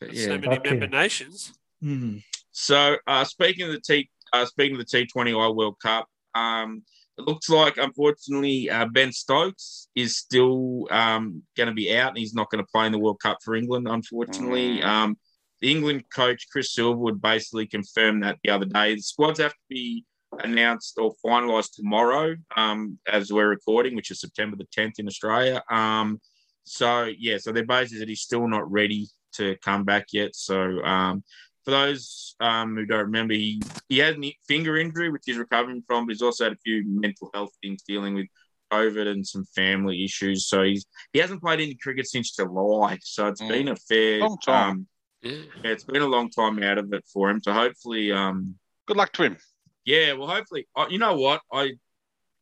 but 0.00 0.16
So 0.16 0.28
many 0.38 0.46
Fuck 0.46 0.64
member 0.64 0.84
yeah. 0.86 1.00
nations. 1.02 1.52
Hmm. 1.82 2.18
So, 2.52 2.96
uh, 3.06 3.24
speaking 3.24 3.66
of 3.66 3.72
the 3.72 3.80
T, 3.80 4.10
uh, 4.32 4.44
speaking 4.46 4.78
of 4.78 4.86
the 4.86 5.06
T20I 5.06 5.54
World 5.54 5.76
Cup, 5.82 6.06
um, 6.34 6.82
it 7.18 7.26
looks 7.26 7.48
like 7.50 7.76
unfortunately 7.76 8.70
uh, 8.70 8.86
Ben 8.86 9.12
Stokes 9.12 9.88
is 9.94 10.16
still 10.16 10.86
um, 10.90 11.42
going 11.56 11.68
to 11.68 11.74
be 11.74 11.94
out, 11.94 12.08
and 12.10 12.18
he's 12.18 12.32
not 12.34 12.50
going 12.50 12.64
to 12.64 12.70
play 12.72 12.86
in 12.86 12.92
the 12.92 12.98
World 12.98 13.20
Cup 13.22 13.38
for 13.44 13.54
England. 13.54 13.86
Unfortunately, 13.88 14.78
Mm. 14.78 14.84
um, 14.84 15.18
the 15.60 15.70
England 15.70 16.04
coach 16.14 16.46
Chris 16.50 16.74
Silverwood 16.74 17.20
basically 17.20 17.66
confirmed 17.66 18.22
that 18.24 18.38
the 18.42 18.50
other 18.50 18.64
day. 18.64 18.94
The 18.94 19.02
squads 19.02 19.40
have 19.40 19.52
to 19.52 19.58
be 19.68 20.06
announced 20.44 20.98
or 20.98 21.14
finalised 21.24 21.74
tomorrow, 21.74 22.36
um, 22.56 22.98
as 23.06 23.32
we're 23.32 23.48
recording, 23.48 23.94
which 23.96 24.10
is 24.10 24.20
September 24.20 24.56
the 24.56 24.66
10th 24.76 24.98
in 24.98 25.06
Australia. 25.06 25.62
Um, 25.70 26.20
so 26.64 27.10
yeah, 27.18 27.38
so 27.38 27.52
they're 27.52 27.64
basically 27.66 28.00
that 28.00 28.08
he's 28.08 28.20
still 28.20 28.46
not 28.48 28.70
ready 28.70 29.08
to 29.34 29.56
come 29.64 29.84
back 29.84 30.06
yet. 30.12 30.34
So 30.34 30.82
um, 30.82 31.24
for 31.64 31.70
those 31.72 32.34
um, 32.40 32.74
who 32.76 32.86
don't 32.86 33.06
remember, 33.06 33.34
he, 33.34 33.64
he 33.88 33.98
had 33.98 34.22
a 34.22 34.36
finger 34.46 34.76
injury, 34.76 35.10
which 35.10 35.22
he's 35.26 35.36
recovering 35.36 35.82
from, 35.86 36.06
but 36.06 36.12
he's 36.12 36.22
also 36.22 36.44
had 36.44 36.52
a 36.52 36.58
few 36.64 36.84
mental 36.86 37.30
health 37.34 37.50
things 37.62 37.82
dealing 37.82 38.14
with 38.14 38.26
COVID 38.72 39.08
and 39.08 39.26
some 39.26 39.44
family 39.56 40.04
issues. 40.04 40.46
So 40.46 40.62
he's 40.62 40.86
he 41.12 41.18
hasn't 41.18 41.42
played 41.42 41.60
any 41.60 41.74
cricket 41.74 42.06
since 42.08 42.34
July. 42.34 42.98
So 43.02 43.26
it's 43.26 43.42
Mm. 43.42 43.48
been 43.48 43.68
a 43.68 43.76
fair 43.76 44.20
Long 44.20 44.38
time. 44.38 44.70
Um, 44.70 44.86
Yeah. 45.22 45.32
yeah, 45.64 45.70
it's 45.72 45.84
been 45.84 46.02
a 46.02 46.06
long 46.06 46.30
time 46.30 46.62
out 46.62 46.78
of 46.78 46.92
it 46.92 47.04
for 47.12 47.30
him. 47.30 47.42
So 47.42 47.52
hopefully, 47.52 48.12
um, 48.12 48.54
Good 48.86 48.96
luck 48.96 49.12
to 49.14 49.24
him. 49.24 49.36
Yeah, 49.84 50.12
well, 50.12 50.28
hopefully, 50.28 50.66
uh, 50.76 50.86
you 50.90 50.98
know 50.98 51.14
what 51.16 51.42
I. 51.52 51.72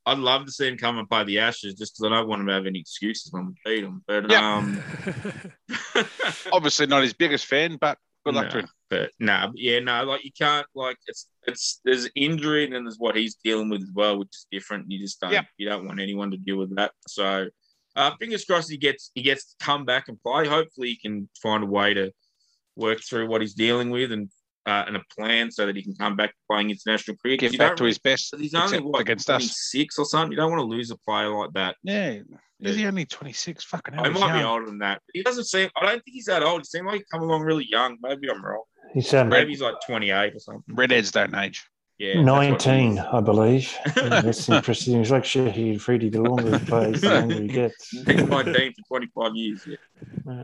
I'd 0.07 0.17
love 0.19 0.47
to 0.47 0.53
see 0.53 0.67
him 0.67 0.79
come 0.79 0.97
and 0.97 1.07
play 1.07 1.25
the 1.25 1.41
Ashes 1.41 1.75
just 1.75 1.95
because 1.95 2.11
I 2.11 2.17
don't 2.17 2.29
want 2.29 2.41
him 2.41 2.47
to 2.47 2.55
have 2.55 2.65
any 2.65 2.79
excuses 2.79 3.31
when 3.31 3.49
we 3.49 3.53
beat 3.63 3.85
him. 3.85 4.03
But 4.07 4.31
Yeah. 4.31 4.57
um, 4.57 4.83
Obviously 6.53 6.87
not 6.87 7.03
his 7.03 7.13
biggest 7.13 7.45
fan, 7.47 7.77
but 7.79 7.99
good 8.25 8.35
luck 8.35 8.49
to 8.51 8.57
No, 8.57 8.63
him. 8.63 8.69
But 8.89 9.11
no, 9.19 9.33
nah, 9.47 9.53
yeah, 9.55 9.81
no, 9.81 10.05
like 10.05 10.25
you 10.25 10.31
can't 10.33 10.67
like 10.75 10.97
it's 11.07 11.29
it's 11.47 11.81
there's 11.85 12.09
injury 12.15 12.65
and 12.65 12.75
then 12.75 12.85
there's 12.85 12.97
what 12.99 13.17
he's 13.17 13.35
dealing 13.45 13.69
with 13.69 13.83
as 13.83 13.91
well, 13.93 14.19
which 14.19 14.31
is 14.33 14.47
different. 14.51 14.91
You 14.91 14.99
just 14.99 15.21
don't 15.21 15.33
Yep. 15.33 15.45
you 15.59 15.69
don't 15.69 15.87
want 15.87 16.01
anyone 16.01 16.31
to 16.31 16.39
deal 16.39 16.57
with 16.57 16.75
that. 16.77 16.93
So 17.07 17.49
uh, 17.95 18.11
fingers 18.19 18.47
crossed 18.47 18.71
he 18.71 18.79
gets 18.79 19.11
he 19.15 19.21
gets 19.23 19.53
to 19.53 19.65
come 19.65 19.85
back 19.85 20.09
and 20.09 20.19
play. 20.23 20.47
Hopefully 20.47 20.89
he 20.89 20.97
can 20.97 21.29
find 21.43 21.63
a 21.63 21.67
way 21.67 21.93
to 21.93 22.13
work 22.77 23.01
through 23.03 23.29
what 23.29 23.43
he's 23.43 23.55
dealing 23.55 23.91
with 23.91 24.11
and 24.13 24.31
uh, 24.69 24.85
and 24.87 24.97
a 24.97 25.03
plan 25.17 25.51
so 25.51 25.65
that 25.65 25.75
he 25.75 25.83
can 25.83 25.95
come 25.95 26.15
back 26.15 26.35
playing 26.51 26.69
international 26.71 27.17
cricket. 27.17 27.41
Get 27.41 27.53
You 27.53 27.59
back 27.59 27.77
to 27.77 27.85
his 27.85 27.99
best 27.99 28.35
He's 28.37 28.55
only 28.55 28.81
what, 28.81 29.01
against 29.01 29.31
us. 29.31 29.41
26 29.41 29.99
or 29.99 30.05
something. 30.05 30.33
You 30.33 30.37
don't 30.37 30.51
want 30.51 30.61
to 30.61 30.67
lose 30.67 30.91
a 30.91 30.97
player 30.99 31.31
like 31.31 31.53
that. 31.55 31.77
Yeah. 31.83 32.19
Is 32.61 32.77
he 32.77 32.87
only 32.87 33.07
26? 33.07 33.65
Fucking 33.65 33.95
hell. 33.95 34.05
he 34.05 34.11
he's 34.11 34.21
might 34.21 34.39
be 34.39 34.45
older 34.45 34.67
than 34.67 34.79
that. 34.81 35.01
He 35.15 35.23
doesn't 35.23 35.45
seem. 35.45 35.71
I 35.75 35.87
don't 35.87 36.05
think 36.05 36.15
he's 36.15 36.27
that 36.27 36.43
old. 36.43 36.61
He 36.61 36.65
seemed 36.65 36.87
like 36.87 36.97
he 36.97 37.05
come 37.11 37.23
along 37.23 37.43
really 37.43 37.67
young. 37.67 37.97
Maybe 38.03 38.31
I'm 38.31 38.45
wrong. 38.45 38.65
He's 38.93 39.13
um, 39.15 39.31
Maybe 39.31 39.51
he's 39.53 39.63
like 39.63 39.77
28 39.87 40.35
or 40.35 40.39
something. 40.39 40.75
Redheads 40.75 41.13
don't 41.13 41.35
age. 41.35 41.65
Yeah, 41.99 42.23
that's 42.23 42.27
what 42.27 42.45
it 42.45 42.51
19. 42.51 42.99
I 42.99 43.21
believe. 43.21 43.77
Yeah, 43.97 44.09
That's 44.23 44.49
impressive. 44.49 44.99
He's 44.99 45.11
like 45.11 45.25
Shahid 45.25 45.77
Afridi. 45.77 46.11
The 46.11 46.23
longer 46.23 46.57
he 46.59 46.65
plays, 46.65 47.01
the 47.01 47.09
younger 47.09 47.43
he 47.43 47.49
gets. 47.49 47.89
He's 47.91 48.07
19 48.07 48.29
for 48.29 48.99
25 49.01 49.35
years. 49.35 49.67
Yeah. 49.67 50.43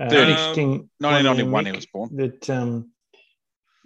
Uh, 0.00 0.08
Thirty. 0.08 0.30
interesting 0.30 0.70
one 1.00 1.24
1991 1.24 1.66
he 1.66 1.72
was 1.72 1.86
born. 1.86 2.16
That 2.16 2.50
um, 2.50 2.92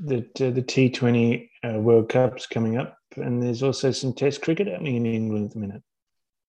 that 0.06 0.40
uh, 0.40 0.50
the 0.50 0.62
T20 0.62 1.48
uh, 1.64 1.78
World 1.78 2.08
Cup's 2.08 2.46
coming 2.46 2.76
up, 2.76 2.96
and 3.16 3.42
there's 3.42 3.62
also 3.62 3.90
some 3.90 4.12
Test 4.12 4.42
cricket 4.42 4.66
happening 4.68 4.96
in 4.96 5.06
England 5.06 5.46
at 5.46 5.52
the 5.52 5.58
minute. 5.60 5.82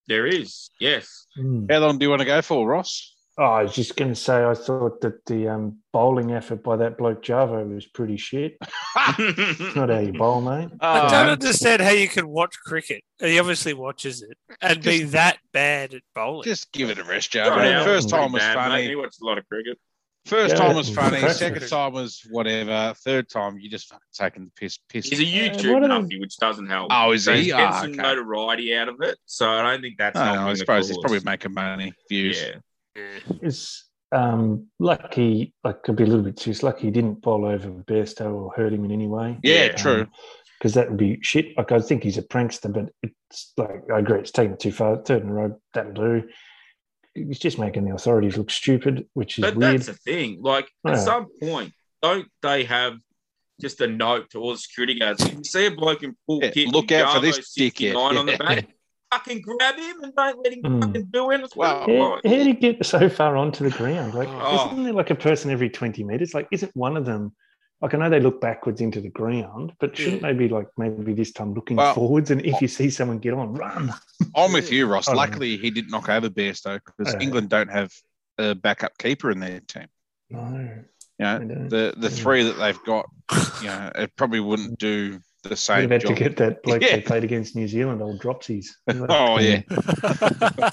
There 0.08 0.28
is, 0.28 0.70
yes. 0.80 1.28
Hmm. 1.36 1.66
How 1.70 1.80
long 1.80 1.98
do 1.98 2.06
you 2.06 2.10
want 2.10 2.20
to 2.22 2.26
go 2.26 2.42
for, 2.42 2.68
Ross? 2.68 3.12
Oh, 3.36 3.44
I 3.46 3.64
was 3.64 3.74
just 3.74 3.96
going 3.96 4.12
to 4.12 4.16
say, 4.16 4.44
I 4.44 4.54
thought 4.54 5.02
that 5.02 5.26
the 5.26 5.48
um, 5.48 5.80
bowling 5.92 6.32
effort 6.34 6.62
by 6.64 6.76
that 6.76 7.00
bloke 7.00 7.24
Jarvo 7.24 7.68
was 7.74 7.88
pretty 7.88 8.16
shit. 8.16 8.58
Not 9.76 9.90
how 9.90 10.00
you 10.00 10.14
bowl, 10.14 10.40
mate. 10.42 10.70
I 10.82 11.00
Oh, 11.08 11.10
don't 11.10 11.30
understand 11.30 11.82
how 11.82 11.90
you 11.90 12.08
can 12.08 12.28
watch 12.28 12.56
cricket. 12.64 13.04
He 13.20 13.40
obviously 13.40 13.74
watches 13.74 14.22
it 14.22 14.38
and 14.62 14.84
be 14.84 15.04
that 15.06 15.40
bad 15.52 15.96
at 15.96 16.02
bowling. 16.14 16.44
Just 16.44 16.72
give 16.74 16.92
it 16.92 17.00
a 17.00 17.04
rest, 17.04 17.32
Jarvo. 17.34 17.56
Joe. 17.56 17.64
yeah, 17.64 17.84
First 17.84 18.10
time 18.10 18.32
was 18.34 18.42
bad, 18.42 18.56
mate. 18.56 18.62
funny. 18.72 18.88
He 18.90 18.96
watched 18.96 19.20
a 19.22 19.26
lot 19.26 19.40
of 19.40 19.48
cricket. 19.48 19.80
First 20.26 20.56
Yeah, 20.56 20.62
time 20.62 20.76
was 20.76 20.90
funny. 20.90 21.18
impressive. 21.18 21.38
Second 21.54 21.68
time 21.68 21.94
was 21.94 22.22
whatever. 22.30 22.94
Third 23.04 23.28
time, 23.30 23.58
you 23.60 23.70
just 23.70 23.88
fucking 23.88 24.02
taking 24.14 24.46
the 24.46 24.52
piss. 24.56 24.78
piss. 24.88 25.08
He's 25.10 25.20
a 25.20 25.24
Uh, 25.24 25.54
YouTube 25.54 25.74
what 25.74 25.84
are 25.84 25.88
nuffy, 25.88 26.20
which 26.20 26.38
doesn't 26.38 26.68
help. 26.68 26.88
Oh, 26.92 27.12
is 27.12 27.26
so 27.26 27.34
he? 27.34 27.40
he's 27.44 27.48
getting 27.48 27.66
Ah, 27.66 27.82
some 27.82 27.92
okay. 27.92 28.02
notoriety 28.02 28.74
out 28.76 28.88
of 28.88 29.02
it. 29.02 29.18
So 29.26 29.50
I 29.50 29.62
don't 29.72 29.82
think 29.82 29.98
that's 29.98 30.18
I 30.18 30.28
know, 30.28 30.34
helping 30.36 30.52
I 30.52 30.54
suppose 30.56 30.88
he's 30.88 30.98
probably 30.98 31.20
making 31.26 31.54
money 31.54 31.94
views. 32.10 32.42
Yeah. 32.42 32.56
Yeah. 32.96 33.36
It's 33.42 33.90
um, 34.14 34.68
lucky, 34.80 35.54
like, 35.64 35.84
could 35.84 35.96
be 35.98 36.04
a 36.04 36.08
little 36.08 36.24
bit 36.24 36.40
serious. 36.40 36.64
Lucky 36.64 36.84
he 36.86 36.92
didn't 36.92 37.22
bowl 37.22 37.46
over 37.46 37.70
Bairstow 37.70 38.34
or 38.34 38.54
hurt 38.56 38.72
him 38.72 38.86
in 38.86 38.92
any 38.92 39.08
way. 39.08 39.38
Yeah, 39.44 39.66
Yeah. 39.66 39.72
true. 39.74 40.08
Because 40.60 40.76
that 40.76 40.88
would 40.90 40.98
be 41.00 41.20
shit. 41.22 41.58
Like, 41.58 41.74
I 41.74 41.80
think 41.80 42.04
he's 42.04 42.18
a 42.18 42.22
prankster, 42.22 42.72
but 42.72 42.94
it's 43.02 43.52
like, 43.58 43.82
I 43.94 44.00
agree, 44.00 44.20
it's 44.20 44.32
taken 44.32 44.54
it 44.54 44.60
too 44.62 44.72
far. 44.72 44.96
Third 45.04 45.24
in 45.24 45.30
a 45.30 45.34
row, 45.34 45.60
that'll 45.74 45.92
do. 45.92 46.30
He's 47.16 47.40
just 47.40 47.60
making 47.60 47.86
the 47.86 47.94
authorities 47.94 48.38
look 48.38 48.50
stupid, 48.50 49.08
which 49.14 49.38
is 49.38 49.44
But 49.44 49.56
weird. 49.56 49.76
that's 49.76 49.86
the 49.88 49.94
thing. 49.94 50.42
Like 50.42 50.68
Yeah. 50.86 50.94
at 50.94 51.00
some 51.00 51.28
point, 51.42 51.74
don't 52.02 52.28
they 52.42 52.64
have 52.64 52.98
just 53.62 53.82
a 53.82 53.88
note 53.88 54.32
to 54.32 54.40
all 54.40 54.52
the 54.52 54.58
security 54.58 54.98
guards? 55.00 55.24
If 55.24 55.34
you 55.34 55.44
see 55.44 55.66
a 55.68 55.72
bloke 55.72 56.02
in 56.04 56.16
full 56.26 56.40
Yeah, 56.42 56.50
kit, 56.52 56.70
look 56.70 56.92
out 56.92 57.14
for 57.14 57.20
this 57.22 57.38
Jarvo 57.40 57.44
69 57.44 57.96
dickhead. 57.96 58.20
on 58.20 58.26
the 58.26 58.32
Yeah. 58.34 58.38
back. 58.40 58.68
Fucking 59.14 59.42
grab 59.42 59.76
him 59.76 60.02
and 60.02 60.16
don't 60.16 60.44
let 60.44 60.54
him 60.54 60.62
Mm. 60.64 60.82
fucking 60.82 61.06
do 61.12 61.30
anything. 61.30 61.50
Well, 61.56 61.80
How, 61.82 62.16
how 62.16 62.20
did 62.24 62.48
he 62.48 62.54
get 62.54 62.84
so 62.84 63.08
far 63.10 63.38
onto 63.38 63.64
the 63.70 63.78
ground? 63.78 64.16
Like, 64.16 64.28
Oh. 64.32 64.72
isn't 64.72 64.84
there 64.84 64.94
like 64.94 65.12
a 65.12 65.16
person 65.16 65.52
every 65.52 65.70
20 65.70 66.04
meters? 66.04 66.34
Like, 66.34 66.48
isn't 66.52 66.76
one 66.76 66.98
of 66.98 67.06
them, 67.06 67.36
like, 67.84 67.94
I 67.94 67.98
know 67.98 68.10
they 68.10 68.22
look 68.22 68.40
backwards 68.40 68.80
into 68.80 69.02
the 69.02 69.10
ground, 69.10 69.74
but 69.80 69.96
shouldn't 69.98 70.22
they 70.22 70.32
be 70.32 70.48
like 70.48 70.68
maybe 70.78 71.14
this 71.14 71.34
time 71.34 71.54
looking 71.54 71.76
Well- 71.76 71.94
forwards? 71.94 72.32
And 72.32 72.44
if 72.46 72.62
you 72.62 72.70
see 72.70 72.90
someone 72.90 73.20
get 73.20 73.34
on, 73.34 73.54
run. 73.54 73.94
I'm 74.36 74.54
with 74.54 74.72
you, 74.72 74.88
Ross. 74.88 75.10
Luckily, 75.14 75.58
he 75.58 75.70
didn't 75.70 75.92
knock 75.92 76.08
over 76.08 76.30
Bairstow 76.30 76.80
because. 76.98 77.14
England 77.22 77.50
don't 77.50 77.70
have 77.70 77.92
a 78.38 78.56
backup 78.56 78.98
keeper 78.98 79.30
in 79.32 79.40
their 79.40 79.60
team. 79.60 79.88
No. 80.30 80.70
You 81.20 81.26
know, 81.26 81.40
the 81.70 81.94
the 81.96 82.10
three 82.10 82.44
that 82.44 82.54
they've 82.54 82.84
got, 82.86 83.06
you 83.62 83.68
know, 83.68 83.92
it 83.96 84.16
probably 84.16 84.40
wouldn't 84.40 84.80
do 84.80 85.20
the 85.44 85.50
We'd 85.50 85.58
same 85.58 85.82
have 85.82 85.92
had 85.92 86.02
to 86.08 86.14
get 86.14 86.38
that 86.38 86.64
bloke 86.64 86.82
Yeah. 86.82 86.96
they 86.96 87.02
played 87.02 87.24
against 87.24 87.56
New 87.56 87.68
Zealand, 87.68 88.02
old 88.02 88.22
Dropsies. 88.22 88.68
Oh, 88.90 89.40
yeah. 89.40 89.62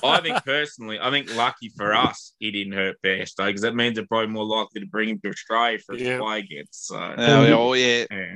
I 0.02 0.20
think 0.22 0.44
personally, 0.44 0.98
I 1.00 1.10
think 1.10 1.34
lucky 1.34 1.70
for 1.76 1.92
us, 1.94 2.34
he 2.38 2.50
didn't 2.50 2.72
hurt 2.74 2.96
Bairstow 3.04 3.46
because 3.46 3.62
that 3.62 3.74
means 3.74 3.96
they're 3.96 4.06
probably 4.06 4.28
more 4.28 4.44
likely 4.44 4.80
to 4.80 4.86
bring 4.86 5.08
him 5.08 5.20
to 5.24 5.30
Australia 5.30 5.78
for 5.84 5.94
us 5.94 6.00
Yeah. 6.00 6.16
to 6.18 6.22
play 6.22 6.38
against. 6.38 6.86
So, 6.86 6.96
Oh, 6.96 7.42
yeah, 7.44 7.54
oh, 7.54 7.72
yeah. 7.74 8.04
yeah. 8.10 8.34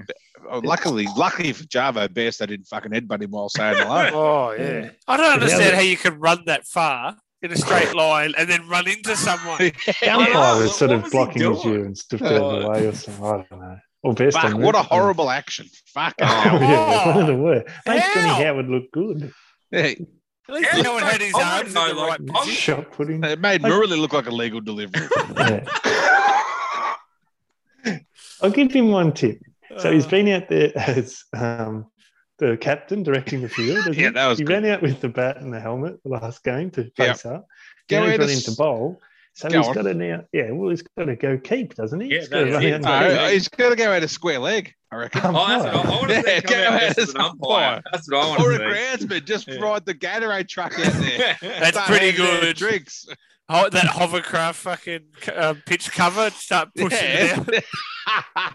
Oh, 0.50 0.58
luckily, 0.58 1.06
luckily 1.16 1.52
for 1.52 1.64
Jarvo, 1.64 2.08
Bairstow 2.08 2.46
didn't 2.48 2.66
fucking 2.66 2.92
headbutt 2.92 3.22
him 3.22 3.30
while 3.30 3.48
saying 3.48 3.76
hello. 3.78 4.10
Oh 4.12 4.50
yeah. 4.52 4.90
I 5.08 5.16
don't 5.16 5.32
understand 5.34 5.72
the- 5.72 5.76
how 5.76 5.82
you 5.82 5.96
can 5.96 6.18
run 6.18 6.42
that 6.46 6.66
far 6.66 7.16
in 7.42 7.52
a 7.52 7.56
straight 7.56 7.94
line 7.94 8.32
and 8.36 8.48
then 8.50 8.66
run 8.68 8.88
into 8.88 9.14
someone. 9.16 9.58
The 9.58 9.72
Yeah, 10.02 10.16
umpire 10.16 10.60
was 10.62 10.76
sort 10.76 10.90
what 10.90 10.96
of 10.96 11.02
was 11.04 11.12
blocking 11.12 11.42
his 11.50 11.62
view 11.62 11.84
and 11.84 11.96
stepped 11.96 12.22
out 12.22 12.32
of 12.32 12.60
the 12.62 12.66
Oh. 12.66 12.70
way 12.70 12.86
or 12.86 12.92
something. 12.94 13.24
I 13.24 13.30
don't 13.30 13.50
know. 13.52 13.78
Or 14.04 14.12
best 14.14 14.36
Fuck, 14.38 14.58
what 14.58 14.74
a 14.74 14.82
horrible 14.82 15.30
action. 15.30 15.66
Fuck. 15.86 16.14
Oh, 16.20 16.26
hell. 16.26 16.60
yeah, 16.60 17.06
one 17.08 17.20
of 17.22 17.26
the 17.26 17.36
worst. 17.36 17.66
Makes 17.86 18.04
How? 18.06 18.14
Johnny 18.14 18.44
Howard 18.44 18.68
look 18.68 18.90
good. 18.92 19.32
Yeah, 19.70 19.80
At 19.80 19.98
least 20.54 20.82
no 20.84 20.92
one 20.92 21.02
had 21.02 21.20
his 21.22 21.34
I 21.34 21.56
arms 21.58 21.68
in 21.68 21.74
the 21.74 21.94
right 21.94 22.20
like. 22.20 22.48
Shot 22.50 22.92
putting. 22.92 23.24
it 23.24 23.40
made 23.40 23.62
Murali 23.62 23.98
look 23.98 24.12
like 24.12 24.26
a 24.26 24.30
legal 24.30 24.60
delivery. 24.60 25.08
Yeah. 25.36 25.64
I'll 28.42 28.50
give 28.50 28.72
him 28.72 28.90
one 28.90 29.12
tip. 29.12 29.38
So 29.78 29.90
he's 29.92 30.06
been 30.06 30.28
out 30.28 30.48
there 30.48 30.70
as 30.76 31.24
um, 31.36 31.86
the 32.38 32.56
captain 32.60 33.02
directing 33.02 33.40
the 33.40 33.48
field. 33.48 33.86
Yeah, 33.86 33.92
he? 33.92 34.08
that 34.10 34.26
was 34.28 34.38
He 34.38 34.44
good. 34.44 34.52
ran 34.52 34.66
out 34.66 34.82
with 34.82 35.00
the 35.00 35.08
bat 35.08 35.38
and 35.38 35.52
the 35.52 35.60
helmet 35.60 35.94
the 36.04 36.10
last 36.10 36.44
game 36.44 36.70
to 36.72 36.90
face 36.96 37.24
up. 37.24 37.46
Go 37.88 38.00
Now 38.00 38.04
he's 38.06 38.14
out 38.14 38.20
run 38.20 38.28
as- 38.30 38.46
into 38.46 38.56
bowl. 38.56 39.00
So 39.36 39.48
Go 39.50 39.58
he's 39.58 39.66
on. 39.68 39.74
got 39.74 39.82
to 39.82 39.94
now. 39.94 40.24
Yeah, 40.32 40.52
well, 40.52 40.70
he's 40.70 40.82
got 40.96 41.06
to 41.06 41.16
go 41.16 41.36
keep, 41.38 41.74
doesn't 41.74 42.00
he? 42.00 42.08
Yeah, 42.12 42.20
He's 42.20 42.28
gotta 42.28 42.44
that's 42.44 42.54
run 42.54 42.62
it. 42.64 42.68
out 42.68 42.74
and 42.74 42.84
No, 42.84 43.00
go 43.08 43.14
No, 43.16 43.24
keep. 43.26 43.32
he's 43.34 43.48
got 43.48 43.68
to 43.70 43.76
go 43.76 43.92
out 43.92 44.02
a 44.04 44.08
square 44.08 44.38
leg, 44.38 44.74
I 44.92 44.96
reckon. 44.96 45.26
Um, 45.26 45.34
Oh, 45.36 45.48
that's 45.48 45.64
what 45.64 45.74
I, 45.74 45.80
I 45.80 45.90
want 45.90 46.08
to 46.08 46.22
see 46.22 46.28
Yeah, 46.28 46.34
him 46.36 46.42
come 46.42 46.50
go 46.54 46.62
out 46.62 46.74
ahead 46.74 46.90
as 46.90 46.98
as 46.98 47.08
an 47.10 47.16
an 47.16 47.22
umpire. 47.26 47.66
umpire. 47.74 47.82
That's 47.92 48.10
what 48.10 48.24
I 48.24 48.28
want 48.28 48.40
Or 48.42 48.52
a 48.52 48.58
to 48.58 48.98
see. 48.98 49.06
groundsman, 49.06 49.24
just 49.24 49.48
Yeah. 49.48 49.58
ride 49.58 49.84
the 49.86 49.94
Gatorade 49.94 50.48
truck 50.48 50.72
out 50.78 50.92
there. 50.92 51.36
That's 51.42 51.70
Start 51.76 51.88
pretty 51.88 52.12
good. 52.16 52.56
Drinks. 52.56 53.06
Oh, 53.48 53.68
that 53.70 53.86
hovercraft 53.86 54.54
fucking 54.60 55.00
uh, 55.34 55.54
pitch 55.66 55.90
cover, 55.92 56.30
start 56.30 56.68
pushing 56.76 56.98
it 57.02 57.48
Yeah. 57.48 57.60
out. 58.36 58.54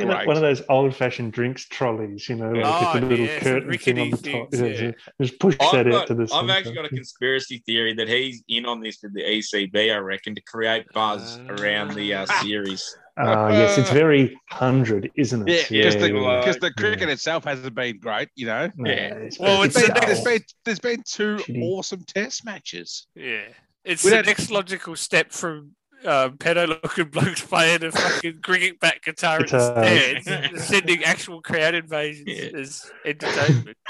You 0.00 0.06
know, 0.06 0.14
Great. 0.14 0.26
one 0.26 0.36
of 0.36 0.42
those 0.42 0.62
old-fashioned 0.68 1.32
drinks 1.32 1.66
trolleys, 1.66 2.28
you 2.28 2.36
know, 2.36 2.50
like 2.52 2.64
Oh, 2.64 2.92
with 2.94 3.02
the 3.02 3.08
little 3.08 3.26
yeah, 3.26 3.38
curtain 3.40 3.78
thing 3.78 3.98
on 4.00 4.10
the 4.10 4.16
top. 4.16 4.50
things, 4.50 4.60
Yeah, 4.80 4.86
yeah. 4.86 4.92
Just 5.20 5.38
push 5.38 5.56
I've, 5.60 5.72
that 5.72 5.86
out 5.88 5.92
got, 5.92 6.06
to 6.08 6.14
the 6.14 6.22
I've 6.22 6.28
centre. 6.30 6.52
actually 6.52 6.74
got 6.74 6.84
a 6.86 6.88
conspiracy 6.88 7.62
theory 7.66 7.92
that 7.94 8.08
he's 8.08 8.42
in 8.48 8.64
on 8.64 8.80
this 8.80 8.98
with 9.02 9.12
the 9.14 9.22
ECB, 9.22 9.94
I 9.94 9.98
reckon, 9.98 10.34
to 10.34 10.40
create 10.40 10.86
buzz 10.94 11.38
Ah. 11.48 11.52
around 11.54 11.92
the 11.94 12.14
uh, 12.14 12.26
series. 12.42 12.96
Ah, 13.18 13.50
yes, 13.50 13.76
it's 13.76 13.90
very 13.90 14.34
hundred, 14.48 15.10
isn't 15.16 15.46
Yeah, 15.46 15.54
it? 15.56 15.68
because 15.68 15.96
the, 15.96 16.10
yeah. 16.10 16.38
because 16.40 16.56
the 16.56 16.72
cricket 16.72 17.10
itself 17.10 17.44
hasn't 17.44 17.74
been 17.74 17.98
great, 17.98 18.30
you 18.36 18.46
know. 18.46 18.70
No, 18.76 18.90
Yeah. 18.90 19.14
it's, 19.16 19.38
Well, 19.38 19.60
There's 19.60 19.76
it's 19.76 19.86
been, 19.86 19.94
the 19.94 20.00
there's, 20.00 20.24
next- 20.24 20.24
been, 20.24 20.42
there's 20.64 20.78
been 20.80 21.02
two 21.06 21.36
Shitty. 21.36 21.62
awesome 21.62 22.04
test 22.04 22.46
matches. 22.46 23.06
Yeah. 23.14 23.42
It's 23.84 24.04
We 24.04 24.10
the 24.12 24.22
next 24.22 24.50
logical 24.50 24.96
step 24.96 25.32
from 25.32 25.72
um, 26.06 26.36
pedo 26.38 26.68
looking 26.68 27.06
blokes 27.08 27.42
playing 27.42 27.84
a 27.84 27.92
fucking 27.92 28.40
cricket 28.42 28.80
bat 28.80 28.98
guitar 29.04 29.40
in 29.40 29.46
the 29.46 29.58
Guitar. 29.58 30.22
stands, 30.22 30.64
sending 30.64 31.04
actual 31.04 31.40
crowd 31.42 31.74
invasions 31.74 32.24
Yeah. 32.28 32.58
as 32.58 32.90
entertainment. 33.04 33.76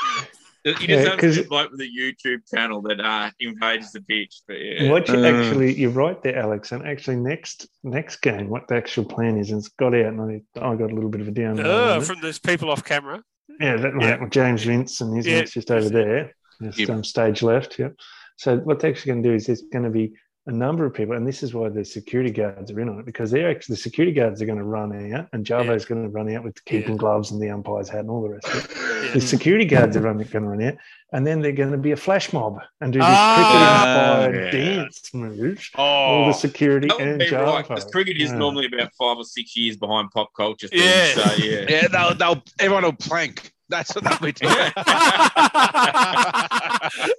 You 0.62 0.74
just 0.74 0.88
Yeah, 0.88 0.96
have 0.98 1.12
to 1.12 1.16
'cause- 1.16 1.38
a 1.38 1.44
bloke 1.44 1.70
with 1.70 1.80
a 1.80 1.84
YouTube 1.88 2.40
channel 2.54 2.82
that 2.82 3.00
uh, 3.00 3.30
invades 3.40 3.92
the 3.92 4.02
pitch. 4.02 4.42
But 4.46 4.60
yeah. 4.60 4.90
What 4.90 5.08
you 5.08 5.14
Uh. 5.14 5.22
actually, 5.32 5.74
you're 5.74 5.90
right 5.90 6.22
there, 6.22 6.36
Alex. 6.38 6.72
And 6.72 6.86
actually, 6.86 7.16
next 7.16 7.66
next 7.82 8.16
game, 8.16 8.50
what 8.50 8.68
the 8.68 8.74
actual 8.74 9.06
plan 9.06 9.38
is, 9.38 9.48
and 9.52 9.58
it's 9.58 9.68
got 9.70 9.94
out, 9.94 10.04
and 10.12 10.20
I, 10.20 10.42
I 10.60 10.74
got 10.76 10.90
a 10.90 10.94
little 10.94 11.08
bit 11.08 11.22
of 11.22 11.28
a 11.28 11.30
down. 11.30 11.58
Oh, 11.64 12.02
from 12.02 12.20
those 12.20 12.38
people 12.38 12.68
off 12.70 12.84
camera. 12.84 13.22
yeah, 13.58 13.76
that 13.76 13.92
yeah. 13.98 14.16
like 14.20 14.28
James 14.30 14.62
Vince 14.64 15.00
and 15.00 15.16
his 15.16 15.26
Yeah. 15.26 15.38
mate's 15.38 15.52
just 15.52 15.70
over 15.70 15.88
there, 15.88 16.34
just 16.62 16.78
Yeah. 16.78 16.88
um, 16.94 17.04
stage 17.04 17.40
left. 17.42 17.78
Yep. 17.78 17.94
So 18.36 18.58
what 18.58 18.80
they're 18.80 18.90
actually 18.90 19.12
going 19.12 19.22
to 19.22 19.28
do 19.30 19.34
is 19.34 19.46
there's 19.46 19.62
going 19.62 19.84
to 19.84 19.90
be 19.90 20.12
a 20.50 20.52
number 20.52 20.84
of 20.84 20.92
people, 20.92 21.14
and 21.16 21.26
this 21.26 21.42
is 21.44 21.54
why 21.54 21.68
the 21.68 21.84
security 21.84 22.30
guards 22.30 22.70
are 22.72 22.80
in 22.80 22.88
on 22.88 22.98
it 22.98 23.06
because 23.06 23.30
they're 23.30 23.48
actually 23.48 23.76
the 23.76 23.80
security 23.82 24.12
guards 24.12 24.42
are 24.42 24.46
going 24.46 24.58
to 24.58 24.64
run 24.64 25.12
out, 25.14 25.28
and 25.32 25.46
Jarvo's 25.46 25.84
going 25.84 26.02
to 26.02 26.08
run 26.08 26.28
out 26.34 26.42
with 26.42 26.56
the 26.56 26.60
keeping 26.66 26.92
Yeah. 26.94 26.98
gloves 26.98 27.30
and 27.30 27.40
the 27.40 27.50
umpire's 27.50 27.88
hat 27.88 28.00
and 28.00 28.10
all 28.10 28.22
the 28.22 28.30
rest 28.30 28.48
of 28.48 28.64
it. 28.64 28.70
Yeah. 29.06 29.12
The 29.14 29.20
security 29.20 29.64
guards 29.64 29.96
are 29.96 30.00
running, 30.00 30.26
going 30.26 30.42
to 30.42 30.50
run 30.50 30.62
out, 30.62 30.74
and 31.12 31.24
then 31.24 31.40
they're 31.40 31.52
going 31.52 31.70
to 31.70 31.78
be 31.78 31.92
a 31.92 31.96
flash 31.96 32.32
mob 32.32 32.58
and 32.80 32.92
do 32.92 32.98
this 32.98 33.06
Ah, 33.08 34.26
cricket-inspired 34.26 34.54
yeah. 34.54 34.74
dance 34.76 35.14
moves. 35.14 35.70
All 35.76 36.24
Oh, 36.24 36.26
the 36.26 36.32
security 36.32 36.88
That 36.88 36.98
would 36.98 37.08
and 37.08 37.18
be 37.20 37.30
right, 37.30 37.66
because 37.68 37.84
cricket 37.84 38.16
is 38.16 38.30
Yeah. 38.30 38.38
normally 38.38 38.66
about 38.66 38.92
five 38.98 39.18
or 39.18 39.24
six 39.24 39.56
years 39.56 39.76
behind 39.76 40.10
pop 40.10 40.30
culture. 40.36 40.66
Things, 40.66 40.82
Yeah. 40.82 41.14
So, 41.14 41.34
yeah. 41.44 41.66
yeah, 41.68 41.88
they'll, 41.88 42.14
they'll, 42.14 42.42
everyone 42.58 42.82
will 42.84 42.92
plank. 42.92 43.52
That's 43.70 43.94
what 43.94 44.04
they'll 44.04 44.18
be 44.18 44.32
doing. 44.32 44.72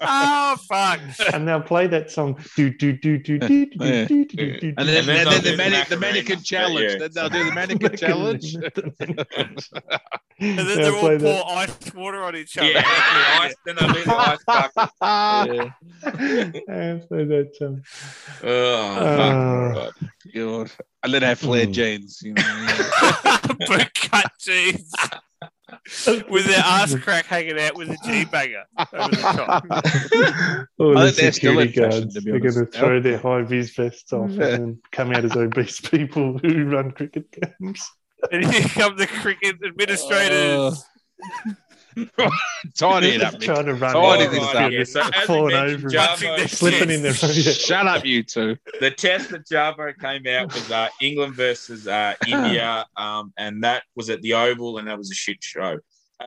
oh 0.01 0.57
fuck! 0.67 0.99
and 1.33 1.47
they'll 1.47 1.61
play 1.61 1.87
that 1.87 2.11
song. 2.11 2.37
Do 2.55 2.69
do 2.69 2.91
do 2.93 3.17
do 3.17 3.37
do 3.39 3.65
do 3.65 3.85
Yeah. 3.85 4.05
do 4.05 4.25
do 4.25 4.35
do 4.35 4.59
do. 4.59 4.73
And 4.77 4.87
then, 4.87 4.97
And 4.97 5.07
then 5.07 5.25
then 5.25 5.43
the, 5.43 5.51
the 5.51 5.57
mani- 5.57 5.85
the 5.89 5.97
mannequin 5.97 6.41
challenge. 6.43 6.99
Then 6.99 7.09
they'll 7.13 7.29
do 7.29 7.43
the 7.45 7.51
mannequin 7.53 7.95
challenge. 7.97 8.55
And 10.43 10.57
then 10.57 10.65
They'll 10.65 10.75
they're 10.75 10.93
all 10.95 11.01
pour 11.01 11.17
that. 11.19 11.45
ice 11.45 11.93
water 11.93 12.23
on 12.23 12.35
each 12.35 12.57
other. 12.57 12.67
Yeah, 12.67 12.81
the 12.81 13.43
ice, 13.43 13.55
then 13.63 13.75
they'll 13.75 13.93
do 13.93 14.03
the 14.03 14.15
ice 14.15 14.43
bucket. 14.47 15.71
Yeah. 16.01 16.51
And 16.67 17.03
so 17.07 17.25
that, 17.25 17.51
um, 17.61 17.83
Oh, 18.43 18.95
Uh, 18.97 19.73
fuck. 19.85 19.95
God. 20.33 20.71
And 21.03 21.13
then 21.13 21.21
have 21.21 21.37
flared 21.39 21.69
Mm. 21.69 21.73
jeans. 21.73 22.21
You 22.23 22.33
know. 22.33 22.67
Boot 23.67 23.93
cut 23.93 24.31
jeans 24.39 24.91
with 26.29 26.45
their 26.45 26.59
ass 26.59 26.95
crack 26.95 27.25
hanging 27.25 27.59
out 27.59 27.75
with 27.75 27.89
a 27.89 27.97
G 28.03 28.25
banger 28.25 28.63
over 28.93 29.15
the 29.15 29.21
top. 29.21 29.65
all 30.79 30.95
oh, 30.97 30.97
I 30.97 31.05
the 31.05 31.11
think 31.11 31.17
they're 31.17 31.31
still 31.31 31.59
in 31.59 31.67
security 31.69 31.71
fashion, 31.71 32.01
guards, 32.01 32.13
to 32.15 32.21
be 32.21 32.31
they're 32.31 32.39
going 32.39 32.53
to 32.53 32.59
honest. 32.61 32.77
throw 32.77 32.99
their 33.01 33.17
high 33.17 33.41
vis 33.43 33.73
vests 33.75 34.13
off 34.13 34.31
and 34.31 34.77
come 34.91 35.11
out 35.11 35.25
as 35.25 35.35
obese 35.35 35.79
people 35.89 36.37
who 36.39 36.65
run 36.65 36.91
cricket 36.91 37.25
games. 37.31 37.89
And 38.31 38.45
here 38.45 38.67
come 38.69 38.97
the 38.97 39.07
cricket 39.07 39.57
administrators. 39.65 40.83
Tidy 42.75 43.09
it 43.09 43.21
up, 43.23 43.39
trying 43.39 43.65
to 43.65 43.73
run. 43.73 43.93
Tidy 43.93 44.25
out 44.25 44.31
this 44.31 44.49
of 44.49 44.55
up. 44.55 44.71
Yeah, 44.71 44.83
so 44.83 45.03
falling 45.25 45.55
over, 45.55 45.89
Jarvo- 45.89 46.37
Jarvo, 46.37 46.49
slipping 46.49 46.89
in 46.89 47.01
their 47.01 47.13
Shut 47.13 47.87
up, 47.87 48.05
you 48.05 48.23
two. 48.23 48.57
the 48.79 48.91
test 48.91 49.29
that 49.29 49.47
Jarvo 49.47 49.97
came 49.99 50.27
out 50.27 50.53
was 50.53 50.71
uh, 50.71 50.89
England 51.01 51.35
versus 51.35 51.87
uh, 51.87 52.13
India, 52.27 52.85
um, 52.97 53.33
and 53.37 53.63
that 53.63 53.83
was 53.95 54.09
at 54.09 54.21
the 54.21 54.33
Oval, 54.33 54.77
and 54.77 54.87
that 54.87 54.97
was 54.97 55.11
a 55.11 55.15
shit 55.15 55.43
show. 55.43 55.79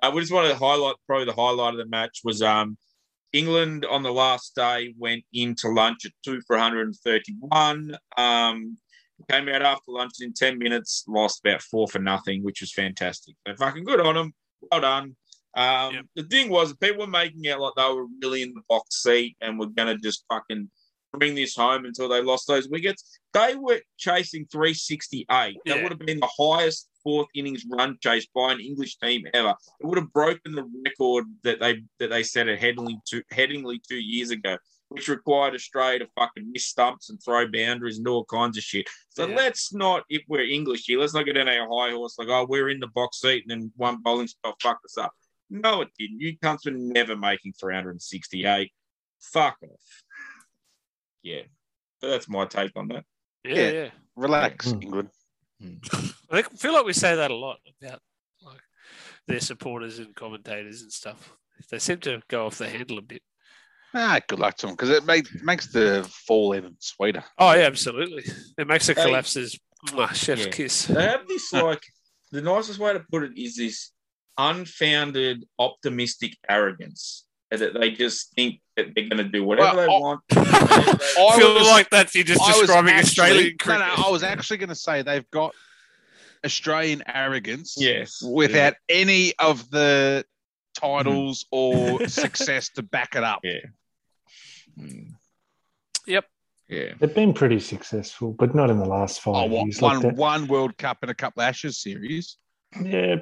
Uh, 0.02 0.10
we 0.14 0.20
just 0.20 0.32
wanted 0.32 0.48
to 0.48 0.56
highlight 0.56 0.96
probably 1.06 1.26
the 1.26 1.32
highlight 1.32 1.74
of 1.74 1.78
the 1.78 1.86
match 1.86 2.20
was 2.24 2.42
um, 2.42 2.76
England 3.32 3.84
on 3.84 4.02
the 4.02 4.12
last 4.12 4.54
day 4.54 4.94
went 4.98 5.24
into 5.32 5.68
lunch 5.68 6.04
at 6.04 6.12
two 6.24 6.40
for 6.46 6.56
131. 6.56 7.96
Um, 8.16 8.78
came 9.30 9.48
out 9.48 9.62
after 9.62 9.92
lunch 9.92 10.14
in 10.20 10.32
10 10.32 10.58
minutes, 10.58 11.04
lost 11.08 11.40
about 11.44 11.62
four 11.62 11.88
for 11.88 11.98
nothing, 11.98 12.42
which 12.42 12.60
was 12.60 12.72
fantastic. 12.72 13.34
So 13.46 13.54
fucking 13.56 13.84
good 13.84 14.00
on 14.00 14.14
them. 14.14 14.34
Well 14.70 14.80
done. 14.80 15.16
Um, 15.56 15.94
Yep. 15.94 16.04
The 16.16 16.22
thing 16.24 16.48
was, 16.50 16.74
people 16.74 17.00
were 17.00 17.06
making 17.06 17.48
out 17.48 17.60
like 17.60 17.74
they 17.76 17.92
were 17.92 18.06
really 18.22 18.42
in 18.42 18.54
the 18.54 18.62
box 18.68 19.02
seat 19.02 19.36
and 19.40 19.58
were 19.58 19.66
going 19.66 19.88
to 19.94 20.02
just 20.02 20.24
fucking 20.32 20.70
bring 21.12 21.34
this 21.36 21.54
home 21.54 21.84
until 21.84 22.08
they 22.08 22.20
lost 22.20 22.48
those 22.48 22.68
wickets. 22.68 23.20
They 23.32 23.54
were 23.54 23.80
chasing 23.96 24.46
368. 24.50 25.56
That 25.66 25.82
would 25.82 25.92
have 25.92 25.98
been 26.00 26.18
the 26.20 26.28
highest 26.38 26.88
fourth 27.04 27.28
innings 27.34 27.64
run 27.70 27.96
chase 28.00 28.26
by 28.34 28.52
an 28.52 28.60
English 28.60 28.96
team 28.96 29.22
ever. 29.32 29.54
It 29.80 29.86
would 29.86 29.98
have 29.98 30.12
broken 30.12 30.54
the 30.54 30.64
record 30.84 31.24
that 31.44 31.60
they 31.60 31.82
that 32.00 32.10
they 32.10 32.22
set 32.22 32.48
at 32.48 32.58
Headingley 32.58 32.96
two, 33.08 33.22
Headingley 33.32 33.78
two 33.88 33.98
years 34.00 34.30
ago, 34.30 34.56
which 34.88 35.06
required 35.08 35.54
Australia 35.54 36.00
to 36.00 36.08
fucking 36.16 36.50
miss 36.50 36.64
stumps 36.66 37.10
and 37.10 37.22
throw 37.22 37.46
boundaries 37.46 37.98
and 37.98 38.06
do 38.06 38.12
all 38.12 38.24
kinds 38.24 38.56
of 38.56 38.64
shit. 38.64 38.88
So 39.10 39.28
Yeah. 39.28 39.36
let's 39.36 39.72
not, 39.72 40.02
if 40.08 40.22
we're 40.28 40.44
English 40.48 40.84
here, 40.86 40.98
let's 40.98 41.14
not 41.14 41.26
get 41.26 41.36
in 41.36 41.46
our 41.48 41.68
high 41.68 41.92
horse 41.92 42.18
like, 42.18 42.28
oh, 42.28 42.46
we're 42.48 42.70
in 42.70 42.80
the 42.80 42.88
box 42.88 43.20
seat 43.20 43.44
and 43.46 43.50
then 43.50 43.72
one 43.76 43.98
bowling 44.02 44.26
spell 44.26 44.56
fucked 44.60 44.84
us 44.86 44.98
up. 44.98 45.12
No, 45.50 45.82
it 45.82 45.88
didn't. 45.98 46.20
You 46.20 46.36
cunts 46.38 46.64
were 46.64 46.72
never 46.72 47.16
making 47.16 47.52
368. 47.60 48.72
Fuck 49.20 49.56
off. 49.62 50.02
Yeah. 51.22 51.42
But 52.00 52.08
that's 52.10 52.28
my 52.28 52.44
take 52.46 52.72
on 52.76 52.88
that. 52.88 53.04
Yeah, 53.44 53.54
Yeah. 53.54 53.70
yeah. 53.70 53.90
Relax, 54.16 54.70
Hmm. 54.70 54.82
England. 54.82 55.10
I 56.30 56.42
feel 56.42 56.72
like 56.74 56.84
we 56.84 56.92
say 56.92 57.16
that 57.16 57.30
a 57.30 57.34
lot 57.36 57.58
about 57.80 58.00
like 58.42 58.60
their 59.26 59.40
supporters 59.40 59.98
and 59.98 60.14
commentators 60.14 60.82
and 60.82 60.92
stuff. 60.92 61.32
They 61.70 61.78
seem 61.78 61.98
to 62.00 62.20
go 62.28 62.46
off 62.46 62.58
the 62.58 62.68
handle 62.68 62.98
a 62.98 63.02
bit. 63.02 63.22
Ah, 63.94 64.20
good 64.28 64.40
luck 64.40 64.56
to 64.56 64.66
them 64.66 64.74
because 64.74 64.90
it 64.90 65.04
make, 65.06 65.26
makes 65.42 65.68
the 65.72 66.04
fall 66.26 66.54
even 66.54 66.76
sweeter. 66.80 67.24
Oh 67.38 67.52
yeah, 67.54 67.62
absolutely. 67.66 68.24
It 68.58 68.66
makes 68.66 68.86
the 68.88 68.94
Hey. 68.94 69.04
collapses. 69.04 69.58
Mwah, 69.86 70.12
chef's 70.14 70.46
Yeah. 70.46 70.50
kiss. 70.52 70.86
They 70.86 71.02
have 71.02 71.26
this 71.28 71.52
like 71.52 71.82
the 72.32 72.42
nicest 72.42 72.78
way 72.78 72.92
to 72.92 73.00
put 73.00 73.22
it 73.22 73.32
is 73.36 73.56
this 73.56 73.92
unfounded 74.38 75.44
optimistic 75.58 76.36
arrogance 76.48 77.24
that 77.50 77.72
they 77.74 77.90
just 77.92 78.32
think 78.34 78.60
that 78.76 78.86
they're 78.94 79.08
going 79.08 79.18
to 79.18 79.28
do 79.28 79.44
whatever 79.44 79.76
Well, 79.76 79.86
they 79.86 79.92
I- 79.94 79.98
want. 79.98 80.20
I 80.32 81.36
feel 81.38 81.54
was- 81.54 81.68
like 81.68 81.88
that's 81.90 82.14
you 82.14 82.24
just 82.24 82.40
I 82.42 82.48
was 82.48 82.60
describing 82.62 82.94
actually- 82.94 83.00
Australian 83.08 83.44
No, 83.44 83.64
cricket. 83.64 83.98
no, 83.98 84.04
I 84.06 84.10
was 84.10 84.22
actually 84.24 84.56
going 84.56 84.68
to 84.70 84.74
say 84.74 85.02
they've 85.02 85.30
got 85.30 85.54
Australian 86.44 87.02
arrogance 87.06 87.74
yes, 87.78 88.20
without 88.22 88.74
any 88.88 89.32
of 89.38 89.70
the 89.70 90.24
titles 90.76 91.46
or 91.52 92.06
success 92.08 92.70
to 92.70 92.82
back 92.82 93.14
it 93.14 93.22
up. 93.24 93.40
Yeah. 93.44 93.60
Mm. 94.78 95.12
Yep. 96.06 96.24
Yeah. 96.68 96.94
They've 96.98 97.14
been 97.14 97.32
pretty 97.34 97.60
successful, 97.60 98.32
but 98.32 98.54
not 98.54 98.68
in 98.70 98.78
the 98.78 98.84
last 98.84 99.20
five 99.20 99.34
Oh, 99.50 99.54
what, 99.54 99.64
years. 99.66 99.80
One 99.80 100.00
that. 100.02 100.16
one 100.16 100.46
World 100.48 100.76
Cup 100.76 100.98
and 101.02 101.10
a 101.10 101.14
couple 101.14 101.42
of 101.42 101.48
Ashes 101.48 101.80
series. 101.80 102.36
Yeah, 102.82 103.16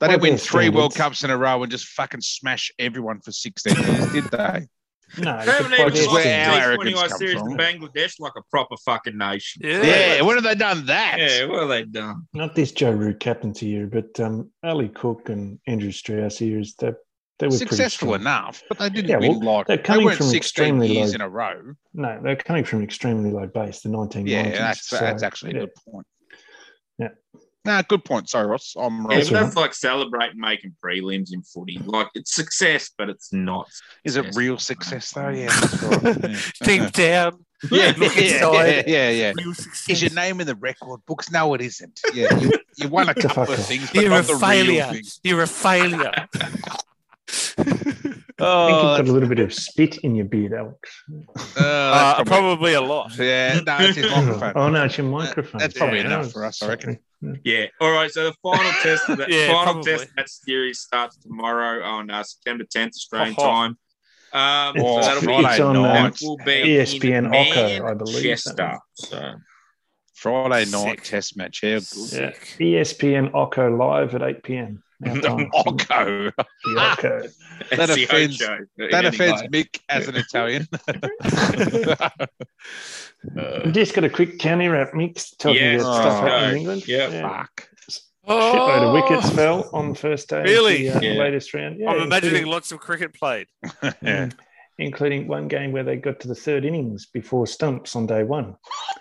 They 0.00 0.08
didn't 0.08 0.22
win 0.22 0.30
their 0.32 0.38
three 0.38 0.68
World. 0.68 0.94
Cups 0.94 1.24
in 1.24 1.30
a 1.30 1.36
row 1.36 1.62
and 1.62 1.70
just 1.72 1.86
fucking 1.88 2.20
smash 2.20 2.70
everyone 2.78 3.20
for 3.20 3.32
16 3.32 3.74
years, 3.74 4.12
did 4.12 4.24
they? 4.24 4.66
no. 5.18 5.38
They 5.40 5.46
but 5.46 5.46
haven't 5.46 5.70
by 5.70 5.74
even 5.76 5.84
Which 5.86 5.94
is 5.98 6.08
where 6.08 6.22
the 6.22 6.28
our 6.30 6.44
standards- 6.44 6.66
arrogance 6.66 7.00
comes 7.00 7.18
series 7.18 7.34
to 7.34 7.40
from. 7.40 7.56
Bangladesh 7.58 8.14
like 8.20 8.32
a 8.36 8.42
proper 8.50 8.76
fucking 8.84 9.18
nation. 9.18 9.62
Yeah. 9.64 9.82
Yeah, 9.82 10.22
when 10.22 10.36
have 10.36 10.44
they 10.44 10.54
done 10.54 10.86
that? 10.86 11.16
Yeah, 11.18 11.46
what 11.46 11.60
have 11.60 11.68
they 11.68 11.84
done? 11.84 12.28
not 12.32 12.54
this 12.54 12.70
Joe 12.72 12.92
Root 12.92 13.18
captaincy 13.18 13.66
year, 13.66 13.86
but 13.86 14.18
um, 14.20 14.50
Ali 14.62 14.88
Cook 14.88 15.28
and 15.30 15.58
Andrew 15.66 15.90
Strauss 15.90 16.40
years, 16.40 16.74
they, 16.78 16.92
they 17.40 17.46
were 17.46 17.52
Successful 17.52 18.14
enough, 18.14 18.62
but 18.68 18.78
they 18.78 18.90
didn't 18.90 19.10
Yeah, 19.10 19.18
win 19.18 19.40
well, 19.40 19.56
like 19.58 19.66
they're 19.66 19.78
coming 19.78 20.04
weren't 20.06 20.18
from 20.18 20.34
extremely 20.34 20.88
years 20.92 21.10
low- 21.10 21.14
in 21.16 21.20
a 21.22 21.28
row. 21.28 21.72
No, 21.94 22.20
they're 22.22 22.36
coming 22.36 22.64
from 22.64 22.82
extremely 22.82 23.30
low 23.30 23.46
base, 23.46 23.80
the 23.80 23.88
1990s. 23.88 24.28
Yeah, 24.28 24.50
that's 24.50 24.88
so, 24.88 24.98
that's 24.98 25.22
actually 25.22 25.52
a 25.52 25.54
yeah. 25.54 25.60
good 25.60 25.74
point. 25.90 26.06
Yeah. 26.98 27.08
Nah, 27.68 27.82
good 27.82 28.02
point. 28.02 28.30
Sorry, 28.30 28.46
Ross. 28.46 28.74
I'm 28.80 28.94
Yeah, 28.94 29.00
wrong. 29.00 29.08
That's 29.10 29.28
that's 29.28 29.56
like 29.56 29.74
celebrating 29.74 30.40
making 30.40 30.74
prelims 30.82 31.34
in 31.34 31.42
footy. 31.42 31.78
Like 31.84 32.08
it's 32.14 32.34
success, 32.34 32.90
but 32.96 33.10
it's 33.10 33.30
not. 33.30 33.68
Is 34.04 34.16
it 34.16 34.34
real 34.34 34.56
success 34.56 35.10
though? 35.10 35.20
Mm. 35.24 35.36
Yeah, 35.36 35.60
that's 35.60 36.16
right. 36.16 36.52
Deep 36.62 36.92
down. 36.92 37.44
Yeah, 37.70 37.92
Look 37.98 38.16
yeah, 38.16 38.22
yeah, 38.22 38.34
inside. 38.36 38.84
yeah, 38.86 39.10
yeah. 39.10 39.32
Real 39.36 39.52
Is 39.86 40.00
your 40.00 40.14
name 40.14 40.40
in 40.40 40.46
the 40.46 40.54
record 40.54 41.00
books? 41.06 41.30
No, 41.30 41.52
it 41.52 41.60
isn't. 41.60 42.00
Yeah, 42.14 42.34
You, 42.38 42.52
you 42.76 42.88
won 42.88 43.10
a 43.10 43.14
couple 43.26 43.42
of 43.52 43.58
things. 43.58 43.90
But 43.92 44.00
You're, 44.00 44.10
not 44.12 44.24
a 44.24 44.26
the 44.28 44.32
real 44.32 44.40
failure. 44.40 44.92
You're 45.22 45.42
a 45.42 45.46
failure. 45.46 46.26
I 47.58 47.62
think 47.64 48.24
Oh, 48.40 48.68
you've 48.68 48.98
got 49.06 49.08
a 49.08 49.12
little 49.12 49.28
bit 49.28 49.40
of 49.40 49.52
spit 49.52 49.98
in 49.98 50.14
your 50.14 50.24
beard, 50.26 50.52
Alex. 50.52 51.02
uh, 51.58 51.60
Uh, 51.60 52.14
probably- 52.14 52.24
probably 52.26 52.74
a 52.74 52.80
lot. 52.80 53.16
Yeah, 53.18 53.60
no, 53.66 53.76
it's 53.80 53.96
his 53.96 54.10
microphone. 54.10 54.52
oh, 54.54 54.68
no, 54.68 54.84
it's 54.84 54.96
your 54.96 55.06
microphone. 55.08 55.58
that's 55.58 55.76
probably 55.76 55.98
Yeah, 55.98 56.06
enough 56.06 56.32
for 56.32 56.44
us, 56.44 56.62
I 56.62 56.68
reckon. 56.68 56.98
sorry. 57.20 57.40
Yeah. 57.44 57.66
All 57.80 57.90
right. 57.90 58.10
So 58.12 58.24
the 58.30 58.34
final 58.42 58.70
test 58.82 59.08
of 59.08 59.18
that 59.18 59.28
Yeah, 59.28 59.48
final 59.48 59.64
probably. 59.64 59.92
test 59.92 60.04
of 60.04 60.16
that 60.16 60.28
series 60.30 60.78
starts 60.80 61.16
tomorrow 61.16 61.82
on 61.82 62.10
uh, 62.10 62.22
September 62.22 62.62
10th 62.64 62.90
Australian 62.90 63.34
Ho, 63.34 63.42
ho. 63.42 63.48
time. 63.50 63.70
Um, 64.30 64.82
Oh, 64.84 65.00
so 65.00 65.06
that'll 65.08 65.20
be 65.22 65.26
Friday 65.26 65.48
It's 65.50 65.60
on, 65.60 65.74
night. 65.82 66.04
um, 66.06 66.12
will 66.22 66.36
be 66.36 66.52
ESPN 66.76 67.34
in 67.34 67.82
I 67.84 67.94
believe. 67.94 68.14
Manchester. 68.24 68.78
So 68.94 69.34
Friday 70.14 70.70
night 70.70 70.98
Sick. 71.00 71.02
test 71.02 71.36
match. 71.36 71.60
Yeah, 71.64 71.80
Yeah. 72.12 72.30
ESPN 72.60 73.32
Oco 73.32 73.76
live 73.76 74.14
at 74.14 74.22
8 74.22 74.42
p.m. 74.44 74.82
our 75.06 75.16
time. 75.20 75.50
Oco. 75.54 76.32
The 76.64 76.74
Oco. 76.76 77.32
That 77.70 77.76
That's 77.76 77.94
the 77.94 78.04
offends- 78.04 78.38
That 78.38 79.04
offends 79.04 79.42
Mick 79.44 79.78
as 79.88 80.08
an 80.08 80.16
Italian. 80.16 80.66
We've 83.64 83.74
just 83.74 83.94
got 83.94 84.04
a 84.04 84.10
quick 84.10 84.38
county 84.38 84.68
wrap 84.68 84.94
mix 84.94 85.30
talking 85.32 85.62
Yes, 85.62 85.80
about 85.82 86.00
stuff 86.02 86.20
happening 86.22 86.40
go. 86.40 86.48
in 86.48 86.56
England. 86.56 86.88
Yeah. 86.88 87.22
Fuck. 87.22 87.68
Shitload 88.28 88.82
of 88.82 88.92
wickets 88.92 89.28
Oh, 89.32 89.36
fell 89.36 89.70
on 89.72 89.88
the 89.90 89.94
first 89.94 90.28
day. 90.28 90.42
Really? 90.42 90.88
Of 90.88 91.00
the, 91.00 91.08
uh, 91.08 91.12
Yeah. 91.14 91.20
latest 91.20 91.54
round. 91.54 91.78
Yeah, 91.80 91.90
I'm 91.90 92.02
imagining 92.02 92.34
including, 92.36 92.52
lots 92.52 92.72
of 92.72 92.80
cricket 92.80 93.14
played. 93.14 93.46
Yeah. 94.02 94.28
Including 94.78 95.26
one 95.26 95.48
game 95.48 95.72
where 95.72 95.82
they 95.82 95.96
got 95.96 96.20
to 96.20 96.28
the 96.28 96.34
third 96.34 96.64
innings 96.64 97.06
before 97.06 97.46
stumps 97.46 97.96
on 97.96 98.06
day 98.06 98.22
one. 98.22 98.54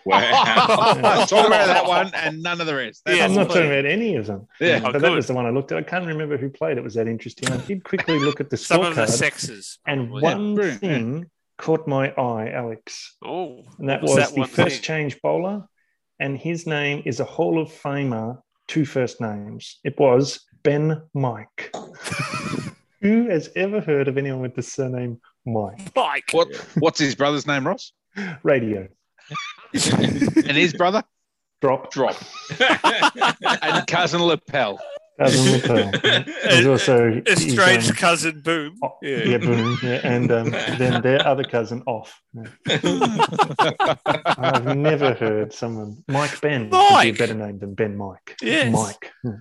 Wow. 0.06 0.22
Talk 1.28 1.48
about 1.48 1.68
that 1.68 1.86
one 1.86 2.12
and 2.16 2.42
none 2.42 2.60
of 2.60 2.68
the 2.68 2.76
rest. 2.76 3.04
That's 3.06 3.18
Yeah, 3.18 3.26
I'm 3.26 3.36
not 3.36 3.48
talking 3.48 3.68
about 3.68 3.86
any 3.86 4.16
of 4.16 4.26
them. 4.26 4.48
Yeah. 4.60 4.82
Oh, 4.84 4.92
but 4.92 5.02
that 5.02 5.12
was 5.12 5.28
the 5.28 5.34
one 5.34 5.46
I 5.46 5.52
looked 5.52 5.72
at. 5.72 5.78
I 5.78 5.84
can't 5.84 6.06
remember 6.06 6.38
who 6.38 6.50
played. 6.50 6.78
It 6.78 6.84
was 6.84 6.96
that 6.96 7.08
interesting. 7.08 7.52
I 7.52 7.58
did 7.58 7.84
quickly 7.84 8.18
look 8.24 8.40
at 8.40 8.50
the 8.50 8.58
Some 8.58 8.82
of 8.82 8.96
the 8.96 9.06
sexes. 9.08 9.80
and 9.86 10.08
probably. 10.10 10.24
one 10.24 10.56
brilliant, 10.56 10.84
yeah. 10.84 10.90
thing 10.90 11.26
caught 11.58 11.88
my 11.88 12.12
eye, 12.12 12.52
Alex. 12.52 13.16
Oh, 13.24 13.64
And 13.80 13.90
that 13.90 14.02
what 14.02 14.18
was, 14.18 14.32
the 14.32 14.46
first 14.46 14.76
thing? 14.76 14.84
change 14.84 15.22
bowler, 15.22 15.68
and 16.20 16.38
his 16.38 16.66
name 16.66 17.04
is 17.06 17.20
a 17.20 17.26
Hall 17.26 17.60
of 17.62 17.70
Famer, 17.70 18.40
two 18.68 18.86
first 18.86 19.22
names. 19.22 19.80
It 19.84 20.00
was 20.00 20.40
Ben 20.64 21.02
Mike. 21.14 21.74
Who 23.02 23.30
has 23.30 23.50
ever 23.56 23.80
heard 23.80 24.08
of 24.08 24.18
anyone 24.18 24.42
with 24.42 24.56
the 24.56 24.64
surname 24.64 25.20
Mike? 25.48 25.92
Mike. 25.96 26.30
What? 26.32 26.54
What's 26.78 27.00
his 27.00 27.16
brother's 27.16 27.48
name, 27.48 27.66
Ross? 27.66 27.92
Radio. 28.44 28.88
And 29.74 30.56
his 30.58 30.74
brother? 30.74 31.04
Drop. 31.62 31.92
Drop. 31.92 32.16
And 32.60 33.86
cousin 33.88 34.22
Lapel. 34.22 34.80
Cousin 35.20 35.52
Lapel. 35.54 35.92
There's 36.44 36.66
also 36.68 37.22
his, 37.26 37.48
Estranged 37.48 37.90
um, 37.92 37.96
cousin 37.96 38.42
Boom. 38.42 38.76
oh, 38.84 38.98
Yeah. 39.02 39.18
yeah, 39.26 39.38
boom. 39.38 39.78
Yeah, 39.84 40.00
and 40.04 40.32
um, 40.32 40.52
then 40.52 41.02
their 41.02 41.26
other 41.28 41.44
cousin 41.44 41.82
off. 41.88 42.22
Yeah. 42.34 42.78
I've 44.06 44.78
never 44.78 45.14
heard 45.14 45.54
someone 45.54 46.04
Mike 46.08 46.40
Ben 46.42 46.70
would 46.70 47.02
be 47.02 47.10
a 47.10 47.12
better 47.14 47.34
name 47.34 47.60
than 47.60 47.74
Ben 47.74 47.98
Mike. 47.98 48.38
Yes. 48.42 48.72
Mike. 48.72 49.12
Yeah. 49.24 49.32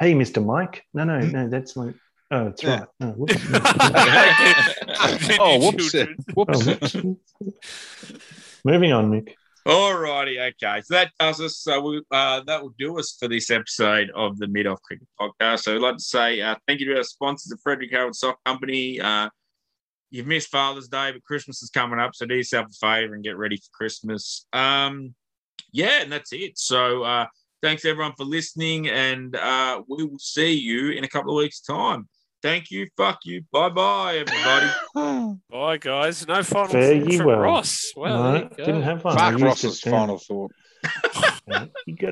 Hey, 0.00 0.14
Mr. 0.14 0.44
Mike. 0.44 0.84
No, 0.94 1.04
no, 1.04 1.18
no, 1.20 1.48
that's 1.48 1.76
like 1.76 1.94
oh, 2.32 2.44
that's 2.46 2.62
Yeah. 2.62 2.80
right. 2.80 2.88
No, 3.00 3.08
whoops. 3.12 3.36
Oh, 5.40 5.58
whoops. 5.60 5.92
Children. 5.92 6.16
Oh, 6.28 6.32
Whoops. 6.34 6.94
whoops. 6.94 8.60
Moving 8.64 8.92
on, 8.92 9.10
Mick. 9.10 9.34
All 9.64 9.96
righty, 9.96 10.40
okay. 10.40 10.80
So 10.84 10.94
that 10.94 11.12
does 11.20 11.40
us. 11.40 11.58
So 11.58 11.80
we, 11.80 12.02
uh, 12.10 12.40
that 12.46 12.60
will 12.62 12.74
do 12.78 12.98
us 12.98 13.16
for 13.18 13.28
this 13.28 13.48
episode 13.50 14.10
of 14.14 14.36
the 14.38 14.48
Mid 14.48 14.66
Off 14.66 14.82
Cricket 14.82 15.06
Podcast. 15.20 15.60
So 15.60 15.74
I'd 15.76 15.80
like 15.80 15.96
to 15.98 16.02
say 16.02 16.40
uh, 16.40 16.56
thank 16.66 16.80
you 16.80 16.86
to 16.86 16.96
our 16.96 17.04
sponsors, 17.04 17.50
the 17.50 17.58
Frederick 17.62 17.92
Harold 17.92 18.16
Sock 18.16 18.38
Company. 18.44 19.00
Uh, 19.00 19.28
you've 20.10 20.26
missed 20.26 20.48
Father's 20.50 20.88
Day, 20.88 21.12
but 21.12 21.22
Christmas 21.22 21.62
is 21.62 21.70
coming 21.70 22.00
up, 22.00 22.14
so 22.14 22.26
do 22.26 22.34
yourself 22.34 22.66
a 22.70 22.72
favor 22.86 23.14
and 23.14 23.22
get 23.22 23.36
ready 23.36 23.56
for 23.56 23.68
Christmas. 23.72 24.46
Um, 24.52 25.14
yeah, 25.72 26.02
and 26.02 26.10
that's 26.10 26.32
it. 26.32 26.58
So 26.58 27.04
uh, 27.04 27.26
thanks 27.62 27.84
everyone 27.84 28.14
for 28.16 28.24
listening, 28.24 28.88
and 28.88 29.36
uh, 29.36 29.80
we 29.88 30.02
will 30.04 30.18
see 30.18 30.52
you 30.54 30.90
in 30.90 31.04
a 31.04 31.08
couple 31.08 31.30
of 31.30 31.40
weeks' 31.42 31.60
time. 31.60 32.08
Thank 32.42 32.70
you. 32.70 32.88
Fuck 32.96 33.20
you. 33.24 33.44
Bye 33.52 33.68
bye, 33.68 34.24
everybody. 34.26 35.38
Bye, 35.50 35.76
guys. 35.78 36.26
No 36.26 36.42
final 36.42 36.68
Fare 36.72 37.00
thought 37.00 37.10
ye 37.10 37.16
from 37.18 37.26
well. 37.26 37.38
Ross. 37.38 37.92
Well, 37.96 38.32
no, 38.32 38.48
didn't 38.56 38.82
have 38.82 39.04
one. 39.04 39.16
I 39.16 39.20
Fuck 39.20 39.32
used 39.32 39.44
Ross's 39.44 39.86
it 39.86 39.90
final 39.90 40.18
thought. 40.18 40.52
You 41.86 41.96
got 41.96 42.10